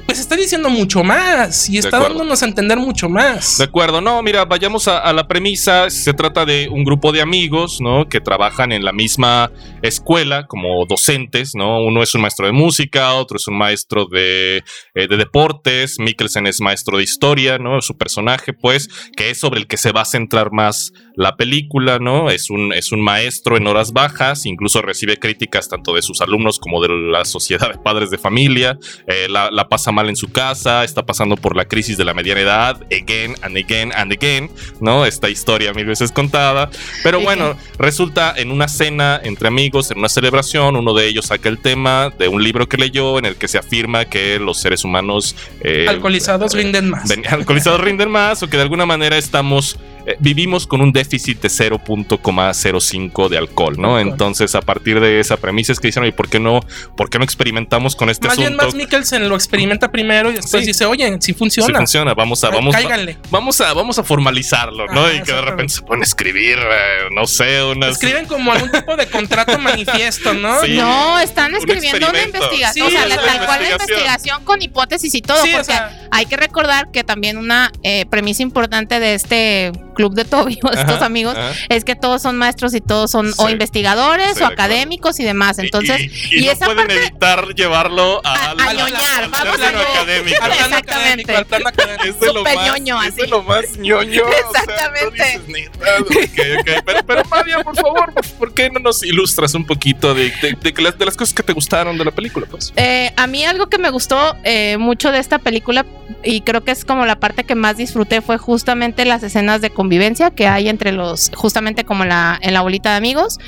pues 0.09 0.19
está 0.21 0.35
diciendo 0.35 0.71
mucho 0.71 1.03
más 1.03 1.69
y 1.69 1.77
está 1.77 1.99
dándonos 1.99 2.41
a 2.41 2.45
entender 2.47 2.79
mucho 2.79 3.09
más. 3.09 3.59
De 3.59 3.65
acuerdo, 3.65 4.01
no, 4.01 4.23
mira, 4.23 4.43
vayamos 4.45 4.87
a, 4.87 4.97
a 4.97 5.13
la 5.13 5.27
premisa. 5.27 5.91
Se 5.91 6.15
trata 6.15 6.45
de 6.45 6.67
un 6.67 6.83
grupo 6.83 7.11
de 7.11 7.21
amigos, 7.21 7.79
¿no? 7.79 8.09
Que 8.09 8.19
trabajan 8.19 8.71
en 8.71 8.83
la 8.83 8.91
misma 8.91 9.51
escuela 9.83 10.47
como 10.47 10.87
docentes, 10.87 11.53
¿no? 11.53 11.83
Uno 11.83 12.01
es 12.01 12.15
un 12.15 12.21
maestro 12.21 12.47
de 12.47 12.53
música, 12.53 13.13
otro 13.13 13.37
es 13.37 13.47
un 13.47 13.55
maestro 13.59 14.07
de, 14.07 14.63
eh, 14.95 15.07
de 15.07 15.15
deportes, 15.15 15.99
Mikkelsen 15.99 16.47
es 16.47 16.59
maestro 16.59 16.97
de 16.97 17.03
historia, 17.03 17.59
¿no? 17.59 17.79
Su 17.81 17.95
personaje, 17.95 18.53
pues, 18.53 18.89
que 19.15 19.29
es 19.29 19.39
sobre 19.39 19.59
el 19.59 19.67
que 19.67 19.77
se 19.77 19.91
va 19.91 20.01
a 20.01 20.05
centrar 20.05 20.51
más 20.51 20.91
la 21.15 21.35
película, 21.35 21.99
¿no? 21.99 22.31
Es 22.31 22.49
un, 22.49 22.73
es 22.73 22.91
un 22.91 23.01
maestro 23.01 23.57
en 23.57 23.67
horas 23.67 23.93
bajas, 23.93 24.47
incluso 24.47 24.81
recibe 24.81 25.17
críticas 25.17 25.69
tanto 25.69 25.93
de 25.93 26.01
sus 26.01 26.21
alumnos 26.21 26.57
como 26.57 26.81
de 26.81 26.89
la 26.89 27.25
sociedad 27.25 27.71
de 27.71 27.77
padres 27.77 28.09
de 28.09 28.17
familia, 28.17 28.79
eh, 29.05 29.27
la, 29.29 29.51
la 29.51 29.67
pasa 29.67 29.91
mal 29.99 30.07
en 30.09 30.15
su 30.15 30.29
casa, 30.29 30.83
está 30.85 31.05
pasando 31.05 31.35
por 31.35 31.55
la 31.57 31.65
crisis 31.65 31.97
de 31.97 32.05
la 32.05 32.13
mediana 32.13 32.39
edad, 32.41 32.81
again 32.85 33.35
and 33.41 33.57
again 33.57 33.91
and 33.95 34.13
again, 34.13 34.49
¿no? 34.79 35.05
Esta 35.05 35.29
historia 35.29 35.73
mil 35.73 35.85
veces 35.85 36.11
contada, 36.11 36.69
pero 37.03 37.19
bueno, 37.19 37.55
resulta 37.77 38.33
en 38.37 38.49
una 38.51 38.67
cena 38.69 39.19
entre 39.23 39.47
amigos, 39.49 39.91
en 39.91 39.97
una 39.99 40.07
celebración, 40.09 40.75
uno 40.77 40.93
de 40.93 41.07
ellos 41.07 41.25
saca 41.25 41.49
el 41.49 41.59
tema 41.59 42.11
de 42.17 42.27
un 42.29 42.41
libro 42.43 42.67
que 42.69 42.77
leyó 42.77 43.19
en 43.19 43.25
el 43.25 43.35
que 43.35 43.47
se 43.49 43.57
afirma 43.57 44.05
que 44.05 44.39
los 44.39 44.57
seres 44.59 44.85
humanos... 44.85 45.35
eh, 45.61 45.85
Alcoholizados 45.89 46.53
rinden 46.53 46.89
más. 46.89 47.09
ven- 47.09 47.27
alcoholizados 47.27 47.81
rinden 47.81 48.09
más 48.09 48.41
o 48.43 48.49
que 48.49 48.55
de 48.57 48.63
alguna 48.63 48.85
manera 48.85 49.17
estamos 49.17 49.77
eh, 50.05 50.15
vivimos 50.19 50.67
con 50.67 50.81
un 50.81 50.91
déficit 50.91 51.41
de 51.41 51.49
0.05 51.49 53.29
de 53.29 53.37
alcohol, 53.37 53.75
¿no? 53.77 53.95
Alcohol. 53.97 54.11
Entonces, 54.11 54.55
a 54.55 54.61
partir 54.61 54.99
de 54.99 55.19
esa 55.19 55.37
premisa 55.37 55.71
es 55.71 55.79
que 55.79 55.87
dicen, 55.89 56.05
¿y 56.05 56.11
por 56.11 56.29
qué 56.29 56.39
no, 56.39 56.61
por 56.95 57.09
qué 57.09 57.17
no 57.17 57.23
experimentamos 57.23 57.95
con 57.95 58.09
este 58.09 58.27
Más 58.27 58.37
bien, 58.37 58.49
asunto? 58.49 58.65
Max 58.65 58.75
Mikkelsen 58.75 59.29
lo 59.29 59.35
experimenta 59.35 59.91
primero 59.91 60.29
y 60.31 60.33
después 60.35 60.63
Sí. 60.63 60.67
dice, 60.67 60.85
oye, 60.85 61.09
si 61.19 61.29
Sí 61.29 61.33
funciona. 61.33 61.77
funciona, 61.77 62.13
vamos 62.13 62.43
a, 62.43 62.49
vamos, 62.49 62.75
cáiganle. 62.75 63.17
vamos 63.29 63.61
a, 63.61 63.73
vamos 63.73 63.99
a 63.99 64.03
formalizarlo, 64.03 64.87
¿no? 64.87 65.05
Ah, 65.05 65.13
y 65.13 65.21
que 65.23 65.31
de 65.33 65.41
repente 65.41 65.73
se 65.73 65.81
pone 65.81 66.01
a 66.01 66.05
escribir, 66.05 66.57
eh, 66.57 67.09
no 67.13 67.25
sé, 67.27 67.63
unas. 67.63 67.91
Escriben 67.91 68.25
como 68.25 68.51
algún 68.51 68.71
tipo 68.71 68.95
de 68.95 69.07
contrato 69.07 69.57
manifiesto, 69.59 70.33
¿no? 70.33 70.61
Sí. 70.61 70.75
No, 70.77 71.19
están 71.19 71.51
Un 71.53 71.59
escribiendo 71.59 72.09
una 72.09 72.23
investigación, 72.23 72.89
Sí, 72.89 72.95
o 72.95 72.97
sea, 72.99 73.07
la- 73.07 73.15
tal 73.17 73.45
cual 73.45 73.61
la 73.63 73.71
investigación. 73.71 74.43
con 74.43 74.61
hipótesis 74.61 75.13
y 75.15 75.21
todo, 75.21 75.41
Sí, 75.43 75.49
o 75.49 75.57
porque 75.57 75.65
sea- 75.65 76.07
hay 76.11 76.25
que 76.25 76.37
recordar 76.37 76.89
que 76.91 77.03
también 77.03 77.37
una 77.37 77.71
eh, 77.83 78.05
premisa 78.09 78.41
importante 78.43 78.99
de 78.99 79.13
este 79.13 79.71
club 79.99 80.13
de 80.15 80.23
Toby, 80.23 80.57
o 80.63 80.67
estos 80.71 80.95
Ajá, 80.95 81.05
amigos, 81.07 81.35
ajá. 81.35 81.51
es 81.67 81.83
que 81.83 81.95
todos 81.97 82.21
son 82.21 82.37
maestros 82.37 82.73
y 82.73 82.79
todos 82.79 83.11
son 83.11 83.33
o 83.37 83.47
Sí, 83.47 83.51
investigadores 83.51 84.29
estoy 84.29 84.43
o 84.45 84.47
de 84.47 84.53
académicos 84.53 85.19
y 85.19 85.25
demás. 85.25 85.59
Entonces, 85.59 85.99
y, 86.31 86.35
y 86.37 86.39
y 86.39 86.45
no 86.45 86.51
esa 86.53 86.65
pueden 86.67 86.87
parte- 86.87 86.95
evitar 87.05 87.47
llevarlo 87.55 88.21
A- 88.23 88.33
a 88.33 88.51
al- 88.51 88.77
ñoñar, 88.77 89.23
al 89.25 89.29
vamos 89.29 89.47
a 89.47 89.57
término 89.57 89.71
ñoñar. 89.71 89.91
académico. 89.91 90.43
Al 90.43 90.51
plano 90.51 90.65
Exactamente. 90.65 90.93
académico, 90.93 91.37
al 91.37 91.45
plano 91.45 91.67
académico. 91.67 92.03
Es 92.05 92.19
de 92.21 92.33
lo 92.33 92.43
más, 92.43 92.55
ñoño, 92.65 93.03
es 93.03 93.15
de 93.17 93.21
así. 93.23 93.31
lo 93.31 93.43
más 93.43 93.77
ñoño. 93.77 94.23
o 94.23 94.29
sea, 94.29 94.61
Exactamente. 94.61 95.23
dices, 95.23 95.47
"Neta, 95.47 95.95
ok, 95.99 96.11
ok". 96.59 96.83
Pero, 96.85 97.03
pero 97.05 97.23
María, 97.29 97.59
por 97.63 97.75
favor, 97.75 98.13
¿por, 98.13 98.25
por 98.25 98.53
qué 98.53 98.69
no 98.69 98.79
nos 98.79 99.03
ilustras 99.03 99.53
un 99.53 99.65
poquito 99.65 100.13
de, 100.13 100.31
de- 100.41 100.57
de 100.61 100.73
que 100.73 100.81
las, 100.81 100.97
de 100.97 101.05
las 101.05 101.17
cosas 101.17 101.33
que 101.33 101.43
te 101.43 101.51
gustaron 101.53 101.97
de 101.97 102.05
la 102.05 102.11
película? 102.11 102.47
Pues? 102.49 102.71
Eh, 102.77 103.11
a 103.17 103.27
mí 103.27 103.43
algo 103.43 103.67
que 103.67 103.77
me 103.77 103.89
gustó 103.89 104.37
eh, 104.45 104.77
mucho 104.77 105.11
de 105.11 105.19
esta 105.19 105.39
película 105.39 105.85
y 106.23 106.41
creo 106.41 106.63
que 106.63 106.71
es 106.71 106.85
como 106.85 107.05
la 107.05 107.19
parte 107.19 107.43
que 107.43 107.55
más 107.55 107.75
disfruté 107.77 108.21
fue 108.21 108.37
justamente 108.37 109.03
las 109.05 109.23
escenas 109.23 109.61
de 109.61 109.69
convivencia 109.89 110.29
que 110.29 110.45
hay 110.45 110.69
entre 110.69 110.91
los, 110.91 111.31
justamente 111.35 111.83
como 111.83 112.05
la, 112.05 112.37
en 112.43 112.53
la 112.53 112.61
bolita 112.61 112.91
de 112.91 112.97
amigos. 112.97 113.39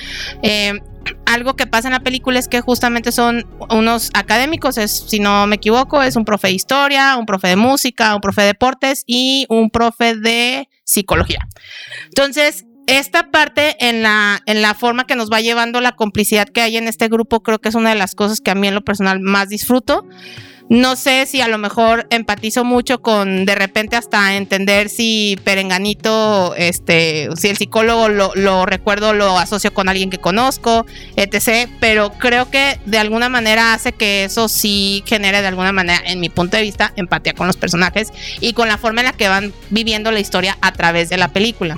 Eh, 0.41 0.79
algo 1.27 1.55
que 1.55 1.67
pasa 1.67 1.87
en 1.87 1.93
la 1.93 1.99
película 1.99 2.39
es 2.39 2.47
que 2.47 2.61
justamente 2.61 3.11
son 3.11 3.45
unos 3.69 4.09
académicos, 4.15 4.79
es, 4.79 5.05
si 5.07 5.19
no 5.19 5.45
me 5.45 5.57
equivoco, 5.57 6.01
es 6.01 6.15
un 6.15 6.25
profe 6.25 6.47
de 6.47 6.53
historia, 6.53 7.15
un 7.15 7.27
profe 7.27 7.49
de 7.49 7.57
música, 7.57 8.15
un 8.15 8.21
profe 8.21 8.41
de 8.41 8.47
deportes 8.47 9.03
y 9.05 9.45
un 9.49 9.69
profe 9.69 10.15
de 10.15 10.67
psicología. 10.83 11.47
Entonces, 12.05 12.65
esta 12.99 13.31
parte 13.31 13.75
en 13.79 14.03
la, 14.03 14.41
en 14.45 14.61
la 14.61 14.73
forma 14.73 15.05
que 15.05 15.15
nos 15.15 15.31
va 15.31 15.39
llevando 15.39 15.79
la 15.79 15.93
complicidad 15.93 16.47
que 16.47 16.61
hay 16.61 16.75
en 16.75 16.87
este 16.87 17.07
grupo, 17.07 17.41
creo 17.41 17.59
que 17.59 17.69
es 17.69 17.75
una 17.75 17.89
de 17.89 17.95
las 17.95 18.15
cosas 18.15 18.41
que 18.41 18.51
a 18.51 18.55
mí 18.55 18.67
en 18.67 18.75
lo 18.75 18.81
personal 18.81 19.21
más 19.21 19.47
disfruto. 19.47 20.05
No 20.69 20.95
sé 20.95 21.25
si 21.25 21.41
a 21.41 21.49
lo 21.49 21.57
mejor 21.57 22.07
empatizo 22.11 22.63
mucho 22.63 23.01
con 23.01 23.45
de 23.45 23.55
repente 23.55 23.97
hasta 23.97 24.35
entender 24.35 24.87
si 24.87 25.37
Perenganito, 25.43 26.55
este, 26.55 27.27
si 27.35 27.49
el 27.49 27.57
psicólogo 27.57 28.07
lo, 28.07 28.31
lo 28.35 28.65
recuerdo, 28.65 29.13
lo 29.13 29.37
asocio 29.37 29.73
con 29.73 29.89
alguien 29.89 30.09
que 30.09 30.17
conozco, 30.17 30.85
etc. 31.17 31.69
Pero 31.81 32.13
creo 32.13 32.49
que 32.49 32.79
de 32.85 32.97
alguna 32.97 33.27
manera 33.27 33.73
hace 33.73 33.91
que 33.91 34.23
eso 34.23 34.47
sí 34.47 35.03
genere 35.05 35.41
de 35.41 35.47
alguna 35.47 35.73
manera, 35.73 36.01
en 36.05 36.21
mi 36.21 36.29
punto 36.29 36.55
de 36.55 36.63
vista, 36.63 36.93
empatía 36.95 37.33
con 37.33 37.47
los 37.47 37.57
personajes 37.57 38.13
y 38.39 38.53
con 38.53 38.69
la 38.69 38.77
forma 38.77 39.01
en 39.01 39.07
la 39.07 39.13
que 39.13 39.27
van 39.27 39.53
viviendo 39.71 40.09
la 40.11 40.21
historia 40.21 40.57
a 40.61 40.71
través 40.71 41.09
de 41.09 41.17
la 41.17 41.29
película. 41.29 41.77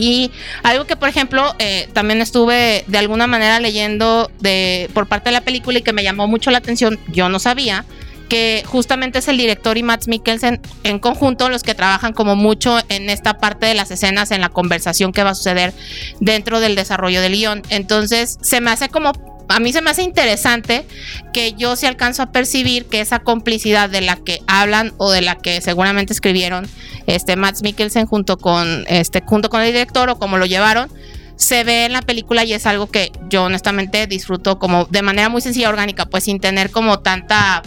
Y 0.00 0.30
algo 0.62 0.84
que, 0.84 0.96
por 0.96 1.08
ejemplo, 1.08 1.54
eh, 1.58 1.88
también 1.92 2.20
estuve 2.20 2.84
de 2.86 2.98
alguna 2.98 3.26
manera 3.26 3.60
leyendo 3.60 4.30
de, 4.40 4.88
por 4.94 5.06
parte 5.06 5.30
de 5.30 5.32
la 5.32 5.40
película 5.40 5.78
y 5.78 5.82
que 5.82 5.92
me 5.92 6.02
llamó 6.02 6.28
mucho 6.28 6.50
la 6.50 6.58
atención, 6.58 6.98
yo 7.08 7.28
no 7.28 7.38
sabía, 7.38 7.84
que 8.28 8.62
justamente 8.66 9.18
es 9.18 9.28
el 9.28 9.38
director 9.38 9.78
y 9.78 9.82
Matt 9.82 10.06
Mikkelsen 10.06 10.60
en 10.84 10.98
conjunto 10.98 11.48
los 11.48 11.62
que 11.62 11.74
trabajan 11.74 12.12
como 12.12 12.36
mucho 12.36 12.78
en 12.88 13.10
esta 13.10 13.38
parte 13.38 13.66
de 13.66 13.74
las 13.74 13.90
escenas, 13.90 14.30
en 14.30 14.40
la 14.40 14.50
conversación 14.50 15.12
que 15.12 15.24
va 15.24 15.30
a 15.30 15.34
suceder 15.34 15.72
dentro 16.20 16.60
del 16.60 16.74
desarrollo 16.76 17.20
del 17.20 17.32
guion. 17.32 17.62
Entonces, 17.70 18.38
se 18.42 18.60
me 18.60 18.70
hace 18.70 18.88
como 18.90 19.12
a 19.48 19.60
mí 19.60 19.72
se 19.72 19.82
me 19.82 19.90
hace 19.90 20.02
interesante 20.02 20.86
que 21.32 21.54
yo 21.54 21.76
sí 21.76 21.86
alcanzo 21.86 22.22
a 22.22 22.32
percibir 22.32 22.86
que 22.86 23.00
esa 23.00 23.20
complicidad 23.20 23.88
de 23.88 24.02
la 24.02 24.16
que 24.16 24.40
hablan 24.46 24.92
o 24.98 25.10
de 25.10 25.22
la 25.22 25.36
que 25.36 25.60
seguramente 25.60 26.12
escribieron 26.12 26.68
este 27.06 27.36
Matt 27.36 27.62
Mikkelsen 27.62 28.06
junto 28.06 28.36
con 28.36 28.84
este 28.88 29.22
junto 29.24 29.48
con 29.48 29.62
el 29.62 29.72
director 29.72 30.10
o 30.10 30.18
como 30.18 30.38
lo 30.38 30.46
llevaron 30.46 30.90
se 31.36 31.64
ve 31.64 31.86
en 31.86 31.92
la 31.92 32.02
película 32.02 32.44
y 32.44 32.52
es 32.52 32.66
algo 32.66 32.90
que 32.90 33.12
yo 33.28 33.44
honestamente 33.44 34.06
disfruto 34.06 34.58
como 34.58 34.84
de 34.86 35.02
manera 35.02 35.28
muy 35.28 35.40
sencilla 35.40 35.68
orgánica 35.68 36.06
pues 36.06 36.24
sin 36.24 36.40
tener 36.40 36.70
como 36.70 36.98
tanta 37.00 37.62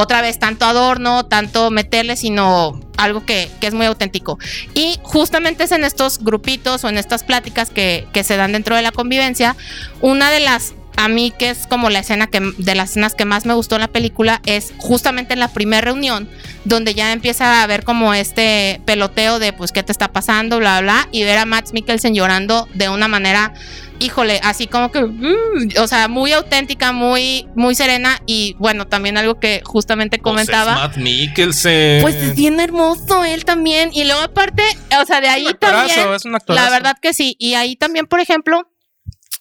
otra 0.00 0.22
vez 0.22 0.38
tanto 0.38 0.64
adorno, 0.64 1.26
tanto 1.26 1.72
meterle, 1.72 2.14
sino 2.14 2.78
algo 2.96 3.26
que, 3.26 3.50
que, 3.60 3.66
es 3.66 3.74
muy 3.74 3.84
auténtico. 3.84 4.38
Y 4.72 4.96
justamente 5.02 5.64
es 5.64 5.72
en 5.72 5.82
estos 5.82 6.20
grupitos 6.22 6.84
o 6.84 6.88
en 6.88 6.98
estas 6.98 7.24
pláticas 7.24 7.70
que, 7.70 8.06
que 8.12 8.22
se 8.22 8.36
dan 8.36 8.52
dentro 8.52 8.76
de 8.76 8.82
la 8.82 8.92
convivencia, 8.92 9.56
una 10.00 10.30
de 10.30 10.38
las 10.38 10.74
a 10.98 11.06
mí 11.06 11.32
que 11.38 11.50
es 11.50 11.68
como 11.68 11.90
la 11.90 12.00
escena 12.00 12.26
que 12.26 12.40
de 12.58 12.74
las 12.74 12.90
escenas 12.90 13.14
que 13.14 13.24
más 13.24 13.46
me 13.46 13.54
gustó 13.54 13.76
en 13.76 13.82
la 13.82 13.88
película 13.88 14.42
es 14.46 14.74
justamente 14.78 15.32
en 15.32 15.38
la 15.38 15.46
primera 15.46 15.80
reunión 15.80 16.28
donde 16.64 16.92
ya 16.92 17.12
empieza 17.12 17.62
a 17.62 17.66
ver 17.68 17.84
como 17.84 18.14
este 18.14 18.80
peloteo 18.84 19.38
de 19.38 19.52
pues 19.52 19.70
qué 19.70 19.84
te 19.84 19.92
está 19.92 20.08
pasando 20.08 20.58
bla 20.58 20.80
bla, 20.80 21.08
y 21.12 21.22
ver 21.22 21.38
a 21.38 21.46
Max 21.46 21.72
Mikkelsen 21.72 22.16
llorando 22.16 22.68
de 22.74 22.88
una 22.88 23.06
manera 23.06 23.54
híjole 24.00 24.40
así 24.42 24.66
como 24.66 24.90
que 24.90 25.00
mm, 25.02 25.78
o 25.80 25.86
sea 25.86 26.08
muy 26.08 26.32
auténtica 26.32 26.90
muy 26.90 27.46
muy 27.54 27.76
serena 27.76 28.20
y 28.26 28.56
bueno 28.58 28.88
también 28.88 29.16
algo 29.18 29.38
que 29.38 29.62
justamente 29.64 30.18
comentaba. 30.18 30.74
Matt 30.74 30.96
Mikkelsen. 30.96 32.02
Pues 32.02 32.16
es 32.16 32.34
bien 32.34 32.58
hermoso 32.58 33.24
él 33.24 33.44
también 33.44 33.90
y 33.92 34.02
luego 34.02 34.22
aparte 34.22 34.64
o 35.00 35.06
sea 35.06 35.20
de 35.20 35.28
ahí 35.28 35.42
un 35.42 35.50
actorazo, 35.50 35.94
también 35.94 36.14
es 36.14 36.24
un 36.24 36.36
la 36.48 36.70
verdad 36.70 36.96
que 37.00 37.14
sí 37.14 37.36
y 37.38 37.54
ahí 37.54 37.76
también 37.76 38.06
por 38.06 38.18
ejemplo 38.18 38.68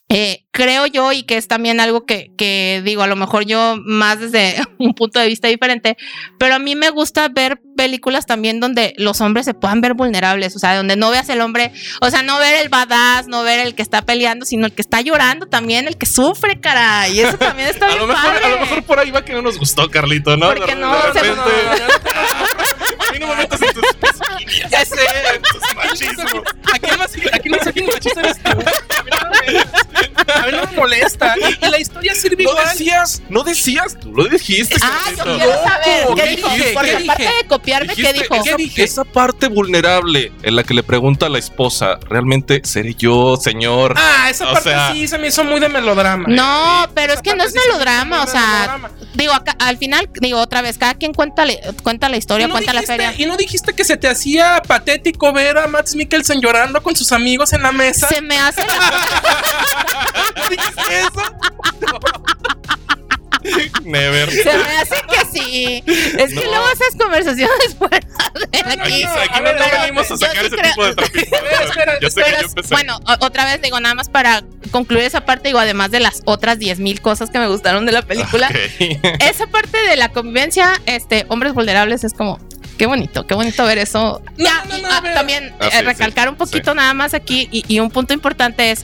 eh, 0.09 0.46
creo 0.57 0.87
yo, 0.87 1.11
y 1.11 1.21
que 1.21 1.37
es 1.37 1.47
también 1.47 1.79
algo 1.79 2.03
que, 2.07 2.31
que, 2.35 2.81
digo, 2.83 3.03
a 3.03 3.07
lo 3.07 3.15
mejor 3.15 3.45
yo 3.45 3.75
más 3.85 4.19
desde 4.19 4.55
un 4.79 4.95
punto 4.95 5.19
de 5.19 5.27
vista 5.27 5.47
diferente, 5.47 5.97
pero 6.39 6.55
a 6.55 6.59
mí 6.59 6.75
me 6.75 6.89
gusta 6.89 7.27
ver 7.29 7.61
películas 7.77 8.25
también 8.25 8.59
donde 8.59 8.95
los 8.97 9.21
hombres 9.21 9.45
se 9.45 9.53
puedan 9.53 9.81
ver 9.81 9.93
vulnerables, 9.93 10.55
o 10.55 10.59
sea, 10.59 10.75
donde 10.75 10.95
no 10.95 11.11
veas 11.11 11.29
el 11.29 11.41
hombre, 11.41 11.71
o 12.01 12.09
sea, 12.09 12.23
no 12.23 12.39
ver 12.39 12.55
el 12.55 12.69
badass, 12.69 13.27
no 13.27 13.43
ver 13.43 13.59
el 13.59 13.75
que 13.75 13.83
está 13.83 14.01
peleando, 14.01 14.47
sino 14.47 14.65
el 14.65 14.73
que 14.73 14.81
está 14.81 14.99
llorando 15.01 15.45
también, 15.45 15.87
el 15.87 15.95
que 15.95 16.07
sufre, 16.07 16.59
cara, 16.59 17.07
y 17.07 17.19
eso 17.19 17.37
también 17.37 17.67
está 17.67 17.85
a 17.85 17.89
bien 17.89 17.99
lo 17.99 18.07
mejor, 18.07 18.25
padre. 18.33 18.45
A 18.45 18.49
lo 18.49 18.59
mejor 18.61 18.83
por 18.83 18.97
ahí 18.97 19.11
va 19.11 19.23
que 19.23 19.33
no 19.33 19.43
nos 19.43 19.59
gustó, 19.59 19.91
Carlito, 19.91 20.35
¿no? 20.37 20.47
Porque 20.47 20.73
no, 20.73 20.91
de 20.95 21.13
se- 21.13 21.19
repente, 21.21 21.35
no, 21.35 23.05
a 23.07 23.11
mí 23.11 23.19
no 23.19 23.27
me 23.27 23.35
metas 23.43 23.61
en 23.61 23.73
tus 23.75 23.83
misoginías, 24.01 24.71
Ya 24.71 24.83
sé. 24.85 24.95
en 25.35 25.41
tus 25.43 25.75
machismos. 25.75 26.43
Aquí 26.73 26.89
no 26.97 27.07
sé 27.07 27.29
aquí 27.31 27.49
quién 27.73 27.85
machista 27.85 28.19
eres 28.21 28.41
tú. 28.41 28.49
Mí 30.51 30.57
no 30.57 30.65
me 30.71 30.77
molesta. 30.77 31.35
Y, 31.37 31.65
y 31.65 31.69
la 31.69 31.79
historia 31.79 32.15
sirve 32.15 32.43
No 32.43 32.51
igual. 32.51 32.67
decías, 32.69 33.21
no 33.29 33.43
decías, 33.43 33.97
tú 33.99 34.11
lo 34.13 34.25
dijiste. 34.25 34.75
Ah, 34.81 35.09
yo 35.17 35.23
quiero 35.23 35.63
saber, 35.63 36.07
¿qué 36.15 36.21
¿qué 36.23 36.29
dijo? 36.35 36.49
dije? 36.49 36.71
Porque 36.73 36.89
¿Qué 36.89 36.95
aparte 37.03 37.23
dije? 37.23 37.35
de 37.41 37.47
copiarme, 37.47 37.95
¿qué 37.95 38.13
dijo? 38.13 38.43
¿Qué 38.43 38.49
esa, 38.49 38.57
dije? 38.57 38.83
esa 38.83 39.03
parte 39.03 39.47
vulnerable 39.47 40.31
en 40.43 40.55
la 40.55 40.63
que 40.63 40.73
le 40.73 40.83
pregunta 40.83 41.25
a 41.25 41.29
la 41.29 41.39
esposa, 41.39 41.99
¿realmente 42.09 42.61
seré 42.63 42.93
yo, 42.95 43.37
señor? 43.37 43.93
Ah, 43.97 44.29
esa 44.29 44.49
O 44.49 44.53
parte 44.53 44.69
sea- 44.69 44.91
sí 44.93 45.07
se 45.07 45.17
me 45.17 45.27
hizo 45.27 45.43
muy 45.43 45.59
de 45.59 45.69
melodrama. 45.69 46.25
No, 46.27 46.87
pero 46.93 47.13
Esa 47.13 47.21
es 47.21 47.21
que 47.21 47.35
no 47.35 47.43
es 47.43 47.53
melodrama, 47.53 48.23
o 48.23 48.27
sea, 48.27 48.79
digo, 49.13 49.33
acá, 49.33 49.55
al 49.59 49.77
final, 49.77 50.09
digo 50.21 50.39
otra 50.39 50.61
vez, 50.61 50.77
cada 50.77 50.93
quien 50.95 51.13
cuenta, 51.13 51.45
la- 51.45 51.53
cuenta 51.83 52.09
la 52.09 52.17
historia, 52.17 52.45
¿Y 52.45 52.47
no 52.49 52.53
cuenta 52.53 52.73
la 52.73 52.83
feria. 52.83 53.13
Y 53.17 53.25
no 53.25 53.37
dijiste 53.37 53.73
que 53.73 53.83
se 53.83 53.97
te 53.97 54.07
hacía 54.07 54.61
patético 54.67 55.31
ver 55.33 55.57
a 55.57 55.67
Max 55.67 55.95
Mikkelsen 55.95 56.39
llorando 56.41 56.81
con 56.83 56.95
sus 56.95 57.11
amigos 57.11 57.53
en 57.53 57.61
la 57.63 57.71
mesa. 57.71 58.07
Se 58.09 58.21
me 58.21 58.37
hace 58.39 58.61
¿No 60.37 60.49
dijiste 60.49 60.99
eso? 60.99 61.21
Never. 63.83 64.29
Se 64.31 64.43
me 64.45 64.77
hace 64.77 64.95
que 65.09 65.25
sí. 65.39 65.83
Es 65.85 66.33
que 66.33 66.43
luego 66.45 66.65
esas 66.73 66.95
conversaciones 66.99 67.75
fuera 67.77 67.99
de 67.99 68.57
aquí. 68.59 68.79
Aquí, 68.81 69.03
aquí 69.03 69.29
a 69.31 69.37
no, 69.37 69.43
ver, 69.43 69.55
no 69.59 69.65
pero 69.69 69.81
venimos 69.83 70.11
a 70.11 70.17
sacar 70.17 70.37
sí 70.37 70.45
ese 70.47 70.55
creo- 70.57 70.69
tipo 70.71 70.85
de 70.85 70.95
trapitos. 70.95 72.69
bueno, 72.71 72.99
otra 73.21 73.45
vez 73.45 73.61
digo, 73.61 73.79
nada 73.79 73.95
más 73.95 74.09
para 74.09 74.43
concluir 74.71 75.03
esa 75.03 75.21
parte, 75.25 75.49
digo, 75.49 75.59
además 75.59 75.91
de 75.91 75.99
las 76.01 76.21
otras 76.25 76.57
10.000 76.59 76.99
cosas 76.99 77.29
que 77.29 77.39
me 77.39 77.47
gustaron 77.47 77.85
de 77.85 77.93
la 77.93 78.01
película, 78.01 78.49
esa 79.19 79.47
parte 79.47 79.77
de 79.81 79.95
la 79.95 80.09
convivencia, 80.09 80.73
este, 80.85 81.25
hombres 81.29 81.53
vulnerables 81.53 82.03
es 82.03 82.13
como, 82.13 82.39
qué 82.77 82.85
bonito, 82.85 83.25
qué 83.27 83.35
bonito 83.35 83.63
ver 83.65 83.77
eso. 83.77 84.21
No, 84.37 84.43
Ya, 84.43 84.65
no, 84.67 84.77
y, 84.77 84.81
no, 84.81 84.89
ah, 84.91 85.01
también 85.13 85.53
Ah, 85.61 85.67
eh, 85.67 85.77
sí, 85.79 85.85
recalcar 85.85 86.25
sí, 86.25 86.29
un 86.31 86.35
poquito 86.35 86.73
nada 86.73 86.93
más 86.93 87.13
aquí 87.13 87.47
y, 87.51 87.63
y 87.73 87.79
un 87.79 87.91
punto 87.91 88.13
importante 88.13 88.71
es 88.71 88.83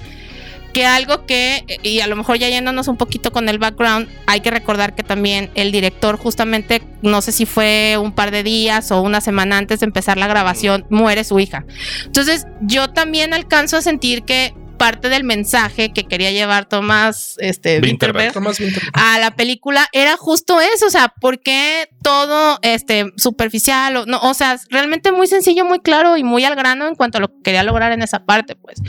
que 0.74 0.86
algo 0.86 1.26
que, 1.26 1.64
eh, 1.68 1.78
y 1.84 2.02
a 2.02 2.08
lo 2.08 2.16
mejor 2.16 2.38
ya 2.38 2.50
yéndonos 2.50 2.88
un 2.88 2.98
poquito 2.98 3.32
con 3.32 3.48
el 3.48 3.60
background, 3.60 4.10
hay 4.26 4.42
que 4.42 4.52
recordar 4.52 4.96
que 4.96 5.04
también 5.04 5.52
el 5.56 5.72
director 5.72 6.18
justamente, 6.18 6.82
no 7.02 7.22
sé 7.22 7.32
si 7.32 7.46
fue 7.46 7.98
un 8.02 8.12
par 8.12 8.32
de 8.32 8.44
días 8.44 8.92
o 8.92 9.02
una 9.02 9.22
semana 9.22 9.58
antes 9.58 9.80
de 9.80 9.86
empezar 9.86 10.18
la 10.18 10.28
grabación, 10.28 10.86
muere 10.90 11.24
su 11.24 11.40
hija. 11.40 11.66
Entonces 12.06 12.48
yo 12.62 12.90
también 12.90 13.34
alcanzo 13.34 13.78
a 13.78 13.82
sentir 13.82 14.24
que 14.24 14.54
parte 14.84 15.08
del 15.08 15.24
mensaje 15.24 15.94
que 15.94 16.04
quería 16.04 16.32
llevar 16.32 16.66
Tomás 16.66 17.38
este, 17.40 17.80
Winterberg. 17.80 18.34
Tomás 18.34 18.58
a 18.92 19.18
la 19.18 19.34
película 19.34 19.88
era 19.94 20.18
justo 20.18 20.60
eso, 20.60 20.88
o 20.88 20.90
sea, 20.90 21.08
¿por 21.08 21.40
qué 21.40 21.88
todo 22.02 22.60
este 22.64 23.14
superficial 23.16 23.96
o 23.96 24.06
no, 24.06 24.20
o 24.20 24.34
sea, 24.34 24.60
realmente 24.70 25.14
muy 25.14 25.28
sencillo, 25.28 25.64
muy 25.64 25.80
claro 25.80 26.18
y 26.18 26.26
muy 26.26 26.44
al 26.44 26.58
grano 26.58 26.86
en 26.90 26.96
cuanto 26.96 27.20
a 27.20 27.22
lo 27.22 27.30
que 27.30 27.42
quería 27.46 27.64
lograr 27.64 27.94
en 27.94 28.02
esa 28.02 28.26
parte, 28.26 28.58
pues. 28.58 28.82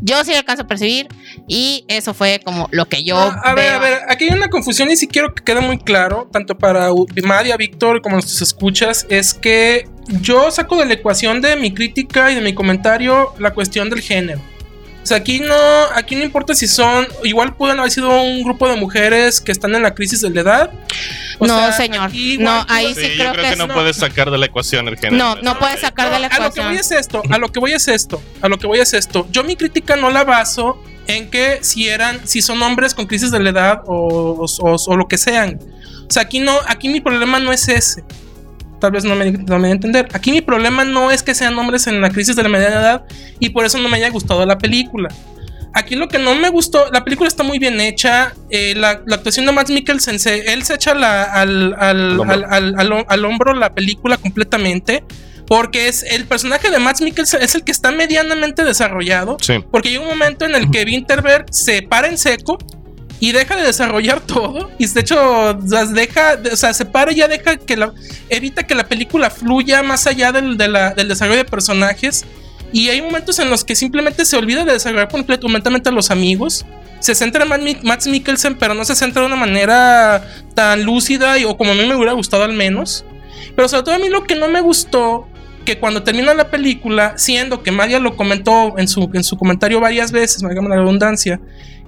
Yo 0.00 0.24
sí 0.24 0.32
alcanzo 0.32 0.62
a 0.62 0.66
percibir 0.66 1.08
y 1.48 1.84
eso 1.86 2.14
fue 2.14 2.40
como 2.42 2.70
lo 2.72 2.86
que 2.86 3.04
yo 3.04 3.18
Ah, 3.18 3.42
a 3.44 3.54
ver, 3.54 3.74
a 3.74 3.78
ver, 3.78 3.98
aquí 4.08 4.24
hay 4.24 4.34
una 4.34 4.48
confusión 4.48 4.90
y 4.90 4.96
sí 4.96 5.06
quiero 5.06 5.34
que 5.34 5.44
quede 5.44 5.60
muy 5.60 5.76
claro, 5.76 6.30
tanto 6.32 6.56
para 6.56 6.88
Madia, 7.22 7.58
Víctor, 7.58 8.00
como 8.00 8.16
nuestros 8.16 8.40
escuchas, 8.40 9.06
es 9.10 9.34
que 9.34 9.86
yo 10.22 10.50
saco 10.50 10.76
de 10.76 10.86
la 10.86 10.94
ecuación 10.94 11.42
de 11.42 11.56
mi 11.56 11.74
crítica 11.74 12.32
y 12.32 12.36
de 12.36 12.40
mi 12.40 12.54
comentario 12.54 13.34
la 13.38 13.52
cuestión 13.52 13.90
del 13.90 14.00
género. 14.00 14.40
O 15.02 15.06
sea, 15.06 15.16
aquí 15.16 15.40
no, 15.40 15.54
aquí 15.94 16.14
no 16.14 16.22
importa 16.22 16.54
si 16.54 16.68
son, 16.68 17.06
igual 17.24 17.56
pueden 17.56 17.78
haber 17.80 17.90
sido 17.90 18.08
un 18.22 18.44
grupo 18.44 18.68
de 18.68 18.76
mujeres 18.76 19.40
que 19.40 19.50
están 19.50 19.74
en 19.74 19.82
la 19.82 19.94
crisis 19.94 20.20
de 20.20 20.30
la 20.30 20.40
edad. 20.42 20.70
O 21.38 21.46
No, 21.46 21.56
sea, 21.58 21.72
señor. 21.72 22.06
aquí 22.06 22.38
No, 22.38 22.42
igual 22.52 22.66
ahí 22.68 22.94
sí 22.94 23.00
Sí, 23.00 23.00
yo 23.00 23.16
creo 23.16 23.32
creo 23.32 23.44
que 23.44 23.50
que 23.50 23.56
no 23.56 23.64
es- 23.64 23.72
puedes 23.72 23.96
sacar 23.96 24.30
de 24.30 24.38
la 24.38 24.46
ecuación 24.46 24.86
el 24.86 24.96
género. 24.96 25.16
No, 25.16 25.34
no 25.42 25.58
puedes 25.58 25.80
sacar 25.80 26.12
de 26.12 26.20
la 26.20 26.28
a 26.28 26.38
lo 26.38 26.52
que 26.52 26.60
voy 26.60 26.74
ecuación. 26.76 26.76
es 26.76 26.90
esto, 26.92 27.22
a 27.30 27.38
lo 27.38 27.50
que 27.50 27.58
voy 27.58 27.72
es 27.72 27.88
esto, 27.88 28.22
a 28.40 28.48
lo 28.48 28.58
que 28.58 28.66
voy 28.68 28.78
es 28.78 28.92
esto. 28.94 29.26
Yo 29.32 29.42
mi 29.42 29.56
crítica 29.56 29.96
no 29.96 30.08
la 30.10 30.22
baso 30.22 30.80
en 31.08 31.28
que 31.30 31.58
si 31.62 31.88
eran, 31.88 32.20
si 32.28 32.40
son 32.40 32.62
hombres 32.62 32.94
con 32.94 33.06
crisis 33.06 33.32
de 33.32 33.40
la 33.40 33.50
edad 33.50 33.80
o, 33.86 34.46
o- 34.60 34.76
o 34.86 34.96
lo 34.96 35.08
que 35.08 35.18
sean. 35.18 35.58
O 36.08 36.12
sea, 36.12 36.22
aquí 36.22 36.38
no, 36.38 36.56
aquí 36.68 36.88
mi 36.88 37.00
problema 37.00 37.40
no 37.40 37.52
es 37.52 37.66
ese. 37.68 38.04
Tal 38.82 38.90
vez 38.90 39.04
no 39.04 39.14
me, 39.14 39.30
no 39.30 39.38
me 39.54 39.58
voy 39.60 39.68
a 39.68 39.72
entender. 39.72 40.08
Aquí 40.12 40.32
mi 40.32 40.40
problema 40.40 40.84
no 40.84 41.12
es 41.12 41.22
que 41.22 41.34
sean 41.36 41.56
hombres 41.56 41.86
en 41.86 42.00
la 42.00 42.10
crisis 42.10 42.34
de 42.34 42.42
la 42.42 42.48
mediana 42.48 42.80
edad 42.80 43.04
y 43.38 43.50
por 43.50 43.64
eso 43.64 43.78
no 43.78 43.88
me 43.88 43.96
haya 43.96 44.10
gustado 44.10 44.44
la 44.44 44.58
película. 44.58 45.08
Aquí 45.72 45.94
lo 45.94 46.08
que 46.08 46.18
no 46.18 46.34
me 46.34 46.48
gustó, 46.50 46.90
la 46.92 47.04
película 47.04 47.28
está 47.28 47.44
muy 47.44 47.58
bien 47.60 47.80
hecha. 47.80 48.34
eh, 48.50 48.74
la, 48.76 49.00
la 49.06 49.14
actuación 49.16 49.46
de 49.46 49.52
Matt 49.52 49.70
Mikkelsen, 49.70 50.18
se- 50.18 50.52
él 50.52 50.64
se 50.64 50.74
echa 50.74 50.94
la- 50.94 51.22
al, 51.22 51.74
al- 51.78 52.20
Al 52.20 52.20
hombro. 52.20 53.06
al- 53.08 53.24
hombro 53.24 53.54
la 53.54 53.72
película 53.72 54.16
completamente. 54.16 55.04
Porque 55.46 55.88
es 55.88 56.02
el 56.02 56.24
personaje 56.26 56.70
de 56.70 56.78
Matt 56.78 57.00
Mikkelsen 57.02 57.40
es 57.42 57.54
el 57.54 57.62
que 57.62 57.72
está 57.72 57.90
medianamente 57.92 58.64
desarrollado. 58.64 59.36
Sí. 59.40 59.64
Porque 59.70 59.90
llega 59.90 60.02
un 60.02 60.08
momento 60.08 60.44
en 60.44 60.54
el 60.56 60.70
que 60.70 60.82
Winterberg 60.84 61.46
se 61.50 61.82
para 61.82 62.08
en 62.08 62.18
seco 62.18 62.58
y 63.22 63.30
deja 63.30 63.54
de 63.54 63.62
desarrollar 63.62 64.20
todo. 64.20 64.68
Y 64.78 64.86
de 64.88 65.00
hecho, 65.00 65.56
las 65.68 65.94
deja, 65.94 66.40
o 66.52 66.56
sea, 66.56 66.74
se 66.74 66.84
para 66.84 67.12
y 67.12 67.14
ya 67.14 67.28
deja 67.28 67.56
que 67.56 67.76
la. 67.76 67.92
evita 68.28 68.64
que 68.64 68.74
la 68.74 68.82
película 68.88 69.30
fluya 69.30 69.84
más 69.84 70.08
allá 70.08 70.32
del, 70.32 70.56
del 70.56 71.06
desarrollo 71.06 71.38
de 71.38 71.44
personajes. 71.44 72.24
Y 72.72 72.88
hay 72.88 73.00
momentos 73.00 73.38
en 73.38 73.48
los 73.48 73.62
que 73.62 73.76
simplemente 73.76 74.24
se 74.24 74.36
olvida 74.36 74.64
de 74.64 74.72
desarrollar 74.72 75.08
completamente 75.08 75.88
a 75.88 75.92
los 75.92 76.10
amigos. 76.10 76.66
Se 76.98 77.14
centra 77.14 77.44
en 77.44 77.78
Mads 77.84 78.08
Mikkelsen, 78.08 78.56
pero 78.56 78.74
no 78.74 78.84
se 78.84 78.96
centra 78.96 79.22
de 79.22 79.28
una 79.28 79.36
manera 79.36 80.28
tan 80.56 80.82
lúcida 80.82 81.36
o 81.46 81.56
como 81.56 81.70
a 81.70 81.74
mí 81.76 81.86
me 81.86 81.94
hubiera 81.94 82.14
gustado 82.14 82.42
al 82.42 82.54
menos. 82.54 83.04
Pero 83.54 83.68
sobre 83.68 83.84
todo 83.84 83.94
a 83.94 83.98
mí 83.98 84.08
lo 84.08 84.24
que 84.24 84.34
no 84.34 84.48
me 84.48 84.60
gustó, 84.60 85.28
que 85.64 85.78
cuando 85.78 86.02
termina 86.02 86.34
la 86.34 86.50
película, 86.50 87.14
siendo 87.16 87.62
que 87.62 87.70
María 87.70 88.00
lo 88.00 88.16
comentó 88.16 88.76
en 88.78 88.88
su, 88.88 89.08
en 89.14 89.22
su 89.22 89.36
comentario 89.38 89.78
varias 89.78 90.10
veces, 90.10 90.42
me 90.42 90.52
la 90.52 90.76
redundancia, 90.76 91.40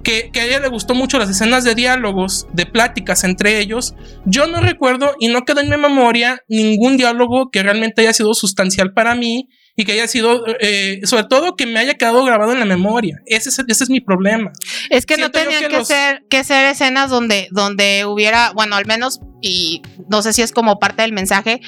que, 0.05 0.29
que 0.31 0.39
a 0.39 0.45
ella 0.45 0.59
le 0.61 0.69
gustó 0.69 0.95
mucho 0.95 1.19
las 1.19 1.29
escenas 1.29 1.65
de 1.65 1.75
diálogos, 1.75 2.47
de 2.53 2.65
pláticas 2.65 3.25
entre 3.25 3.59
ellos, 3.59 3.93
yo 4.25 4.47
no 4.47 4.61
recuerdo 4.61 5.15
y 5.19 5.27
no 5.27 5.41
quedó 5.43 5.59
en 5.59 5.69
mi 5.69 5.75
memoria 5.77 6.39
ningún 6.47 6.95
diálogo 6.95 7.49
que 7.51 7.61
realmente 7.63 8.01
haya 8.03 8.13
sido 8.13 8.33
sustancial 8.33 8.93
para 8.93 9.15
mí 9.15 9.49
y 9.75 9.83
que 9.83 9.91
haya 9.91 10.07
sido, 10.07 10.45
eh, 10.61 11.01
sobre 11.03 11.25
todo 11.25 11.57
que 11.57 11.65
me 11.65 11.79
haya 11.79 11.95
quedado 11.95 12.23
grabado 12.23 12.53
en 12.53 12.59
la 12.59 12.65
memoria. 12.65 13.17
Ese 13.25 13.49
es, 13.49 13.59
ese 13.67 13.83
es 13.83 13.89
mi 13.89 13.99
problema. 13.99 14.53
Es 14.89 15.05
que 15.05 15.15
no 15.17 15.25
Siento 15.25 15.39
tenían 15.39 15.63
que 15.63 15.67
que, 15.67 15.77
los- 15.79 15.87
ser, 15.89 16.23
que 16.29 16.45
ser 16.45 16.65
escenas 16.67 17.09
donde, 17.09 17.49
donde 17.51 18.05
hubiera, 18.05 18.51
bueno, 18.53 18.77
al 18.77 18.85
menos, 18.85 19.19
y 19.45 19.83
no 20.09 20.23
sé 20.23 20.33
si 20.33 20.41
es 20.41 20.51
como 20.51 20.79
parte 20.79 21.03
del 21.03 21.13
mensaje, 21.13 21.61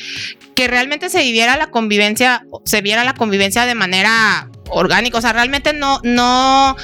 que 0.56 0.68
realmente 0.68 1.10
se 1.10 1.22
viviera 1.22 1.56
la 1.58 1.68
convivencia, 1.68 2.44
se 2.66 2.82
viera 2.82 3.04
la 3.04 3.14
convivencia 3.14 3.68
de 3.68 3.76
manera 3.76 4.50
orgánica. 4.70 5.20
O 5.20 5.22
sea, 5.22 5.32
realmente 5.32 5.74
no, 5.74 6.00
no, 6.04 6.76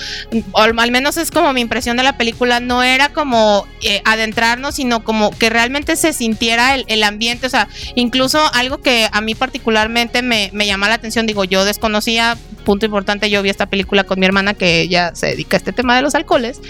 al 0.54 0.92
menos 0.92 1.18
es 1.18 1.32
como 1.32 1.52
mi 1.54 1.62
impresión 1.62 1.98
de 1.98 2.04
la 2.04 2.18
película, 2.18 2.60
no 2.60 2.84
era 2.84 3.10
como 3.10 3.66
eh, 3.82 4.02
adentrarnos, 4.06 4.76
sino 4.76 5.04
como 5.04 5.32
que 5.32 5.50
realmente 5.50 5.96
se 5.96 6.14
sintiera 6.14 6.76
el, 6.76 6.86
el 6.88 7.04
ambiente. 7.04 7.48
O 7.48 7.50
sea, 7.50 7.68
incluso 7.96 8.40
algo 8.54 8.82
que 8.82 9.10
a 9.12 9.22
mí 9.22 9.34
particularmente 9.34 10.22
me, 10.22 10.52
me 10.54 10.68
llama 10.68 10.90
la 10.90 10.96
atención, 10.96 11.26
digo, 11.26 11.44
yo 11.44 11.66
desconocía, 11.66 12.38
punto 12.64 12.86
importante, 12.86 13.30
yo 13.30 13.42
vi 13.42 13.50
esta 13.50 13.68
película 13.68 14.04
con 14.04 14.20
mi 14.20 14.26
hermana 14.26 14.54
que 14.54 14.82
ella 14.82 15.14
se 15.16 15.28
dedica 15.28 15.58
a 15.58 15.60
este 15.60 15.74
tema 15.74 15.96
de 15.96 16.02
los 16.02 16.16
alcoholes 16.16 16.62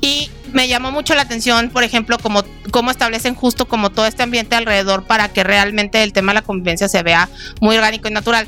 y 0.00 0.30
me 0.52 0.68
llamó 0.68 0.90
mucho 0.90 1.14
la 1.14 1.22
atención, 1.22 1.70
por 1.70 1.84
ejemplo, 1.84 2.18
como 2.18 2.42
cómo 2.70 2.90
establecen 2.90 3.34
justo 3.34 3.66
como 3.66 3.90
todo 3.90 4.06
este 4.06 4.22
ambiente 4.22 4.56
alrededor 4.56 5.04
para 5.04 5.28
que 5.28 5.44
realmente 5.44 6.02
el 6.02 6.12
tema 6.12 6.32
de 6.32 6.36
la 6.36 6.42
convivencia 6.42 6.88
se 6.88 7.02
vea 7.02 7.28
muy 7.60 7.76
orgánico 7.76 8.08
y 8.08 8.12
natural. 8.12 8.46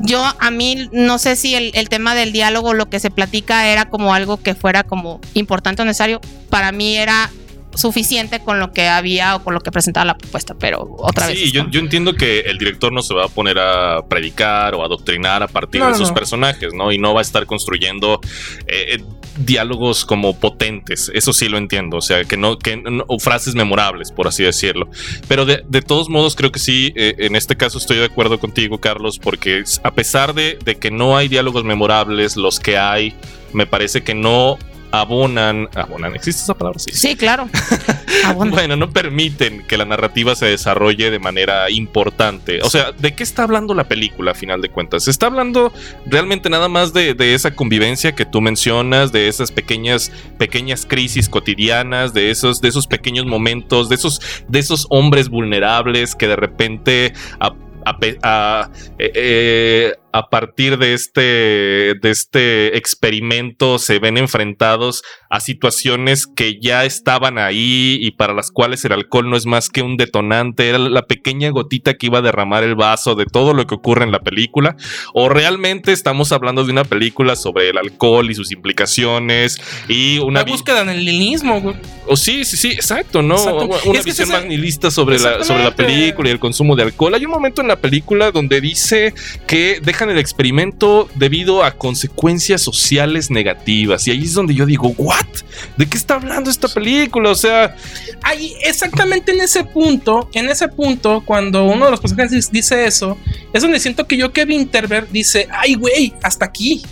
Yo 0.00 0.24
a 0.38 0.50
mí 0.50 0.88
no 0.92 1.18
sé 1.18 1.36
si 1.36 1.54
el, 1.54 1.70
el 1.74 1.88
tema 1.88 2.14
del 2.14 2.32
diálogo, 2.32 2.74
lo 2.74 2.88
que 2.88 2.98
se 2.98 3.10
platica 3.10 3.68
era 3.68 3.84
como 3.84 4.14
algo 4.14 4.38
que 4.38 4.54
fuera 4.54 4.82
como 4.82 5.20
importante 5.34 5.82
o 5.82 5.84
necesario. 5.84 6.20
Para 6.50 6.72
mí 6.72 6.96
era 6.96 7.30
suficiente 7.74 8.40
con 8.40 8.58
lo 8.60 8.72
que 8.72 8.88
había 8.88 9.36
o 9.36 9.42
con 9.44 9.54
lo 9.54 9.60
que 9.60 9.70
presentaba 9.70 10.04
la 10.04 10.16
propuesta, 10.18 10.54
pero 10.58 10.94
otra 10.98 11.26
vez. 11.26 11.38
Sí, 11.38 11.52
yo, 11.52 11.62
entiendo 11.80 12.14
que 12.14 12.40
el 12.40 12.58
director 12.58 12.92
no 12.92 13.02
se 13.02 13.14
va 13.14 13.24
a 13.24 13.28
poner 13.28 13.58
a 13.58 14.02
predicar 14.08 14.74
o 14.74 14.82
a 14.82 14.86
adoctrinar 14.86 15.42
a 15.42 15.48
partir 15.48 15.80
No, 15.80 15.88
de 15.88 15.94
sus 15.94 16.08
no. 16.08 16.14
personajes, 16.14 16.72
¿no? 16.74 16.92
Y 16.92 16.98
no 16.98 17.14
va 17.14 17.20
a 17.20 17.22
estar 17.22 17.46
construyendo 17.46 18.20
eh, 18.66 18.96
eh, 18.98 19.04
diálogos 19.38 20.04
como 20.04 20.38
potentes. 20.38 21.10
Eso 21.14 21.32
sí 21.32 21.48
lo 21.48 21.58
entiendo. 21.58 21.96
O 21.96 22.00
sea, 22.02 22.24
que 22.24 22.36
no, 22.36 22.58
que 22.58 22.76
no- 22.76 23.04
o 23.08 23.18
frases 23.18 23.54
memorables, 23.54 24.12
por 24.12 24.28
así 24.28 24.42
decirlo. 24.44 24.88
Pero 25.28 25.44
de, 25.44 25.64
de 25.68 25.82
todos 25.82 26.08
modos, 26.08 26.36
creo 26.36 26.52
que 26.52 26.58
sí, 26.60 26.92
eh, 26.96 27.14
en 27.18 27.34
este 27.36 27.56
caso 27.56 27.78
estoy 27.78 27.96
de 27.98 28.04
acuerdo 28.04 28.38
contigo, 28.38 28.78
Carlos, 28.78 29.18
porque 29.18 29.64
a 29.82 29.90
pesar 29.92 30.34
de, 30.34 30.58
de 30.64 30.76
que 30.76 30.90
no 30.90 31.16
hay 31.16 31.28
diálogos 31.28 31.64
memorables, 31.64 32.36
los 32.36 32.60
que 32.60 32.78
hay, 32.78 33.14
me 33.52 33.66
parece 33.66 34.02
que 34.02 34.14
no 34.14 34.58
abonan, 35.00 35.68
abonan, 35.74 36.14
¿existe 36.14 36.42
esa 36.42 36.54
palabra? 36.54 36.78
Sí. 36.78 36.90
Sí, 36.92 37.16
claro. 37.16 37.48
Bueno. 38.50 38.76
No 38.76 38.90
permiten 38.90 39.66
que 39.66 39.76
la 39.76 39.84
narrativa 39.84 40.34
se 40.34 40.46
desarrolle 40.46 41.10
de 41.10 41.18
manera 41.18 41.70
importante. 41.70 42.60
O 42.62 42.70
sea, 42.70 42.92
¿de 42.92 43.14
qué 43.14 43.22
está 43.22 43.42
hablando 43.42 43.74
la 43.74 43.84
película 43.84 44.30
a 44.30 44.34
final 44.34 44.62
de 44.62 44.70
cuentas? 44.70 45.08
Está 45.08 45.26
hablando 45.26 45.72
realmente 46.06 46.48
nada 46.48 46.68
más 46.68 46.92
de, 46.94 47.12
de 47.14 47.34
esa 47.34 47.54
convivencia 47.54 48.14
que 48.14 48.24
tú 48.24 48.40
mencionas, 48.40 49.12
de 49.12 49.28
esas 49.28 49.52
pequeñas, 49.52 50.10
pequeñas 50.38 50.86
crisis 50.86 51.28
cotidianas, 51.28 52.14
de 52.14 52.30
esos, 52.30 52.60
de 52.62 52.68
esos 52.68 52.86
pequeños 52.86 53.26
momentos, 53.26 53.88
de 53.90 53.96
esos, 53.96 54.20
de 54.48 54.58
esos 54.58 54.86
hombres 54.90 55.28
vulnerables 55.28 56.14
que 56.14 56.26
de 56.28 56.36
repente 56.36 57.12
a, 57.40 57.52
a 57.84 57.98
pe- 57.98 58.18
a- 58.22 58.70
eh, 58.98 59.12
eh, 59.14 59.92
a 60.14 60.30
partir 60.30 60.78
de 60.78 60.94
este, 60.94 61.20
de 62.00 62.10
este 62.10 62.78
experimento 62.78 63.80
se 63.80 63.98
ven 63.98 64.16
enfrentados 64.16 65.02
a 65.28 65.40
situaciones 65.40 66.28
que 66.28 66.60
ya 66.60 66.84
estaban 66.84 67.36
ahí 67.36 67.98
y 68.00 68.12
para 68.12 68.32
las 68.32 68.52
cuales 68.52 68.84
el 68.84 68.92
alcohol 68.92 69.28
no 69.28 69.36
es 69.36 69.44
más 69.44 69.70
que 69.70 69.82
un 69.82 69.96
detonante, 69.96 70.68
era 70.68 70.78
la 70.78 71.02
pequeña 71.02 71.50
gotita 71.50 71.94
que 71.94 72.06
iba 72.06 72.18
a 72.20 72.22
derramar 72.22 72.62
el 72.62 72.76
vaso 72.76 73.16
de 73.16 73.26
todo 73.26 73.54
lo 73.54 73.66
que 73.66 73.74
ocurre 73.74 74.04
en 74.04 74.12
la 74.12 74.20
película, 74.20 74.76
o 75.14 75.28
realmente 75.28 75.90
estamos 75.90 76.30
hablando 76.30 76.62
de 76.64 76.70
una 76.70 76.84
película 76.84 77.34
sobre 77.34 77.70
el 77.70 77.78
alcohol 77.78 78.30
y 78.30 78.36
sus 78.36 78.52
implicaciones 78.52 79.58
y 79.88 80.18
una 80.18 80.44
La 80.44 80.46
búsqueda 80.46 80.82
en 80.82 80.90
el 80.90 81.04
nihilismo, 81.04 81.60
güey. 81.60 81.74
o 82.06 82.16
sí, 82.16 82.44
sí, 82.44 82.56
sí, 82.56 82.70
exacto, 82.70 83.20
¿no? 83.20 83.34
Exacto. 83.34 83.68
Una 83.86 83.98
Es 83.98 84.04
visión 84.04 84.28
más 84.28 84.44
nihilista 84.46 84.92
sobre 84.92 85.18
la, 85.18 85.42
sobre 85.42 85.64
la 85.64 85.74
película 85.74 86.28
y 86.28 86.32
el 86.32 86.38
consumo 86.38 86.76
de 86.76 86.84
alcohol. 86.84 87.14
Hay 87.14 87.24
un 87.24 87.32
momento 87.32 87.62
en 87.62 87.66
la 87.66 87.80
película 87.80 88.30
donde 88.30 88.60
dice 88.60 89.12
que 89.48 89.80
dejan 89.82 90.03
dejan 90.04 90.10
el 90.10 90.18
experimento 90.18 91.08
debido 91.14 91.64
a 91.64 91.72
consecuencias 91.72 92.62
sociales 92.62 93.30
negativas. 93.30 94.06
Y 94.06 94.10
ahí 94.10 94.24
es 94.24 94.34
donde 94.34 94.54
yo 94.54 94.66
digo, 94.66 94.94
¿what? 94.98 95.26
¿De 95.76 95.86
qué 95.86 95.96
está 95.96 96.14
hablando 96.14 96.50
esta 96.50 96.68
película? 96.68 97.30
O 97.30 97.34
sea, 97.34 97.74
Ahí, 98.22 98.56
exactamente 98.62 99.32
en 99.32 99.40
ese 99.42 99.64
punto, 99.64 100.30
en 100.32 100.48
ese 100.48 100.66
punto, 100.68 101.22
cuando 101.26 101.64
uno 101.64 101.84
de 101.84 101.90
los 101.90 102.00
personajes 102.00 102.50
dice 102.50 102.86
eso, 102.86 103.18
es 103.52 103.60
donde 103.60 103.78
siento 103.78 104.06
que 104.06 104.16
yo 104.16 104.32
que 104.32 104.44
Winterberg 104.44 105.10
dice, 105.10 105.46
ay, 105.52 105.74
güey, 105.74 106.14
hasta 106.22 106.46
aquí. 106.46 106.82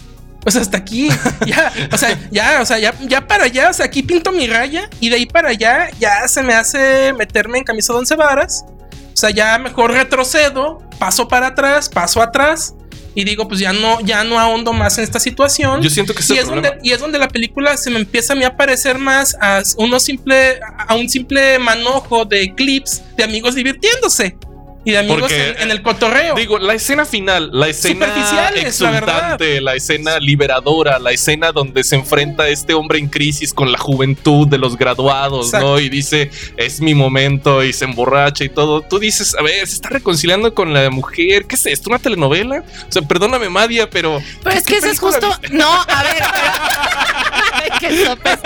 Pues 0.43 0.57
hasta 0.57 0.77
aquí, 0.77 1.09
ya, 1.47 1.73
o 1.93 1.97
sea, 1.97 2.19
ya, 2.31 2.61
o 2.61 2.67
sea, 2.67 2.79
ya, 2.79 2.95
ya 3.03 3.27
para 3.27 3.45
allá, 3.45 3.71
o 3.71 3.73
sea, 3.73 3.87
aquí 3.87 4.03
pinto 4.03 4.33
mi 4.33 4.49
raya 4.49 4.91
y 5.01 5.09
de 5.09 5.17
ahí 5.17 5.27
para 5.27 5.51
allá 5.51 5.89
ya 6.01 6.27
se 6.27 6.43
me 6.43 6.53
hace 6.53 7.13
meterme 7.13 7.59
en 7.59 7.65
camisa 7.65 7.93
de 7.93 8.01
once 8.01 8.17
varas. 8.17 8.65
O 8.67 9.17
sea, 9.17 9.31
ya 9.31 9.57
mejor 9.59 9.93
retrocedo, 9.93 10.83
paso 10.99 11.29
para 11.29 11.49
atrás, 11.49 11.89
paso 11.89 12.21
atrás 12.21 12.75
y 13.15 13.25
digo, 13.25 13.49
pues 13.49 13.61
ya 13.61 13.73
no, 13.73 14.01
ya 14.01 14.25
no 14.25 14.39
ahondo 14.39 14.73
más 14.73 14.99
en 14.99 15.05
esta 15.05 15.21
situación. 15.21 15.83
yo 15.83 15.91
siento 15.91 16.15
que 16.15 16.21
y 16.21 16.23
es 16.23 16.31
es, 16.31 16.39
el 16.39 16.45
problema. 16.47 16.69
donde, 16.71 16.89
y 16.89 16.93
es 16.93 17.01
donde 17.01 17.19
la 17.19 17.29
película 17.29 17.77
se 17.77 17.91
me 17.91 17.99
empieza 17.99 18.33
a 18.33 18.37
mí 18.37 18.45
a 18.45 18.57
parecer 18.57 18.99
más 18.99 19.37
a, 19.41 19.63
uno 19.77 20.01
simple, 20.01 20.61
a 20.89 20.95
un 20.95 21.09
simple 21.09 21.59
manojo 21.59 22.25
de 22.25 22.55
clips 22.55 23.03
de 23.17 23.25
amigos 23.25 23.55
divirtiéndose 23.55 24.37
y 24.85 24.91
de 24.93 24.99
amigos 24.99 25.21
Porque, 25.21 25.51
en, 25.51 25.63
en 25.63 25.71
el 25.71 25.83
cotorreo. 25.83 26.35
Digo, 26.35 26.59
la 26.59 26.75
escena 26.75 27.05
final, 27.05 27.51
la 27.53 27.69
escena 27.69 28.09
la 28.09 28.49
exultante, 28.61 29.61
la, 29.61 29.75
escena 29.75 30.19
liberadora, 30.19 30.99
la 30.99 31.13
escena 31.13 31.53
donde 31.53 31.85
se 31.85 31.95
enfrenta 31.97 32.49
este 32.49 32.75
hombre 32.75 32.99
en 32.99 33.09
crisis 33.09 33.55
con 33.55 33.71
la 33.71 33.79
juventud 33.79 34.49
de 34.49 34.59
los 34.59 34.77
graduados, 34.77 35.47
Exacto. 35.47 35.67
¿no? 35.67 35.79
Y 35.79 35.89
dice, 35.89 36.31
es 36.57 36.81
mi 36.81 36.95
momento 36.95 37.63
y 37.63 37.73
se 37.73 37.85
emborracha 37.85 38.45
y 38.45 38.49
todo. 38.49 38.83
Tú 38.83 38.99
dices, 38.99 39.37
a 39.39 39.43
ver, 39.43 39.67
se 39.67 39.75
está 39.75 39.89
reconciliando 39.91 40.53
con 40.53 40.73
la 40.73 40.91
mujer. 40.91 41.47
¿Qué 41.47 41.55
es 41.55 41.67
esto? 41.67 41.91
¿Una 41.91 41.99
telenovela? 41.99 42.65
O 42.89 42.93
sea, 42.93 43.03
perdóname, 43.03 43.49
Madia, 43.49 43.89
pero. 43.89 44.21
Pero 44.43 44.57
es 44.57 44.65
¿qué 44.65 44.75
que 44.75 44.79
ese 44.79 44.91
es 44.91 45.01
justo. 45.01 45.29
viste? 45.29 45.57
No, 45.57 45.71
a 45.71 46.03
ver. 46.03 46.17
pero- 46.19 47.33
Qué 47.81 48.05
sopes. 48.05 48.39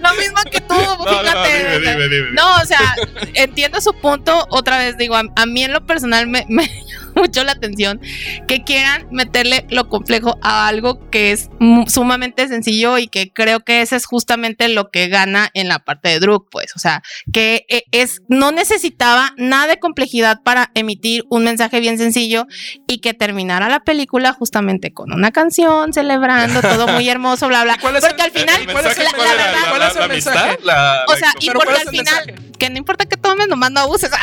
Lo 0.00 0.14
mismo 0.14 0.38
que 0.50 0.60
tú, 0.60 0.74
No, 0.74 0.96
no, 1.04 1.04
fíjate. 1.06 1.78
dime, 1.78 1.90
dime, 1.92 2.08
dime. 2.08 2.30
No, 2.32 2.56
o 2.56 2.64
sea, 2.64 2.94
entiendo 3.34 3.80
su 3.80 3.92
punto. 3.94 4.46
Otra 4.50 4.78
vez 4.78 4.96
digo, 4.96 5.16
a, 5.16 5.22
a 5.36 5.46
mí 5.46 5.64
en 5.64 5.72
lo 5.72 5.84
personal 5.84 6.26
me, 6.26 6.44
me 6.48 6.70
mucho 7.16 7.42
la 7.44 7.52
atención 7.52 8.00
que 8.46 8.62
quieran 8.62 9.06
meterle 9.10 9.66
lo 9.70 9.88
complejo 9.88 10.38
a 10.42 10.68
algo 10.68 11.10
que 11.10 11.32
es 11.32 11.48
sumamente 11.88 12.46
sencillo 12.48 12.98
y 12.98 13.08
que 13.08 13.32
creo 13.32 13.60
que 13.60 13.80
ese 13.82 13.96
es 13.96 14.06
justamente 14.06 14.68
lo 14.68 14.90
que 14.90 15.08
gana 15.08 15.50
en 15.54 15.68
la 15.68 15.78
parte 15.80 16.08
de 16.10 16.20
Druk, 16.20 16.48
pues. 16.50 16.74
O 16.76 16.78
sea, 16.78 17.02
que 17.32 17.64
eh, 17.68 17.84
es 17.92 18.20
no 18.28 18.52
necesitaba 18.52 19.32
nada 19.36 19.66
de 19.66 19.78
complejidad 19.78 20.42
para 20.42 20.70
emitir 20.74 21.24
un 21.30 21.44
mensaje 21.44 21.80
bien 21.80 21.98
sencillo 21.98 22.46
y 22.86 22.98
que 22.98 23.14
terminara 23.14 23.68
la 23.68 23.80
película 23.80 24.32
justamente 24.32 24.92
con 24.92 25.12
una 25.12 25.30
canción 25.32 25.92
celebrando 25.92 26.60
todo 26.60 26.86
muy 26.92 27.08
hermoso, 27.08 27.48
bla, 27.48 27.64
bla. 27.64 27.78
¿Cuál 27.80 27.96
es 27.96 28.04
Porque 28.04 28.22
el- 28.22 28.26
al 28.26 28.30
final, 28.32 28.60
¿El 28.60 28.66
mensaje 28.66 29.04
la- 29.04 29.10
cuál 29.10 29.28
la 29.28 29.34
era? 29.34 29.44
verdad, 29.44 29.60
¿La- 29.62 29.68
¿cuál 29.68 29.80
la- 29.80 29.86
es 29.88 29.94
el 29.94 30.00
la 30.02 30.08
mensaje? 30.08 30.58
La- 30.64 31.04
o 31.08 31.16
sea, 31.16 31.32
y 31.40 31.46
porque 31.50 31.64
¿cuál 31.66 31.80
al 31.80 31.88
final, 31.88 32.26
mensaje? 32.26 32.52
que 32.58 32.70
no 32.70 32.78
importa 32.78 33.06
que 33.06 33.16
tomen, 33.16 33.48
nos 33.48 33.58
manda 33.58 33.84
buses. 33.86 34.10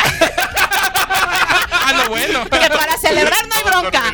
Ah, 1.85 1.93
no, 1.97 2.09
bueno. 2.09 2.45
que 2.49 2.69
para 2.85 2.97
celebrar 2.97 3.47
no 3.47 3.55
hay 3.55 3.63
bronca. 3.63 4.03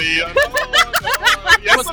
ya 1.66 1.74
Pues. 1.76 1.88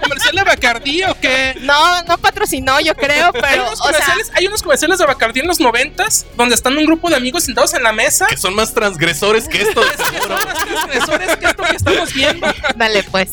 ¿Comercial 0.00 0.34
de 0.36 0.44
Bacardí 0.44 1.02
o 1.04 1.14
qué? 1.20 1.54
No, 1.60 2.02
no 2.04 2.18
patrocinó, 2.18 2.80
yo 2.80 2.94
creo, 2.94 3.26
Hay 3.34 3.40
pero, 3.40 3.66
unos, 3.66 3.80
o 3.80 3.84
sea, 3.84 3.92
comerciales, 3.92 4.30
hay 4.34 4.46
unos 4.46 4.62
comerciales 4.62 4.98
de 4.98 5.06
Bacardí 5.06 5.40
en 5.40 5.46
los 5.46 5.60
noventas 5.60 6.26
donde 6.36 6.54
están 6.54 6.76
un 6.76 6.84
grupo 6.86 7.08
de 7.10 7.16
amigos 7.16 7.44
sentados 7.44 7.74
en 7.74 7.82
la 7.82 7.92
mesa. 7.92 8.26
que 8.26 8.36
son 8.36 8.54
más 8.54 8.72
transgresores 8.74 9.48
que 9.48 9.62
esto. 9.62 9.80
que 10.12 10.18
son 10.20 10.28
más 10.30 10.54
transgresores 10.64 11.36
que 11.36 11.46
esto 11.46 11.62
que 11.62 11.76
estamos 11.76 12.14
viendo. 12.14 12.46
dale 12.76 13.02
pues. 13.04 13.30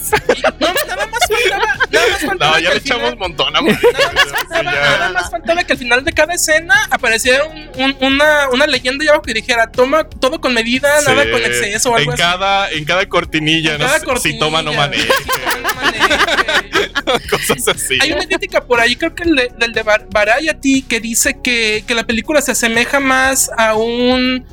No, 0.60 0.74
nada 0.88 1.08
más 1.08 1.20
faltaba, 1.28 1.76
nada 1.90 2.08
más 2.08 2.22
faltaba 2.22 2.52
No, 2.52 2.60
ya 2.60 2.70
le 2.70 2.76
al 2.76 2.82
final- 2.82 2.98
echamos 3.00 3.18
montón 3.18 3.56
a 3.56 3.62
María. 3.62 3.80
Nada 3.94 4.12
más, 4.14 4.26
faltaba, 4.32 4.64
nada 4.72 5.10
más 5.10 5.32
faltaba 5.32 5.64
que 5.64 5.74
al 5.74 5.80
final 5.80 6.04
de 6.04 6.14
cada 6.14 6.34
escena 6.34 6.88
apareciera 6.90 7.46
un- 7.46 7.70
un- 7.76 7.98
una, 8.02 8.50
una 8.50 8.68
leyenda 8.68 9.04
y 9.06 9.08
abajo 9.08 9.24
que 9.24 9.34
dijera 9.34 9.72
toma 9.72 10.04
todo 10.04 10.40
con 10.42 10.54
medida, 10.54 10.90
nada 11.02 11.24
Sí, 11.24 11.32
con 11.32 11.42
exceso 11.44 11.92
o 11.92 11.96
algo 11.96 12.12
en 12.12 12.22
así. 12.22 12.24
Cada, 12.38 12.72
en 12.72 12.86
cada 12.86 13.08
cortinilla, 13.08 13.74
En 13.74 13.80
¿no? 13.80 13.86
cada 13.86 14.00
Si 14.00 14.06
cortinilla. 14.06 14.40
toma, 14.40 14.62
no 14.62 14.74
maneje. 14.74 15.04
Si 15.04 15.30
toma, 15.30 15.60
no 15.62 15.76
maneje. 15.76 17.30
Cosas 17.30 17.68
así. 17.68 17.98
Hay 18.02 18.12
una 18.12 18.26
crítica 18.26 18.62
por 18.66 18.80
ahí, 18.80 18.96
creo 18.96 19.14
que 19.16 19.24
el 19.24 19.36
de- 19.36 19.52
del 19.58 19.74
de 19.74 19.84
Bar- 19.84 20.08
Variety, 20.12 20.82
que 20.84 21.00
dice 21.00 21.38
que, 21.44 21.84
que 21.88 21.94
la 21.96 22.04
película 22.06 22.42
se 22.42 22.52
asemeja 22.52 23.00
más 23.00 23.50
a 23.58 23.76
un. 23.76 24.46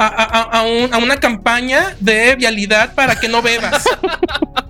A, 0.00 0.06
a- 0.06 0.24
a- 0.24 0.58
a 0.60 0.62
un- 0.62 0.94
a 0.94 0.98
una 0.98 1.16
campaña 1.16 1.96
de 1.98 2.36
vialidad 2.36 2.94
para 2.94 3.18
que 3.18 3.28
no 3.28 3.42
bebas. 3.42 3.82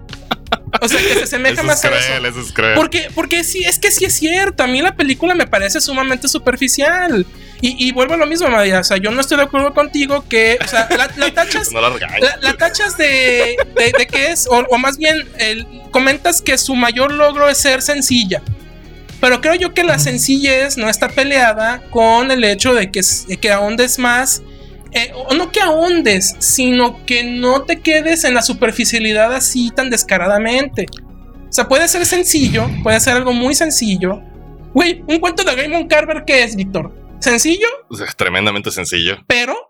O 0.80 0.88
sea, 0.88 1.00
que 1.00 1.14
se 1.14 1.22
asemeja 1.24 1.62
más 1.62 1.84
a 1.84 1.88
eso. 1.88 2.26
eso 2.26 2.40
es 2.40 2.52
cruel. 2.52 2.74
Porque, 2.74 3.08
porque 3.14 3.44
sí, 3.44 3.64
es 3.64 3.78
que 3.78 3.90
sí 3.90 4.04
es 4.04 4.14
cierto. 4.14 4.62
A 4.62 4.66
mí 4.66 4.80
la 4.82 4.94
película 4.94 5.34
me 5.34 5.46
parece 5.46 5.80
sumamente 5.80 6.28
superficial. 6.28 7.26
Y, 7.60 7.88
y 7.88 7.92
vuelvo 7.92 8.14
a 8.14 8.16
lo 8.16 8.26
mismo, 8.26 8.48
María. 8.48 8.80
O 8.80 8.84
sea, 8.84 8.98
yo 8.98 9.10
no 9.10 9.20
estoy 9.20 9.36
de 9.36 9.44
acuerdo 9.44 9.74
contigo 9.74 10.24
que. 10.28 10.58
O 10.64 10.68
sea, 10.68 10.88
la, 10.96 11.10
la 11.16 11.30
tachas. 11.34 11.72
No 11.72 11.80
la. 11.80 11.88
La, 12.20 12.36
la 12.40 12.54
tachas 12.56 12.96
de, 12.96 13.56
de, 13.76 13.92
de 13.98 14.06
que 14.06 14.30
es, 14.30 14.46
o, 14.46 14.58
o 14.70 14.78
más 14.78 14.96
bien, 14.98 15.28
el- 15.38 15.66
comentas 15.90 16.40
que 16.42 16.56
su 16.58 16.74
mayor 16.76 17.12
logro 17.12 17.48
es 17.48 17.58
ser 17.58 17.82
sencilla. 17.82 18.42
Pero 19.20 19.40
creo 19.40 19.56
yo 19.56 19.74
que 19.74 19.82
la 19.82 19.98
sencillez 19.98 20.76
no 20.76 20.88
está 20.88 21.08
peleada 21.08 21.82
con 21.90 22.30
el 22.30 22.44
hecho 22.44 22.72
de 22.74 22.92
que, 22.92 23.00
que 23.40 23.50
ahondes 23.50 23.98
más. 23.98 24.42
Eh, 24.92 25.12
no 25.36 25.52
que 25.52 25.60
ahondes, 25.60 26.36
sino 26.38 27.04
que 27.04 27.24
no 27.24 27.62
te 27.62 27.80
quedes 27.80 28.24
en 28.24 28.34
la 28.34 28.42
superficialidad 28.42 29.32
así 29.34 29.70
tan 29.70 29.90
descaradamente. 29.90 30.86
O 31.48 31.52
sea, 31.52 31.68
puede 31.68 31.88
ser 31.88 32.04
sencillo, 32.04 32.68
puede 32.82 33.00
ser 33.00 33.16
algo 33.16 33.32
muy 33.32 33.54
sencillo. 33.54 34.22
Güey, 34.74 35.02
un 35.06 35.18
cuento 35.18 35.44
de 35.44 35.54
Raymond 35.54 35.88
Carver, 35.88 36.24
¿qué 36.26 36.42
es, 36.42 36.54
Víctor? 36.56 36.92
Sencillo, 37.20 37.66
es 37.90 38.16
tremendamente 38.16 38.70
sencillo, 38.70 39.16
pero, 39.26 39.67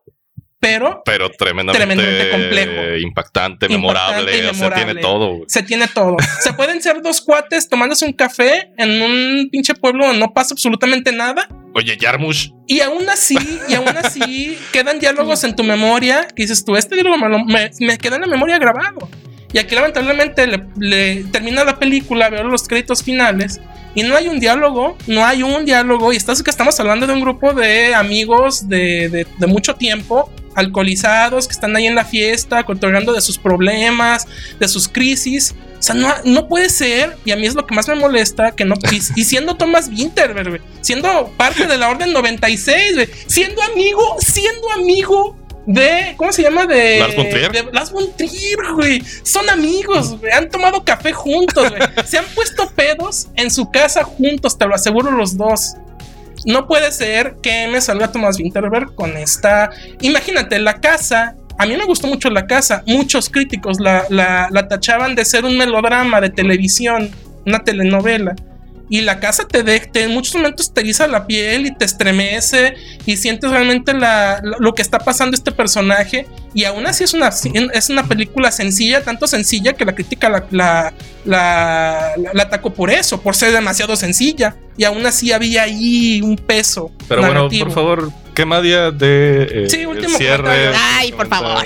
pero 0.60 1.02
pero 1.05 1.30
tremendamente, 1.30 1.78
Tremendamente 1.86 2.30
complejo. 2.30 2.97
impactante, 2.98 3.66
Impactante 3.66 3.68
memorable. 3.68 4.36
y 4.36 4.40
O 4.40 4.52
memorable. 4.52 4.85
tiene 4.85 5.01
todo. 5.01 5.39
se 5.47 5.62
tiene 5.62 5.89
todo. 5.89 6.16
Se 6.40 6.52
pueden 6.52 6.82
ser 6.82 7.01
dos 7.02 7.20
cuates 7.20 7.68
tomándose 7.68 8.05
un 8.06 8.12
café 8.12 8.72
en 8.76 9.02
un 9.02 9.48
pinche 9.51 9.74
pueblo 9.74 10.06
donde 10.06 10.18
no 10.20 10.32
pasa 10.35 10.55
absolutamente 10.55 11.12
nada. 11.12 11.48
Oye, 11.74 11.97
Yarmush, 11.97 12.48
Y 12.66 12.80
aún 12.80 13.09
así, 13.09 13.36
y 13.68 13.74
aún 13.74 13.89
así, 13.89 14.59
quedan 14.72 14.98
diálogos 14.98 15.44
en 15.44 15.55
tu 15.55 15.62
memoria 15.62 16.26
que 16.26 16.43
dices 16.43 16.64
tú, 16.64 16.76
este 16.76 16.94
diálogo 16.97 17.16
me, 17.18 17.44
me- 17.44 17.70
me 17.80 17.98
queda 17.98 18.16
en 18.16 18.22
la 18.22 18.26
memoria 18.26 18.59
grabado. 18.59 19.09
Y 19.52 19.59
aquí 19.59 19.74
lamentablemente 19.74 20.47
le, 20.47 20.64
le 20.78 21.24
termina 21.32 21.64
la 21.64 21.78
película, 21.78 22.28
veo 22.28 22.43
los 22.44 22.68
créditos 22.68 23.02
finales 23.02 23.60
y 23.94 24.02
no 24.02 24.14
hay 24.14 24.28
un 24.28 24.40
diálogo, 24.40 24.98
no 25.06 25.24
hay 25.24 25.43
un 25.43 25.64
diálogo 25.64 26.12
y 26.12 26.16
estás 26.16 26.43
que 26.43 26.51
estamos 26.51 26.78
hablando 26.80 27.06
de 27.06 27.14
un 27.14 27.20
grupo 27.22 27.55
de 27.55 27.94
amigos 27.94 28.68
de, 28.68 29.09
de- 29.09 29.26
de 29.39 29.47
mucho 29.47 29.74
tiempo, 29.76 30.30
alcoholizados, 30.54 31.46
que 31.46 31.52
están 31.52 31.74
ahí 31.76 31.86
en 31.86 31.94
la 31.94 32.04
fiesta, 32.04 32.64
cotorreando 32.64 33.12
de 33.12 33.20
sus 33.20 33.38
problemas, 33.38 34.26
de 34.58 34.68
sus 34.68 34.88
crisis. 34.88 35.54
O 35.78 35.82
sea, 35.82 35.94
no, 35.94 36.12
no 36.24 36.48
puede 36.48 36.70
ser, 36.70 37.16
y 37.24 37.30
a 37.30 37.36
mí 37.36 37.46
es 37.46 37.54
lo 37.54 37.66
que 37.66 37.74
más 37.74 37.86
me 37.88 37.94
molesta, 37.94 38.50
que 38.50 38.64
no, 38.64 38.74
y, 38.90 38.96
y 39.20 39.24
siendo 39.24 39.56
Thomas 39.56 39.88
Winterberg, 39.88 40.48
güey, 40.48 40.60
siendo 40.80 41.32
parte 41.36 41.66
de 41.66 41.78
la 41.78 41.88
Orden 41.88 42.12
96, 42.12 42.94
güey, 42.94 43.08
siendo 43.28 43.62
amigo, 43.62 44.16
siendo 44.18 44.70
amigo 44.72 45.36
de, 45.68 46.14
¿cómo 46.16 46.32
se 46.32 46.42
llama? 46.42 46.66
De 46.66 46.98
Lars 46.98 47.14
von 47.14 47.28
Trier. 47.28 47.52
de 47.52 47.62
Lars 47.72 47.92
von 47.92 48.16
Trier, 48.16 48.56
güey. 48.74 49.02
Son 49.22 49.50
amigos, 49.50 50.18
güey. 50.18 50.32
Han 50.32 50.48
tomado 50.48 50.82
café 50.82 51.12
juntos, 51.12 51.68
güey. 51.68 51.82
Se 52.06 52.16
han 52.16 52.24
puesto 52.34 52.70
pedos 52.70 53.28
en 53.34 53.50
su 53.50 53.70
casa 53.70 54.02
juntos, 54.02 54.56
te 54.56 54.66
lo 54.66 54.74
aseguro 54.74 55.10
los 55.10 55.36
dos. 55.36 55.74
No 56.47 56.66
puede 56.66 56.93
ser 56.93 57.36
que 57.43 57.69
me 57.69 57.81
salga 57.81 58.10
Thomas 58.12 58.39
Winterberg 58.39 58.94
con 58.94 59.16
esta. 59.16 59.70
Imagínate, 60.01 60.59
la 60.59 60.74
casa. 60.81 61.35
A 61.59 61.66
mí 61.66 61.77
me 61.77 61.85
gustó 61.85 62.06
mucho 62.06 62.31
la 62.31 62.47
casa. 62.47 62.82
Muchos 62.86 63.28
críticos 63.28 63.81
la, 63.81 64.05
la- 64.10 64.48
la 64.51 64.69
tachaban 64.69 65.15
de 65.15 65.24
ser 65.24 65.44
un 65.44 65.56
melodrama 65.59 66.20
de 66.20 66.31
televisión, 66.31 67.10
una 67.47 67.59
telenovela. 67.65 68.35
Y 68.90 69.02
la 69.02 69.20
casa 69.20 69.47
te, 69.47 69.62
de- 69.62 69.81
te- 69.81 70.05
en 70.05 70.12
muchos 70.12 70.35
momentos 70.35 70.73
te 70.73 70.81
eriza 70.81 71.06
la 71.06 71.27
piel 71.27 71.66
y 71.66 71.74
te 71.74 71.85
estremece 71.85 72.74
y 73.05 73.16
sientes 73.16 73.51
realmente 73.51 73.93
la- 73.93 74.40
lo 74.59 74.73
que 74.74 74.82
está 74.82 74.98
pasando 74.98 75.36
este 75.36 75.52
personaje. 75.52 76.27
Y 76.55 76.65
aún 76.65 76.86
así 76.86 77.05
es 77.05 77.12
una, 77.15 77.28
es 77.28 77.90
una 77.90 78.06
película 78.09 78.51
sencilla, 78.51 79.02
tanto 79.05 79.27
sencilla 79.27 79.74
que 79.74 79.85
la 79.85 79.94
crítica 79.94 80.28
la, 80.31 80.47
la, 80.51 80.93
la, 82.32 82.43
atacó 82.43 82.73
por 82.73 82.90
eso, 82.90 83.20
por 83.20 83.36
ser 83.36 83.52
demasiado 83.52 83.94
sencilla. 83.97 84.56
Y 84.77 84.85
aún 84.85 85.05
así 85.05 85.32
había 85.32 85.62
ahí 85.65 86.20
un 86.23 86.36
peso. 86.36 86.90
pero 87.09 87.20
bueno, 87.23 87.48
por 87.65 87.73
favor, 87.73 88.12
¿qué 88.39 88.44
Madia 88.44 88.93
de 88.93 89.65
eh, 89.65 89.69
Sí, 89.69 89.85
último 89.85 90.16
cierre? 90.16 90.73
Ay, 90.94 91.10
por 91.10 91.27
favor. 91.28 91.65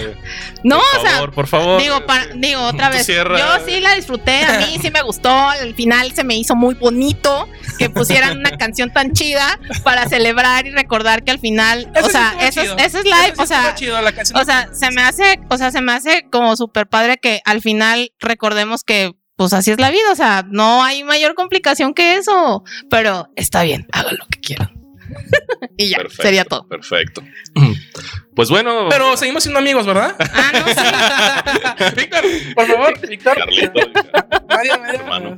No, 0.65 0.79
por 0.79 0.99
o 0.99 1.03
sea, 1.03 1.11
favor, 1.13 1.33
por 1.33 1.47
favor. 1.47 1.81
Digo, 1.83 2.07
para- 2.07 2.29
digo 2.35 2.63
otra 2.63 2.89
vez. 2.89 3.05
cierra. 3.05 3.39
Yo 3.39 3.67
sí 3.67 3.79
la 3.81 3.95
disfruté, 3.95 4.43
a 4.43 4.59
mí 4.61 4.79
sí 4.81 4.91
me 4.91 5.03
gustó. 5.03 5.53
El 5.61 5.75
final 5.75 6.13
se 6.13 6.25
me 6.25 6.35
hizo 6.37 6.55
muy 6.57 6.75
bonito. 6.75 7.47
que 7.79 7.91
pusieran 7.91 8.39
una 8.39 8.57
canción 8.57 8.93
tan 8.93 9.13
chida 9.13 9.59
para 9.83 10.07
celebrar 10.09 10.67
y 10.67 10.71
recordar 10.71 11.25
que 11.25 11.31
al 11.33 11.39
final, 11.41 11.91
Eso 11.95 12.05
o 12.07 12.09
sí 12.09 12.13
sea, 12.13 12.35
estuvo 12.41 12.65
eso, 12.65 12.77
es- 12.77 12.87
eso 12.87 12.99
es 12.99 13.05
live, 13.05 13.27
Eso 13.27 13.35
sí 13.37 13.43
o 13.43 13.47
sea, 13.47 13.59
estuvo 13.61 13.77
chido, 13.77 14.03
la 14.03 14.13
canción 14.13 14.41
o 14.41 14.45
sea, 14.45 14.69
se 14.73 14.91
me 14.93 15.03
hace, 15.03 15.41
o 15.49 15.57
sea, 15.59 15.71
se 15.73 15.81
me 15.81 15.93
hace 15.93 16.27
como 16.31 16.55
súper 16.57 16.87
padre 16.87 17.17
que 17.21 17.41
al 17.45 17.61
final 17.61 18.13
recordemos 18.21 18.85
que 18.85 19.13
pues 19.37 19.53
así 19.55 19.71
es 19.73 19.81
la 19.81 19.91
vida, 19.91 20.13
o 20.13 20.15
sea, 20.15 20.45
no 20.49 20.85
hay 20.85 21.03
mayor 21.03 21.35
complicación 21.35 21.95
que 21.95 22.17
eso, 22.17 22.63
pero 22.91 23.29
está 23.37 23.63
bien, 23.63 23.87
hagan 23.93 24.17
lo 24.17 24.27
que 24.27 24.39
quieran. 24.39 24.82
y 25.77 25.91
ya, 25.91 25.99
Perfecto, 25.99 26.23
sería 26.23 26.45
todo. 26.45 26.67
Perfecto. 26.69 27.23
Pues 28.35 28.49
bueno. 28.49 28.87
Pero 28.89 29.15
seguimos 29.19 29.43
siendo 29.43 29.59
amigos, 29.59 29.85
¿verdad? 29.85 30.17
Ah, 30.19 30.53
no, 30.55 30.67
sí. 30.67 31.95
Víctor, 31.97 32.25
por 32.55 32.67
favor, 32.67 33.07
Víctor. 33.07 33.37
Carlito, 33.37 33.81
Mario, 34.49 34.79
Mario, 34.79 35.01
Hermano. 35.01 35.37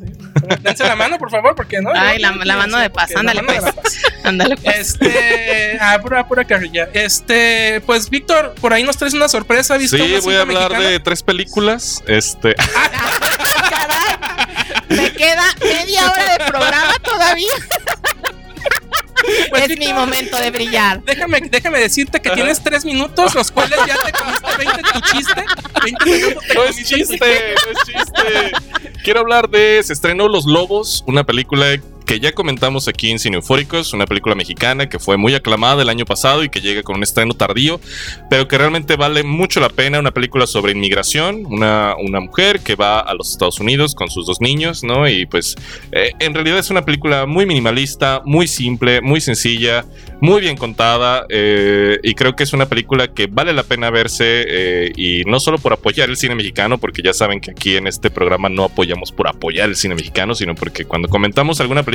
Dense 0.61 0.85
la 0.85 0.95
mano, 0.95 1.19
por 1.19 1.29
favor, 1.29 1.57
porque 1.57 1.81
no. 1.81 1.91
Ay, 1.93 2.21
la- 2.21 2.31
no, 2.31 2.45
la 2.45 2.55
no, 2.55 2.61
mano 2.61 2.79
de 2.79 2.91
paz, 2.91 3.11
ándale, 3.17 3.43
la 3.43 3.47
mano 3.49 3.67
de 3.67 3.73
pues. 3.73 3.75
paz. 3.75 4.13
Ándale, 4.25 4.57
pues. 4.57 4.77
Este, 4.79 5.77
ah, 5.81 5.99
pura, 6.01 6.27
pura 6.29 6.45
carrilla. 6.45 6.89
Este, 6.95 7.83
pues 7.85 8.09
Víctor, 8.11 8.55
por 8.61 8.73
ahí 8.73 8.85
nos 8.85 8.97
traes 8.97 9.15
una 9.15 9.29
sorpresa, 9.29 9.77
¿viste? 9.77 9.99
Sí, 9.99 10.13
una 10.13 10.21
voy 10.21 10.35
a 10.37 10.41
hablar 10.43 10.71
mexicana? 10.71 10.89
de 10.91 11.01
tres 11.01 11.23
películas. 11.25 12.01
Este, 12.07 12.55
Caray, 12.55 14.17
me 14.89 15.13
queda 15.13 15.45
media 15.61 16.11
hora 16.11 16.33
de 16.39 16.45
programa 16.47 16.95
todavía. 17.03 17.49
Pues, 19.51 19.71
es 19.71 19.79
mi 19.79 19.93
momento 19.93 20.39
de 20.39 20.51
brillar. 20.51 21.03
Déjame, 21.05 21.41
déjame 21.51 21.81
decirte 21.81 22.21
que 22.21 22.31
tienes 22.31 22.63
tres 22.63 22.85
minutos, 22.85 23.35
los 23.35 23.51
cuales 23.51 23.79
ya 23.87 23.97
te 24.03 24.13
comiste 24.13 24.57
20 24.57 24.83
tu 24.83 25.01
chiste. 25.13 25.45
20 25.83 26.05
minutos 26.05 26.45
te 26.47 26.55
no 26.55 26.65
es 26.65 26.77
chiste, 26.77 27.55
no 27.65 27.71
es 27.73 27.79
chiste. 27.87 28.53
Quiero 29.03 29.21
hablar 29.21 29.49
de 29.49 29.83
Se 29.83 29.93
estrenó 29.93 30.29
Los 30.29 30.47
Lobos, 30.47 31.05
una 31.07 31.25
película 31.25 31.67
que 32.05 32.21
ya 32.21 32.33
comentamos 32.33 32.89
aquí 32.89 33.11
en 33.11 33.19
Cine 33.19 33.37
Eufóricos, 33.37 33.93
una 33.93 34.07
película 34.07 34.35
mexicana 34.35 34.89
que 34.89 34.99
fue 34.99 35.17
muy 35.17 35.35
aclamada 35.35 35.83
el 35.83 35.89
año 35.89 36.05
pasado 36.05 36.45
y 36.45 36.49
que 36.49 36.61
llega 36.61 36.83
con 36.83 36.97
un 36.97 37.03
estreno 37.03 37.35
tardío, 37.35 37.81
pero 38.29 38.47
que 38.47 38.59
realmente 38.59 38.97
vale 38.97 39.23
mucho 39.23 39.61
la 39.61 39.69
pena. 39.69 39.99
Una 39.99 40.11
película 40.11 40.47
sobre 40.47 40.73
inmigración, 40.73 41.47
una, 41.47 41.95
una 41.97 42.21
mujer 42.21 42.61
que 42.61 42.75
va 42.75 43.01
a 43.01 43.15
los 43.15 43.31
Estados 43.31 43.61
Unidos 43.61 43.95
con 43.95 44.11
sus 44.11 44.27
dos 44.27 44.41
niños, 44.41 44.85
¿no? 44.85 45.09
Y 45.09 45.27
pues 45.27 45.57
eh, 45.93 46.13
en 46.19 46.35
realidad 46.35 46.59
es 46.59 46.71
una 46.71 46.85
película 46.85 47.27
muy 47.27 47.47
minimalista, 47.47 48.23
muy 48.25 48.47
simple, 48.47 49.01
muy 49.01 49.21
sencilla, 49.21 49.85
muy 50.21 50.41
bien 50.41 50.57
contada 50.57 51.27
eh, 51.29 51.99
y 52.03 52.15
creo 52.15 52.37
que 52.37 52.45
es 52.45 52.53
una 52.53 52.67
película 52.67 53.09
que 53.09 53.27
vale 53.27 53.53
la 53.53 53.63
pena 53.63 53.91
verse 53.91 54.45
eh, 54.47 54.93
y 54.97 55.25
no 55.25 55.41
solo 55.41 55.59
por 55.59 55.73
apoyar 55.73 56.09
el 56.09 56.17
cine 56.17 56.35
mexicano, 56.35 56.79
porque 56.79 57.03
ya 57.03 57.13
saben 57.13 57.41
que 57.41 57.51
aquí 57.51 57.77
en 57.77 57.87
este 57.87 58.11
programa 58.11 58.49
no 58.49 58.65
apoyamos 58.65 59.13
por 59.13 59.29
apoyar 59.29 59.69
el 59.69 59.77
cine 59.77 59.95
mexicano, 59.95 60.35
sino 60.35 60.55
porque 60.55 60.85
cuando 60.85 61.09
comentamos 61.09 61.61
alguna 61.61 61.83
película 61.83 61.94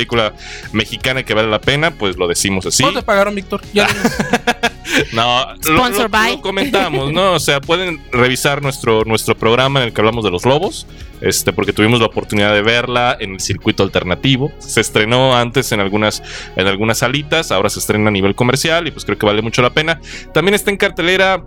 mexicana 0.72 1.22
que 1.22 1.34
vale 1.34 1.48
la 1.48 1.60
pena, 1.60 1.90
pues 1.92 2.16
lo 2.16 2.26
decimos 2.28 2.66
así. 2.66 2.82
¿Cuánto 2.82 3.02
pagaron, 3.04 3.34
Víctor? 3.34 3.60
Ya 3.72 3.86
No, 5.12 5.46
lo- 5.54 5.62
Sponsor 5.62 6.02
lo, 6.04 6.08
by. 6.08 6.32
lo 6.36 6.40
comentamos, 6.42 7.12
¿no? 7.12 7.34
O 7.34 7.40
sea, 7.40 7.60
pueden 7.60 8.00
revisar 8.10 8.60
nuestro, 8.60 9.04
nuestro 9.04 9.36
programa 9.36 9.80
en 9.80 9.86
el 9.86 9.92
que 9.92 10.00
hablamos 10.00 10.24
de 10.24 10.30
los 10.32 10.44
lobos, 10.44 10.86
este, 11.20 11.52
porque 11.52 11.72
tuvimos 11.72 12.00
la 12.00 12.06
oportunidad 12.06 12.52
de 12.52 12.62
verla 12.62 13.16
en 13.20 13.34
el 13.34 13.40
circuito 13.40 13.84
alternativo. 13.84 14.50
Se 14.58 14.80
estrenó 14.80 15.36
antes 15.36 15.70
en 15.72 15.78
algunas, 15.80 16.22
en 16.56 16.66
algunas 16.66 16.98
salitas, 16.98 17.52
ahora 17.52 17.70
se 17.70 17.78
estrena 17.78 18.08
a 18.08 18.10
nivel 18.12 18.34
comercial 18.34 18.88
y 18.88 18.90
pues 18.90 19.04
creo 19.04 19.16
que 19.16 19.26
vale 19.26 19.42
mucho 19.42 19.62
la 19.62 19.70
pena. 19.70 20.00
También 20.34 20.54
está 20.54 20.70
en 20.70 20.76
cartelera 20.76 21.44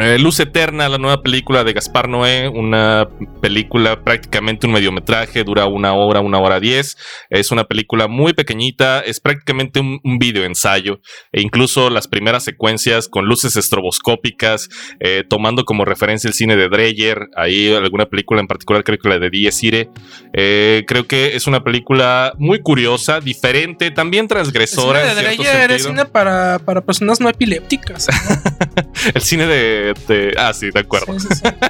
eh, 0.00 0.18
Luz 0.18 0.40
Eterna, 0.40 0.88
la 0.88 0.98
nueva 0.98 1.22
película 1.22 1.64
de 1.64 1.72
Gaspar 1.72 2.08
Noé, 2.08 2.48
una 2.48 3.08
película 3.40 4.02
prácticamente 4.02 4.66
un 4.66 4.72
mediometraje, 4.72 5.44
dura 5.44 5.66
una 5.66 5.94
hora, 5.94 6.20
una 6.20 6.38
hora 6.38 6.60
diez. 6.60 6.96
Es 7.30 7.50
una 7.50 7.64
película 7.64 8.08
muy 8.08 8.32
pequeñita, 8.32 9.00
es 9.00 9.20
prácticamente 9.20 9.80
un, 9.80 10.00
un 10.04 10.18
video 10.18 10.44
ensayo, 10.44 11.00
e 11.32 11.40
incluso 11.40 11.90
las 11.90 12.08
primeras 12.08 12.44
secuencias 12.44 13.08
con 13.08 13.26
luces 13.26 13.56
estroboscópicas, 13.56 14.68
eh, 15.00 15.24
tomando 15.28 15.64
como 15.64 15.84
referencia 15.84 16.28
el 16.28 16.34
cine 16.34 16.56
de 16.56 16.68
Dreyer, 16.68 17.28
ahí 17.36 17.72
alguna 17.74 18.06
película 18.06 18.40
en 18.40 18.46
particular, 18.46 18.84
creo 18.84 18.98
que 18.98 19.08
la 19.08 19.18
de 19.18 19.30
Diez 19.30 19.62
Irae. 19.62 19.90
Eh, 20.32 20.84
creo 20.86 21.06
que 21.06 21.36
es 21.36 21.46
una 21.46 21.64
película 21.64 22.34
muy 22.38 22.60
curiosa, 22.60 23.20
diferente, 23.20 23.90
también 23.90 24.24
El 24.24 24.28
transgresora. 24.28 25.00
cine 25.00 25.10
en 25.10 25.16
de 25.16 25.22
Dreyer 25.22 25.70
es 25.72 25.84
cine 25.84 26.04
para, 26.04 26.58
para 26.58 26.80
personas 26.80 27.20
no 27.20 27.28
epilépticas. 27.28 28.08
El 29.14 29.22
cine 29.22 29.46
de, 29.46 29.71
de- 30.08 30.34
Ah, 30.38 30.52
sí, 30.54 30.70
de 30.70 30.80
acuerdo. 30.80 31.18
Sí, 31.18 31.26
sí, 31.30 31.34
sí. 31.36 31.68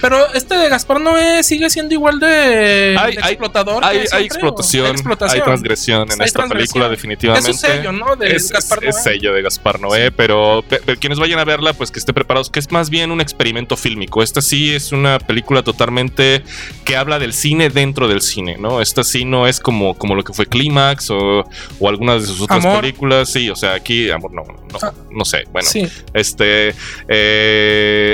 Pero 0.00 0.32
este 0.34 0.56
de 0.56 0.68
Gaspar 0.68 1.00
Noé 1.00 1.42
sigue 1.42 1.68
siendo 1.70 1.94
igual 1.94 2.18
de, 2.18 2.96
Hay- 2.98 3.16
de 3.16 3.22
hay- 3.22 3.32
explotador. 3.32 3.84
Hay, 3.84 3.98
explotación, 3.98 4.86
Hay 4.86 4.92
explotación. 4.92 5.40
hay 5.40 5.44
transgresión 5.44 6.02
en 6.02 6.22
esta 6.22 6.38
transgresión. 6.40 6.48
película, 6.48 6.88
definitivamente. 6.88 7.50
Es 7.50 7.56
un 7.56 7.60
sello, 7.70 7.92
¿no? 7.92 8.16
De 8.16 8.34
es, 8.34 8.50
Gaspar 8.50 8.80
Noé. 8.80 8.90
es 8.90 9.02
sello 9.02 9.32
de 9.32 9.42
Gaspar 9.42 9.80
Noé, 9.80 10.10
pero, 10.12 10.64
pe- 10.68 10.80
pero 10.84 10.98
quienes 10.98 11.18
vayan 11.18 11.38
a 11.38 11.44
verla, 11.44 11.72
pues 11.74 11.90
que 11.90 11.98
estén 11.98 12.14
preparados, 12.14 12.50
que 12.50 12.58
es 12.58 12.70
más 12.72 12.90
bien 12.90 13.10
un 13.10 13.20
experimento 13.20 13.76
fílmico. 13.76 14.22
Esta 14.22 14.40
sí 14.40 14.74
es 14.74 14.92
una 14.92 15.18
película 15.18 15.62
totalmente 15.62 16.42
que 16.84 16.96
habla 16.96 17.18
del 17.18 17.32
cine 17.32 17.68
dentro 17.70 18.08
del 18.08 18.20
cine, 18.22 18.56
¿no? 18.58 18.80
Esta 18.80 19.04
sí 19.04 19.24
no 19.24 19.46
es 19.46 19.60
como, 19.60 19.94
como 19.96 20.14
lo 20.14 20.24
que 20.24 20.32
fue 20.32 20.46
Clímax 20.46 21.10
o, 21.10 21.44
o 21.80 21.88
algunas 21.88 22.22
de 22.22 22.28
sus 22.28 22.40
otras 22.42 22.64
Amor. 22.64 22.80
películas. 22.80 23.30
Sí, 23.30 23.50
o 23.50 23.56
sea, 23.56 23.74
aquí, 23.74 24.10
amor, 24.10 24.32
no, 24.32 24.42
no, 24.44 24.78
Ah. 24.82 24.92
no 25.10 25.24
sé. 25.24 25.44
Bueno, 25.52 25.68
este 26.14 26.74
eh, 27.08 27.35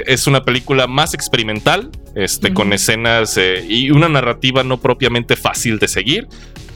es 0.06 0.26
una 0.26 0.44
película 0.44 0.86
más 0.86 1.14
experimental, 1.14 1.90
este, 2.14 2.52
con 2.52 2.72
escenas 2.72 3.36
eh, 3.36 3.64
y 3.68 3.90
una 3.90 4.08
narrativa 4.08 4.62
no 4.64 4.80
propiamente 4.80 5.36
fácil 5.36 5.78
de 5.78 5.88
seguir. 5.88 6.28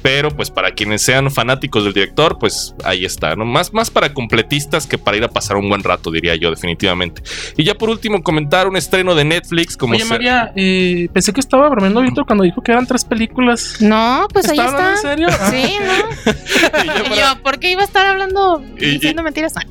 Pero 0.07 0.31
pues 0.31 0.53
para 0.53 0.71
quienes 0.71 1.03
sean 1.03 1.33
fanáticos 1.33 1.83
del 1.83 1.93
director, 1.93 2.39
pues 2.39 2.77
ahí 2.85 3.05
está, 3.05 3.35
¿no? 3.35 3.45
Más, 3.45 3.73
más 3.73 3.91
para 3.91 4.15
completistas 4.15 4.87
que 4.87 4.99
para 4.99 5.17
ir 5.17 5.25
a 5.25 5.29
pasar 5.29 5.57
un 5.57 5.69
buen 5.69 5.83
rato, 5.83 6.13
diría 6.13 6.37
yo, 6.37 6.49
definitivamente. 6.51 7.23
Y 7.57 7.65
ya 7.65 7.75
por 7.75 7.91
último, 7.91 8.23
comentar 8.23 8.69
un 8.69 8.77
estreno 8.77 9.17
de 9.17 9.25
Netflix 9.25 9.77
como 9.77 9.95
Oye, 9.95 10.05
María, 10.05 10.53
eh, 10.55 11.09
pensé 11.13 11.33
que 11.33 11.41
estaba 11.41 11.69
bromeando 11.69 12.03
Víctor 12.03 12.25
cuando 12.25 12.45
dijo 12.45 12.63
que 12.63 12.71
eran 12.71 12.87
tres 12.87 13.05
películas. 13.05 13.79
No, 13.81 14.29
pues 14.33 14.49
ahí 14.49 14.61
¿Está 14.61 14.93
en 14.93 14.99
serio? 14.99 15.27
Ah. 15.29 15.51
Sí, 15.51 15.75
¿no? 15.85 16.33
Y 16.85 16.87
ya 16.87 16.99
Y 16.99 17.03
para- 17.09 17.17
yo, 17.35 17.43
¿por 17.43 17.59
qué 17.59 17.73
iba 17.73 17.83
a 17.83 17.85
estar 17.85 18.07
hablando 18.07 18.63
Y- 18.79 18.87
diciendo 18.91 19.25
mentiras? 19.25 19.55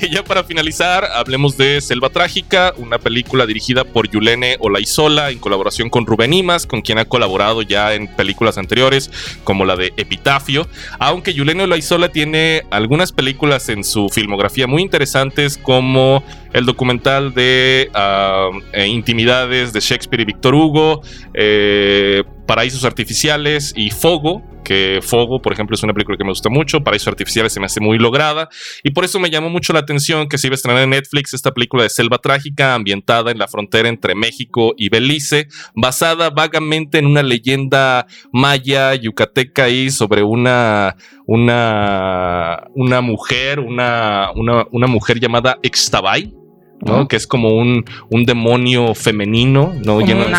Y 0.00 0.10
ya 0.14 0.22
para 0.22 0.44
finalizar, 0.44 1.04
hablemos 1.12 1.56
de 1.56 1.80
Selva 1.80 2.08
Trágica, 2.08 2.72
una 2.76 2.98
película 2.98 3.46
dirigida 3.46 3.82
por 3.84 4.08
Yulene 4.08 4.56
Olaizola 4.60 5.30
en 5.30 5.38
colaboración 5.40 5.90
con 5.90 6.06
Rubén 6.06 6.32
Imas, 6.32 6.66
con 6.66 6.82
quien 6.82 6.98
ha 6.98 7.04
colaborado 7.04 7.62
ya 7.62 7.92
en 7.94 8.06
películas 8.06 8.58
anteriores, 8.58 9.10
como 9.44 9.64
la 9.64 9.76
de 9.76 9.92
Epitafio. 9.96 10.66
Aunque 10.98 11.34
Yulene 11.34 11.64
Olaizola 11.64 12.08
tiene 12.10 12.62
algunas 12.70 13.12
películas 13.12 13.68
en 13.68 13.84
su 13.84 14.08
filmografía 14.08 14.66
muy 14.66 14.82
interesantes, 14.82 15.58
como 15.58 16.22
el 16.52 16.66
documental 16.66 17.34
de 17.34 17.90
ah, 17.94 18.50
eh, 18.72 18.86
Intimidades 18.86 19.72
de 19.72 19.80
Shakespeare 19.80 20.22
y 20.22 20.24
Víctor 20.26 20.54
Hugo, 20.54 21.02
eh, 21.34 22.24
Paraísos 22.52 22.84
Artificiales 22.84 23.72
y 23.74 23.88
Fogo, 23.92 24.42
que 24.62 25.00
Fogo, 25.00 25.40
por 25.40 25.54
ejemplo, 25.54 25.74
es 25.74 25.82
una 25.84 25.94
película 25.94 26.18
que 26.18 26.24
me 26.24 26.32
gusta 26.32 26.50
mucho, 26.50 26.84
Paraísos 26.84 27.08
Artificiales 27.08 27.54
se 27.54 27.60
me 27.60 27.64
hace 27.64 27.80
muy 27.80 27.96
lograda, 27.96 28.50
y 28.84 28.90
por 28.90 29.06
eso 29.06 29.18
me 29.18 29.30
llamó 29.30 29.48
mucho 29.48 29.72
la 29.72 29.78
atención 29.78 30.28
que 30.28 30.36
se 30.36 30.48
iba 30.48 30.52
a 30.52 30.56
estrenar 30.56 30.82
en 30.82 30.90
Netflix 30.90 31.32
esta 31.32 31.52
película 31.52 31.84
de 31.84 31.88
Selva 31.88 32.18
Trágica, 32.18 32.74
ambientada 32.74 33.30
en 33.30 33.38
la 33.38 33.48
frontera 33.48 33.88
entre 33.88 34.14
México 34.14 34.74
y 34.76 34.90
Belice, 34.90 35.48
basada 35.74 36.28
vagamente 36.28 36.98
en 36.98 37.06
una 37.06 37.22
leyenda 37.22 38.06
maya, 38.34 38.94
yucateca 38.96 39.70
y 39.70 39.90
sobre 39.90 40.22
una, 40.22 40.94
una, 41.26 42.64
una 42.74 43.00
mujer, 43.00 43.60
una, 43.60 44.30
una, 44.36 44.66
una 44.70 44.86
mujer 44.88 45.20
llamada 45.20 45.58
Ixtabay. 45.62 46.41
¿No? 46.84 47.08
Que 47.08 47.16
es 47.16 47.26
como 47.26 47.50
un, 47.56 47.84
un 48.10 48.24
demonio 48.24 48.94
femenino, 48.94 49.72
¿no? 49.84 50.00
Lleno 50.00 50.20
un 50.20 50.26
de- 50.26 50.32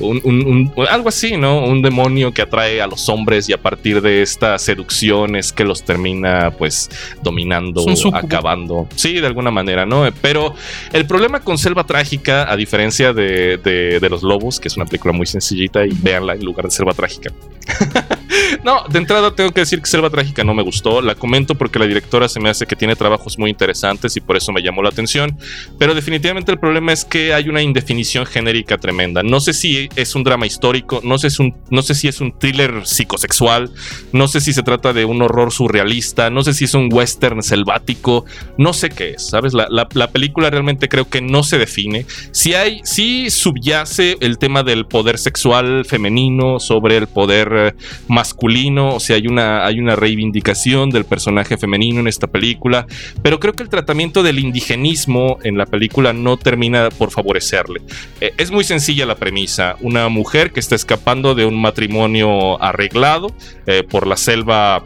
un- 0.00 0.20
un- 0.24 0.72
un- 0.76 0.86
algo 0.88 1.08
así, 1.08 1.36
¿no? 1.36 1.64
Un 1.64 1.82
demonio 1.82 2.32
que 2.32 2.42
atrae 2.42 2.80
a 2.82 2.86
los 2.86 3.08
hombres 3.08 3.48
y 3.48 3.52
a 3.52 3.58
partir 3.62 4.00
de 4.02 4.22
esta 4.22 4.58
seducción 4.58 5.36
es 5.36 5.52
que 5.52 5.64
los 5.64 5.82
termina 5.82 6.50
pues 6.58 6.90
dominando, 7.22 7.82
acabando. 8.14 8.88
Sí, 8.96 9.14
de 9.20 9.26
alguna 9.26 9.50
manera, 9.50 9.86
¿no? 9.86 10.04
Pero 10.20 10.54
el 10.92 11.06
problema 11.06 11.40
con 11.40 11.58
Selva 11.58 11.84
Trágica, 11.84 12.50
a 12.50 12.56
diferencia 12.56 13.12
de, 13.12 13.56
de- 13.58 14.00
de 14.00 14.10
Los 14.10 14.22
Lobos, 14.22 14.58
que 14.60 14.68
es 14.68 14.76
una 14.76 14.86
película 14.86 15.12
muy 15.12 15.26
sencillita 15.26 15.84
y 15.84 15.90
véanla 15.90 16.34
en 16.34 16.44
lugar 16.44 16.64
de 16.66 16.70
Selva 16.72 16.92
Trágica. 16.94 17.30
no, 18.64 18.82
de 18.88 18.98
entrada 18.98 19.34
tengo 19.34 19.50
que 19.52 19.60
decir 19.60 19.80
que 19.80 19.86
Selva 19.86 20.10
Trágica 20.10 20.44
no 20.44 20.54
me 20.54 20.62
gustó. 20.62 21.00
La 21.00 21.14
comento 21.14 21.54
porque 21.54 21.78
la 21.78 21.86
directora 21.86 22.28
se 22.28 22.40
me 22.40 22.48
hace 22.48 22.66
que 22.66 22.76
tiene 22.76 22.96
trabajos 22.96 23.38
muy 23.38 23.50
interesantes 23.50 24.16
y 24.16 24.20
por 24.20 24.36
eso 24.36 24.52
me 24.52 24.62
llamó 24.62 24.82
la 24.82 24.88
atención. 24.90 25.38
Pero 25.78 25.94
definitivamente 25.94 26.52
el 26.52 26.58
problema 26.58 26.92
es 26.92 27.04
que 27.04 27.32
hay 27.34 27.48
una 27.48 27.62
indefinición 27.62 28.26
genérica 28.26 28.78
tremenda. 28.78 29.22
No 29.22 29.40
sé 29.40 29.52
si 29.52 29.88
es 29.96 30.14
un 30.14 30.24
drama 30.24 30.46
histórico, 30.46 31.00
no 31.04 31.18
sé, 31.18 31.30
si 31.30 32.08
es 32.08 32.20
un, 32.20 32.32
si 32.32 32.32
thriller 32.38 32.86
psicosexual, 32.86 33.70
no 34.12 34.28
sé 34.28 34.40
si 34.40 34.52
se 34.52 34.62
trata 34.62 34.92
de 34.92 35.04
un 35.04 35.22
horror 35.22 35.52
surrealista, 35.52 36.30
no 36.30 36.42
sé 36.42 36.52
si 36.54 36.64
es 36.64 36.74
un 36.74 36.88
western 36.92 37.42
selvático, 37.42 38.24
no 38.58 38.72
sé 38.72 38.90
qué 38.90 39.10
es, 39.10 39.28
¿sabes? 39.28 39.52
La, 39.54 39.66
la- 39.70 39.88
la 39.94 40.08
película 40.10 40.50
realmente 40.50 40.88
creo 40.88 41.08
que 41.08 41.20
no 41.20 41.42
se 41.42 41.58
define. 41.58 42.06
Si 42.32 42.54
hay, 42.54 42.80
sí 42.84 43.30
subyace 43.30 44.16
el 44.20 44.38
tema 44.38 44.62
del 44.62 44.86
poder 44.86 45.18
sexual 45.18 45.84
femenino 45.84 46.58
sobre 46.60 46.96
el 46.96 47.06
poder 47.06 47.52
eh, 47.54 47.74
masculino 48.08 48.25
masculino, 48.26 48.96
o 48.96 49.00
sea, 49.00 49.16
hay 49.16 49.28
una, 49.28 49.64
hay 49.64 49.78
una 49.78 49.94
reivindicación 49.94 50.90
del 50.90 51.04
personaje 51.04 51.56
femenino 51.56 52.00
en 52.00 52.08
esta 52.08 52.26
película, 52.26 52.86
pero 53.22 53.38
creo 53.38 53.52
que 53.54 53.62
el 53.62 53.68
tratamiento 53.68 54.24
del 54.24 54.40
indigenismo 54.40 55.38
en 55.44 55.56
la 55.56 55.64
película 55.64 56.12
no 56.12 56.36
termina 56.36 56.88
por 56.90 57.12
favorecerle. 57.12 57.82
Eh, 58.20 58.32
es 58.36 58.50
muy 58.50 58.64
sencilla 58.64 59.06
la 59.06 59.14
premisa, 59.14 59.76
una 59.80 60.08
mujer 60.08 60.50
que 60.50 60.58
está 60.58 60.74
escapando 60.74 61.36
de 61.36 61.44
un 61.44 61.60
matrimonio 61.60 62.60
arreglado 62.60 63.28
eh, 63.66 63.84
por 63.88 64.08
la 64.08 64.16
selva 64.16 64.82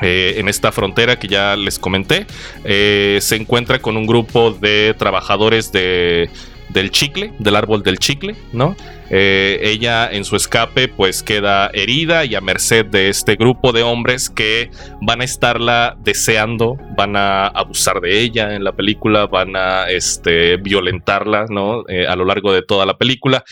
eh, 0.00 0.36
en 0.38 0.48
esta 0.48 0.72
frontera 0.72 1.18
que 1.18 1.28
ya 1.28 1.56
les 1.56 1.78
comenté, 1.78 2.26
se 2.64 3.36
encuentra 3.36 3.78
con 3.78 3.96
un 3.96 4.06
grupo 4.06 4.52
de 4.52 4.94
trabajadores 4.98 5.70
de, 5.70 6.30
del 6.74 6.90
chicle, 6.90 7.32
del 7.38 7.56
árbol 7.56 7.82
del 7.82 7.98
chicle, 7.98 8.36
¿no? 8.52 8.76
Eh, 9.08 9.60
ella 9.62 10.10
en 10.10 10.24
su 10.24 10.34
escape 10.34 10.88
pues 10.88 11.22
queda 11.22 11.70
herida 11.72 12.24
y 12.24 12.34
a 12.34 12.40
merced 12.40 12.84
de 12.86 13.08
este 13.08 13.36
grupo 13.36 13.72
de 13.72 13.82
hombres 13.82 14.28
que 14.28 14.70
van 15.00 15.20
a 15.20 15.24
estarla 15.24 15.96
deseando, 16.02 16.76
van 16.96 17.16
a 17.16 17.46
abusar 17.46 18.00
de 18.00 18.20
ella 18.20 18.54
en 18.54 18.64
la 18.64 18.72
película, 18.72 19.26
van 19.26 19.54
a 19.56 19.88
este, 19.88 20.56
violentarla, 20.56 21.46
¿no? 21.48 21.84
Eh, 21.88 22.06
a 22.06 22.16
lo 22.16 22.24
largo 22.24 22.52
de 22.52 22.62
toda 22.62 22.84
la 22.84 22.98
película. 22.98 23.44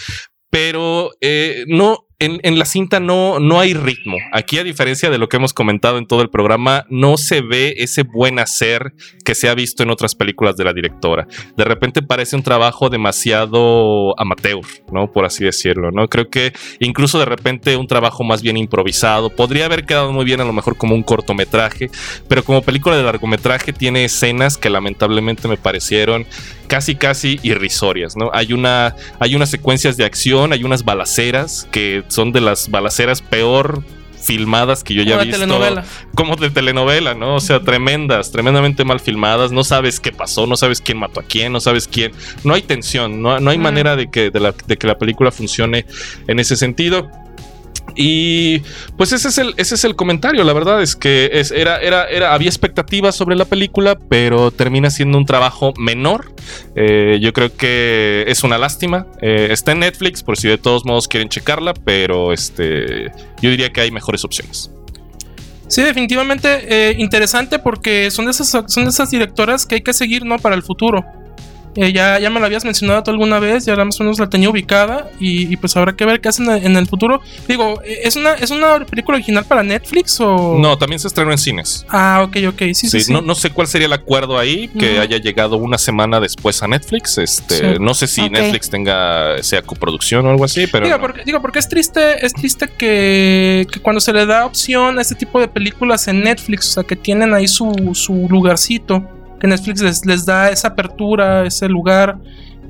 Pero 0.50 1.12
eh, 1.20 1.64
no, 1.68 2.06
en, 2.24 2.58
la 2.58 2.64
cinta 2.64 3.00
no, 3.00 3.40
no 3.40 3.58
hay 3.58 3.74
ritmo. 3.74 4.16
Aquí, 4.32 4.58
a 4.58 4.64
diferencia 4.64 5.10
de 5.10 5.18
lo 5.18 5.28
que 5.28 5.36
hemos 5.36 5.52
comentado 5.52 5.98
en 5.98 6.06
todo 6.06 6.22
el 6.22 6.30
programa, 6.30 6.86
no 6.88 7.16
se 7.16 7.40
ve 7.40 7.74
ese 7.78 8.02
buen 8.02 8.38
hacer 8.38 8.94
que 9.24 9.34
se 9.34 9.48
ha 9.48 9.54
visto 9.54 9.82
en 9.82 9.90
otras 9.90 10.14
películas 10.14 10.56
de 10.56 10.64
la 10.64 10.72
directora. 10.72 11.26
De 11.56 11.64
repente 11.64 12.02
parece 12.02 12.36
un 12.36 12.42
trabajo 12.42 12.90
demasiado 12.90 14.18
amateur, 14.20 14.64
¿no? 14.92 15.10
Por 15.10 15.24
así 15.24 15.44
decirlo, 15.44 15.90
¿no? 15.90 16.08
Creo 16.08 16.28
que 16.28 16.52
incluso 16.78 17.18
de 17.18 17.24
repente 17.24 17.76
un 17.76 17.86
trabajo 17.86 18.22
más 18.24 18.42
bien 18.42 18.56
improvisado. 18.56 19.30
Podría 19.30 19.66
haber 19.66 19.84
quedado 19.84 20.12
muy 20.12 20.24
bien 20.24 20.40
a 20.40 20.44
lo 20.44 20.52
mejor 20.52 20.76
como 20.76 20.94
un 20.94 21.02
cortometraje, 21.02 21.90
pero 22.28 22.44
como 22.44 22.62
película 22.62 22.96
de 22.96 23.02
largometraje 23.02 23.72
tiene 23.72 24.04
escenas 24.04 24.56
que 24.56 24.70
lamentablemente 24.70 25.48
me 25.48 25.56
parecieron 25.56 26.26
casi 26.66 26.94
casi 26.94 27.38
irrisorias, 27.42 28.16
¿no? 28.16 28.30
Hay 28.32 28.52
una 28.52 28.94
hay 29.18 29.34
unas 29.34 29.50
secuencias 29.50 29.96
de 29.96 30.04
acción, 30.04 30.52
hay 30.52 30.64
unas 30.64 30.84
balaceras 30.84 31.66
que 31.70 32.04
son 32.08 32.32
de 32.32 32.40
las 32.40 32.70
balaceras 32.70 33.20
peor 33.22 33.82
filmadas 34.20 34.84
que 34.84 34.94
yo 34.94 35.02
ya 35.02 35.16
he 35.20 35.24
visto. 35.24 35.40
telenovela. 35.40 35.84
Como 36.14 36.36
de 36.36 36.48
telenovela, 36.50 37.14
¿no? 37.14 37.34
O 37.36 37.40
sea, 37.40 37.58
tremendas, 37.60 38.30
tremendamente 38.30 38.84
mal 38.84 39.00
filmadas. 39.00 39.50
No 39.50 39.64
sabes 39.64 39.98
qué 39.98 40.12
pasó, 40.12 40.46
no 40.46 40.56
sabes 40.56 40.80
quién 40.80 40.98
mató 40.98 41.18
a 41.20 41.24
quién, 41.24 41.52
no 41.52 41.58
sabes 41.60 41.88
quién. 41.88 42.12
No 42.44 42.54
hay 42.54 42.62
tensión, 42.62 43.20
no, 43.20 43.40
no 43.40 43.50
hay 43.50 43.58
Mm. 43.58 43.62
manera 43.62 43.96
de 43.96 44.10
que, 44.10 44.30
de, 44.30 44.38
la, 44.38 44.54
de 44.66 44.76
que 44.76 44.86
la 44.86 44.96
película 44.96 45.32
funcione 45.32 45.86
en 46.28 46.38
ese 46.38 46.54
sentido. 46.56 47.10
Y 47.94 48.60
pues 48.96 49.12
ese 49.12 49.28
es 49.28 49.38
el, 49.38 49.54
ese 49.56 49.74
es 49.74 49.84
el 49.84 49.96
comentario. 49.96 50.44
La 50.44 50.52
verdad 50.52 50.82
es 50.82 50.96
que 50.96 51.30
es, 51.32 51.50
era, 51.50 51.78
era, 51.78 52.04
era, 52.06 52.32
había 52.32 52.48
expectativas 52.48 53.14
sobre 53.14 53.36
la 53.36 53.44
película, 53.44 53.98
pero 54.08 54.50
termina 54.50 54.90
siendo 54.90 55.18
un 55.18 55.26
trabajo 55.26 55.74
menor. 55.78 56.32
Eh, 56.74 57.18
yo 57.20 57.32
creo 57.32 57.54
que 57.54 58.24
es 58.26 58.44
una 58.44 58.58
lástima. 58.58 59.06
Eh, 59.20 59.48
está 59.50 59.72
en 59.72 59.80
Netflix, 59.80 60.22
por 60.22 60.38
si 60.38 60.48
de 60.48 60.58
todos 60.58 60.84
modos 60.84 61.08
quieren 61.08 61.28
checarla, 61.28 61.74
pero 61.74 62.32
este, 62.32 63.12
yo 63.40 63.50
diría 63.50 63.70
que 63.70 63.82
hay 63.82 63.90
mejores 63.90 64.24
opciones. 64.24 64.70
Sí, 65.68 65.82
definitivamente 65.82 66.66
eh, 66.68 66.96
interesante 66.98 67.58
porque 67.58 68.10
son 68.10 68.26
de, 68.26 68.32
esas, 68.32 68.50
son 68.66 68.86
esas 68.86 69.10
directoras 69.10 69.64
que 69.64 69.76
hay 69.76 69.80
que 69.80 69.94
seguir, 69.94 70.24
¿no? 70.24 70.38
Para 70.38 70.54
el 70.54 70.62
futuro. 70.62 71.02
Eh, 71.74 71.92
ya, 71.92 72.18
ya 72.18 72.28
me 72.28 72.38
lo 72.38 72.46
habías 72.46 72.64
mencionado 72.64 73.02
tú 73.02 73.10
alguna 73.10 73.38
vez, 73.38 73.64
ya 73.64 73.76
más 73.76 73.98
o 74.00 74.04
menos 74.04 74.18
la 74.18 74.28
tenía 74.28 74.50
ubicada 74.50 75.10
y, 75.18 75.50
y 75.52 75.56
pues 75.56 75.76
habrá 75.76 75.94
que 75.94 76.04
ver 76.04 76.20
qué 76.20 76.28
hacen 76.28 76.50
en 76.50 76.76
el 76.76 76.86
futuro. 76.86 77.20
Digo, 77.48 77.80
eh, 77.82 78.00
¿es 78.04 78.16
una, 78.16 78.34
¿es 78.34 78.50
una 78.50 78.84
película 78.84 79.16
original 79.16 79.44
para 79.44 79.62
Netflix 79.62 80.20
o...? 80.20 80.58
No, 80.58 80.76
también 80.76 80.98
se 80.98 81.08
estrenó 81.08 81.32
en 81.32 81.38
cines. 81.38 81.86
Ah, 81.88 82.22
ok, 82.24 82.36
ok, 82.48 82.58
sí, 82.58 82.74
sí, 82.74 82.88
Sí, 82.90 83.00
sí. 83.02 83.12
No, 83.12 83.22
no 83.22 83.34
sé 83.34 83.50
cuál 83.50 83.66
sería 83.66 83.86
el 83.86 83.92
acuerdo 83.92 84.38
ahí, 84.38 84.68
que 84.68 84.98
haya 84.98 85.16
llegado 85.16 85.56
una 85.56 85.78
semana 85.78 86.20
después 86.20 86.62
a 86.62 86.68
Netflix. 86.68 87.18
Este, 87.18 87.52
Sí. 87.52 87.78
No 87.80 87.94
sé 87.94 88.06
si. 88.06 88.28
Netflix 88.28 88.70
tenga, 88.70 89.42
sea 89.42 89.62
coproducción 89.62 90.26
o 90.26 90.30
algo 90.30 90.44
así, 90.44 90.66
pero... 90.66 90.86
digo, 90.86 90.98
no. 90.98 91.02
porque, 91.02 91.22
digo, 91.24 91.40
porque 91.40 91.58
es 91.58 91.68
triste, 91.68 92.24
es 92.24 92.32
triste 92.32 92.68
que, 92.68 93.66
que 93.70 93.80
cuando 93.80 94.00
se 94.00 94.12
le 94.12 94.26
da 94.26 94.46
opción 94.46 94.98
a 94.98 95.02
este 95.02 95.14
tipo 95.14 95.40
de 95.40 95.48
películas 95.48 96.08
en 96.08 96.22
Netflix, 96.22 96.70
o 96.70 96.72
sea, 96.72 96.84
que 96.84 96.96
tienen 96.96 97.34
ahí 97.34 97.48
su, 97.48 97.92
su 97.94 98.26
lugarcito, 98.28 99.06
que 99.42 99.48
Netflix 99.48 99.82
les, 99.82 100.04
les 100.06 100.24
da 100.24 100.52
esa 100.52 100.68
apertura, 100.68 101.44
ese 101.44 101.68
lugar, 101.68 102.16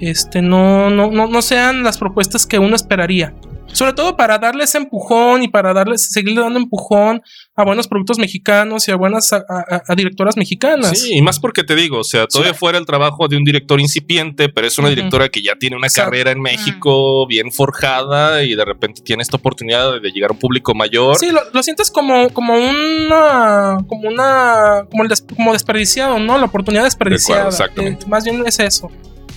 este, 0.00 0.42
no, 0.42 0.90
no, 0.90 1.10
no, 1.10 1.26
no 1.26 1.42
sean 1.42 1.82
las 1.82 1.98
propuestas 1.98 2.46
que 2.46 2.58
uno 2.58 2.76
esperaría. 2.76 3.34
Sobre 3.72 3.94
todo 3.94 4.18
para 4.18 4.36
darles 4.36 4.74
empujón 4.74 5.42
y 5.42 5.48
para 5.48 5.72
darles, 5.72 6.10
seguirle 6.12 6.42
dando 6.42 6.58
empujón 6.58 7.22
a 7.56 7.64
buenos 7.64 7.88
productos 7.88 8.18
mexicanos 8.18 8.86
y 8.86 8.90
a 8.90 8.96
buenas 8.96 9.32
a, 9.32 9.36
a- 9.48 9.82
a 9.88 9.94
directoras 9.94 10.36
mexicanas. 10.36 10.98
Sí, 10.98 11.14
y 11.16 11.22
más 11.22 11.40
porque 11.40 11.64
te 11.64 11.74
digo, 11.74 12.00
o 12.00 12.04
sea, 12.04 12.26
todavía 12.26 12.52
fuera 12.52 12.76
el 12.76 12.84
trabajo 12.84 13.28
de 13.28 13.38
un 13.38 13.44
director 13.44 13.80
incipiente, 13.80 14.50
pero 14.50 14.66
es 14.66 14.76
una 14.76 14.88
Ujú. 14.88 14.96
directora 14.96 15.30
que 15.30 15.40
ya 15.42 15.54
tiene 15.58 15.76
una 15.76 15.86
Exacto. 15.86 16.10
carrera 16.10 16.32
en 16.32 16.42
México 16.42 17.26
bien 17.26 17.50
forjada 17.50 18.42
y 18.42 18.54
de 18.54 18.64
repente 18.66 19.00
tiene 19.00 19.22
esta 19.22 19.38
oportunidad 19.38 20.02
de 20.02 20.10
llegar 20.10 20.32
a 20.32 20.34
un 20.34 20.38
público 20.38 20.74
mayor. 20.74 21.16
Sí, 21.16 21.30
lo, 21.30 21.40
lo 21.54 21.62
sientes 21.62 21.90
como, 21.90 22.28
como 22.28 22.52
una. 22.54 23.78
como 23.88 24.06
una. 24.08 24.86
como, 24.90 25.04
des- 25.08 25.24
como 25.34 25.54
desperdiciado, 25.54 26.18
¿no? 26.18 26.36
La 26.36 26.44
oportunidad 26.44 26.84
desperdiciada. 26.84 27.48
exactamente. 27.48 28.04
Eh, 28.04 28.08
más 28.08 28.24
bien 28.24 28.42
es 28.46 28.58
eso. 28.60 28.90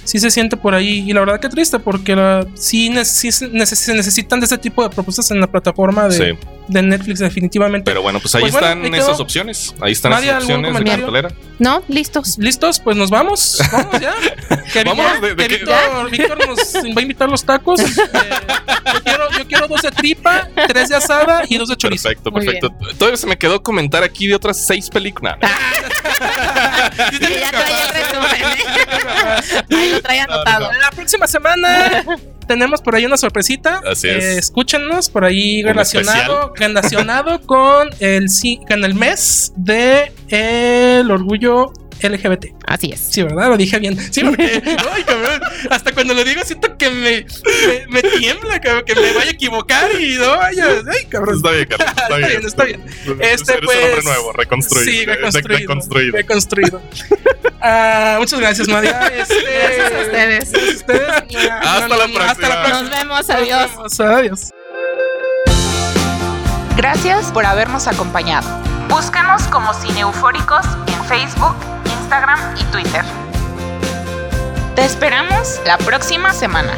Sí 0.06 0.20
se 0.20 0.32
siente 0.32 0.56
por 0.56 0.74
ahí. 0.74 1.04
Y 1.10 1.14
la 1.14 1.20
verdad 1.20 1.40
que 1.40 1.50
triste, 1.50 1.78
porque 1.80 2.16
la- 2.16 2.48
sí, 2.56 2.90
se 3.04 3.50
necesitan 3.50 4.40
de 4.40 4.46
ese 4.46 4.58
tipo 4.58 4.82
de 4.84 4.90
propuestas 4.90 5.30
en 5.32 5.40
la 5.42 5.48
plataforma 5.48 6.08
de, 6.08 6.16
Sí. 6.18 6.48
De 6.68 6.82
Netflix, 6.82 7.20
definitivamente. 7.20 7.90
Pero 7.90 8.02
bueno, 8.02 8.20
pues 8.20 8.34
ahí 8.36 8.42
Pues 8.42 8.54
bueno, 8.54 8.68
están 8.68 8.94
ahí 8.94 9.00
esas 9.00 9.20
opciones. 9.20 9.74
Ahí 9.82 9.92
están 9.92 10.14
¿algún 10.14 10.36
opciones 10.36 10.74
de 10.78 10.84
cartelera. 10.84 11.30
¿No? 11.60 11.84
Listos. 11.88 12.38
¿Listos? 12.38 12.80
Pues 12.80 12.98
nos 12.98 13.10
vamos. 13.10 13.60
Vamos 13.72 14.00
ya. 14.00 14.14
Que, 14.74 14.84
Vámonos, 14.84 15.22
Víctor- 15.22 15.22
¿de- 15.22 15.36
de 15.36 15.48
que? 15.48 15.56
Víctor, 15.58 16.10
Víctor 16.12 16.48
nos 16.48 16.60
va 16.76 17.00
a 17.00 17.02
invitar 17.02 17.30
los 17.30 17.44
tacos. 17.46 17.80
Eh, 17.80 17.86
yo, 18.94 19.04
quiero, 19.04 19.32
yo 19.38 19.48
quiero 19.48 19.68
dos 19.68 19.82
de 19.84 19.92
tripa, 19.92 20.50
tres 20.68 20.90
de 20.90 20.96
asada 20.98 21.44
y 21.48 21.58
dos 21.58 21.70
de 21.70 21.78
chorizo. 21.78 22.10
Perfecto, 22.10 22.32
perfecto. 22.34 22.70
Todavía 22.98 23.16
se 23.18 23.28
me 23.28 23.38
quedó 23.38 23.62
comentar 23.64 24.04
aquí 24.04 24.28
de 24.28 24.36
otras 24.36 24.66
seis 24.66 24.90
películas. 24.90 25.38
Sí, 27.12 27.20
ya 27.40 27.52
traía 27.52 27.84
el 27.84 27.94
resumen. 27.94 28.32
¿eh? 28.42 29.66
Ahí 29.78 29.92
lo 29.92 30.02
traía 30.02 30.24
anotado. 30.26 30.72
La 30.74 30.90
próxima 30.92 31.28
semana 31.28 32.04
tenemos 32.46 32.82
por 32.82 32.96
ahí 32.96 33.06
una 33.06 33.18
sorpresita. 33.18 33.82
Así 33.90 34.08
es. 34.10 34.24
Eh, 34.24 34.38
escúchenos 34.38 35.10
por 35.10 35.26
ahí 35.26 35.64
relacionado, 35.64 36.54
relacionado 36.56 37.42
con 37.42 37.90
el 38.00 38.28
con 38.68 38.84
el 38.84 38.94
mes 38.94 39.54
de 39.56 40.12
el 40.30 41.12
orgullo 41.12 41.72
LGBT. 42.02 42.48
Así 42.68 42.92
es. 42.92 43.00
Sí, 43.00 43.24
¿verdad? 43.24 43.50
Lo 43.50 43.58
dije 43.58 43.80
bien. 43.80 43.98
Sí, 44.14 44.22
porque, 44.24 44.62
ay, 44.94 45.04
cabrón, 45.04 45.42
hasta 45.70 45.92
cuando 45.94 46.14
lo 46.14 46.24
digo 46.24 46.42
siento 46.44 46.78
que 46.78 46.90
me, 46.90 47.26
me, 47.68 47.88
me 47.88 48.02
tiembla, 48.04 48.60
cabrón, 48.60 48.84
que 48.86 48.96
me 48.96 49.14
vaya 49.14 49.30
a 49.30 49.34
equivocar 49.34 49.90
y 50.00 50.16
no 50.16 50.38
vaya. 50.38 50.68
Ay, 50.88 51.06
cabrón. 51.10 51.38
Está 51.38 51.52
bien, 51.52 51.68
Carlos. 51.68 51.88
Está, 51.90 52.04
Está 52.04 52.18
bien. 52.18 52.30
bien, 52.30 52.46
está 52.46 52.64
bien. 52.64 52.84
Eres 53.20 53.42
Este, 53.42 53.52
un 53.54 53.60
hombre 53.60 53.78
pues, 53.94 54.06
nuevo, 54.06 54.34
reconstruido. 54.34 54.92
Sí, 54.92 55.06
reconstruido. 55.06 55.60
deconstruido. 55.60 56.12
Reconstruido. 56.18 56.82
Ah, 57.62 58.18
muchas 58.20 58.40
gracias, 58.40 58.68
María. 58.68 59.08
Este, 59.08 59.36
Gracias 59.36 59.92
a 59.92 60.02
ustedes. 60.02 60.52
Gracias 60.52 60.70
a 60.72 60.76
ustedes. 60.78 61.52
Hasta 61.62 61.88
la 61.88 61.96
próxima. 61.98 62.30
Hasta 62.32 62.50
la 62.50 62.64
próxima. 62.64 62.82
Nos 62.82 62.90
vemos. 63.00 63.30
Adiós. 63.30 63.72
Nos 63.78 63.98
vemos, 63.98 64.00
Adiós. 64.00 64.52
Gracias 66.78 67.32
por 67.32 67.46
habernos 67.46 67.88
acompañado. 67.88 68.48
Búscanos 68.90 69.44
como 69.44 69.74
Cine 69.74 70.02
Eufóricos 70.02 70.66
en 70.88 71.06
Facebook, 71.06 71.56
Y 72.58 72.64
Twitter. 72.72 73.04
Te 74.74 74.86
esperamos 74.86 75.60
la 75.66 75.78
próxima 75.78 76.32
semana. 76.32 76.72